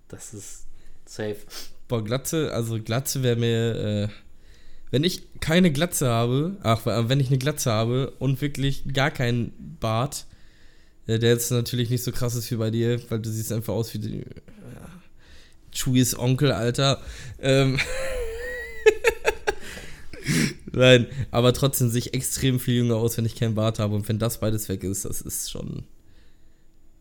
Das 0.07 0.33
ist 0.33 0.65
safe. 1.05 1.37
Boah, 1.87 2.03
Glatze, 2.03 2.51
also 2.53 2.81
Glatze 2.81 3.21
wäre 3.23 3.35
mir, 3.35 3.75
äh, 3.75 4.07
wenn 4.89 5.03
ich 5.03 5.23
keine 5.41 5.71
Glatze 5.71 6.07
habe, 6.09 6.57
ach, 6.63 6.85
äh, 6.87 7.07
wenn 7.09 7.19
ich 7.19 7.27
eine 7.27 7.37
Glatze 7.37 7.71
habe 7.71 8.11
und 8.19 8.41
wirklich 8.41 8.83
gar 8.93 9.11
keinen 9.11 9.53
Bart, 9.79 10.25
äh, 11.07 11.19
der 11.19 11.29
jetzt 11.31 11.51
natürlich 11.51 11.89
nicht 11.89 12.03
so 12.03 12.11
krass 12.11 12.35
ist 12.35 12.49
wie 12.51 12.55
bei 12.55 12.71
dir, 12.71 12.99
weil 13.09 13.19
du 13.19 13.29
siehst 13.29 13.51
einfach 13.51 13.73
aus 13.73 13.93
wie 13.93 13.99
die, 13.99 14.17
ja, 14.19 14.89
Chewies 15.73 16.17
Onkel, 16.17 16.51
Alter. 16.51 17.01
Ähm, 17.39 17.79
Nein, 20.71 21.07
aber 21.31 21.53
trotzdem 21.53 21.89
sehe 21.89 21.99
ich 21.99 22.13
extrem 22.13 22.59
viel 22.59 22.75
jünger 22.75 22.95
aus, 22.95 23.17
wenn 23.17 23.25
ich 23.25 23.35
keinen 23.35 23.55
Bart 23.55 23.79
habe. 23.79 23.95
Und 23.95 24.07
wenn 24.07 24.19
das 24.19 24.39
beides 24.39 24.69
weg 24.69 24.83
ist, 24.83 25.05
das 25.05 25.21
ist 25.21 25.51
schon. 25.51 25.83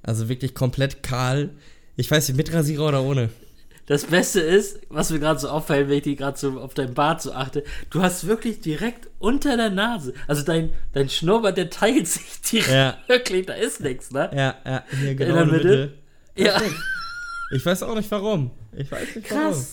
Also 0.03 0.29
wirklich 0.29 0.55
komplett 0.55 1.03
kahl. 1.03 1.51
Ich 1.97 2.11
weiß 2.11 2.29
nicht, 2.29 2.37
mit 2.37 2.53
Rasierer 2.53 2.89
oder 2.89 3.03
ohne. 3.03 3.31
Das 3.87 4.05
Beste 4.05 4.41
ist, 4.41 4.79
was 4.89 5.11
mir 5.11 5.19
gerade 5.19 5.41
so 5.41 5.49
auffällt, 5.49 5.89
wenn 5.89 5.97
ich 5.97 6.05
die 6.05 6.15
gerade 6.15 6.39
so 6.39 6.61
auf 6.61 6.75
dein 6.75 6.95
Bart 6.95 7.21
so 7.21 7.33
achte, 7.33 7.65
du 7.91 8.01
hast 8.01 8.27
wirklich 8.27 8.61
direkt 8.61 9.09
unter 9.19 9.57
der 9.57 9.71
Nase, 9.71 10.15
also 10.29 10.45
dein, 10.45 10.71
dein 10.93 11.09
Schnurrbart, 11.09 11.57
der 11.57 11.71
teilt 11.71 12.07
sich 12.07 12.41
direkt, 12.49 12.71
Ja. 12.71 12.99
wirklich, 13.09 13.47
da 13.47 13.55
ist 13.55 13.81
nichts, 13.81 14.13
ne? 14.13 14.31
Ja, 14.33 14.55
ja, 14.65 14.85
hier 14.97 15.15
genau 15.17 15.31
In 15.31 15.37
der 15.37 15.47
Mitte? 15.47 15.95
Ja, 16.37 16.63
Ich 17.53 17.67
weiß 17.67 17.83
auch 17.83 17.97
nicht 17.97 18.09
warum. 18.13 18.53
Ich 18.77 18.93
weiß 18.93 19.17
nicht 19.17 19.29
warum. 19.33 19.67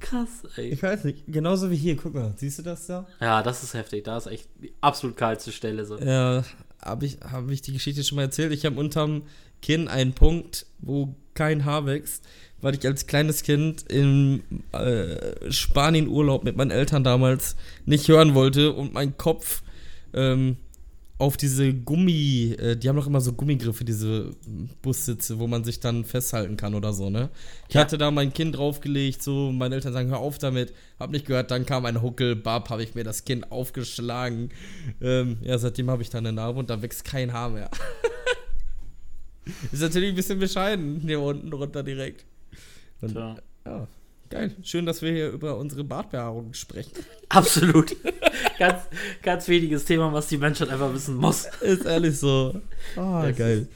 Krass. 0.00 0.42
Ey. 0.56 0.70
Ich 0.70 0.82
weiß 0.82 1.04
nicht. 1.04 1.24
Genauso 1.26 1.70
wie 1.70 1.76
hier, 1.76 1.96
guck 1.96 2.14
mal. 2.14 2.34
Siehst 2.36 2.58
du 2.58 2.62
das 2.62 2.86
da? 2.86 3.06
Ja, 3.20 3.42
das 3.42 3.62
ist 3.62 3.74
heftig, 3.74 4.04
da 4.04 4.16
ist 4.16 4.26
echt 4.26 4.48
die 4.62 4.72
absolut 4.80 5.16
kahlste 5.16 5.52
Stelle 5.52 5.84
so. 5.84 5.98
Ja, 5.98 6.42
habe 6.82 7.06
ich, 7.06 7.18
hab 7.20 7.50
ich 7.50 7.62
die 7.62 7.72
Geschichte 7.72 8.02
schon 8.04 8.16
mal 8.16 8.22
erzählt. 8.22 8.52
Ich 8.52 8.64
habe 8.64 8.78
unterm 8.78 9.22
Kinn 9.62 9.88
einen 9.88 10.12
Punkt, 10.14 10.66
wo 10.78 11.14
kein 11.34 11.64
Haar 11.64 11.86
wächst, 11.86 12.24
weil 12.60 12.74
ich 12.74 12.86
als 12.86 13.06
kleines 13.06 13.42
Kind 13.42 13.90
im 13.90 14.42
äh, 14.72 15.50
Spanien-Urlaub 15.50 16.44
mit 16.44 16.56
meinen 16.56 16.70
Eltern 16.70 17.04
damals 17.04 17.56
nicht 17.86 18.08
hören 18.08 18.34
wollte 18.34 18.72
und 18.72 18.92
mein 18.92 19.16
Kopf 19.16 19.62
ähm, 20.12 20.56
auf 21.20 21.36
diese 21.36 21.74
Gummi, 21.74 22.56
äh, 22.58 22.76
die 22.76 22.88
haben 22.88 22.96
doch 22.96 23.06
immer 23.06 23.20
so 23.20 23.32
Gummigriffe, 23.34 23.84
diese 23.84 24.30
Bussitze, 24.80 25.38
wo 25.38 25.46
man 25.46 25.64
sich 25.64 25.78
dann 25.78 26.04
festhalten 26.04 26.56
kann 26.56 26.74
oder 26.74 26.92
so, 26.94 27.10
ne? 27.10 27.28
Ich 27.68 27.74
Ja. 27.74 27.82
hatte 27.82 27.98
da 27.98 28.10
mein 28.10 28.32
Kind 28.32 28.56
draufgelegt, 28.56 29.22
so, 29.22 29.52
meine 29.52 29.74
Eltern 29.74 29.92
sagen, 29.92 30.08
hör 30.08 30.18
auf 30.18 30.38
damit, 30.38 30.72
hab 30.98 31.10
nicht 31.10 31.26
gehört, 31.26 31.50
dann 31.50 31.66
kam 31.66 31.84
ein 31.84 32.00
Huckel, 32.00 32.36
bab, 32.36 32.70
habe 32.70 32.82
ich 32.82 32.94
mir 32.94 33.04
das 33.04 33.24
Kind 33.26 33.52
aufgeschlagen. 33.52 34.48
Ähm, 35.02 35.36
ja, 35.42 35.58
seitdem 35.58 35.90
habe 35.90 36.02
ich 36.02 36.08
dann 36.10 36.24
eine 36.26 36.34
Narbe 36.34 36.58
und 36.58 36.70
da 36.70 36.80
wächst 36.80 37.04
kein 37.04 37.32
Haar 37.34 37.50
mehr. 37.50 37.70
Ist 39.72 39.82
natürlich 39.82 40.10
ein 40.10 40.14
bisschen 40.16 40.38
bescheiden, 40.38 41.00
hier 41.00 41.20
unten 41.20 41.50
drunter 41.50 41.82
direkt. 41.82 42.24
Und, 43.00 43.12
Tja. 43.12 43.36
ja, 43.66 43.88
geil. 44.30 44.56
Schön, 44.62 44.86
dass 44.86 45.02
wir 45.02 45.12
hier 45.12 45.30
über 45.30 45.56
unsere 45.58 45.84
Bartbehaarung 45.84 46.54
sprechen. 46.54 46.92
Absolut. 47.28 47.94
ganz, 48.58 48.84
ganz 49.22 49.48
wichtiges 49.48 49.84
Thema, 49.84 50.12
was 50.12 50.28
die 50.28 50.38
Menschheit 50.38 50.70
einfach 50.70 50.92
wissen 50.94 51.16
muss. 51.16 51.46
Ist 51.60 51.84
ehrlich 51.84 52.18
so. 52.18 52.60
Ah, 52.96 53.26
Es 53.28 53.36
geil. 53.36 53.68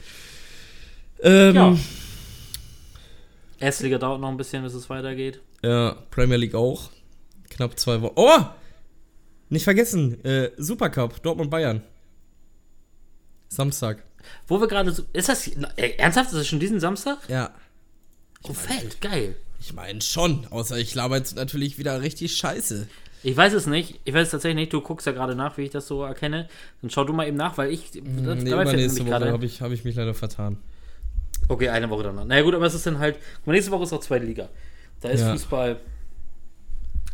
Ähm, 1.21 1.55
Ja. 1.55 1.71
ja. 1.71 1.77
Erstliga 3.59 3.97
dauert 3.97 4.19
noch 4.19 4.29
ein 4.29 4.37
bisschen, 4.37 4.63
bis 4.63 4.73
es 4.73 4.89
weitergeht. 4.89 5.39
Premier 6.11 6.37
League 6.37 6.55
auch. 6.55 6.89
Knapp 7.49 7.79
zwei 7.79 8.01
Wochen. 8.01 8.13
Oh! 8.15 8.45
Nicht 9.49 9.63
vergessen, 9.63 10.23
äh, 10.25 10.51
Supercup, 10.57 11.21
Dortmund 11.23 11.49
Bayern. 11.51 11.81
Samstag. 13.47 14.03
Wo 14.47 14.59
wir 14.59 14.67
gerade 14.67 14.91
so. 14.91 15.03
Ist 15.13 15.29
das. 15.29 15.47
Ernsthaft? 15.77 16.31
Ist 16.31 16.39
das 16.39 16.47
schon 16.47 16.59
diesen 16.59 16.79
Samstag? 16.79 17.19
Ja. 17.29 17.53
Oh, 18.43 18.53
fett, 18.53 18.99
geil. 19.01 19.35
Ich 19.65 19.73
meine 19.73 19.99
schon, 19.99 20.45
außer 20.51 20.77
ich 20.77 20.93
laber 20.93 21.17
jetzt 21.17 21.35
natürlich 21.35 21.79
wieder 21.79 21.99
richtig 21.99 22.37
scheiße. 22.37 22.87
Ich 23.23 23.35
weiß 23.35 23.53
es 23.53 23.65
nicht. 23.65 23.99
Ich 24.05 24.13
weiß 24.13 24.27
es 24.27 24.29
tatsächlich 24.29 24.57
nicht. 24.57 24.73
Du 24.73 24.79
guckst 24.81 25.07
ja 25.07 25.11
gerade 25.11 25.33
nach, 25.33 25.57
wie 25.57 25.63
ich 25.63 25.71
das 25.71 25.87
so 25.87 26.03
erkenne. 26.03 26.47
Dann 26.83 26.91
schau 26.91 27.03
du 27.03 27.13
mal 27.13 27.27
eben 27.27 27.35
nach, 27.35 27.57
weil 27.57 27.71
ich. 27.71 27.89
Das, 27.89 28.03
Nee, 28.43 28.51
übernächste 28.51 29.07
Woche 29.07 29.31
habe 29.31 29.43
ich, 29.43 29.61
hab 29.63 29.71
ich 29.71 29.83
mich 29.83 29.95
leider 29.95 30.13
vertan. 30.13 30.57
Okay, 31.47 31.69
eine 31.69 31.89
Woche 31.89 32.03
danach. 32.03 32.25
Naja, 32.25 32.43
gut, 32.43 32.53
aber 32.53 32.67
es 32.67 32.75
ist 32.75 32.85
dann 32.85 32.99
halt. 32.99 33.17
Nächste 33.47 33.71
Woche 33.71 33.85
ist 33.85 33.93
auch 33.93 34.01
zweite 34.01 34.25
Liga. 34.25 34.49
Da 35.01 35.09
ist 35.09 35.21
Ja. 35.21 35.31
Fußball. 35.31 35.79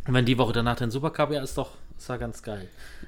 Und 0.08 0.14
wenn 0.14 0.26
die 0.26 0.38
Woche 0.38 0.52
danach 0.52 0.76
dann 0.76 0.92
Supercup, 0.92 1.32
ja, 1.32 1.42
ist 1.42 1.58
doch. 1.58 1.70
Ist 1.98 2.10
ja 2.10 2.18
ganz 2.18 2.44
geil. 2.44 2.68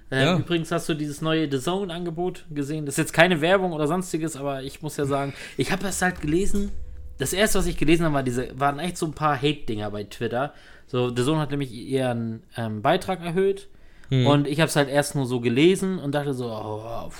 Äh, 0.10 0.24
Ja. 0.24 0.38
Übrigens 0.38 0.72
hast 0.72 0.88
du 0.88 0.94
dieses 0.94 1.20
neue 1.20 1.52
The 1.52 1.60
Zone-Angebot 1.60 2.46
gesehen. 2.50 2.86
Das 2.86 2.94
ist 2.94 3.00
jetzt 3.00 3.14
keine 3.14 3.42
Werbung 3.42 3.74
oder 3.74 3.88
sonstiges, 3.88 4.38
aber 4.38 4.64
ich 4.64 4.82
muss 4.82 4.96
ja 4.96 5.06
sagen, 5.06 5.34
ich 5.58 5.70
habe 5.74 5.84
das 5.84 6.02
halt 6.02 6.22
gelesen. 6.22 6.72
Das 7.18 7.34
erste, 7.34 7.60
was 7.60 7.68
ich 7.68 7.78
gelesen 7.78 8.06
habe, 8.06 8.16
war 8.16 8.24
diese, 8.24 8.58
waren 8.60 8.80
echt 8.80 8.98
so 8.98 9.06
ein 9.06 9.14
paar 9.14 9.36
Hate-Dinger 9.38 9.92
bei 9.92 10.04
Twitter. 10.04 10.54
So, 10.88 11.10
The 11.10 11.24
Zone 11.24 11.40
hat 11.40 11.52
nämlich 11.52 11.72
ihren 11.72 12.44
ähm, 12.58 12.82
Beitrag 12.82 13.24
erhöht. 13.24 13.68
Und 14.28 14.48
ich 14.48 14.60
habe 14.60 14.68
es 14.70 14.76
halt 14.76 14.90
erst 14.90 15.16
nur 15.16 15.26
so 15.26 15.40
gelesen 15.40 15.98
und 15.98 16.14
dachte 16.14 16.34
so, 16.34 16.46
oh, 16.52 17.10
pff, 17.10 17.20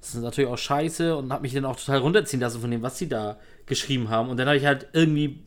das 0.00 0.14
ist 0.14 0.20
natürlich 0.22 0.48
auch 0.50 0.58
scheiße 0.58 1.16
und 1.16 1.32
habe 1.32 1.42
mich 1.42 1.52
dann 1.52 1.64
auch 1.64 1.76
total 1.76 1.98
runterziehen 1.98 2.38
lassen 2.40 2.60
von 2.60 2.70
dem, 2.70 2.82
was 2.82 2.96
sie 2.98 3.08
da 3.08 3.38
geschrieben 3.64 4.08
haben. 4.08 4.28
Und 4.28 4.36
dann 4.36 4.46
habe 4.46 4.56
ich 4.58 4.66
halt 4.66 4.86
irgendwie 4.92 5.40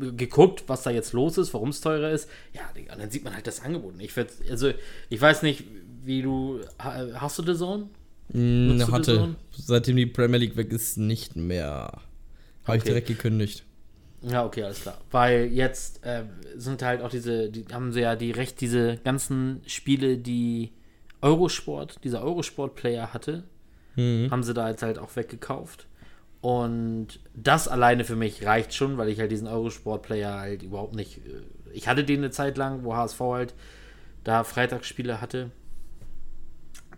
äh, 0.00 0.12
geguckt, 0.12 0.64
was 0.68 0.84
da 0.84 0.90
jetzt 0.90 1.12
los 1.12 1.36
ist, 1.36 1.52
warum 1.52 1.68
es 1.70 1.80
teurer 1.82 2.10
ist. 2.10 2.30
Ja, 2.54 2.62
Digga, 2.74 2.94
und 2.94 3.00
dann 3.02 3.10
sieht 3.10 3.24
man 3.24 3.34
halt 3.34 3.46
das 3.46 3.60
Angebot. 3.62 3.94
Ich 3.98 4.12
also 4.50 4.70
ich 5.10 5.20
weiß 5.20 5.42
nicht, 5.42 5.64
wie 6.04 6.22
du 6.22 6.60
ha- 6.78 7.06
hast 7.20 7.38
du 7.38 7.42
The 7.42 7.54
Zone? 7.58 7.88
Du 8.28 8.38
hatte. 8.92 9.16
Seitdem 9.50 9.96
die 9.96 10.06
Premier 10.06 10.38
League 10.38 10.56
weg 10.56 10.72
ist, 10.72 10.96
nicht 10.96 11.36
mehr. 11.36 11.92
Habe 12.64 12.76
ich 12.78 12.82
Okay. 12.82 12.90
direkt 12.90 13.08
gekündigt. 13.08 13.64
Ja, 14.22 14.44
okay, 14.44 14.62
alles 14.64 14.80
klar. 14.80 14.98
Weil 15.10 15.46
jetzt 15.46 16.02
äh, 16.04 16.24
sind 16.56 16.82
halt 16.82 17.02
auch 17.02 17.10
diese, 17.10 17.50
die 17.50 17.66
haben 17.72 17.92
sie 17.92 18.00
ja 18.00 18.16
die 18.16 18.30
Recht, 18.30 18.60
diese 18.60 18.96
ganzen 19.04 19.60
Spiele, 19.66 20.16
die 20.16 20.72
Eurosport, 21.20 22.02
dieser 22.04 22.22
Eurosport-Player 22.22 23.12
hatte, 23.12 23.44
Mhm. 23.96 24.30
haben 24.30 24.42
sie 24.42 24.54
da 24.54 24.68
jetzt 24.70 24.82
halt 24.82 24.98
auch 24.98 25.14
weggekauft. 25.14 25.86
Und 26.40 27.20
das 27.34 27.68
alleine 27.68 28.04
für 28.04 28.16
mich 28.16 28.44
reicht 28.44 28.74
schon, 28.74 28.98
weil 28.98 29.08
ich 29.08 29.20
halt 29.20 29.30
diesen 29.30 29.46
Eurosport-Player 29.46 30.34
halt 30.38 30.62
überhaupt 30.62 30.94
nicht. 30.94 31.18
äh, 31.18 31.42
Ich 31.72 31.86
hatte 31.88 32.04
den 32.04 32.18
eine 32.18 32.30
Zeit 32.30 32.56
lang, 32.56 32.82
wo 32.84 32.94
HSV 32.94 33.20
halt 33.20 33.54
da 34.24 34.42
Freitagsspiele 34.44 35.20
hatte. 35.20 35.50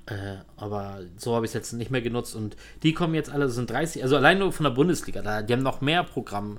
Äh, 0.07 0.37
aber 0.57 1.01
so 1.17 1.35
habe 1.35 1.47
ich 1.47 1.51
es 1.51 1.55
jetzt 1.55 1.73
nicht 1.73 1.91
mehr 1.91 2.01
genutzt 2.01 2.37
und 2.37 2.57
die 2.83 2.95
kommen 2.95 3.15
jetzt 3.15 3.31
alle, 3.31 3.47
das 3.47 3.57
sind 3.57 3.69
30, 3.69 4.05
also 4.05 4.17
allein 4.17 4.39
nur 4.39 4.53
von 4.53 4.65
der 4.65 4.71
Bundesliga, 4.71 5.21
da, 5.21 5.43
die 5.43 5.53
haben 5.53 5.65
noch 5.65 5.81
mehr 5.81 6.05
Programm 6.05 6.59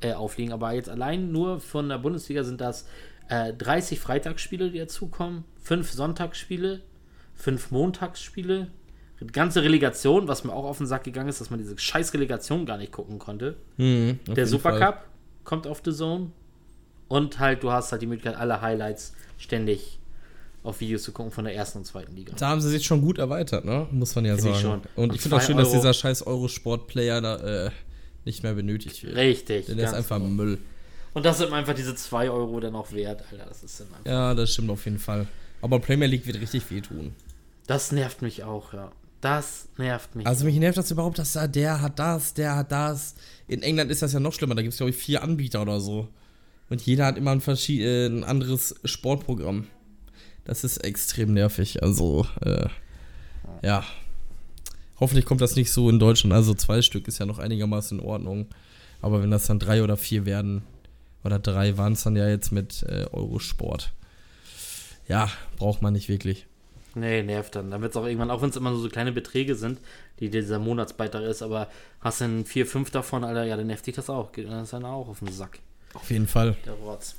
äh, 0.00 0.14
aufliegen, 0.14 0.52
aber 0.52 0.72
jetzt 0.72 0.88
allein 0.88 1.30
nur 1.30 1.60
von 1.60 1.88
der 1.88 1.98
Bundesliga 1.98 2.42
sind 2.42 2.60
das 2.60 2.86
äh, 3.28 3.52
30 3.52 4.00
Freitagsspiele, 4.00 4.70
die 4.70 4.78
dazukommen, 4.78 5.44
5 5.62 5.92
Sonntagsspiele, 5.92 6.80
5 7.36 7.70
Montagsspiele, 7.70 8.68
ganze 9.32 9.62
Relegation, 9.62 10.28
was 10.28 10.44
mir 10.44 10.52
auch 10.52 10.64
auf 10.64 10.78
den 10.78 10.86
Sack 10.86 11.04
gegangen 11.04 11.28
ist, 11.28 11.40
dass 11.40 11.50
man 11.50 11.58
diese 11.58 11.76
scheiß 11.78 12.14
Relegation 12.14 12.66
gar 12.66 12.78
nicht 12.78 12.92
gucken 12.92 13.18
konnte. 13.18 13.56
Mhm, 13.76 14.18
Der. 14.26 14.46
Supercup 14.46 15.04
kommt 15.44 15.66
auf 15.66 15.82
The 15.84 15.92
Zone. 15.92 16.30
Und 17.08 17.38
halt, 17.38 17.62
du 17.62 17.72
hast 17.72 17.90
halt 17.90 18.02
die 18.02 18.06
Möglichkeit, 18.06 18.38
alle 18.38 18.60
Highlights 18.60 19.14
ständig 19.38 19.97
auf 20.62 20.80
Videos 20.80 21.02
zu 21.02 21.12
gucken 21.12 21.30
von 21.32 21.44
der 21.44 21.54
ersten 21.54 21.78
und 21.78 21.84
zweiten 21.84 22.14
Liga. 22.14 22.32
Da 22.38 22.48
haben 22.48 22.60
sie 22.60 22.68
sich 22.70 22.84
schon 22.84 23.00
gut 23.00 23.18
erweitert, 23.18 23.64
ne? 23.64 23.86
Muss 23.90 24.14
man 24.14 24.24
ja 24.24 24.36
Finde 24.36 24.50
ich 24.50 24.56
sagen. 24.62 24.82
schon. 24.94 25.04
Und 25.04 25.14
ich 25.14 25.20
finde 25.20 25.36
auch 25.36 25.40
schön, 25.42 25.56
dass 25.56 25.68
Euro- 25.68 25.76
dieser 25.76 25.94
scheiß 25.94 26.26
Eurosport-Player 26.26 27.20
da 27.20 27.66
äh, 27.66 27.70
nicht 28.24 28.42
mehr 28.42 28.54
benötigt 28.54 29.02
wird. 29.04 29.16
Richtig. 29.16 29.66
Denn 29.66 29.76
der 29.78 29.86
ist 29.88 29.94
einfach 29.94 30.16
genau. 30.18 30.28
Müll. 30.30 30.58
Und 31.14 31.24
das 31.24 31.38
sind 31.38 31.52
einfach 31.52 31.74
diese 31.74 31.94
2 31.94 32.30
Euro 32.30 32.60
dann 32.60 32.74
auch 32.76 32.92
wert, 32.92 33.24
Alter. 33.32 33.46
Das 33.46 33.62
ist 33.62 33.80
dann 33.80 33.86
einfach. 33.88 34.06
Ja, 34.10 34.34
das 34.34 34.52
stimmt 34.52 34.70
auf 34.70 34.84
jeden 34.84 34.98
Fall. 34.98 35.26
Aber 35.62 35.78
Premier 35.80 36.06
League 36.06 36.26
wird 36.26 36.40
richtig 36.40 36.70
wehtun. 36.70 37.12
Das 37.66 37.90
nervt 37.92 38.22
mich 38.22 38.44
auch, 38.44 38.72
ja. 38.74 38.92
Das 39.20 39.66
nervt 39.78 40.14
mich. 40.14 40.26
Also 40.26 40.44
mich 40.44 40.56
nervt 40.56 40.78
das 40.78 40.90
überhaupt, 40.92 41.18
dass 41.18 41.32
da 41.32 41.48
der 41.48 41.80
hat 41.80 41.98
das, 41.98 42.34
der 42.34 42.54
hat 42.56 42.70
das. 42.70 43.14
In 43.48 43.62
England 43.62 43.90
ist 43.90 44.02
das 44.02 44.12
ja 44.12 44.20
noch 44.20 44.32
schlimmer. 44.32 44.54
Da 44.54 44.62
gibt 44.62 44.72
es, 44.72 44.78
glaube 44.78 44.90
ich, 44.90 44.96
vier 44.96 45.22
Anbieter 45.22 45.62
oder 45.62 45.80
so. 45.80 46.06
Und 46.70 46.82
jeder 46.82 47.06
hat 47.06 47.16
immer 47.16 47.32
ein, 47.32 47.40
verschied- 47.40 47.82
äh, 47.82 48.06
ein 48.06 48.22
anderes 48.22 48.76
Sportprogramm. 48.84 49.66
Das 50.48 50.64
ist 50.64 50.78
extrem 50.78 51.34
nervig. 51.34 51.82
Also, 51.82 52.26
äh, 52.40 52.66
ja. 53.62 53.84
Hoffentlich 54.98 55.26
kommt 55.26 55.42
das 55.42 55.54
nicht 55.56 55.70
so 55.70 55.90
in 55.90 55.98
Deutschland. 55.98 56.32
Also 56.32 56.54
zwei 56.54 56.80
Stück 56.82 57.06
ist 57.06 57.18
ja 57.18 57.26
noch 57.26 57.38
einigermaßen 57.38 58.00
in 58.00 58.04
Ordnung. 58.04 58.46
Aber 59.02 59.22
wenn 59.22 59.30
das 59.30 59.46
dann 59.46 59.58
drei 59.58 59.82
oder 59.84 59.96
vier 59.96 60.24
werden, 60.26 60.62
oder 61.22 61.38
drei 61.38 61.76
waren 61.76 61.92
es 61.92 62.02
dann 62.02 62.16
ja 62.16 62.26
jetzt 62.28 62.50
mit 62.50 62.82
äh, 62.84 63.04
Eurosport. 63.12 63.92
Ja, 65.06 65.30
braucht 65.58 65.82
man 65.82 65.92
nicht 65.92 66.08
wirklich. 66.08 66.46
Nee, 66.94 67.22
nervt 67.22 67.54
dann. 67.54 67.70
Dann 67.70 67.82
wird 67.82 67.92
es 67.92 67.96
auch 67.98 68.06
irgendwann, 68.06 68.30
auch 68.30 68.40
wenn 68.40 68.48
es 68.48 68.56
immer 68.56 68.70
nur 68.70 68.80
so 68.80 68.88
kleine 68.88 69.12
Beträge 69.12 69.54
sind, 69.54 69.78
die 70.18 70.30
dieser 70.30 70.58
Monatsbeitrag 70.58 71.24
ist, 71.24 71.42
aber 71.42 71.68
hast 72.00 72.22
dann 72.22 72.46
vier, 72.46 72.66
fünf 72.66 72.90
davon, 72.90 73.22
Alter, 73.22 73.44
ja, 73.44 73.56
dann 73.58 73.66
nervt 73.66 73.86
dich 73.86 73.94
das 73.94 74.08
auch. 74.08 74.32
Geht 74.32 74.48
das 74.48 74.70
dann 74.70 74.86
auch 74.86 75.08
auf 75.08 75.18
den 75.18 75.30
Sack, 75.30 75.58
Auf 75.92 76.10
jeden 76.10 76.26
Fall. 76.26 76.56
der 76.64 76.72
Rotz. 76.72 77.14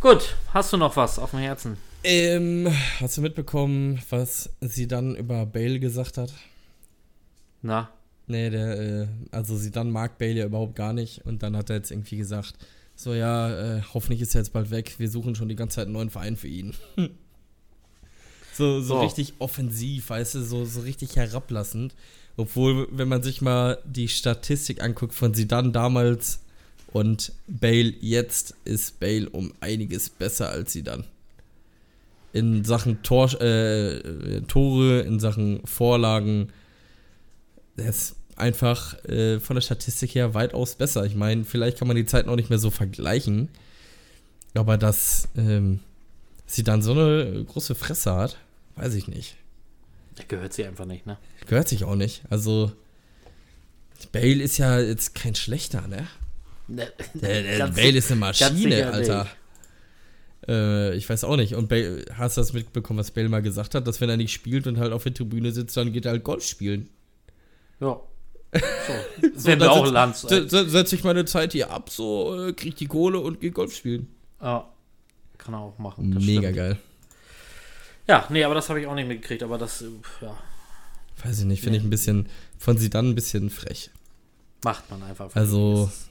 Gut, 0.00 0.36
hast 0.52 0.72
du 0.72 0.76
noch 0.76 0.96
was 0.96 1.18
auf 1.18 1.30
dem 1.30 1.40
Herzen? 1.40 1.78
Ähm, 2.04 2.68
hast 3.00 3.16
du 3.18 3.22
mitbekommen, 3.22 4.00
was 4.10 4.50
sie 4.60 4.86
dann 4.86 5.16
über 5.16 5.44
Bale 5.46 5.80
gesagt 5.80 6.16
hat? 6.16 6.32
Na, 7.62 7.90
Nee, 8.28 8.50
der, 8.50 8.78
äh, 8.78 9.06
also 9.30 9.56
sie 9.56 9.70
dann 9.70 9.90
mag 9.90 10.18
Bale 10.18 10.34
ja 10.34 10.44
überhaupt 10.44 10.76
gar 10.76 10.92
nicht 10.92 11.24
und 11.24 11.42
dann 11.42 11.56
hat 11.56 11.70
er 11.70 11.76
jetzt 11.76 11.90
irgendwie 11.90 12.18
gesagt, 12.18 12.54
so 12.94 13.14
ja, 13.14 13.78
äh, 13.78 13.82
hoffentlich 13.94 14.20
ist 14.20 14.34
er 14.34 14.42
jetzt 14.42 14.52
bald 14.52 14.70
weg, 14.70 14.96
wir 14.98 15.08
suchen 15.08 15.34
schon 15.34 15.48
die 15.48 15.56
ganze 15.56 15.76
Zeit 15.76 15.86
einen 15.86 15.94
neuen 15.94 16.10
Verein 16.10 16.36
für 16.36 16.48
ihn. 16.48 16.74
so, 18.52 18.82
so 18.82 18.96
So. 18.96 19.00
richtig 19.00 19.34
offensiv, 19.38 20.10
weißt 20.10 20.34
du, 20.34 20.42
so, 20.42 20.66
so 20.66 20.80
richtig 20.82 21.16
herablassend. 21.16 21.94
Obwohl, 22.36 22.86
wenn 22.92 23.08
man 23.08 23.22
sich 23.22 23.40
mal 23.40 23.78
die 23.84 24.08
Statistik 24.08 24.82
anguckt 24.82 25.14
von 25.14 25.32
Zidane 25.34 25.72
damals 25.72 26.40
und 26.92 27.32
Bale 27.46 27.94
jetzt, 28.00 28.54
ist 28.64 29.00
Bale 29.00 29.28
um 29.30 29.54
einiges 29.60 30.10
besser 30.10 30.50
als 30.50 30.72
Zidane. 30.72 31.04
In 32.32 32.64
Sachen 32.64 33.02
Tor, 33.02 33.40
äh, 33.40 34.40
Tore, 34.42 35.00
in 35.00 35.18
Sachen 35.18 35.66
Vorlagen, 35.66 36.52
der 37.76 37.88
ist 37.88 38.16
einfach 38.36 39.02
äh, 39.04 39.40
von 39.40 39.56
der 39.56 39.62
Statistik 39.62 40.14
her 40.14 40.34
weitaus 40.34 40.74
besser. 40.74 41.04
Ich 41.04 41.14
meine, 41.14 41.44
vielleicht 41.44 41.78
kann 41.78 41.88
man 41.88 41.96
die 41.96 42.06
Zeiten 42.06 42.28
auch 42.28 42.36
nicht 42.36 42.50
mehr 42.50 42.58
so 42.58 42.70
vergleichen, 42.70 43.48
aber 44.54 44.76
dass 44.78 45.28
ähm, 45.36 45.80
sie 46.46 46.64
dann 46.64 46.82
so 46.82 46.92
eine 46.92 47.44
große 47.44 47.74
Fresse 47.74 48.12
hat, 48.14 48.36
weiß 48.76 48.94
ich 48.94 49.08
nicht. 49.08 49.36
gehört 50.28 50.52
sie 50.52 50.64
einfach 50.64 50.86
nicht, 50.86 51.06
ne? 51.06 51.18
Gehört 51.46 51.68
sich 51.68 51.84
auch 51.84 51.96
nicht. 51.96 52.22
Also, 52.30 52.72
Bale 54.12 54.42
ist 54.42 54.58
ja 54.58 54.80
jetzt 54.80 55.14
kein 55.14 55.34
schlechter, 55.34 55.86
ne? 55.88 56.06
Ne, 56.68 56.92
Der, 57.14 57.42
der 57.42 57.66
Bale 57.74 57.98
ist 57.98 58.10
eine 58.10 58.20
Maschine, 58.20 58.92
Alter. 58.92 59.24
nicht. 59.24 59.36
Äh, 60.48 60.94
ich 60.96 61.08
weiß 61.08 61.24
auch 61.24 61.36
nicht. 61.36 61.54
Und 61.54 61.68
Bale, 61.68 62.04
hast 62.14 62.36
du 62.36 62.40
das 62.40 62.52
mitbekommen, 62.52 62.98
was 62.98 63.10
Bale 63.10 63.28
mal 63.28 63.42
gesagt 63.42 63.74
hat, 63.74 63.86
dass 63.86 64.00
wenn 64.00 64.08
er 64.08 64.16
nicht 64.16 64.32
spielt 64.32 64.66
und 64.66 64.78
halt 64.78 64.92
auf 64.92 65.02
der 65.04 65.14
Tribüne 65.14 65.52
sitzt, 65.52 65.76
dann 65.76 65.92
geht 65.92 66.06
er 66.06 66.12
halt 66.12 66.24
Golf 66.24 66.44
spielen. 66.44 66.88
Ja. 67.80 68.00
So. 68.00 68.02
Das 69.34 69.44
werden 69.44 69.60
wir 69.60 69.70
auch 69.70 69.84
setz- 69.84 69.92
Lanz. 69.92 70.20
se- 70.22 70.48
se- 70.48 70.68
Setze 70.70 70.94
ich 70.96 71.04
meine 71.04 71.24
Zeit 71.26 71.52
hier 71.52 71.70
ab, 71.70 71.90
so, 71.90 72.46
äh, 72.48 72.52
krieg 72.54 72.76
die 72.76 72.86
Kohle 72.86 73.20
und 73.20 73.40
geh 73.40 73.50
Golf 73.50 73.74
spielen. 73.76 74.08
Ja. 74.40 74.66
Kann 75.36 75.52
er 75.54 75.60
auch 75.60 75.78
machen. 75.78 76.08
Mega 76.10 76.22
stimmt. 76.40 76.56
geil. 76.56 76.78
Ja, 78.08 78.26
nee, 78.30 78.42
aber 78.42 78.54
das 78.54 78.68
habe 78.70 78.80
ich 78.80 78.86
auch 78.86 78.94
nicht 78.94 79.06
mitgekriegt, 79.06 79.42
aber 79.42 79.58
das, 79.58 79.84
ja, 80.22 80.36
Weiß 81.22 81.40
ich 81.40 81.44
nicht, 81.44 81.62
finde 81.62 81.78
ich 81.78 81.84
ein 81.84 81.90
bisschen, 81.90 82.28
von 82.58 82.78
sie 82.78 82.88
dann 82.90 83.10
ein 83.10 83.14
bisschen 83.14 83.50
frech. 83.50 83.90
macht 84.64 84.88
man 84.90 85.02
einfach. 85.02 85.28
Also, 85.36 85.90
ist 85.92 86.07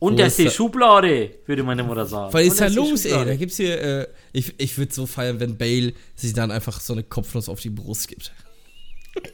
ist 0.00 0.38
die 0.38 0.50
Schublade, 0.50 1.30
würde 1.46 1.62
meine 1.62 1.82
Mutter 1.82 2.04
sagen. 2.06 2.32
was 2.32 2.42
Und 2.42 2.48
ist 2.48 2.60
da 2.60 2.66
los, 2.68 3.04
ey? 3.04 3.24
Da 3.24 3.34
gibt's 3.36 3.56
hier, 3.56 3.80
äh, 3.80 4.06
ich, 4.32 4.54
ich 4.58 4.76
würde 4.76 4.92
so 4.92 5.06
feiern, 5.06 5.40
wenn 5.40 5.56
Bale 5.56 5.94
sich 6.14 6.32
dann 6.34 6.50
einfach 6.50 6.80
so 6.80 6.92
eine 6.92 7.02
Kopfnuss 7.02 7.48
auf 7.48 7.60
die 7.60 7.70
Brust 7.70 8.08
gibt. 8.08 8.32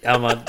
Ja, 0.02 0.18
Mann. 0.18 0.42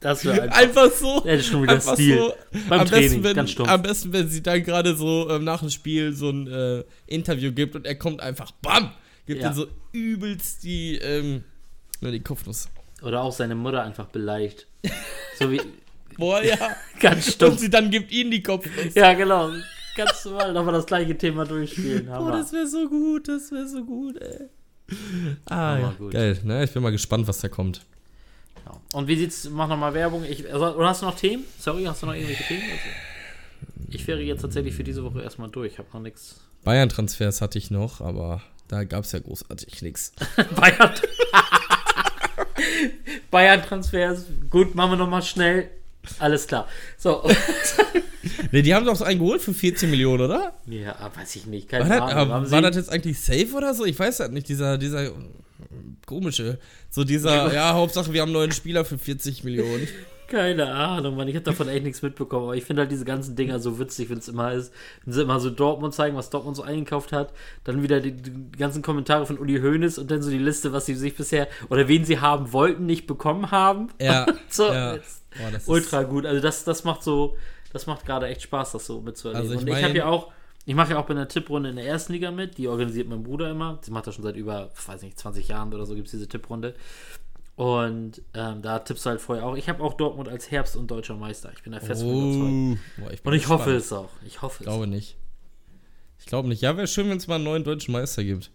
Das 0.00 0.24
wäre 0.24 0.42
einfach. 0.42 0.58
Einfach 0.58 0.90
so. 0.92 1.20
Das 1.20 1.40
ist 1.40 1.46
schon 1.46 1.62
wieder 1.62 1.74
einfach 1.74 1.94
Stil. 1.94 2.18
so. 2.18 2.34
Beim 2.68 2.80
am, 2.80 2.86
Training, 2.86 3.08
besten, 3.08 3.24
wenn, 3.24 3.36
ganz 3.36 3.50
stumpf. 3.50 3.70
am 3.70 3.82
besten, 3.82 4.12
wenn 4.12 4.28
sie 4.28 4.42
dann 4.42 4.62
gerade 4.62 4.94
so 4.96 5.30
ähm, 5.30 5.44
nach 5.44 5.60
dem 5.60 5.70
Spiel 5.70 6.12
so 6.12 6.28
ein 6.30 6.46
äh, 6.46 6.84
Interview 7.06 7.52
gibt 7.52 7.74
und 7.74 7.86
er 7.86 7.94
kommt 7.94 8.20
einfach, 8.20 8.50
bam, 8.62 8.92
gibt 9.26 9.40
Ja. 9.42 9.48
ihm 9.50 9.54
so 9.54 9.66
übelst 9.92 10.62
die, 10.62 10.96
ähm, 10.96 11.44
die 12.02 12.20
Kopfnuss. 12.20 12.68
Oder 13.02 13.22
auch 13.22 13.32
seine 13.32 13.54
Mutter 13.54 13.82
einfach 13.82 14.06
beleidigt. 14.06 14.66
So 15.38 15.50
wie. 15.50 15.60
Boah, 16.18 16.42
ja. 16.42 16.76
Ganz 17.00 17.26
und 17.26 17.32
stumpf. 17.32 17.58
sie 17.58 17.70
dann 17.70 17.90
gibt 17.90 18.12
ihm 18.12 18.30
die 18.30 18.42
Kopfnuss. 18.42 18.94
Ja, 18.94 19.12
genau. 19.14 19.50
Ganz 19.96 20.24
normal 20.24 20.52
nochmal 20.52 20.74
das 20.74 20.86
gleiche 20.86 21.16
Thema 21.16 21.44
durchspielen. 21.44 22.08
Oh, 22.08 22.12
Hammer. 22.12 22.32
das 22.32 22.52
wäre 22.52 22.66
so 22.66 22.88
gut, 22.88 23.28
das 23.28 23.50
wäre 23.52 23.68
so 23.68 23.84
gut, 23.84 24.20
ey. 24.20 24.48
Ah, 25.46 25.78
ja. 25.78 25.94
gut. 25.96 26.12
geil. 26.12 26.38
Ne? 26.44 26.64
Ich 26.64 26.72
bin 26.72 26.82
mal 26.82 26.90
gespannt, 26.90 27.26
was 27.28 27.40
da 27.40 27.48
kommt. 27.48 27.82
Ja. 28.66 28.72
Und 28.92 29.08
wie 29.08 29.16
sieht's, 29.16 29.48
mach 29.50 29.68
nochmal 29.68 29.94
Werbung. 29.94 30.24
Ich, 30.24 30.50
also, 30.52 30.74
oder 30.76 30.88
hast 30.88 31.02
du 31.02 31.06
noch 31.06 31.16
Themen? 31.16 31.44
Sorry, 31.58 31.84
hast 31.84 32.02
du 32.02 32.06
noch 32.06 32.14
irgendwelche 32.14 32.44
Themen? 32.44 32.62
Also, 32.62 32.84
ich 33.90 34.06
wäre 34.06 34.20
jetzt 34.20 34.42
tatsächlich 34.42 34.74
für 34.74 34.84
diese 34.84 35.04
Woche 35.04 35.22
erstmal 35.22 35.50
durch. 35.50 35.72
Ich 35.74 35.78
habe 35.78 35.88
noch 35.92 36.00
nichts. 36.00 36.40
Bayern-Transfers 36.64 37.40
hatte 37.40 37.58
ich 37.58 37.70
noch, 37.70 38.00
aber 38.00 38.42
da 38.68 38.84
gab 38.84 39.04
es 39.04 39.12
ja 39.12 39.20
großartig 39.20 39.82
nichts. 39.82 40.12
Bayern. 40.56 40.90
Bayern-Transfers. 43.30 44.26
Gut, 44.50 44.74
machen 44.74 44.92
wir 44.92 44.96
nochmal 44.96 45.22
schnell. 45.22 45.70
Alles 46.18 46.46
klar. 46.46 46.68
So. 46.98 47.22
Ne, 48.52 48.62
die 48.62 48.74
haben 48.74 48.86
doch 48.86 48.96
so 48.96 49.04
einen 49.04 49.18
geholt 49.20 49.42
für 49.42 49.52
14 49.52 49.90
Millionen, 49.90 50.22
oder? 50.22 50.54
ja, 50.66 50.96
weiß 51.14 51.36
ich 51.36 51.44
nicht. 51.46 51.70
War, 51.70 51.80
Keine 51.80 51.90
das, 51.90 52.00
Ahnung. 52.00 52.14
aber 52.16 52.34
Haben 52.34 52.50
war 52.50 52.58
sie- 52.60 52.62
das 52.68 52.76
jetzt 52.76 52.88
eigentlich 52.90 53.20
safe 53.20 53.52
oder 53.54 53.74
so? 53.74 53.84
Ich 53.84 53.98
weiß 53.98 54.16
das 54.16 54.30
nicht. 54.30 54.48
Dieser, 54.48 54.78
dieser 54.78 55.10
komische. 56.06 56.58
So 56.88 57.04
dieser, 57.04 57.52
ja, 57.52 57.74
Hauptsache 57.74 58.12
wir 58.14 58.22
haben 58.22 58.28
einen 58.28 58.34
neuen 58.34 58.52
Spieler 58.52 58.84
für 58.86 58.96
40 58.98 59.44
Millionen. 59.44 59.86
Keine 60.28 60.72
Ahnung, 60.72 61.16
Mann. 61.16 61.28
Ich 61.28 61.34
habe 61.34 61.44
davon 61.44 61.68
echt 61.68 61.84
nichts 61.84 62.02
mitbekommen. 62.02 62.44
Aber 62.44 62.56
ich 62.56 62.64
finde 62.64 62.82
halt 62.82 62.90
diese 62.90 63.04
ganzen 63.04 63.36
Dinger 63.36 63.60
so 63.60 63.78
witzig, 63.78 64.10
wenn 64.10 64.18
es 64.18 64.28
immer 64.28 64.52
ist. 64.52 64.72
Wenn 65.04 65.12
sie 65.12 65.22
immer 65.22 65.40
so 65.40 65.50
Dortmund 65.50 65.94
zeigen, 65.94 66.16
was 66.16 66.30
Dortmund 66.30 66.56
so 66.56 66.62
eingekauft 66.62 67.12
hat. 67.12 67.32
Dann 67.64 67.82
wieder 67.82 68.00
die, 68.00 68.12
die 68.12 68.58
ganzen 68.58 68.82
Kommentare 68.82 69.26
von 69.26 69.38
Uli 69.38 69.60
Hoeneß 69.60 69.98
und 69.98 70.10
dann 70.10 70.22
so 70.22 70.30
die 70.30 70.38
Liste, 70.38 70.72
was 70.72 70.86
sie 70.86 70.94
sich 70.94 71.16
bisher 71.16 71.48
oder 71.68 71.88
wen 71.88 72.04
sie 72.04 72.20
haben 72.20 72.52
wollten, 72.52 72.86
nicht 72.86 73.06
bekommen 73.06 73.50
haben. 73.50 73.88
Ja. 74.00 74.26
so, 74.48 74.66
ja. 74.66 74.96
Boah, 75.36 75.60
ultra 75.66 76.02
gut. 76.04 76.26
Also 76.26 76.40
das, 76.40 76.64
das 76.64 76.84
macht 76.84 77.02
so, 77.02 77.36
das 77.72 77.86
macht 77.86 78.06
gerade 78.06 78.26
echt 78.28 78.42
Spaß, 78.42 78.72
das 78.72 78.86
so 78.86 79.00
mitzuerleben. 79.00 79.42
Also 79.42 79.54
ich 79.54 79.60
und 79.60 79.68
ich 79.68 79.84
habe 79.84 79.96
ja 79.96 80.06
auch, 80.06 80.32
ich 80.64 80.74
mache 80.74 80.92
ja 80.92 80.98
auch 80.98 81.06
bei 81.06 81.12
einer 81.12 81.28
Tipprunde 81.28 81.70
in 81.70 81.76
der 81.76 81.86
ersten 81.86 82.12
Liga 82.12 82.30
mit. 82.30 82.56
Die 82.56 82.68
organisiert 82.68 83.08
mein 83.08 83.22
Bruder 83.22 83.50
immer. 83.50 83.78
Sie 83.82 83.90
macht 83.90 84.06
das 84.06 84.14
schon 84.14 84.24
seit 84.24 84.36
über, 84.36 84.70
weiß 84.86 85.02
nicht, 85.02 85.18
20 85.18 85.48
Jahren 85.48 85.74
oder 85.74 85.84
so 85.84 85.94
gibt 85.94 86.06
es 86.06 86.12
diese 86.12 86.28
Tipprunde. 86.28 86.74
Und 87.56 88.20
ähm, 88.34 88.62
da 88.62 88.80
tippst 88.80 89.06
du 89.06 89.10
halt 89.10 89.20
vorher 89.20 89.44
auch. 89.46 89.56
Ich 89.56 89.68
habe 89.68 89.82
auch 89.82 89.94
Dortmund 89.94 90.28
als 90.28 90.50
Herbst- 90.50 90.76
und 90.76 90.90
deutscher 90.90 91.14
Meister. 91.14 91.52
Ich 91.56 91.62
bin 91.62 91.72
da 91.72 91.78
fest 91.80 92.02
von 92.02 92.10
überzeugt. 92.10 92.80
Oh. 92.98 93.00
Boah, 93.02 93.12
ich 93.12 93.22
bin 93.22 93.32
Und 93.32 93.38
ich 93.38 93.48
hoffe 93.48 93.72
gespannt. 93.74 93.84
es 93.84 93.92
auch. 93.92 94.10
Ich 94.26 94.42
hoffe 94.42 94.56
Ich 94.62 94.66
es. 94.66 94.72
glaube 94.72 94.86
nicht. 94.88 95.16
Ich 96.18 96.26
glaube 96.26 96.48
nicht. 96.48 96.62
Ja, 96.62 96.76
wäre 96.76 96.88
schön, 96.88 97.08
wenn 97.10 97.18
es 97.18 97.28
mal 97.28 97.36
einen 97.36 97.44
neuen 97.44 97.62
deutschen 97.64 97.92
Meister 97.92 98.24
gibt. 98.24 98.50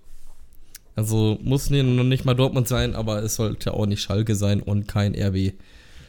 Also 0.95 1.37
muss 1.41 1.69
nie- 1.69 1.81
noch 1.83 2.03
nicht 2.03 2.25
mal 2.25 2.33
Dortmund 2.33 2.67
sein, 2.67 2.93
aber 2.93 3.23
es 3.23 3.35
sollte 3.35 3.73
auch 3.73 3.85
nicht 3.85 4.01
Schalke 4.01 4.35
sein 4.35 4.61
und 4.61 4.87
kein 4.87 5.15
RB. 5.15 5.53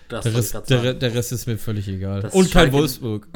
Das 0.09 0.24
Der 0.24 0.34
Rest, 0.34 0.57
der, 0.68 0.95
der 0.95 1.14
Rest 1.14 1.30
ist 1.30 1.47
mir 1.47 1.59
völlig 1.59 1.86
egal. 1.86 2.22
Das 2.22 2.34
Und 2.34 2.45
kein 2.51 2.64
Schalke- 2.64 2.72
Wolfsburg. 2.72 3.28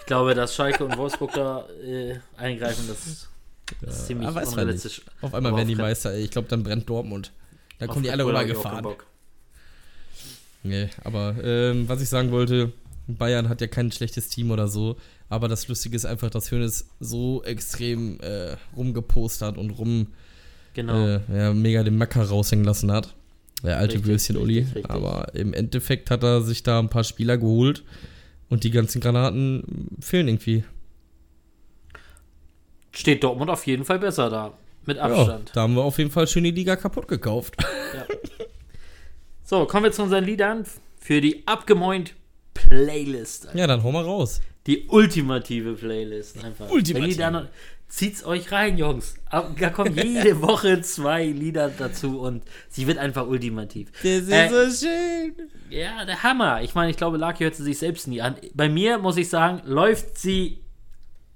Ich 0.00 0.06
glaube, 0.06 0.34
dass 0.36 0.54
Schalke 0.54 0.84
und 0.84 0.96
Wolfsburg 0.96 1.32
da 1.34 1.66
äh, 1.84 2.14
eingreifen, 2.36 2.84
das 2.86 3.06
ist 3.08 3.28
ziemlich 4.06 4.28
weiß 4.32 4.50
man 4.50 4.60
unrealistisch. 4.60 5.02
Auf 5.20 5.34
einmal 5.34 5.56
werden 5.56 5.66
die 5.68 5.74
Meister. 5.74 6.12
ey. 6.12 6.22
Ich 6.22 6.30
glaube, 6.30 6.46
dann 6.48 6.62
brennt 6.62 6.88
Dortmund. 6.88 7.32
Da 7.80 7.86
kommen 7.88 8.04
die 8.04 8.10
alle 8.10 8.24
rübergefahren. 8.24 8.86
Nee, 10.62 10.88
aber 11.02 11.34
ähm, 11.42 11.88
was 11.88 12.00
ich 12.02 12.08
sagen 12.08 12.30
wollte, 12.30 12.72
Bayern 13.08 13.48
hat 13.48 13.60
ja 13.60 13.66
kein 13.66 13.90
schlechtes 13.90 14.28
Team 14.28 14.50
oder 14.50 14.68
so. 14.68 14.96
Aber 15.28 15.48
das 15.48 15.66
Lustige 15.68 15.96
ist 15.96 16.04
einfach, 16.04 16.30
dass 16.30 16.50
Hönes 16.50 16.88
so 17.00 17.42
extrem 17.44 18.20
äh, 18.20 18.56
rumgepostert 18.76 19.56
und 19.58 19.70
rum 19.70 20.08
Genau. 20.74 21.06
äh, 21.06 21.20
ja, 21.34 21.52
mega 21.52 21.82
den 21.82 21.96
Macker 21.96 22.22
raushängen 22.22 22.64
lassen 22.64 22.92
hat. 22.92 23.14
Der 23.64 23.78
alte 23.78 23.94
Richtig, 23.94 24.08
Würstchen 24.08 24.36
Uli. 24.36 24.58
richtig, 24.58 24.76
richtig. 24.76 24.90
Aber 24.90 25.34
im 25.34 25.52
Endeffekt 25.52 26.10
hat 26.10 26.22
er 26.22 26.42
sich 26.42 26.62
da 26.62 26.78
ein 26.78 26.88
paar 26.88 27.04
Spieler 27.04 27.38
geholt 27.38 27.82
und 28.48 28.62
die 28.64 28.70
ganzen 28.70 29.00
Granaten 29.00 29.88
fehlen 30.00 30.28
irgendwie. 30.28 30.64
Steht 32.92 33.22
Dortmund 33.24 33.50
auf 33.50 33.66
jeden 33.66 33.84
Fall 33.84 33.98
besser 33.98 34.30
da. 34.30 34.52
Mit 34.90 34.98
Ja, 34.98 35.04
Abstand. 35.04 35.50
da 35.54 35.62
haben 35.62 35.74
wir 35.74 35.82
auf 35.82 35.98
jeden 35.98 36.10
Fall 36.10 36.26
schön 36.26 36.44
die 36.44 36.50
Liga 36.50 36.76
kaputt 36.76 37.06
gekauft. 37.08 37.56
So, 39.44 39.66
kommen 39.66 39.84
wir 39.84 39.92
zu 39.92 40.02
unseren 40.04 40.24
Liedern 40.24 40.64
für 41.00 41.20
die 41.20 41.44
abgemoint 41.46 42.14
Playlist. 42.54 43.48
Ja, 43.54 43.66
dann 43.66 43.82
hau 43.82 43.90
mal 43.90 44.04
raus. 44.04 44.40
Die 44.68 44.86
ultimative 44.88 45.72
Playlist 45.74 46.44
einfach. 46.44 46.70
Ultimative. 46.70 47.02
Wenn 47.02 47.10
die 47.10 47.16
dann, 47.16 47.48
zieht's 47.88 48.24
euch 48.24 48.52
rein, 48.52 48.78
Jungs. 48.78 49.16
Da 49.58 49.70
kommen 49.70 49.96
jede 49.96 50.40
Woche 50.42 50.80
zwei 50.82 51.26
Lieder 51.26 51.68
dazu 51.68 52.20
und 52.20 52.44
sie 52.68 52.86
wird 52.86 52.98
einfach 52.98 53.26
ultimativ. 53.26 53.90
Das 54.02 54.04
ist 54.04 54.30
Äh, 54.30 54.48
so 54.50 54.86
schön. 54.86 55.34
Ja, 55.68 56.04
der 56.04 56.22
Hammer. 56.22 56.62
Ich 56.62 56.76
meine, 56.76 56.90
ich 56.92 56.96
glaube, 56.96 57.16
Lucky 57.16 57.42
hört 57.42 57.56
sie 57.56 57.64
sich 57.64 57.78
selbst 57.78 58.06
nie 58.06 58.20
an. 58.20 58.36
Bei 58.54 58.68
mir 58.68 58.98
muss 58.98 59.16
ich 59.16 59.28
sagen, 59.28 59.62
läuft 59.64 60.16
sie, 60.16 60.60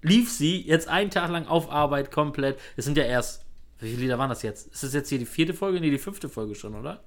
lief 0.02 0.30
sie 0.30 0.60
jetzt 0.62 0.86
einen 0.88 1.10
Tag 1.10 1.30
lang 1.32 1.48
auf 1.48 1.68
Arbeit 1.68 2.12
komplett. 2.12 2.58
Es 2.76 2.84
sind 2.84 2.96
ja 2.96 3.04
erst, 3.04 3.43
wie 3.84 3.90
viele 3.90 4.02
Lieder 4.02 4.18
waren 4.18 4.30
das 4.30 4.42
jetzt? 4.42 4.72
Ist 4.72 4.82
das 4.82 4.94
jetzt 4.94 5.08
hier 5.08 5.18
die 5.18 5.26
vierte 5.26 5.54
Folge? 5.54 5.80
Nee, 5.80 5.90
die 5.90 5.98
fünfte 5.98 6.28
Folge 6.28 6.54
schon, 6.54 6.74
oder? 6.74 7.02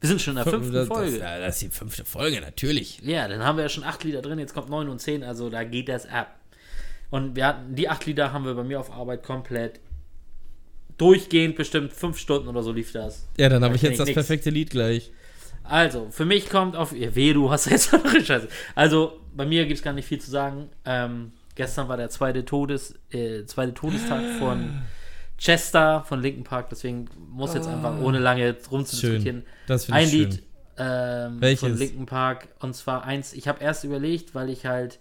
Wir 0.00 0.08
sind 0.08 0.20
schon 0.20 0.36
in 0.36 0.44
der 0.44 0.52
fünften 0.52 0.72
das, 0.72 0.88
Folge. 0.88 1.18
Das, 1.18 1.40
das 1.40 1.54
ist 1.56 1.62
die 1.62 1.68
fünfte 1.68 2.04
Folge, 2.04 2.40
natürlich. 2.40 3.00
Ja, 3.02 3.28
dann 3.28 3.44
haben 3.44 3.56
wir 3.56 3.64
ja 3.64 3.68
schon 3.68 3.84
acht 3.84 4.02
Lieder 4.02 4.22
drin, 4.22 4.38
jetzt 4.38 4.54
kommt 4.54 4.70
neun 4.70 4.88
und 4.88 4.98
zehn, 4.98 5.22
also 5.22 5.50
da 5.50 5.62
geht 5.64 5.88
das 5.88 6.06
ab. 6.06 6.38
Und 7.10 7.36
wir 7.36 7.46
hatten, 7.46 7.74
die 7.74 7.88
acht 7.88 8.06
Lieder 8.06 8.32
haben 8.32 8.44
wir 8.44 8.54
bei 8.54 8.64
mir 8.64 8.80
auf 8.80 8.90
Arbeit 8.90 9.22
komplett 9.22 9.80
durchgehend, 10.96 11.56
bestimmt 11.56 11.92
fünf 11.92 12.18
Stunden 12.18 12.48
oder 12.48 12.62
so 12.62 12.72
lief 12.72 12.92
das. 12.92 13.26
Ja, 13.36 13.48
dann 13.48 13.60
Da 13.62 13.66
habe 13.66 13.76
ich 13.76 13.82
jetzt 13.82 13.98
das 14.00 14.06
nix. 14.06 14.14
perfekte 14.14 14.50
Lied 14.50 14.70
gleich. 14.70 15.12
Also, 15.64 16.08
für 16.10 16.24
mich 16.24 16.48
kommt 16.48 16.76
auf. 16.76 16.92
Ja, 16.92 17.14
weh, 17.14 17.32
du 17.32 17.50
hast 17.50 17.66
jetzt 17.70 17.92
andere 17.92 18.24
Scheiße. 18.24 18.48
Also, 18.74 19.20
bei 19.34 19.46
mir 19.46 19.66
gibt 19.66 19.78
es 19.78 19.84
gar 19.84 19.92
nicht 19.92 20.06
viel 20.06 20.20
zu 20.20 20.30
sagen. 20.30 20.70
Ähm, 20.84 21.32
gestern 21.54 21.88
war 21.88 21.96
der 21.96 22.10
zweite, 22.10 22.44
Todes, 22.44 22.94
äh, 23.10 23.44
zweite 23.44 23.74
Todestag 23.74 24.22
von 24.38 24.82
Chester 25.40 26.04
von 26.06 26.20
Linken 26.20 26.44
Park, 26.44 26.68
deswegen 26.68 27.08
muss 27.30 27.54
jetzt 27.54 27.66
einfach 27.66 27.98
ohne 28.00 28.18
lange 28.18 28.54
rumzudiskutieren. 28.70 29.44
Ein 29.68 30.08
schön. 30.08 30.30
Lied 30.30 30.42
ähm, 30.76 31.56
von 31.56 31.76
Linken 31.76 32.06
Park 32.06 32.48
und 32.58 32.76
zwar 32.76 33.04
eins. 33.04 33.32
Ich 33.32 33.48
habe 33.48 33.62
erst 33.62 33.84
überlegt, 33.84 34.34
weil 34.34 34.50
ich 34.50 34.66
halt 34.66 34.98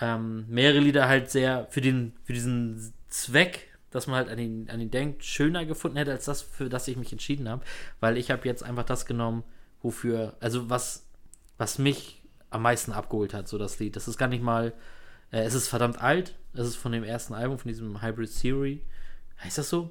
ähm, 0.00 0.46
mehrere 0.48 0.78
Lieder 0.78 1.08
halt 1.08 1.30
sehr 1.30 1.66
für 1.68 1.82
den 1.82 2.14
für 2.24 2.32
diesen 2.32 2.94
Zweck, 3.08 3.68
dass 3.90 4.06
man 4.06 4.16
halt 4.16 4.28
an 4.30 4.38
ihn, 4.38 4.70
an 4.70 4.80
ihn 4.80 4.90
denkt, 4.90 5.24
schöner 5.24 5.66
gefunden 5.66 5.98
hätte 5.98 6.12
als 6.12 6.24
das, 6.24 6.40
für 6.40 6.70
das 6.70 6.88
ich 6.88 6.96
mich 6.96 7.12
entschieden 7.12 7.48
habe, 7.48 7.62
weil 8.00 8.16
ich 8.16 8.30
habe 8.30 8.48
jetzt 8.48 8.62
einfach 8.62 8.84
das 8.84 9.04
genommen, 9.04 9.44
wofür, 9.82 10.36
also 10.40 10.70
was 10.70 11.06
was 11.58 11.78
mich 11.78 12.22
am 12.48 12.62
meisten 12.62 12.92
abgeholt 12.92 13.34
hat, 13.34 13.46
so 13.46 13.58
das 13.58 13.78
Lied. 13.78 13.96
Das 13.96 14.08
ist 14.08 14.16
gar 14.16 14.28
nicht 14.28 14.42
mal, 14.42 14.72
äh, 15.32 15.40
es 15.40 15.54
ist 15.54 15.68
verdammt 15.68 16.00
alt. 16.00 16.34
Es 16.54 16.66
ist 16.66 16.76
von 16.76 16.92
dem 16.92 17.04
ersten 17.04 17.34
Album, 17.34 17.58
von 17.58 17.68
diesem 17.68 18.02
Hybrid 18.02 18.30
Theory. 18.40 18.82
Heißt 19.42 19.58
das 19.58 19.68
so? 19.68 19.90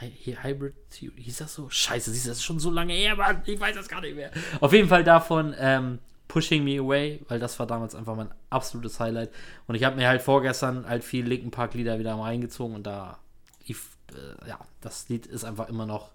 Hy- 0.00 0.36
Hybrid 0.42 0.74
Theory, 0.90 1.22
hieß 1.22 1.38
das 1.38 1.54
so? 1.54 1.70
Scheiße, 1.70 2.10
siehst 2.10 2.26
du, 2.26 2.30
das 2.30 2.38
ist 2.38 2.44
schon 2.44 2.58
so 2.58 2.70
lange 2.70 2.92
her, 2.92 3.16
Mann. 3.16 3.42
Ich 3.46 3.58
weiß 3.58 3.74
das 3.76 3.88
gar 3.88 4.00
nicht 4.00 4.14
mehr. 4.16 4.30
Auf 4.60 4.72
jeden 4.72 4.88
Fall 4.88 5.04
davon 5.04 5.54
ähm, 5.58 5.98
Pushing 6.28 6.64
Me 6.64 6.78
Away, 6.78 7.20
weil 7.28 7.38
das 7.38 7.58
war 7.58 7.66
damals 7.66 7.94
einfach 7.94 8.14
mein 8.16 8.28
absolutes 8.50 9.00
Highlight. 9.00 9.30
Und 9.66 9.74
ich 9.74 9.84
habe 9.84 9.96
mir 9.96 10.08
halt 10.08 10.20
vorgestern 10.22 10.86
halt 10.86 11.02
viel 11.04 11.24
Linken 11.26 11.50
Park 11.50 11.74
Lieder 11.74 11.98
wieder 11.98 12.16
mal 12.16 12.24
reingezogen 12.24 12.74
und 12.76 12.86
da 12.86 13.18
lief, 13.66 13.96
äh, 14.12 14.48
ja, 14.48 14.58
das 14.82 15.08
Lied 15.08 15.24
ist 15.26 15.44
einfach 15.44 15.68
immer 15.70 15.86
noch 15.86 16.10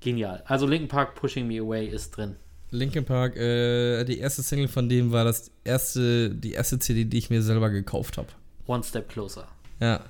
genial. 0.00 0.42
Also 0.46 0.66
Linken 0.66 0.88
Park 0.88 1.14
Pushing 1.14 1.46
Me 1.46 1.60
Away 1.60 1.86
ist 1.86 2.12
drin. 2.16 2.36
Linkin 2.70 3.04
Park, 3.04 3.36
äh, 3.36 4.04
die 4.04 4.18
erste 4.18 4.42
Single 4.42 4.68
von 4.68 4.88
dem 4.88 5.12
war 5.12 5.24
das 5.24 5.50
erste, 5.64 6.30
die 6.30 6.52
erste 6.52 6.78
CD, 6.78 7.04
die 7.04 7.18
ich 7.18 7.28
mir 7.28 7.42
selber 7.42 7.68
gekauft 7.68 8.16
habe. 8.16 8.28
One 8.66 8.82
Step 8.82 9.10
Closer. 9.10 9.46
Ja. 9.80 10.00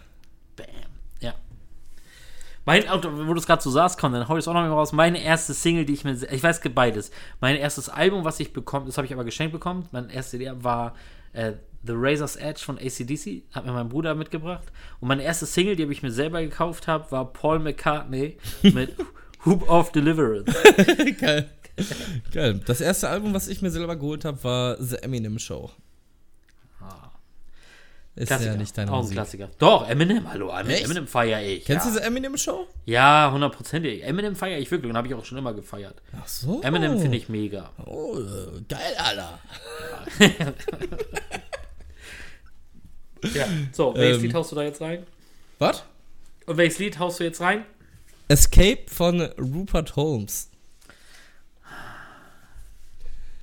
Mein 2.64 2.84
wo 2.84 3.34
du 3.34 3.40
es 3.40 3.46
gerade 3.46 3.62
so 3.62 3.70
sagst, 3.70 3.98
komm, 3.98 4.12
dann 4.12 4.28
hau 4.28 4.36
ich 4.36 4.44
es 4.44 4.48
auch 4.48 4.54
noch 4.54 4.60
mal 4.60 4.70
raus. 4.70 4.92
Meine 4.92 5.22
erste 5.22 5.52
Single, 5.52 5.84
die 5.84 5.94
ich 5.94 6.04
mir, 6.04 6.12
ich 6.12 6.42
weiß 6.42 6.60
beides. 6.74 7.10
Mein 7.40 7.56
erstes 7.56 7.88
Album, 7.88 8.24
was 8.24 8.38
ich 8.40 8.52
bekommen, 8.52 8.86
das 8.86 8.96
habe 8.96 9.06
ich 9.06 9.12
aber 9.12 9.24
geschenkt 9.24 9.52
bekommen. 9.52 9.88
Mein 9.90 10.10
erstes 10.10 10.32
CD 10.32 10.52
war 10.62 10.94
äh, 11.32 11.52
The 11.84 11.94
Razor's 11.96 12.36
Edge 12.36 12.60
von 12.60 12.78
ACDC, 12.78 13.42
hat 13.52 13.66
mir 13.66 13.72
mein 13.72 13.88
Bruder 13.88 14.14
mitgebracht. 14.14 14.70
Und 15.00 15.08
meine 15.08 15.24
erste 15.24 15.46
Single, 15.46 15.74
die 15.74 15.82
habe 15.82 15.92
ich 15.92 16.02
mir 16.02 16.12
selber 16.12 16.40
gekauft 16.40 16.86
habe, 16.86 17.10
war 17.10 17.32
Paul 17.32 17.58
McCartney 17.58 18.38
mit 18.62 18.94
Hoop 19.44 19.68
of 19.68 19.90
Deliverance. 19.90 20.52
Geil. 21.20 21.50
Geil. 22.32 22.60
Das 22.66 22.80
erste 22.80 23.08
Album, 23.08 23.34
was 23.34 23.48
ich 23.48 23.62
mir 23.62 23.70
selber 23.70 23.96
geholt 23.96 24.24
habe, 24.24 24.42
war 24.44 24.76
The 24.80 24.96
Eminem 24.96 25.38
Show. 25.38 25.70
Ist 28.14 28.30
ja 28.30 28.54
nicht 28.56 28.76
deine 28.76 28.90
Auch 28.90 28.96
ein 28.96 29.00
Musik. 29.02 29.14
Klassiker. 29.16 29.48
Doch, 29.58 29.88
Eminem, 29.88 30.30
hallo, 30.30 30.50
Echt? 30.68 30.84
Eminem 30.84 31.06
feiere 31.06 31.42
ich. 31.42 31.64
Kennst 31.64 31.86
ja. 31.86 31.92
du 31.92 31.98
The 31.98 32.04
Eminem 32.04 32.36
Show? 32.36 32.66
Ja, 32.84 33.30
hundertprozentig. 33.32 34.04
Eminem 34.04 34.36
feiere 34.36 34.58
ich 34.58 34.70
wirklich 34.70 34.90
und 34.90 34.96
habe 34.98 35.08
ich 35.08 35.14
auch 35.14 35.24
schon 35.24 35.38
immer 35.38 35.54
gefeiert. 35.54 36.02
Ach 36.20 36.28
so. 36.28 36.60
Eminem 36.60 36.98
finde 36.98 37.16
ich 37.16 37.30
mega. 37.30 37.70
Oh, 37.86 38.18
geil, 38.68 38.94
Alter. 38.98 39.38
Ja. 43.34 43.46
So, 43.72 43.94
welches 43.94 44.16
Ähm. 44.18 44.22
Lied 44.24 44.34
haust 44.34 44.52
du 44.52 44.56
da 44.56 44.62
jetzt 44.62 44.80
rein? 44.80 45.06
Was? 45.58 45.84
Und 46.46 46.56
welches 46.56 46.78
Lied 46.78 46.98
haust 46.98 47.20
du 47.20 47.24
jetzt 47.24 47.40
rein? 47.40 47.64
Escape 48.28 48.82
von 48.88 49.20
Rupert 49.20 49.96
Holmes. 49.96 50.50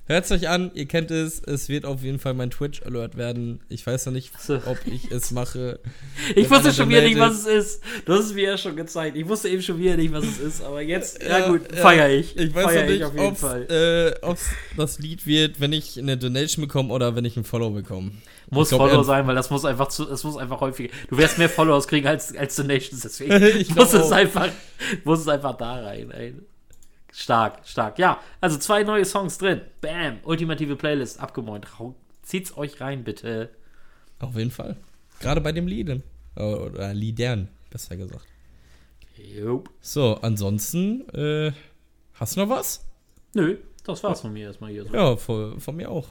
Hört's 0.09 0.31
euch 0.31 0.49
an, 0.49 0.71
ihr 0.73 0.87
kennt 0.87 1.11
es. 1.11 1.39
Es 1.39 1.69
wird 1.69 1.85
auf 1.85 2.01
jeden 2.01 2.17
Fall 2.17 2.33
mein 2.33 2.49
Twitch-Alert 2.49 3.15
werden. 3.15 3.59
Ich 3.69 3.85
weiß 3.85 4.07
noch 4.07 4.13
nicht, 4.13 4.31
So. 4.41 4.55
ob 4.65 4.79
ich 4.85 5.11
es 5.11 5.29
mache. 5.29 5.79
Ich 6.35 6.49
wusste 6.49 6.73
schon 6.73 6.89
wieder 6.89 7.01
nicht, 7.03 7.19
was 7.19 7.45
es 7.45 7.45
ist. 7.45 7.83
Du 8.05 8.13
hast 8.13 8.25
es 8.25 8.33
mir 8.33 8.43
ja 8.49 8.57
schon 8.57 8.75
gezeigt. 8.75 9.15
Ich 9.15 9.27
wusste 9.27 9.49
eben 9.49 9.61
schon 9.61 9.77
wieder 9.77 9.95
nicht, 9.97 10.11
was 10.11 10.25
es 10.25 10.39
ist. 10.39 10.61
Aber 10.63 10.81
jetzt, 10.81 11.21
ja, 11.21 11.39
Ja, 11.39 11.47
gut, 11.49 11.61
ja. 11.71 11.77
feier 11.77 12.09
ich. 12.09 12.35
Ich 12.35 12.53
weiß 12.55 12.63
feier 12.65 12.81
noch 12.81 12.89
nicht, 12.89 12.97
ich 12.97 13.03
auf 13.05 13.13
jeden 13.13 13.25
ob 13.27 13.37
Fall. 13.37 14.15
äh, 14.23 14.35
das 14.77 14.97
Lied 14.99 15.27
wird, 15.27 15.59
wenn 15.61 15.73
ich 15.73 15.97
eine 15.99 16.17
Donation 16.17 16.65
bekomme 16.65 16.91
oder 16.91 17.15
wenn 17.15 17.23
ich 17.25 17.37
ein 17.37 17.43
Follow 17.43 17.69
bekomme. 17.69 18.11
Muss 18.49 18.69
glaub, 18.69 18.81
Follow 18.89 19.03
sein, 19.03 19.27
weil 19.27 19.35
das 19.35 19.51
muss 19.51 19.63
einfach 19.63 19.89
zu, 19.89 20.05
das 20.05 20.23
muss 20.23 20.37
einfach 20.37 20.59
häufiger. 20.59 20.91
Du 21.09 21.17
wirst 21.19 21.37
mehr 21.37 21.49
Followers 21.49 21.87
kriegen 21.87 22.07
als, 22.07 22.35
als 22.35 22.55
Donations, 22.55 23.01
deswegen 23.03 23.43
Ich 23.59 23.75
muss 23.75 23.93
es 23.93 24.11
einfach, 24.11 24.49
muss 25.03 25.19
es 25.19 25.27
einfach 25.27 25.55
da 25.55 25.75
rein, 25.83 26.09
ey. 26.09 26.33
Stark, 27.11 27.65
stark. 27.67 27.97
Ja, 27.99 28.19
also 28.41 28.57
zwei 28.57 28.83
neue 28.83 29.03
Songs 29.05 29.37
drin. 29.37 29.61
Bam, 29.81 30.19
ultimative 30.23 30.75
Playlist, 30.75 31.19
abgemäunt. 31.19 31.79
Rau- 31.79 31.95
Zieht's 32.21 32.55
euch 32.57 32.79
rein, 32.79 33.03
bitte. 33.03 33.49
Auf 34.19 34.35
jeden 34.35 34.51
Fall. 34.51 34.75
Gerade 35.19 35.41
bei 35.41 35.51
dem 35.51 35.65
Lieden. 35.67 36.03
Oder 36.35 36.93
Liedern, 36.93 37.49
besser 37.71 37.97
gesagt. 37.97 38.25
Jupp. 39.17 39.69
So, 39.81 40.15
ansonsten, 40.21 41.09
äh, 41.09 41.51
hast 42.13 42.35
du 42.35 42.41
noch 42.41 42.49
was? 42.49 42.85
Nö, 43.33 43.57
das 43.83 44.03
war's 44.03 44.21
von 44.21 44.31
mir 44.31 44.47
erstmal 44.47 44.71
hier. 44.71 44.85
so. 44.85 44.93
Ja, 44.93 45.15
von, 45.17 45.59
von 45.59 45.75
mir 45.75 45.89
auch. 45.89 46.07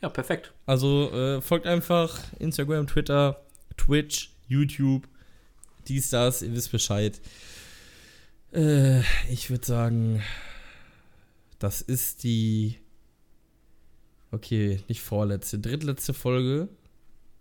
Ja, 0.00 0.08
perfekt. 0.08 0.52
Also 0.66 1.10
äh, 1.12 1.40
folgt 1.42 1.66
einfach 1.66 2.18
Instagram, 2.38 2.86
Twitter, 2.86 3.40
Twitch, 3.76 4.30
YouTube, 4.48 5.06
dies, 5.86 6.10
das, 6.10 6.42
ihr 6.42 6.52
wisst 6.52 6.72
Bescheid. 6.72 7.20
Äh, 8.52 9.00
ich 9.30 9.50
würde 9.50 9.66
sagen, 9.66 10.22
das 11.58 11.80
ist 11.80 12.22
die, 12.22 12.78
okay, 14.30 14.80
nicht 14.88 15.02
vorletzte, 15.02 15.58
drittletzte 15.58 16.14
Folge. 16.14 16.68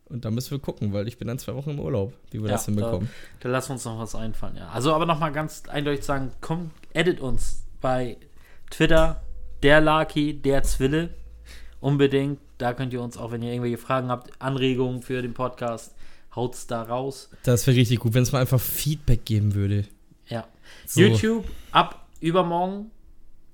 Und 0.06 0.24
da 0.24 0.32
müssen 0.32 0.52
wir 0.52 0.60
gucken, 0.60 0.94
weil 0.94 1.08
ich 1.08 1.18
bin 1.18 1.28
dann 1.28 1.38
zwei 1.38 1.54
Wochen 1.54 1.72
im 1.72 1.80
Urlaub, 1.80 2.14
wie 2.32 2.40
wir 2.42 2.48
Ja, 2.48 2.54
das 2.54 2.66
hinbekommen. 2.66 3.10
Da 3.42 3.50
lassen 3.50 3.70
wir 3.70 3.74
uns 3.74 3.86
noch 3.86 4.00
was 4.00 4.16
einfallen, 4.16 4.56
ja. 4.56 4.70
Also 4.70 4.94
aber 4.94 5.06
nochmal 5.06 5.34
ganz 5.34 5.64
eindeutig 5.68 6.06
sagen, 6.06 6.32
komm, 6.40 6.72
edit 6.94 7.20
uns 7.20 7.66
bei 7.82 8.18
Twitter, 8.70 9.22
der 9.64 9.82
Laki, 9.82 10.34
der 10.34 10.64
Zwille. 10.64 11.14
Unbedingt. 11.80 12.40
Da 12.58 12.74
könnt 12.74 12.94
ihr 12.94 13.02
uns 13.02 13.18
auch, 13.18 13.32
wenn 13.32 13.44
ihr 13.44 13.52
irgendwelche 13.52 13.78
Fragen 13.78 14.08
habt, 14.10 14.42
Anregungen 14.42 15.02
für 15.02 15.22
den 15.22 15.34
Podcast, 15.34 15.94
haut's 16.36 16.68
da 16.68 16.82
raus. 16.84 17.30
Das 17.44 17.68
wäre 17.68 17.78
richtig 17.78 18.00
gut, 18.00 18.14
wenn 18.14 18.24
es 18.24 18.32
mal 18.32 18.40
einfach 18.40 18.60
Feedback 18.60 19.26
geben 19.26 19.54
würde. 19.54 19.86
So. 20.86 21.02
YouTube 21.02 21.46
ab 21.72 22.08
übermorgen. 22.20 22.92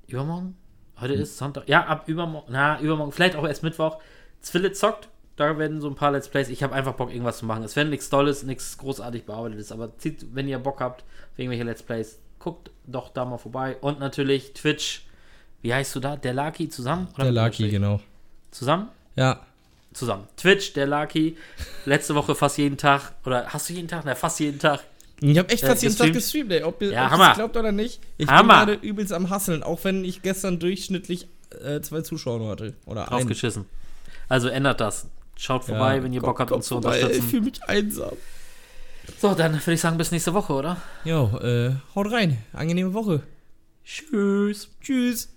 Übermorgen? 0.07 0.55
Heute 0.99 1.13
ist 1.13 1.37
Sonntag. 1.37 1.67
Ja, 1.67 1.85
ab 1.85 2.07
übermorgen. 2.07 2.51
Na, 2.51 2.79
übermorgen. 2.79 3.11
Vielleicht 3.11 3.35
auch 3.35 3.47
erst 3.47 3.63
Mittwoch. 3.63 3.99
Zwille 4.41 4.71
zockt. 4.71 5.09
Da 5.35 5.57
werden 5.57 5.81
so 5.81 5.89
ein 5.89 5.95
paar 5.95 6.11
Let's 6.11 6.29
Plays. 6.29 6.49
Ich 6.49 6.61
habe 6.61 6.75
einfach 6.75 6.93
Bock, 6.93 7.09
irgendwas 7.09 7.39
zu 7.39 7.45
machen. 7.45 7.63
Es 7.63 7.75
werden 7.75 7.89
nichts 7.89 8.09
Tolles, 8.09 8.43
nichts 8.43 8.77
großartig 8.77 9.25
bearbeitetes. 9.25 9.71
Aber 9.71 9.97
zieht, 9.97 10.35
wenn 10.35 10.47
ihr 10.47 10.59
Bock 10.59 10.79
habt 10.79 11.03
irgendwelche 11.37 11.63
Let's 11.63 11.81
Plays, 11.81 12.19
guckt 12.37 12.69
doch 12.85 13.09
da 13.09 13.25
mal 13.25 13.37
vorbei. 13.37 13.77
Und 13.81 13.99
natürlich 13.99 14.53
Twitch. 14.53 15.05
Wie 15.61 15.73
heißt 15.73 15.95
du 15.95 15.99
da? 15.99 16.17
Der 16.17 16.33
Laki 16.33 16.69
zusammen? 16.69 17.07
Oder 17.15 17.31
Der 17.31 17.31
Lucky, 17.31 17.69
genau. 17.69 17.99
Zusammen? 18.51 18.89
Ja, 19.15 19.41
Zusammen. 19.93 20.27
Twitch, 20.37 20.73
der 20.73 20.87
Laki. 20.87 21.37
Letzte 21.85 22.15
Woche 22.15 22.35
fast 22.35 22.57
jeden 22.57 22.77
Tag. 22.77 23.13
Oder 23.25 23.47
hast 23.47 23.69
du 23.69 23.73
jeden 23.73 23.87
Tag? 23.87 24.03
Na, 24.05 24.15
fast 24.15 24.39
jeden 24.39 24.59
Tag. 24.59 24.81
Ich 25.31 25.37
habe 25.37 25.49
echt 25.49 25.65
fast 25.65 25.81
jeden 25.83 25.95
Tag 25.95 26.11
gestreamt? 26.13 26.51
ey. 26.51 26.63
Ob 26.63 26.81
ihr 26.81 26.91
Ja, 26.91 27.33
glaubt 27.33 27.55
oder 27.55 27.71
nicht. 27.71 27.99
Ich 28.17 28.27
Hammer. 28.27 28.65
bin 28.65 28.75
gerade 28.75 28.87
übelst 28.87 29.13
am 29.13 29.29
Hasseln, 29.29 29.63
auch 29.63 29.83
wenn 29.83 30.03
ich 30.03 30.21
gestern 30.21 30.59
durchschnittlich 30.59 31.27
äh, 31.63 31.79
zwei 31.81 32.01
Zuschauer 32.01 32.47
hatte. 32.49 32.73
Oder. 32.85 33.05
Draufgeschissen. 33.05 33.65
Also 34.27 34.49
ändert 34.49 34.81
das. 34.81 35.07
Schaut 35.37 35.63
vorbei, 35.65 35.97
Ja, 35.97 36.03
wenn 36.03 36.13
ihr 36.13 36.21
Bock 36.21 36.39
habt, 36.39 36.51
uns 36.51 36.67
zu 36.67 36.75
unterstützen. 36.77 37.19
Ich 37.19 37.23
fühle 37.23 37.41
mich 37.43 37.63
einsam. 37.63 38.11
So, 39.19 39.33
dann 39.33 39.53
würde 39.53 39.73
ich 39.73 39.81
sagen, 39.81 39.97
bis 39.97 40.11
nächste 40.11 40.33
Woche, 40.33 40.53
oder? 40.53 40.77
Jo, 41.03 41.37
äh, 41.41 41.71
haut 41.95 42.11
rein. 42.11 42.37
Angenehme 42.53 42.93
Woche. 42.93 43.21
Tschüss. 43.83 44.69
Tschüss. 44.81 45.29